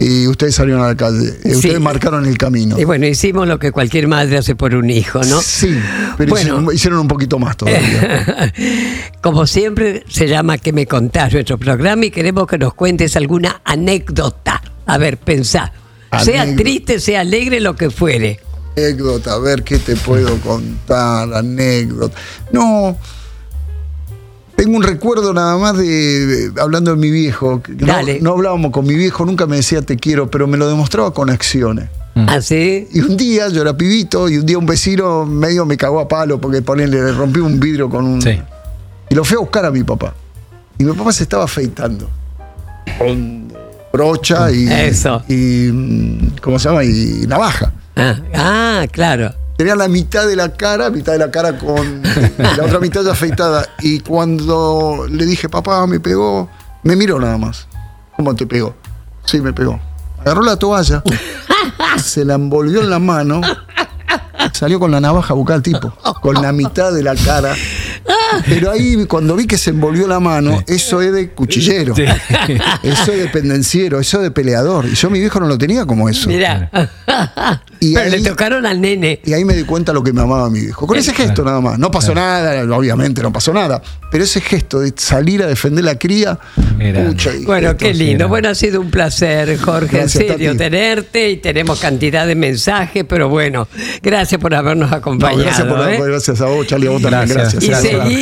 Y 0.03 0.27
ustedes 0.27 0.55
salieron 0.55 0.81
a 0.83 0.87
la 0.87 0.95
calle. 0.95 1.27
Eh, 1.29 1.39
Sí. 1.43 1.51
Ustedes 1.57 1.79
marcaron 1.79 2.25
el 2.25 2.37
camino. 2.37 2.79
Y 2.79 2.85
bueno, 2.85 3.05
hicimos 3.05 3.47
lo 3.47 3.59
que 3.59 3.71
cualquier 3.71 4.07
madre 4.07 4.37
hace 4.37 4.55
por 4.55 4.73
un 4.73 4.89
hijo, 4.89 5.21
¿no? 5.23 5.39
Sí, 5.41 5.77
pero 6.17 6.31
Bueno. 6.31 6.41
hicieron, 6.55 6.73
hicieron 6.75 6.99
un 6.99 7.07
poquito 7.07 7.37
más 7.37 7.55
todavía. 7.57 8.51
Como 9.21 9.45
siempre, 9.45 10.03
se 10.09 10.27
llama 10.27 10.57
¿Qué 10.57 10.73
me 10.73 10.87
contás? 10.87 11.33
nuestro 11.33 11.57
programa 11.57 12.05
y 12.05 12.11
queremos 12.11 12.47
que 12.47 12.57
nos 12.57 12.73
cuentes 12.73 13.15
alguna 13.15 13.61
anécdota. 13.63 14.61
A 14.87 14.97
ver, 14.97 15.17
pensá. 15.17 15.71
Sea 16.23 16.55
triste, 16.55 16.99
sea 16.99 17.21
alegre, 17.21 17.59
lo 17.61 17.75
que 17.75 17.89
fuere. 17.89 18.39
anécdota, 18.75 19.33
a 19.33 19.39
ver 19.39 19.63
qué 19.63 19.77
te 19.79 19.95
puedo 19.95 20.35
contar, 20.41 21.33
anécdota. 21.33 22.17
No, 22.51 22.97
tengo 24.63 24.77
un 24.77 24.83
recuerdo 24.83 25.33
nada 25.33 25.57
más 25.57 25.75
de, 25.75 25.85
de- 26.51 26.61
hablando 26.61 26.91
de 26.91 26.97
mi 26.97 27.09
viejo. 27.09 27.63
No, 27.79 27.87
Dale. 27.87 28.19
no 28.21 28.33
hablábamos 28.33 28.69
con 28.71 28.85
mi 28.85 28.93
viejo, 28.93 29.25
nunca 29.25 29.47
me 29.47 29.55
decía 29.55 29.81
te 29.81 29.97
quiero, 29.97 30.29
pero 30.29 30.45
me 30.45 30.55
lo 30.55 30.67
demostraba 30.69 31.11
con 31.15 31.31
acciones. 31.31 31.89
¿Así? 32.27 32.87
Y 32.93 32.99
un 32.99 33.17
día, 33.17 33.47
yo 33.49 33.61
era 33.61 33.75
pibito, 33.75 34.29
y 34.29 34.37
un 34.37 34.45
día 34.45 34.59
un 34.59 34.67
vecino 34.67 35.25
medio 35.25 35.65
me 35.65 35.77
cagó 35.77 35.99
a 35.99 36.07
palo 36.07 36.39
porque 36.39 36.61
ponele, 36.61 37.01
le 37.01 37.11
rompí 37.11 37.39
un 37.39 37.59
vidrio 37.59 37.89
con 37.89 38.05
un. 38.05 38.21
Sí. 38.21 38.39
Y 39.09 39.15
lo 39.15 39.23
fui 39.23 39.35
a 39.37 39.39
buscar 39.39 39.65
a 39.65 39.71
mi 39.71 39.83
papá. 39.83 40.13
Y 40.77 40.83
mi 40.83 40.93
papá 40.93 41.11
se 41.11 41.23
estaba 41.23 41.45
afeitando. 41.45 42.07
Con 42.99 43.51
brocha 43.91 44.51
y. 44.51 44.67
Eso. 44.71 45.23
Y. 45.27 45.69
mm, 45.71 46.35
¿Cómo 46.41 46.59
se 46.59 46.69
llama? 46.69 46.83
Y 46.83 47.25
navaja. 47.27 47.71
Ah, 47.95 48.19
ah, 48.35 48.85
claro. 48.91 49.33
Tenía 49.61 49.75
la 49.75 49.87
mitad 49.87 50.25
de 50.25 50.35
la 50.35 50.51
cara, 50.51 50.89
mitad 50.89 51.11
de 51.11 51.19
la 51.19 51.29
cara 51.29 51.55
con 51.55 52.01
la 52.57 52.65
otra 52.65 52.79
mitad 52.79 53.03
ya 53.03 53.11
afeitada. 53.11 53.63
Y 53.79 53.99
cuando 53.99 55.05
le 55.07 55.23
dije, 55.23 55.49
papá, 55.49 55.85
me 55.85 55.99
pegó, 55.99 56.49
me 56.81 56.95
miró 56.95 57.19
nada 57.19 57.37
más. 57.37 57.67
¿Cómo 58.15 58.33
te 58.33 58.47
pegó? 58.47 58.73
Sí, 59.23 59.39
me 59.39 59.53
pegó. 59.53 59.79
Agarró 60.19 60.41
la 60.41 60.55
toalla, 60.55 61.03
se 62.03 62.25
la 62.25 62.33
envolvió 62.33 62.81
en 62.81 62.89
la 62.89 62.97
mano, 62.97 63.39
salió 64.51 64.79
con 64.79 64.89
la 64.89 64.99
navaja 64.99 65.35
a 65.35 65.37
buscar 65.37 65.57
al 65.57 65.61
tipo, 65.61 65.93
con 66.23 66.41
la 66.41 66.51
mitad 66.51 66.91
de 66.91 67.03
la 67.03 67.13
cara. 67.15 67.53
Pero 68.47 68.71
ahí, 68.71 69.05
cuando 69.05 69.35
vi 69.35 69.45
que 69.47 69.57
se 69.57 69.71
envolvió 69.71 70.07
la 70.07 70.19
mano, 70.19 70.63
eso 70.67 71.01
es 71.01 71.11
de 71.13 71.29
cuchillero. 71.29 71.95
Sí. 71.95 72.03
Eso 72.83 73.11
es 73.11 73.19
de 73.19 73.27
pendenciero, 73.27 73.99
eso 73.99 74.17
es 74.17 74.23
de 74.23 74.31
peleador. 74.31 74.85
Y 74.87 74.95
yo 74.95 75.09
mi 75.09 75.19
viejo 75.19 75.39
no 75.39 75.47
lo 75.47 75.57
tenía 75.57 75.85
como 75.85 76.09
eso. 76.09 76.27
Mira. 76.29 76.69
Y 77.79 77.93
Pero 77.95 78.05
ahí- 78.13 78.21
le 78.21 78.29
tocaron 78.29 78.65
al 78.65 78.79
nene. 78.79 79.19
y 79.25 79.33
ahí 79.33 79.43
me 79.43 79.55
di 79.55 79.63
cuenta 79.63 79.91
lo 79.93 80.03
que 80.03 80.13
me 80.13 80.21
amaba 80.21 80.49
mi 80.49 80.59
viejo. 80.61 80.85
Con 80.87 80.97
ese 80.97 81.13
gesto 81.13 81.43
nada 81.43 81.61
más. 81.61 81.79
No 81.79 81.89
pasó 81.91 82.13
nada, 82.13 82.63
obviamente 82.75 83.21
no 83.21 83.31
pasó 83.33 83.53
nada. 83.53 83.81
Pero 84.11 84.23
ese 84.23 84.41
gesto 84.41 84.79
de 84.79 84.93
salir 84.95 85.41
a 85.41 85.47
defender 85.47 85.83
la 85.85 85.97
cría. 85.97 86.37
pucha, 87.07 87.33
y 87.33 87.45
Bueno, 87.45 87.69
esto 87.71 87.77
qué 87.85 87.93
lindo. 87.93 88.27
Bueno, 88.27 88.49
ha 88.49 88.55
sido 88.55 88.81
un 88.81 88.91
placer, 88.91 89.57
Jorge, 89.59 89.97
Gracias, 89.97 90.23
en 90.23 90.29
serio, 90.29 90.57
tenerte 90.57 91.29
y 91.31 91.37
tenemos 91.37 91.79
cantidad 91.79 92.27
de 92.27 92.35
mensajes, 92.35 93.03
pero 93.07 93.29
bueno, 93.29 93.67
gracias 94.03 94.39
por 94.39 94.53
habernos 94.53 94.89
No, 94.91 94.95
acompañado. 94.97 95.41
gracias, 95.43 95.67
por, 95.67 95.89
¿eh? 95.89 95.99
gracias 96.05 96.41
a 96.41 96.45
vos, 96.45 96.67
Charlie, 96.67 96.87
a 96.87 96.91
vos 96.91 97.01
también. 97.01 97.37
Gracias. 97.37 97.63
Y 97.63 97.71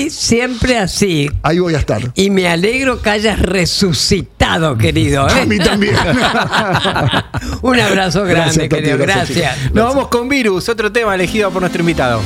siempre 0.09 0.77
así. 0.77 1.29
Ahí 1.43 1.59
voy 1.59 1.75
a 1.75 1.79
estar. 1.79 2.01
Y 2.15 2.29
me 2.29 2.47
alegro 2.47 3.01
que 3.01 3.09
hayas 3.09 3.39
resucitado, 3.39 4.77
querido. 4.77 5.27
¿eh? 5.27 5.41
A 5.41 5.45
mí 5.45 5.57
también. 5.57 5.95
Un 7.61 7.79
abrazo 7.79 8.23
grande, 8.23 8.67
Gracias, 8.67 8.69
querido. 8.69 8.97
gracias, 8.97 9.37
Gracias. 9.37 9.71
Nos 9.73 9.85
vamos 9.85 10.07
con 10.07 10.29
Virus, 10.29 10.69
otro 10.69 10.91
tema 10.91 11.15
elegido 11.15 11.51
por 11.51 11.61
nuestro 11.61 11.81
invitado. 11.81 12.21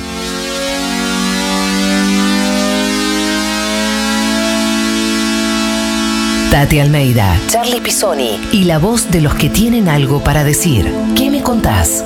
Tati 6.51 6.79
Almeida, 6.79 7.35
Charlie 7.49 7.81
Pisoni 7.81 8.39
y 8.51 8.65
la 8.65 8.77
voz 8.77 9.09
de 9.09 9.21
los 9.21 9.33
que 9.33 9.49
tienen 9.49 9.89
algo 9.89 10.23
para 10.23 10.43
decir. 10.43 10.91
¿Qué 11.15 11.31
me 11.31 11.41
contás? 11.41 12.05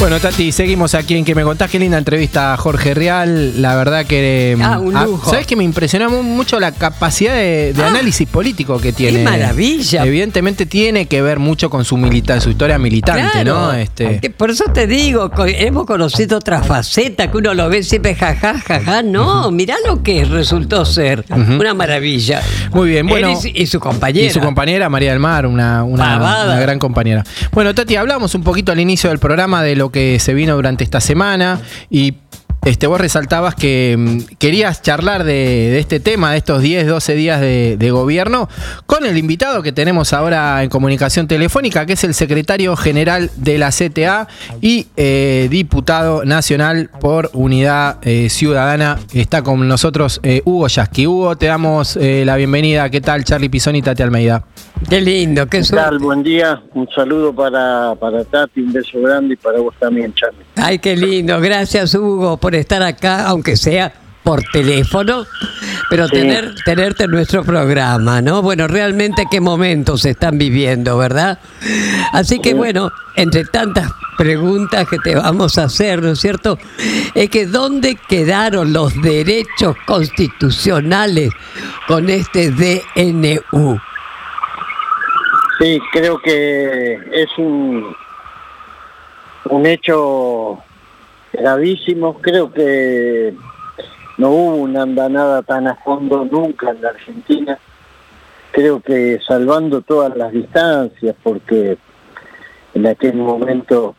Bueno, 0.00 0.20
Tati, 0.20 0.52
seguimos 0.52 0.94
aquí 0.94 1.14
en 1.16 1.24
que 1.24 1.34
me 1.34 1.44
contás 1.44 1.70
qué 1.70 1.78
linda 1.78 1.96
entrevista 1.96 2.52
a 2.52 2.56
Jorge 2.58 2.92
Real. 2.92 3.62
La 3.62 3.74
verdad 3.76 4.04
que. 4.04 4.54
Ah, 4.60 4.78
un 4.78 4.94
ah, 4.94 5.04
lujo. 5.04 5.30
¿Sabes 5.30 5.46
que 5.46 5.56
me 5.56 5.64
impresionó 5.64 6.10
mu- 6.10 6.22
mucho 6.22 6.60
la 6.60 6.72
capacidad 6.72 7.32
de, 7.34 7.72
de 7.72 7.82
Ah, 7.82 7.86
análisis 7.86 8.28
político 8.28 8.78
que 8.80 8.92
tiene? 8.92 9.22
maravilla. 9.22 10.04
Evidentemente 10.04 10.66
tiene 10.66 11.06
que 11.06 11.22
ver 11.22 11.38
mucho 11.38 11.70
con 11.70 11.86
su 11.86 11.96
milita 11.96 12.38
su 12.40 12.50
historia 12.50 12.76
militante, 12.78 13.22
Claro. 13.32 13.54
¿no? 13.54 13.72
Este, 13.72 14.20
Por 14.36 14.50
eso 14.50 14.64
te 14.74 14.86
digo, 14.86 15.30
hemos 15.46 15.86
conocido 15.86 16.36
otra 16.36 16.62
faceta 16.62 17.30
que 17.30 17.38
uno 17.38 17.54
lo 17.54 17.70
ve 17.70 17.82
siempre 17.82 18.14
jaja, 18.14 18.58
jaja. 18.60 19.02
No, 19.02 19.50
mirá 19.52 19.76
lo 19.86 20.02
que 20.02 20.24
resultó 20.26 20.84
ser. 20.84 21.24
Una 21.30 21.72
maravilla. 21.72 22.42
Muy 22.72 22.90
bien, 22.90 23.06
bueno. 23.06 23.28
Él 23.28 23.34
y, 23.38 23.40
su- 23.40 23.48
y 23.48 23.66
su 23.66 23.80
compañera. 23.80 24.26
Y 24.26 24.30
su 24.30 24.40
compañera 24.40 24.90
María 24.90 25.12
del 25.12 25.20
Mar, 25.20 25.46
una, 25.46 25.82
una 25.84 26.56
gran 26.60 26.78
compañera. 26.78 27.24
Bueno, 27.52 27.74
Tati, 27.74 27.96
hablamos 27.96 28.34
un 28.34 28.42
poquito 28.42 28.70
al 28.72 28.80
inicio 28.80 29.08
del 29.08 29.18
programa 29.18 29.62
de 29.62 29.76
lo 29.76 29.83
que 29.90 30.18
se 30.18 30.34
vino 30.34 30.54
durante 30.56 30.84
esta 30.84 31.00
semana 31.00 31.60
y 31.90 32.14
este, 32.64 32.86
vos 32.86 32.98
resaltabas 32.98 33.54
que 33.54 33.94
mm, 33.98 34.36
querías 34.38 34.80
charlar 34.80 35.24
de, 35.24 35.78
este 35.78 36.00
tema, 36.00 36.32
de 36.32 36.38
estos 36.38 36.62
10, 36.62 36.86
12 36.86 37.14
días 37.14 37.40
de, 37.40 37.90
gobierno, 37.90 38.48
con 38.86 39.04
el 39.04 39.18
invitado 39.18 39.62
que 39.62 39.70
tenemos 39.70 40.14
ahora 40.14 40.62
en 40.62 40.70
comunicación 40.70 41.28
telefónica, 41.28 41.84
que 41.84 41.92
es 41.92 42.04
el 42.04 42.14
secretario 42.14 42.74
general 42.76 43.30
de 43.36 43.58
la 43.58 43.70
CTA 43.70 44.26
y 44.62 44.86
eh, 44.96 45.48
diputado 45.50 46.24
nacional 46.24 46.90
por 47.00 47.30
Unidad 47.34 47.98
eh, 48.02 48.30
Ciudadana. 48.30 48.98
Está 49.12 49.42
con 49.42 49.68
nosotros 49.68 50.20
eh, 50.22 50.40
Hugo 50.46 50.66
Yasky. 50.66 51.06
Hugo, 51.06 51.36
te 51.36 51.46
damos 51.46 51.96
la 51.96 52.36
bienvenida. 52.36 52.88
¿Qué 52.88 53.00
tal, 53.00 53.24
Charlie 53.24 53.50
Pisoni 53.50 53.80
y 53.80 53.82
Tati 53.82 54.02
Almeida? 54.02 54.44
Qué 54.88 55.00
lindo, 55.00 55.46
qué 55.46 55.62
¿Qué 55.62 55.68
tal? 55.68 55.98
Buen 55.98 56.22
día. 56.22 56.62
Un 56.74 56.88
saludo 56.94 57.34
para, 57.34 57.94
para 57.96 58.24
Tati, 58.24 58.60
un 58.60 58.72
beso 58.72 59.00
grande 59.00 59.34
y 59.34 59.36
para 59.36 59.58
vos 59.60 59.74
también, 59.78 60.12
Charlie. 60.14 60.44
Ay, 60.56 60.78
qué 60.78 60.96
lindo. 60.96 61.40
Gracias, 61.40 61.94
Hugo, 61.94 62.36
por 62.36 62.54
estar 62.54 62.82
acá, 62.82 63.26
aunque 63.26 63.56
sea 63.56 63.92
por 64.22 64.42
teléfono, 64.52 65.26
pero 65.90 66.06
Sí. 66.08 66.14
tener, 66.16 66.54
tenerte 66.64 67.04
en 67.04 67.10
nuestro 67.10 67.44
programa, 67.44 68.22
¿no? 68.22 68.40
Bueno, 68.40 68.66
realmente 68.66 69.26
qué 69.30 69.40
momentos 69.40 70.00
se 70.02 70.10
están 70.10 70.38
viviendo, 70.38 70.96
¿verdad? 70.96 71.38
Así 72.12 72.38
que 72.40 72.54
bueno, 72.54 72.90
entre 73.16 73.44
tantas 73.44 73.90
preguntas 74.16 74.88
que 74.88 74.98
te 74.98 75.14
vamos 75.14 75.58
a 75.58 75.64
hacer, 75.64 76.02
¿no 76.02 76.12
es 76.12 76.20
cierto? 76.20 76.58
Es 77.14 77.28
que 77.28 77.46
¿dónde 77.46 77.98
quedaron 78.08 78.72
los 78.72 78.94
derechos 79.02 79.76
constitucionales 79.86 81.30
con 81.86 82.08
este 82.08 82.50
DNU? 82.50 83.78
Sí, 85.58 85.80
creo 85.92 86.18
que 86.18 86.94
es 87.12 87.38
un, 87.38 87.94
un 89.50 89.66
hecho 89.66 90.62
gravísimo. 91.32 92.20
Creo 92.20 92.52
que 92.52 93.34
no 94.18 94.30
hubo 94.30 94.56
una 94.56 94.82
andanada 94.82 95.42
tan 95.42 95.68
a 95.68 95.76
fondo 95.76 96.24
nunca 96.24 96.70
en 96.70 96.82
la 96.82 96.90
Argentina. 96.90 97.58
Creo 98.50 98.80
que 98.80 99.20
salvando 99.26 99.80
todas 99.80 100.16
las 100.16 100.32
distancias, 100.32 101.14
porque 101.22 101.78
en 102.74 102.86
aquel 102.86 103.14
momento 103.14 103.94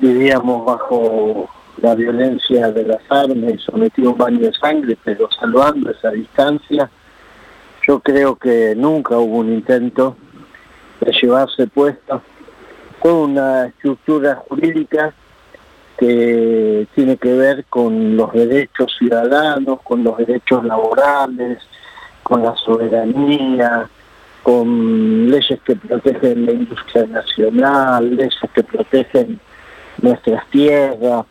vivíamos 0.00 0.64
bajo 0.64 1.48
la 1.80 1.94
violencia 1.94 2.70
de 2.72 2.84
las 2.84 3.00
armas 3.08 3.54
y 3.54 3.58
sometido 3.58 4.10
a 4.10 4.12
un 4.12 4.18
baño 4.18 4.38
de 4.40 4.52
sangre, 4.52 4.98
pero 5.04 5.28
salvando 5.30 5.90
esa 5.90 6.10
distancia, 6.10 6.90
yo 7.86 8.00
creo 8.00 8.36
que 8.36 8.74
nunca 8.76 9.16
hubo 9.18 9.38
un 9.38 9.52
intento 9.52 10.16
de 11.00 11.12
llevarse 11.12 11.66
puesto 11.66 12.22
toda 13.02 13.14
una 13.14 13.66
estructura 13.66 14.36
jurídica 14.48 15.14
que 15.98 16.86
tiene 16.94 17.16
que 17.16 17.32
ver 17.32 17.64
con 17.66 18.16
los 18.16 18.32
derechos 18.32 18.94
ciudadanos, 18.98 19.80
con 19.82 20.02
los 20.02 20.16
derechos 20.18 20.64
laborales, 20.64 21.58
con 22.22 22.42
la 22.42 22.54
soberanía, 22.56 23.88
con 24.42 25.30
leyes 25.30 25.60
que 25.64 25.76
protegen 25.76 26.46
la 26.46 26.52
industria 26.52 27.06
nacional, 27.06 28.16
leyes 28.16 28.34
que 28.54 28.62
protegen 28.62 29.40
nuestras 30.00 30.46
tierras, 30.48 31.26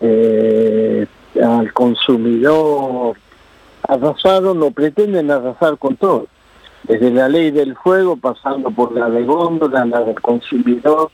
eh, 0.00 1.06
al 1.42 1.72
consumidor. 1.72 3.16
Arrasaron 3.88 4.62
o 4.62 4.70
pretenden 4.70 5.30
arrasar 5.30 5.78
con 5.78 5.96
todo, 5.96 6.26
desde 6.84 7.10
la 7.10 7.28
ley 7.28 7.50
del 7.50 7.76
fuego, 7.76 8.16
pasando 8.16 8.70
por 8.70 8.92
la 8.92 9.08
de 9.08 9.22
góndola, 9.24 9.84
la 9.84 10.00
del 10.00 10.20
consumidor, 10.20 11.10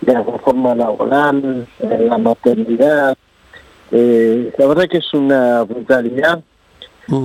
de 0.00 0.12
la 0.12 0.22
reforma 0.22 0.74
laboral, 0.74 1.66
la 1.80 2.18
maternidad. 2.18 3.16
Eh, 3.90 4.52
la 4.58 4.66
verdad 4.66 4.88
que 4.88 4.98
es 4.98 5.14
una 5.14 5.62
brutalidad 5.62 6.42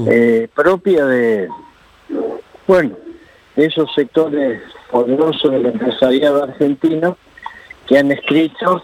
eh, 0.07 0.47
propia 0.53 1.05
de, 1.05 1.49
bueno, 2.67 2.95
de 3.55 3.65
esos 3.65 3.93
sectores 3.93 4.61
poderosos 4.91 5.51
del 5.51 5.65
empresariado 5.65 6.43
argentino 6.43 7.17
que 7.87 7.97
han 7.97 8.11
escrito 8.11 8.83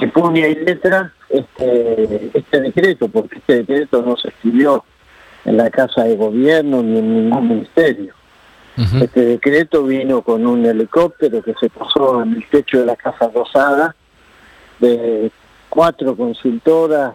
de 0.00 0.08
puña 0.08 0.46
y 0.46 0.54
letra 0.54 1.12
este, 1.28 2.30
este 2.32 2.60
decreto, 2.60 3.08
porque 3.08 3.38
este 3.38 3.56
decreto 3.64 4.02
no 4.02 4.16
se 4.16 4.28
escribió 4.28 4.84
en 5.44 5.56
la 5.56 5.70
Casa 5.70 6.04
de 6.04 6.16
Gobierno 6.16 6.82
ni 6.82 6.98
en 6.98 7.14
ningún 7.14 7.48
ministerio. 7.48 8.14
Este 8.76 9.20
decreto 9.20 9.84
vino 9.84 10.22
con 10.22 10.44
un 10.44 10.66
helicóptero 10.66 11.42
que 11.42 11.54
se 11.60 11.70
posó 11.70 12.22
en 12.22 12.34
el 12.34 12.48
techo 12.48 12.80
de 12.80 12.86
la 12.86 12.96
Casa 12.96 13.30
Rosada, 13.32 13.94
de 14.80 15.30
cuatro 15.68 16.16
consultoras 16.16 17.14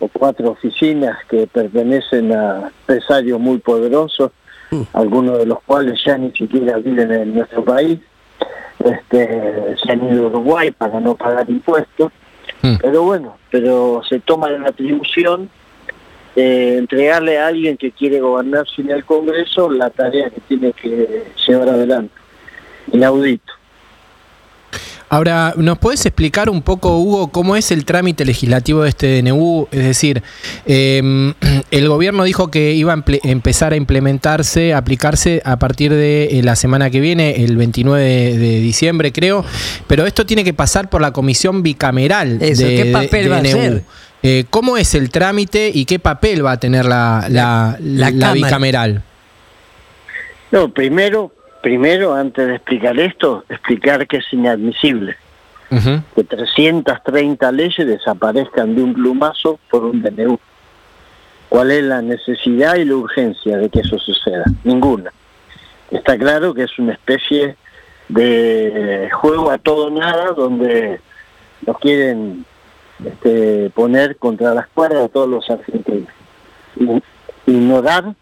o 0.00 0.08
cuatro 0.08 0.50
oficinas 0.50 1.16
que 1.28 1.46
pertenecen 1.46 2.32
a 2.32 2.72
empresarios 2.80 3.38
muy 3.38 3.58
poderosos, 3.58 4.32
algunos 4.92 5.38
de 5.38 5.46
los 5.46 5.62
cuales 5.62 6.00
ya 6.04 6.18
ni 6.18 6.32
siquiera 6.32 6.76
viven 6.78 7.12
en 7.12 7.34
nuestro 7.34 7.64
país, 7.64 8.00
este, 8.84 9.76
se 9.80 9.92
han 9.92 10.12
ido 10.12 10.24
a 10.24 10.26
Uruguay 10.26 10.72
para 10.72 10.98
no 10.98 11.14
pagar 11.14 11.48
impuestos, 11.48 12.10
pero 12.80 13.02
bueno, 13.02 13.36
pero 13.50 14.02
se 14.08 14.18
toma 14.18 14.50
la 14.50 14.68
atribución 14.68 15.48
de 16.34 16.78
entregarle 16.78 17.38
a 17.38 17.48
alguien 17.48 17.76
que 17.76 17.92
quiere 17.92 18.20
gobernar 18.20 18.66
sin 18.74 18.90
el 18.90 19.04
Congreso 19.04 19.70
la 19.70 19.90
tarea 19.90 20.30
que 20.30 20.40
tiene 20.40 20.72
que 20.72 21.24
llevar 21.46 21.68
adelante. 21.68 22.14
Inaudito. 22.92 23.52
Ahora, 25.10 25.54
¿nos 25.56 25.78
puedes 25.78 26.04
explicar 26.06 26.50
un 26.50 26.60
poco, 26.60 26.98
Hugo, 26.98 27.28
cómo 27.28 27.54
es 27.54 27.70
el 27.70 27.84
trámite 27.84 28.24
legislativo 28.24 28.82
de 28.82 28.88
este 28.88 29.22
DNU? 29.22 29.68
Es 29.70 29.84
decir, 29.84 30.24
eh, 30.66 31.32
el 31.70 31.88
gobierno 31.88 32.24
dijo 32.24 32.50
que 32.50 32.72
iba 32.72 32.92
a 32.92 33.04
empezar 33.22 33.72
a 33.74 33.76
implementarse, 33.76 34.74
a 34.74 34.78
aplicarse 34.78 35.40
a 35.44 35.58
partir 35.60 35.92
de 35.92 36.24
eh, 36.32 36.42
la 36.42 36.56
semana 36.56 36.90
que 36.90 36.98
viene, 36.98 37.44
el 37.44 37.56
29 37.56 38.02
de, 38.02 38.38
de 38.38 38.60
diciembre, 38.60 39.12
creo, 39.12 39.44
pero 39.86 40.04
esto 40.04 40.26
tiene 40.26 40.42
que 40.42 40.54
pasar 40.54 40.90
por 40.90 41.00
la 41.00 41.12
comisión 41.12 41.62
bicameral 41.62 42.38
Eso, 42.42 42.66
de, 42.66 42.74
¿qué 42.82 42.90
papel 42.90 43.24
de 43.24 43.28
va 43.28 43.36
a 43.36 43.40
DNU. 43.42 43.50
ser? 43.50 43.82
Eh, 44.26 44.46
¿Cómo 44.48 44.78
es 44.78 44.94
el 44.94 45.10
trámite 45.10 45.70
y 45.72 45.84
qué 45.84 45.98
papel 45.98 46.42
va 46.44 46.52
a 46.52 46.56
tener 46.58 46.86
la, 46.86 47.26
la, 47.28 47.76
La- 47.78 48.08
la 48.08 48.10
la 48.10 48.18
Cámara. 48.18 48.32
bicameral? 48.32 49.02
No, 50.50 50.70
primero, 50.70 51.30
primero, 51.62 52.14
antes 52.14 52.46
de 52.48 52.54
explicar 52.54 52.98
esto, 52.98 53.44
explicar 53.50 54.06
que 54.06 54.16
es 54.18 54.24
inadmisible 54.32 55.16
que 56.14 56.22
330 56.24 57.50
leyes 57.52 57.86
desaparezcan 57.86 58.76
de 58.76 58.82
un 58.82 58.94
plumazo 58.94 59.58
por 59.70 59.84
un 59.84 60.00
DNU. 60.02 60.38
¿Cuál 61.50 61.72
es 61.72 61.82
la 61.82 62.00
necesidad 62.00 62.76
y 62.76 62.84
la 62.84 62.94
urgencia 62.96 63.56
de 63.58 63.68
que 63.68 63.80
eso 63.80 63.98
suceda? 63.98 64.44
Ninguna. 64.62 65.12
Está 65.90 66.16
claro 66.16 66.54
que 66.54 66.62
es 66.62 66.78
una 66.78 66.92
especie 66.92 67.56
de 68.08 69.08
juego 69.12 69.50
a 69.50 69.58
todo 69.58 69.90
nada 69.90 70.30
donde 70.36 71.00
nos 71.66 71.78
quieren 71.78 72.44
este, 73.04 73.70
poner 73.70 74.16
contra 74.16 74.54
las 74.54 74.66
cuerdas 74.68 75.04
a 75.04 75.08
todos 75.08 75.28
los 75.28 75.48
argentinos. 75.50 76.08
Y- 76.76 77.02
Ignorar 77.46 78.14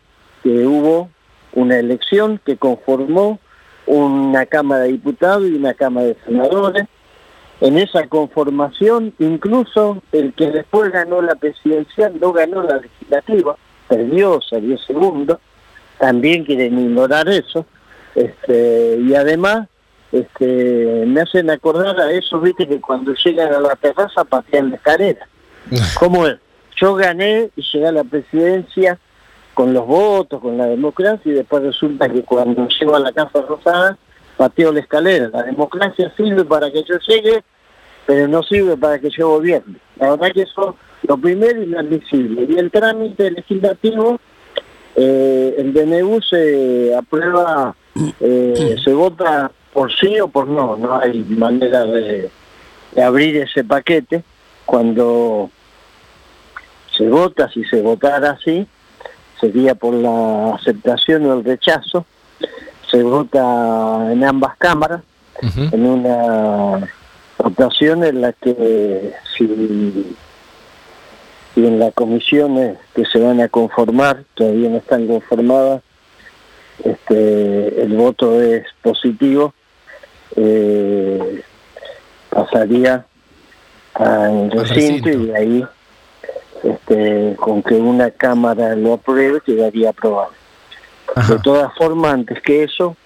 que 0.43 0.67
hubo 0.67 1.09
una 1.53 1.79
elección 1.79 2.41
que 2.45 2.57
conformó 2.57 3.39
una 3.87 4.47
Cámara 4.47 4.83
de 4.83 4.93
Diputados 4.93 5.49
y 5.49 5.55
una 5.55 5.75
Cámara 5.75 6.09
de 6.09 6.17
Senadores. 6.25 6.85
En 7.61 7.79
esa 7.79 8.09
conformación, 8.09 9.15
incluso 9.21 10.03
el 10.11 10.33
que 10.33 10.51
después 10.51 10.91
ganó 10.91 11.23
la 11.23 11.37
presidencial 11.37 12.19
no 12.21 12.33
ganó 12.33 12.65
la 12.65 12.79
legislativa, 12.79 13.57
perdió, 13.89 14.41
salió 14.41 14.77
segundo, 14.79 15.39
también 15.99 16.45
quieren 16.45 16.77
ignorar 16.81 17.29
eso. 17.29 17.65
Este, 18.17 18.99
y 19.01 19.15
además 19.15 19.69
este, 20.13 21.05
me 21.07 21.23
hacen 21.23 21.51
acordar 21.51 21.99
a 21.99 22.13
eso, 22.13 22.39
viste, 22.39 22.69
que 22.69 22.81
cuando 22.81 23.15
llegan 23.15 23.53
a 23.53 23.61
la 23.61 23.77
terraza 23.77 24.25
patean 24.25 24.71
la 24.71 24.77
escalera. 24.77 25.27
¿Cómo 25.99 26.27
es? 26.27 26.37
Yo 26.77 26.95
gané 26.95 27.51
y 27.57 27.63
llegué 27.63 27.87
a 27.87 27.93
la 27.93 28.05
presidencia 28.05 28.99
con 29.55 29.73
los 29.73 29.87
votos, 29.87 30.41
con 30.41 30.59
la 30.59 30.67
democracia, 30.67 31.33
y 31.33 31.35
después 31.35 31.63
resulta 31.63 32.09
que 32.09 32.23
cuando 32.23 32.69
llego 32.69 32.95
a 32.95 33.01
la 33.01 33.13
Casa 33.13 33.43
Rosada, 33.43 33.99
pateo 34.37 34.73
la 34.73 34.81
escalera. 34.81 35.31
La 35.33 35.43
democracia 35.43 36.13
sirve 36.17 36.45
para 36.45 36.71
que 36.71 36.83
yo 36.85 36.99
llegue, 37.07 37.43
pero 38.07 38.29
no 38.29 38.43
sirve 38.43 38.77
para 38.77 38.99
que 38.99 39.11
yo 39.11 39.29
gobierne. 39.29 39.77
La 39.97 40.11
verdad 40.11 40.33
que 40.33 40.43
eso 40.43 40.77
lo 41.07 41.17
primero 41.19 41.63
inadmisible. 41.63 42.47
Y 42.49 42.59
el 42.59 42.71
trámite 42.71 43.31
legislativo, 43.31 44.19
eh, 44.97 45.55
el 45.59 45.73
DNU 45.73 46.21
se 46.23 46.95
aprueba, 46.95 47.75
eh, 48.21 48.77
se 48.83 48.93
vota 48.93 49.51
por 49.73 49.93
sí 49.93 50.21
o 50.21 50.29
por 50.29 50.49
no, 50.49 50.77
no 50.77 50.99
hay 50.99 51.25
manera 51.25 51.85
de, 51.85 52.31
de 52.93 53.03
abrir 53.03 53.37
ese 53.37 53.65
paquete. 53.65 54.23
Cuando 54.67 55.51
se 56.97 57.09
vota, 57.09 57.51
si 57.51 57.65
se 57.65 57.81
votara 57.83 58.33
así, 58.33 58.67
sería 59.41 59.75
por 59.75 59.95
la 59.95 60.55
aceptación 60.55 61.27
o 61.27 61.35
el 61.35 61.45
rechazo. 61.45 62.07
Se 62.91 63.03
vota 63.03 64.13
en 64.13 64.23
ambas 64.23 64.57
cámaras, 64.59 65.01
en 65.41 65.87
una 65.87 66.89
votación 67.39 68.05
en 68.05 68.21
la 68.21 68.33
que 68.35 69.15
si, 69.37 70.15
si 71.55 71.67
en 71.67 71.79
las 71.79 71.95
comisiones 71.95 72.79
que 72.95 73.05
se 73.07 73.19
van 73.19 73.41
a 73.41 73.49
conformar, 73.49 74.25
todavía 74.35 74.69
no 74.69 74.77
están 74.77 75.07
conformadas, 75.07 75.83
este, 76.85 77.83
el 77.83 77.95
voto 77.95 78.41
es 78.41 78.65
positivo, 78.83 79.55
eh, 80.37 81.43
pasaría 82.31 83.07
al 83.95 84.51
recinto 84.51 85.09
y 85.09 85.27
de 85.27 85.37
ahí 85.37 85.67
este, 86.63 87.37
con 87.37 87.63
que 87.63 87.75
una 87.75 88.11
cámara 88.11 88.75
lo 88.77 88.95
apruebe 88.95 89.41
quedaría 89.41 89.91
aprobado. 89.91 90.33
De 91.29 91.39
todas 91.41 91.75
formas, 91.75 92.15
antes 92.15 92.41
que 92.41 92.63
eso, 92.63 92.97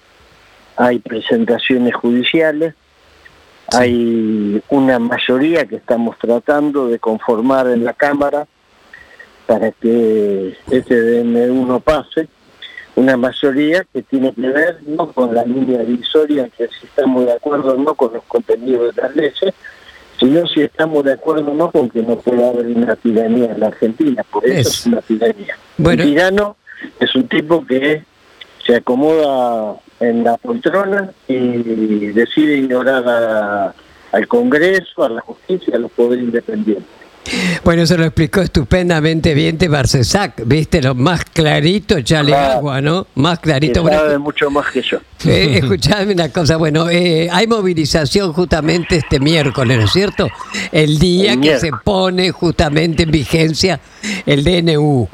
hay 0.77 0.98
presentaciones 0.98 1.94
judiciales, 1.94 2.74
hay 3.73 4.62
una 4.69 4.98
mayoría 4.98 5.66
que 5.66 5.77
estamos 5.77 6.16
tratando 6.19 6.86
de 6.89 6.98
conformar 6.98 7.66
en 7.66 7.85
la 7.85 7.94
Cámara 7.94 8.47
para 9.47 9.73
que 9.73 10.57
este 10.70 11.01
DNU 11.01 11.66
no 11.66 11.81
pase, 11.81 12.28
una 12.97 13.16
mayoría 13.16 13.85
que 13.93 14.02
tiene 14.02 14.32
que 14.35 14.48
ver 14.48 14.78
no 14.86 15.12
con 15.12 15.35
la 15.35 15.44
línea 15.44 15.78
divisoria, 15.81 16.48
que 16.56 16.66
si 16.68 16.86
estamos 16.86 17.24
de 17.27 17.32
acuerdo 17.32 17.74
o 17.74 17.77
no 17.77 17.94
con 17.94 18.12
los 18.14 18.24
contenidos 18.24 18.94
de 18.97 19.02
las 19.02 19.14
leyes, 19.14 19.55
sino 20.18 20.47
si 20.47 20.62
estamos 20.62 21.05
de 21.05 21.12
acuerdo 21.12 21.51
o 21.52 21.55
no 21.55 21.70
con 21.70 21.90
que 21.90 22.02
no 22.02 22.16
puede 22.18 22.48
haber 22.48 22.66
una 22.66 22.97
tiranía 22.97 23.52
en 23.52 23.60
la 23.60 23.66
Argentina, 23.68 24.23
por 24.31 24.44
eso 24.47 24.68
es, 24.70 24.86
una 24.86 25.01
tiranía. 25.02 25.56
Bueno. 25.77 26.02
Un 26.02 26.09
tirano 26.09 26.56
es 26.98 27.14
un 27.14 27.28
tipo 27.28 27.64
que 27.66 28.02
se 28.66 28.77
acomoda 28.77 29.77
en 30.01 30.24
la 30.24 30.36
poltrona 30.39 31.10
y 31.28 31.36
decide 32.12 32.56
ignorar 32.59 33.05
a- 33.09 33.74
al 34.12 34.27
Congreso, 34.28 35.05
a 35.05 35.09
la 35.10 35.20
justicia, 35.20 35.77
a 35.77 35.78
los 35.78 35.90
poderes 35.93 36.24
independientes. 36.24 36.86
Bueno, 37.65 37.82
eso 37.82 37.97
lo 37.97 38.05
explicó 38.05 38.40
estupendamente 38.40 39.35
bien 39.35 39.59
de 39.59 39.69
Barcesac, 39.69 40.43
viste, 40.47 40.81
lo 40.82 40.94
más 40.94 41.24
clarito, 41.24 41.97
echale 41.97 42.31
Claro. 42.31 42.53
agua, 42.59 42.81
¿no? 42.81 43.07
Más 43.16 43.39
clarito. 43.40 43.74
Que 43.74 43.89
Bueno, 43.89 43.98
sabe 43.98 44.19
mucho 44.19 44.51
más 44.51 44.70
que 44.70 44.82
yo. 44.82 44.98
eh, 45.27 45.59
escuchadme 45.62 46.12
una 46.12 46.28
cosa, 46.31 46.57
bueno, 46.57 46.89
eh, 46.90 47.28
hay 47.31 47.47
movilización 47.47 48.32
justamente 48.32 48.97
este 48.97 49.19
miércoles, 49.20 49.78
¿no 49.78 49.85
es 49.85 49.93
cierto? 49.93 50.28
El 50.73 50.98
día 50.98 51.32
El 51.32 51.40
que 51.40 51.59
se 51.59 51.70
pone 51.85 52.31
justamente 52.31 53.03
en 53.05 53.11
vigencia 53.11 53.81
el 54.24 54.44
DNU. 54.44 55.09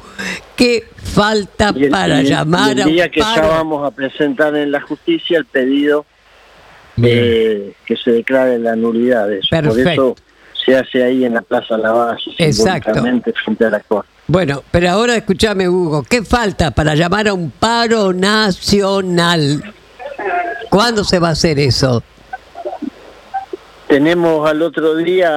¿Qué 0.56 0.84
falta 1.02 1.72
el- 1.74 1.89
para 1.89 2.20
el- 2.20 2.26
llamar 2.26 2.78
a 2.78 2.82
el 2.82 2.89
día 2.93 3.09
que 3.10 3.20
ya 3.20 3.40
vamos 3.47 3.86
a 3.86 3.90
presentar 3.90 4.55
en 4.56 4.70
la 4.70 4.80
justicia 4.80 5.39
el 5.39 5.47
pedido 5.47 6.05
de 6.97 7.74
que 7.86 7.97
se 7.97 8.10
declare 8.10 8.59
la 8.59 8.76
nulidad 8.76 9.28
de 9.28 9.39
eso. 9.39 9.48
Por 9.51 9.62
Perfecto. 9.74 9.93
eso 9.93 10.16
se 10.64 10.76
hace 10.76 11.02
ahí 11.02 11.24
en 11.24 11.34
la 11.34 11.43
Plaza 11.43 11.76
Lavalle, 11.76 12.22
Exacto. 12.39 12.90
simbólicamente 12.93 13.32
frente 13.44 13.64
a 13.66 13.70
la 13.70 13.80
corte. 13.80 14.09
Bueno, 14.28 14.62
pero 14.70 14.90
ahora 14.90 15.16
escúchame, 15.16 15.68
Hugo, 15.68 16.05
¿qué 16.05 16.22
falta 16.22 16.70
para 16.70 16.94
llamar 16.94 17.28
a 17.28 17.34
un 17.34 17.51
paro 17.51 18.12
nacional? 18.12 19.62
¿Cuándo 20.70 21.05
se 21.05 21.18
va 21.18 21.28
a 21.28 21.32
hacer 21.32 21.59
eso? 21.59 22.02
Tenemos 23.89 24.48
al 24.48 24.62
otro 24.62 24.97
día, 24.97 25.28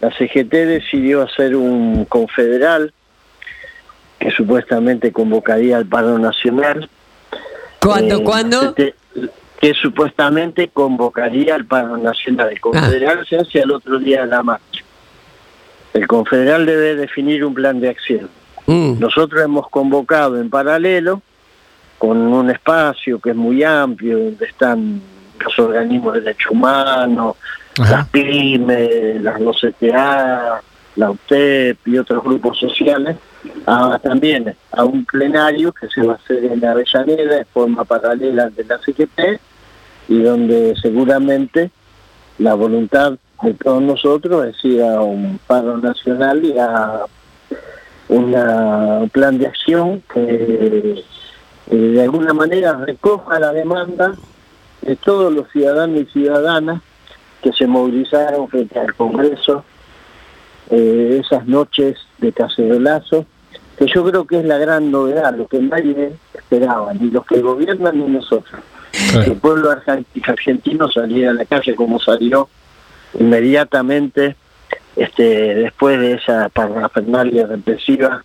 la 0.00 0.10
CGT 0.18 0.52
decidió 0.52 1.22
hacer 1.22 1.56
un 1.56 2.04
confederal 2.04 2.92
que 4.18 4.30
supuestamente 4.32 5.12
convocaría 5.12 5.78
al 5.78 5.86
paro 5.86 6.18
nacional. 6.18 6.90
¿Cuándo, 7.80 8.16
Eh, 8.18 8.24
cuándo? 8.24 8.74
Que 9.60 9.74
supuestamente 9.74 10.68
convocaría 10.68 11.54
al 11.56 11.64
paro 11.64 11.96
nacional. 11.96 12.50
El 12.52 12.60
confederal 12.60 13.26
se 13.26 13.36
hace 13.36 13.62
al 13.62 13.72
otro 13.72 13.98
día 13.98 14.20
de 14.22 14.28
la 14.28 14.42
marcha. 14.42 14.82
El 15.92 16.06
confederal 16.06 16.64
debe 16.66 16.94
definir 16.94 17.44
un 17.44 17.54
plan 17.54 17.80
de 17.80 17.88
acción. 17.88 18.28
Mm. 18.66 19.00
Nosotros 19.00 19.42
hemos 19.42 19.68
convocado 19.68 20.40
en 20.40 20.48
paralelo 20.50 21.22
con 21.98 22.18
un 22.18 22.50
espacio 22.50 23.18
que 23.18 23.30
es 23.30 23.36
muy 23.36 23.64
amplio, 23.64 24.18
donde 24.18 24.46
están 24.46 25.00
los 25.40 25.58
organismos 25.58 26.14
de 26.14 26.20
derechos 26.20 26.52
humanos, 26.52 27.34
las 27.78 28.06
pymes, 28.08 29.20
las 29.22 29.40
12TA, 29.40 30.60
la 30.96 31.10
UTEP 31.10 31.78
y 31.86 31.98
otros 31.98 32.22
grupos 32.22 32.58
sociales, 32.58 33.16
a- 33.66 33.98
también 34.00 34.54
a 34.72 34.84
un 34.84 35.04
plenario 35.04 35.72
que 35.72 35.88
se 35.88 36.02
va 36.02 36.12
a 36.12 36.16
hacer 36.16 36.44
en 36.44 36.64
Avellaneda 36.64 37.36
de 37.36 37.44
forma 37.46 37.84
paralela 37.84 38.50
de 38.50 38.64
la 38.64 38.78
CGT 38.78 39.40
y 40.08 40.22
donde 40.22 40.74
seguramente 40.80 41.70
la 42.38 42.54
voluntad 42.54 43.18
de 43.42 43.54
todos 43.54 43.82
nosotros 43.82 44.46
es 44.46 44.64
ir 44.64 44.82
a 44.82 45.00
un 45.00 45.38
paro 45.46 45.78
nacional 45.78 46.44
y 46.44 46.58
a 46.58 47.04
un 48.08 49.10
plan 49.10 49.38
de 49.38 49.46
acción 49.46 50.02
que 50.12 51.04
de 51.70 52.02
alguna 52.02 52.32
manera 52.32 52.72
recoja 52.72 53.38
la 53.38 53.52
demanda 53.52 54.14
de 54.82 54.96
todos 54.96 55.32
los 55.32 55.50
ciudadanos 55.50 56.00
y 56.00 56.04
ciudadanas 56.06 56.82
que 57.42 57.52
se 57.52 57.66
movilizaron 57.66 58.48
frente 58.48 58.78
al 58.78 58.94
Congreso 58.94 59.64
eh, 60.70 61.22
esas 61.24 61.46
noches 61.46 61.96
de 62.18 62.32
cacerolazo, 62.32 63.24
que 63.78 63.86
yo 63.86 64.04
creo 64.04 64.26
que 64.26 64.40
es 64.40 64.44
la 64.44 64.58
gran 64.58 64.90
novedad, 64.90 65.34
lo 65.34 65.46
que 65.46 65.60
nadie 65.60 66.12
esperaba, 66.34 66.92
ni 66.92 67.10
los 67.10 67.24
que 67.24 67.40
gobiernan 67.40 67.98
ni 67.98 68.06
nosotros. 68.06 68.60
Que 69.12 69.30
el 69.30 69.36
pueblo 69.36 69.70
argen- 69.70 70.04
argentino 70.26 70.90
saliera 70.90 71.30
a 71.30 71.34
la 71.34 71.44
calle 71.44 71.74
como 71.74 71.98
salió 72.00 72.48
inmediatamente 73.18 74.36
este, 74.96 75.54
después 75.54 75.98
de 76.00 76.14
esa 76.14 76.48
parafernalia 76.48 77.46
represiva 77.46 78.24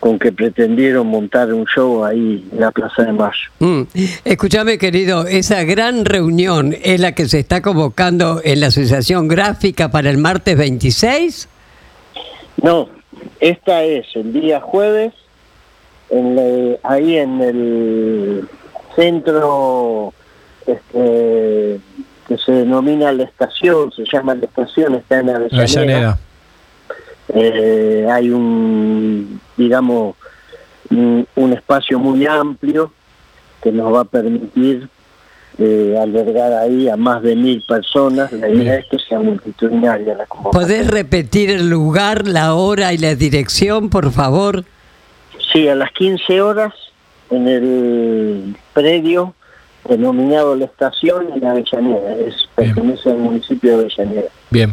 con 0.00 0.18
que 0.18 0.32
pretendieron 0.32 1.06
montar 1.06 1.52
un 1.52 1.66
show 1.66 2.04
ahí 2.04 2.48
en 2.52 2.58
la 2.60 2.70
Plaza 2.70 3.02
de 3.02 3.12
Mayo. 3.12 3.50
Mm. 3.58 3.82
Escúchame, 4.24 4.78
querido, 4.78 5.26
esa 5.26 5.62
gran 5.64 6.06
reunión 6.06 6.74
es 6.82 7.00
la 7.00 7.12
que 7.14 7.28
se 7.28 7.38
está 7.38 7.60
convocando 7.60 8.40
en 8.42 8.60
la 8.60 8.68
Asociación 8.68 9.28
Gráfica 9.28 9.90
para 9.90 10.08
el 10.08 10.16
martes 10.16 10.56
26. 10.56 11.48
No, 12.62 12.88
esta 13.40 13.82
es 13.84 14.06
el 14.14 14.32
día 14.32 14.60
jueves, 14.60 15.12
en 16.08 16.34
la- 16.34 16.78
ahí 16.82 17.16
en 17.18 17.40
el 17.42 18.48
centro 18.94 20.12
este, 20.66 21.80
que 22.28 22.38
se 22.38 22.52
denomina 22.52 23.12
la 23.12 23.24
estación, 23.24 23.92
se 23.92 24.04
llama 24.10 24.34
la 24.34 24.44
estación, 24.44 24.94
está 24.94 25.20
en 25.20 25.30
Avellaneda. 25.30 25.62
Avellaneda. 25.62 26.18
Eh, 27.34 28.08
hay 28.10 28.30
un, 28.30 29.40
digamos, 29.56 30.16
un, 30.90 31.26
un 31.36 31.52
espacio 31.52 31.98
muy 31.98 32.26
amplio 32.26 32.92
que 33.62 33.72
nos 33.72 33.92
va 33.94 34.00
a 34.00 34.04
permitir 34.04 34.88
eh, 35.58 35.98
albergar 36.00 36.52
ahí 36.54 36.88
a 36.88 36.96
más 36.96 37.22
de 37.22 37.36
mil 37.36 37.62
personas. 37.68 38.32
La 38.32 38.48
idea 38.48 38.76
es 38.76 38.86
que 38.90 38.98
sea 38.98 39.18
multitudinaria 39.18 40.14
la. 40.14 40.26
¿Podés 40.26 40.88
repetir 40.88 41.50
el 41.50 41.68
lugar, 41.68 42.26
la 42.26 42.54
hora 42.54 42.92
y 42.92 42.98
la 42.98 43.14
dirección, 43.14 43.90
por 43.90 44.10
favor? 44.10 44.64
Sí, 45.52 45.68
a 45.68 45.74
las 45.74 45.92
15 45.92 46.40
horas 46.40 46.72
en 47.30 47.48
el 47.48 48.56
predio 48.72 49.34
denominado 49.88 50.54
La 50.56 50.66
Estación 50.66 51.28
en 51.34 51.44
Avellaneda. 51.44 52.12
Es, 52.26 52.34
pertenece 52.54 53.10
al 53.10 53.18
municipio 53.18 53.78
de 53.78 53.84
Avellaneda. 53.84 54.28
Bien. 54.50 54.70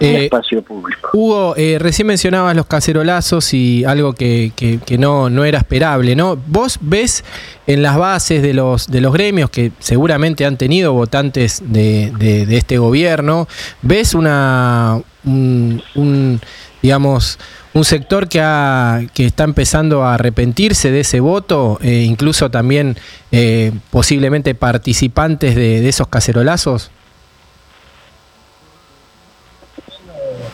un 0.00 0.06
Eh, 0.06 0.24
espacio 0.26 0.62
público. 0.62 1.10
Hugo, 1.14 1.54
eh, 1.56 1.78
recién 1.80 2.06
mencionabas 2.06 2.54
los 2.54 2.66
cacerolazos 2.66 3.54
y 3.54 3.84
algo 3.84 4.12
que, 4.12 4.52
que- 4.54 4.78
que 4.84 4.98
no, 4.98 5.30
no 5.30 5.44
era 5.44 5.58
esperable, 5.58 6.14
¿no? 6.14 6.36
¿Vos 6.46 6.78
ves 6.82 7.24
en 7.66 7.82
las 7.82 7.96
bases 7.96 8.42
de 8.42 8.52
los, 8.52 8.86
de 8.88 9.00
los 9.00 9.12
gremios 9.14 9.48
que 9.50 9.72
seguramente 9.78 10.44
han 10.44 10.56
tenido 10.58 10.92
votantes 10.92 11.62
de, 11.64 12.12
de- 12.18 12.44
de 12.44 12.56
este 12.56 12.76
gobierno, 12.78 13.48
ves 13.82 14.14
una 14.14 15.00
un, 15.24 15.82
un, 15.94 16.40
digamos 16.82 17.38
un 17.74 17.84
sector 17.84 18.28
que 18.28 18.40
ha, 18.40 19.00
que 19.14 19.26
está 19.26 19.44
empezando 19.44 20.02
a 20.04 20.14
arrepentirse 20.14 20.90
de 20.90 21.00
ese 21.00 21.20
voto, 21.20 21.78
eh, 21.82 22.04
incluso 22.06 22.50
también 22.50 22.96
eh, 23.32 23.72
posiblemente 23.90 24.54
participantes 24.54 25.54
de, 25.54 25.80
de 25.80 25.88
esos 25.88 26.08
cacerolazos? 26.08 26.90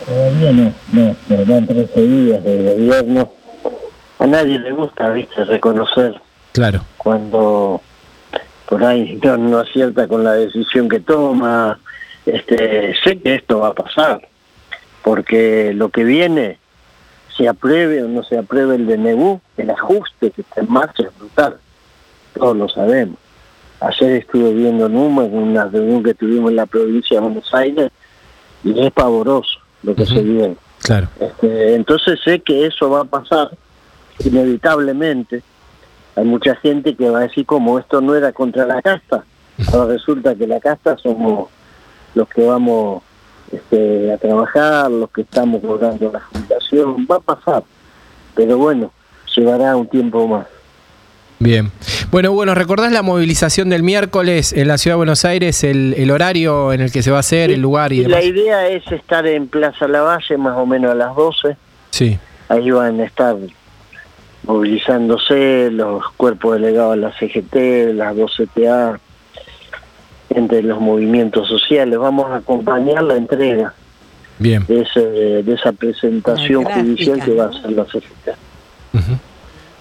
Todavía 0.05 0.53
no, 0.53 0.73
no, 0.93 1.17
nos 1.29 1.49
dan 1.49 1.67
13 1.67 2.01
días 2.03 2.45
de 2.45 2.75
gobierno. 2.75 3.33
A 4.19 4.27
nadie 4.27 4.59
le 4.59 4.73
gusta, 4.73 5.11
viste, 5.11 5.45
reconocer 5.45 6.15
Claro. 6.53 6.83
cuando 6.97 7.83
por 8.69 8.83
ahí 8.85 9.19
no, 9.23 9.37
no 9.37 9.59
acierta 9.59 10.07
con 10.09 10.25
la 10.25 10.33
decisión 10.35 10.89
que 10.89 11.01
toma. 11.01 11.79
Este, 12.25 12.95
sé 13.05 13.19
que 13.21 13.37
esto 13.37 13.61
va 13.61 13.69
a 13.69 13.75
pasar, 13.75 14.27
porque 15.07 15.73
lo 15.73 15.91
que 15.91 16.03
viene, 16.03 16.59
se 17.37 17.47
apruebe 17.47 18.03
o 18.03 18.09
no 18.09 18.25
se 18.25 18.37
apruebe 18.37 18.75
el 18.75 18.89
DNU, 18.89 19.41
el 19.57 19.71
ajuste 19.71 20.33
que 20.33 20.41
está 20.41 20.63
en 20.63 20.73
marcha 20.73 21.05
es 21.05 21.17
brutal. 21.17 21.59
Todos 22.35 22.57
lo 22.57 22.69
sabemos. 22.69 23.17
Ayer 23.79 24.17
estuve 24.17 24.53
viendo 24.53 24.89
números 24.89 25.31
en 25.31 25.39
una 25.39 25.67
reunión 25.67 26.03
que 26.03 26.13
tuvimos 26.13 26.51
en 26.51 26.57
la 26.57 26.67
provincia 26.67 27.19
de 27.19 27.25
Buenos 27.25 27.55
Aires 27.55 27.93
y 28.65 28.85
es 28.85 28.91
pavoroso 28.91 29.61
lo 29.85 29.95
que 29.95 30.07
se 30.07 30.21
viene. 30.23 30.57
Claro. 30.83 31.07
Este, 31.21 31.77
entonces 31.77 32.19
sé 32.25 32.41
que 32.41 32.67
eso 32.67 32.91
va 32.91 33.03
a 33.03 33.05
pasar 33.05 33.53
inevitablemente. 34.25 35.41
Hay 36.17 36.25
mucha 36.25 36.57
gente 36.57 36.97
que 36.97 37.09
va 37.09 37.21
a 37.21 37.29
decir 37.29 37.47
como 37.47 37.79
esto 37.79 38.01
no 38.01 38.17
era 38.17 38.33
contra 38.33 38.67
la 38.67 38.83
casta. 38.83 39.25
Ahora 39.73 39.93
resulta 39.93 40.35
que 40.35 40.49
la 40.49 40.59
casta 40.59 40.97
somos 40.97 41.49
los 42.17 42.29
que 42.29 42.45
vamos 42.45 43.05
este, 43.53 44.13
a 44.13 44.19
trabajar, 44.19 44.91
los 44.91 45.11
que 45.11 45.23
estamos 45.23 45.63
logrando 45.63 46.11
la 46.13 46.21
jubilación. 46.21 47.07
Va 47.11 47.17
a 47.17 47.21
pasar. 47.21 47.63
Pero 48.35 48.59
bueno, 48.59 48.93
llevará 49.35 49.77
un 49.77 49.87
tiempo 49.87 50.27
más. 50.27 50.47
Bien. 51.39 51.71
Bueno, 52.11 52.33
bueno, 52.33 52.55
¿recordás 52.55 52.93
la 52.93 53.03
movilización 53.03 53.69
del 53.69 53.83
miércoles 53.83 54.53
en 54.55 54.69
la 54.69 54.79
ciudad 54.79 54.95
de 54.95 54.99
Buenos 54.99 55.25
Aires, 55.25 55.65
el, 55.65 55.95
el 55.97 56.11
horario 56.11 56.73
en 56.73 56.81
el 56.81 56.91
que 56.91 57.03
se 57.03 57.11
va 57.11 57.19
a 57.19 57.21
hacer, 57.21 57.51
el 57.51 57.61
lugar 57.61 57.93
y 57.93 58.01
Y 58.01 58.05
la 58.05 58.23
idea 58.23 58.69
es 58.69 58.91
estar 58.91 59.27
en 59.27 59.47
Plaza 59.47 59.87
Lavalle 59.87 60.39
más 60.39 60.57
o 60.57 60.65
menos 60.65 60.93
a 60.93 60.95
las 60.95 61.15
12. 61.15 61.57
Sí. 61.91 62.19
Ahí 62.49 62.71
van 62.71 63.01
a 63.01 63.05
estar 63.05 63.37
movilizándose 64.45 65.71
los 65.71 66.09
cuerpos 66.17 66.55
delegados 66.55 66.97
de 66.97 67.03
la 67.03 67.13
CGT, 67.13 67.95
las 67.95 68.15
12TA, 68.15 68.99
entre 70.37 70.63
los 70.63 70.81
movimientos 70.81 71.49
sociales. 71.49 71.99
Vamos 71.99 72.31
a 72.31 72.37
acompañar 72.37 73.03
la 73.03 73.17
entrega 73.17 73.75
Bien. 74.39 74.65
de, 74.69 74.83
ese, 74.83 75.01
de 75.01 75.53
esa 75.55 75.73
presentación 75.73 76.63
gráfica, 76.63 76.83
judicial 76.85 77.25
que 77.25 77.35
va 77.35 77.45
a 77.45 77.49
hacer 77.49 77.73
la 77.73 77.85
CGT. 77.85 79.17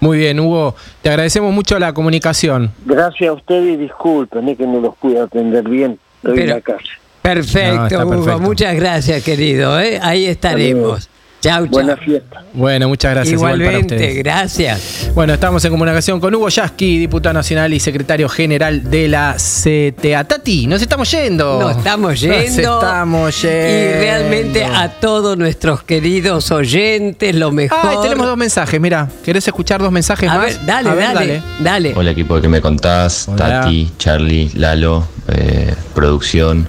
Muy 0.00 0.18
bien, 0.18 0.40
Hugo. 0.40 0.74
Te 1.02 1.08
agradecemos 1.10 1.52
mucho 1.54 1.78
la 1.78 1.92
comunicación. 1.92 2.70
Gracias 2.84 3.30
a 3.30 3.32
usted 3.32 3.62
y 3.64 3.76
disculpen 3.76 4.48
eh, 4.48 4.56
que 4.56 4.66
no 4.66 4.80
los 4.80 4.94
pude 4.96 5.18
atender 5.20 5.68
bien. 5.68 5.98
Estoy 6.22 6.38
en 6.40 6.44
Pero- 6.44 6.54
la 6.56 6.60
calle. 6.60 6.88
Perfecto, 7.22 7.98
No, 7.98 8.04
Hugo. 8.06 8.10
perfecto. 8.24 8.38
Muchas 8.40 8.76
gracias, 8.76 9.22
querido. 9.24 9.80
¿eh? 9.80 9.98
Ahí 10.02 10.26
estaremos. 10.26 11.08
Chau, 11.46 11.62
chau. 11.64 11.68
Buena 11.70 11.96
fiesta. 11.96 12.42
Bueno, 12.52 12.88
muchas 12.88 13.12
gracias. 13.14 13.32
igual 13.34 13.58
para 13.58 13.78
Igualmente, 13.78 14.14
gracias. 14.14 15.10
Bueno, 15.14 15.34
estamos 15.34 15.64
en 15.64 15.70
comunicación 15.70 16.20
con 16.20 16.34
Hugo 16.34 16.48
Yasky, 16.48 16.98
diputado 16.98 17.34
nacional 17.34 17.72
y 17.72 17.80
secretario 17.80 18.28
general 18.28 18.90
de 18.90 19.08
la 19.08 19.36
CTA. 19.36 20.24
Tati, 20.24 20.66
nos 20.66 20.82
estamos 20.82 21.10
yendo. 21.10 21.60
Nos 21.60 21.76
estamos 21.76 22.10
Nos 22.10 22.20
yendo. 22.20 22.74
estamos 22.80 23.42
yendo. 23.42 23.56
Y 23.58 23.92
realmente 24.00 24.64
a 24.64 24.88
todos 24.90 25.36
nuestros 25.38 25.82
queridos 25.82 26.50
oyentes, 26.50 27.34
lo 27.34 27.52
mejor. 27.52 27.78
Ay, 27.82 27.96
tenemos 28.02 28.26
dos 28.26 28.36
mensajes, 28.36 28.80
mira. 28.80 29.08
¿Querés 29.24 29.46
escuchar 29.46 29.80
dos 29.80 29.92
mensajes 29.92 30.28
A 30.30 30.34
más? 30.34 30.46
ver, 30.46 30.66
dale, 30.66 30.88
A 30.90 30.94
ver, 30.94 31.14
dale, 31.14 31.42
dale. 31.60 31.92
Hola 31.94 32.10
equipo 32.10 32.36
de 32.36 32.42
que 32.42 32.48
me 32.48 32.60
contás, 32.60 33.28
Hola. 33.28 33.60
Tati, 33.62 33.92
Charlie, 33.98 34.50
Lalo, 34.54 35.06
eh, 35.28 35.74
producción, 35.94 36.68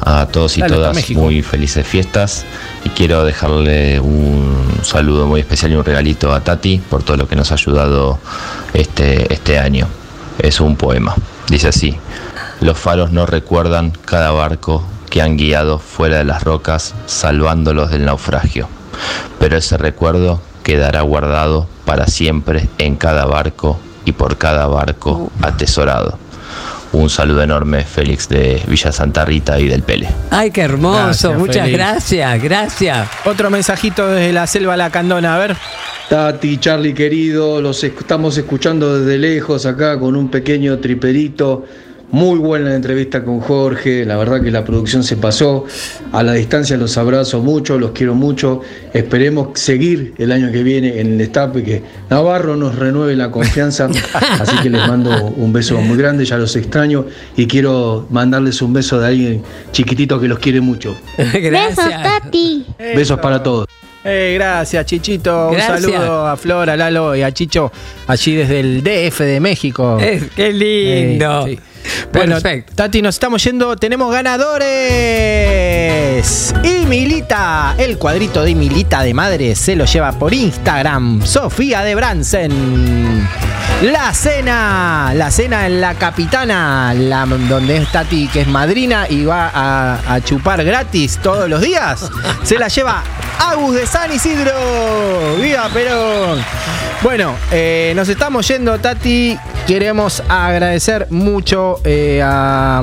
a 0.00 0.26
todos 0.26 0.58
y 0.58 0.62
todas 0.62 1.10
muy 1.10 1.42
felices 1.42 1.86
fiestas. 1.86 2.44
Y 2.84 2.90
quiero 2.90 3.24
dejarle 3.24 4.00
un 4.00 4.80
saludo 4.82 5.26
muy 5.26 5.40
especial 5.40 5.72
y 5.72 5.76
un 5.76 5.84
regalito 5.84 6.32
a 6.32 6.40
Tati 6.40 6.78
por 6.78 7.02
todo 7.02 7.16
lo 7.16 7.28
que 7.28 7.36
nos 7.36 7.50
ha 7.50 7.54
ayudado 7.54 8.18
este, 8.72 9.32
este 9.32 9.58
año. 9.58 9.86
Es 10.38 10.60
un 10.60 10.76
poema, 10.76 11.14
dice 11.48 11.68
así, 11.68 11.96
los 12.60 12.78
faros 12.78 13.12
no 13.12 13.26
recuerdan 13.26 13.92
cada 14.04 14.30
barco 14.32 14.84
que 15.10 15.22
han 15.22 15.36
guiado 15.36 15.78
fuera 15.78 16.18
de 16.18 16.24
las 16.24 16.42
rocas 16.42 16.94
salvándolos 17.06 17.90
del 17.90 18.04
naufragio, 18.04 18.68
pero 19.38 19.56
ese 19.56 19.76
recuerdo 19.76 20.40
quedará 20.64 21.02
guardado 21.02 21.68
para 21.84 22.06
siempre 22.06 22.68
en 22.78 22.96
cada 22.96 23.26
barco 23.26 23.78
y 24.04 24.12
por 24.12 24.38
cada 24.38 24.66
barco 24.66 25.30
atesorado. 25.40 26.18
Un 26.94 27.10
saludo 27.10 27.42
enorme, 27.42 27.82
Félix 27.84 28.28
de 28.28 28.62
Villa 28.68 28.92
Santa 28.92 29.24
Rita 29.24 29.58
y 29.58 29.66
del 29.66 29.82
Pele. 29.82 30.08
Ay, 30.30 30.52
qué 30.52 30.60
hermoso. 30.60 31.30
Gracias, 31.30 31.38
Muchas 31.38 31.56
Félix. 31.64 31.76
gracias, 31.76 32.42
gracias. 32.42 33.08
Otro 33.24 33.50
mensajito 33.50 34.06
desde 34.06 34.32
la 34.32 34.46
selva 34.46 34.76
lacandona, 34.76 35.34
a 35.34 35.38
ver. 35.38 35.56
Tati, 36.08 36.58
Charlie 36.58 36.94
querido, 36.94 37.60
los 37.60 37.82
estamos 37.82 38.38
escuchando 38.38 39.00
desde 39.00 39.18
lejos 39.18 39.66
acá 39.66 39.98
con 39.98 40.14
un 40.14 40.30
pequeño 40.30 40.78
triperito. 40.78 41.64
Muy 42.14 42.38
buena 42.38 42.68
la 42.68 42.76
entrevista 42.76 43.24
con 43.24 43.40
Jorge, 43.40 44.04
la 44.04 44.16
verdad 44.16 44.40
que 44.40 44.52
la 44.52 44.64
producción 44.64 45.02
se 45.02 45.16
pasó. 45.16 45.64
A 46.12 46.22
la 46.22 46.34
distancia 46.34 46.76
los 46.76 46.96
abrazo 46.96 47.42
mucho, 47.42 47.76
los 47.76 47.90
quiero 47.90 48.14
mucho. 48.14 48.60
Esperemos 48.92 49.58
seguir 49.58 50.14
el 50.18 50.30
año 50.30 50.52
que 50.52 50.62
viene 50.62 51.00
en 51.00 51.08
el 51.08 51.18
destape, 51.18 51.64
que 51.64 51.82
Navarro 52.10 52.54
nos 52.54 52.76
renueve 52.76 53.16
la 53.16 53.32
confianza. 53.32 53.88
Así 54.38 54.56
que 54.62 54.70
les 54.70 54.86
mando 54.86 55.10
un 55.24 55.52
beso 55.52 55.76
muy 55.80 55.96
grande, 55.96 56.24
ya 56.24 56.38
los 56.38 56.54
extraño 56.54 57.04
y 57.36 57.48
quiero 57.48 58.06
mandarles 58.10 58.62
un 58.62 58.72
beso 58.74 59.00
de 59.00 59.08
alguien 59.08 59.42
chiquitito 59.72 60.20
que 60.20 60.28
los 60.28 60.38
quiere 60.38 60.60
mucho. 60.60 60.96
Gracias. 61.16 62.00
Tati. 62.00 62.64
Besos 62.78 63.18
para 63.18 63.42
todos. 63.42 63.66
Eh, 64.04 64.34
gracias, 64.36 64.86
Chichito. 64.86 65.50
Gracias. 65.50 65.86
Un 65.86 65.92
saludo 65.92 66.26
a 66.26 66.36
Flor, 66.36 66.70
a 66.70 66.76
Lalo 66.76 67.16
y 67.16 67.22
a 67.22 67.32
Chicho, 67.32 67.72
allí 68.06 68.36
desde 68.36 68.60
el 68.60 68.84
DF 68.84 69.20
de 69.20 69.40
México. 69.40 69.98
Qué 70.36 70.52
lindo. 70.52 71.46
Eh, 71.48 71.56
sí. 71.56 71.73
Bueno, 72.12 72.34
Perfecto. 72.34 72.74
Tati, 72.74 73.02
nos 73.02 73.16
estamos 73.16 73.42
yendo. 73.44 73.76
Tenemos 73.76 74.12
ganadores. 74.12 74.64
Y 76.62 76.86
Milita, 76.86 77.74
el 77.78 77.98
cuadrito 77.98 78.42
de 78.42 78.54
Milita 78.54 79.02
de 79.02 79.14
madre 79.14 79.54
se 79.54 79.76
lo 79.76 79.84
lleva 79.84 80.12
por 80.12 80.32
Instagram. 80.32 81.24
Sofía 81.26 81.82
de 81.82 81.94
Bransen. 81.94 83.28
La 83.82 84.14
cena, 84.14 85.12
la 85.14 85.30
cena 85.30 85.66
en 85.66 85.80
la 85.80 85.94
capitana, 85.94 86.94
la, 86.94 87.26
donde 87.26 87.78
es 87.78 87.90
Tati, 87.90 88.28
que 88.28 88.42
es 88.42 88.46
madrina 88.46 89.06
y 89.08 89.24
va 89.24 89.50
a, 89.52 90.14
a 90.14 90.20
chupar 90.20 90.64
gratis 90.64 91.18
todos 91.22 91.48
los 91.50 91.60
días. 91.60 92.08
Se 92.44 92.58
la 92.58 92.68
lleva 92.68 93.02
Agus 93.40 93.74
de 93.74 93.86
San 93.86 94.12
Isidro. 94.12 94.52
¡Viva 95.40 95.68
Perón! 95.68 96.42
Bueno, 97.02 97.34
eh, 97.50 97.92
nos 97.94 98.08
estamos 98.08 98.48
yendo, 98.48 98.78
Tati. 98.78 99.36
Queremos 99.66 100.22
agradecer 100.28 101.06
mucho 101.10 101.73
eh, 101.84 102.20
a, 102.22 102.82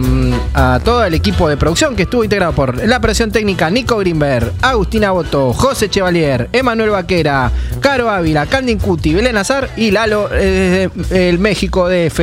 a 0.53 0.79
todo 0.83 1.03
el 1.05 1.13
equipo 1.13 1.47
de 1.49 1.57
producción 1.57 1.95
que 1.95 2.03
estuvo 2.03 2.23
integrado 2.23 2.53
por 2.53 2.85
la 2.85 2.97
operación 2.97 3.31
técnica 3.31 3.69
Nico 3.69 3.97
Greenberg, 3.97 4.51
Agustina 4.61 5.11
Boto, 5.11 5.53
José 5.53 5.89
Chevalier, 5.89 6.49
Emanuel 6.51 6.89
Vaquera, 6.91 7.51
Caro 7.79 8.09
Ávila, 8.09 8.45
Candin 8.45 8.79
Cuti, 8.79 9.13
Belén 9.13 9.37
Azar 9.37 9.69
y 9.77 9.91
Lalo 9.91 10.29
eh, 10.31 10.89
desde 10.95 11.29
el 11.29 11.39
México 11.39 11.87
DF. 11.89 12.19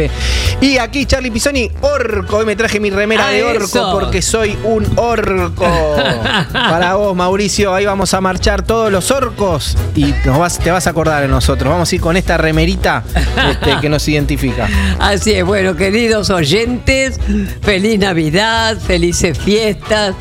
Y 0.60 0.78
aquí 0.78 1.06
Charlie 1.06 1.30
Pisoni, 1.30 1.70
orco. 1.82 2.38
Hoy 2.38 2.46
me 2.46 2.56
traje 2.56 2.80
mi 2.80 2.90
remera 2.90 3.28
Ah, 3.28 3.30
de 3.30 3.44
orco 3.44 3.64
eso. 3.64 3.90
porque 3.92 4.22
soy 4.22 4.56
un 4.64 4.86
orco. 4.96 5.64
Para 6.52 6.94
vos, 6.94 7.14
Mauricio, 7.14 7.74
ahí 7.74 7.84
vamos 7.86 8.12
a 8.14 8.20
marchar 8.20 8.62
todos 8.62 8.90
los 8.90 9.10
orcos 9.10 9.76
y 9.94 10.12
nos 10.24 10.38
vas, 10.38 10.58
te 10.58 10.70
vas 10.70 10.86
a 10.86 10.90
acordar 10.90 11.22
de 11.22 11.28
nosotros. 11.28 11.70
Vamos 11.70 11.90
a 11.90 11.94
ir 11.94 12.00
con 12.00 12.16
esta 12.16 12.36
remerita 12.36 13.02
este, 13.50 13.78
que 13.80 13.88
nos 13.88 14.06
identifica. 14.08 14.68
Así 14.98 15.32
es, 15.32 15.44
bueno, 15.44 15.76
queridos 15.76 16.30
oyentes, 16.58 17.20
feliz 17.62 17.98
Navidad, 18.00 18.78
felices 18.78 19.38
fiestas. 19.38 20.14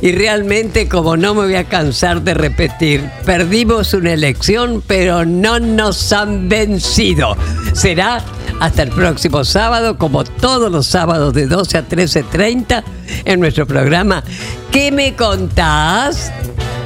Y 0.00 0.12
realmente, 0.12 0.88
como 0.88 1.16
no 1.16 1.34
me 1.34 1.44
voy 1.44 1.54
a 1.56 1.64
cansar 1.64 2.22
de 2.22 2.34
repetir, 2.34 3.08
perdimos 3.24 3.94
una 3.94 4.12
elección, 4.12 4.82
pero 4.86 5.24
no 5.24 5.58
nos 5.58 6.12
han 6.12 6.48
vencido. 6.48 7.36
Será 7.72 8.22
hasta 8.60 8.82
el 8.82 8.90
próximo 8.90 9.44
sábado, 9.44 9.98
como 9.98 10.22
todos 10.22 10.70
los 10.70 10.86
sábados 10.86 11.34
de 11.34 11.46
12 11.46 11.78
a 11.78 11.88
13.30, 11.88 12.84
en 13.24 13.40
nuestro 13.40 13.66
programa 13.66 14.22
¿Qué 14.70 14.92
me 14.92 15.16
contás? 15.16 16.30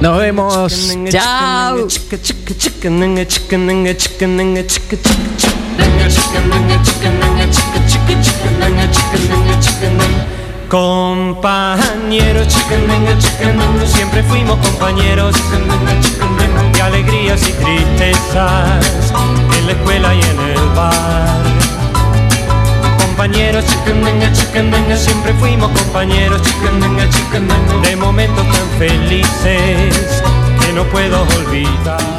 Nos 0.01 0.17
vemos. 0.17 0.95
Chao. 1.09 1.87
Compañeros, 10.69 12.47
siempre 13.85 14.21
fuimos 14.23 14.57
compañeros. 14.59 15.35
De 16.73 16.81
alegrías 16.81 17.41
y 17.47 17.53
tristezas. 17.53 19.13
En 19.57 19.65
la 19.65 19.71
escuela 19.71 20.13
y 20.13 20.21
en 20.21 20.39
el 20.39 20.69
bar. 20.75 21.43
Compañeros, 22.99 23.65
siempre 24.95 25.33
fuimos 25.39 25.71
compañeros. 25.71 26.41
De 27.83 27.95
momentos 27.95 28.45
tan 28.45 28.69
felices 28.77 30.23
que 30.61 30.73
no 30.73 30.83
puedo 30.85 31.23
olvidar. 31.37 32.18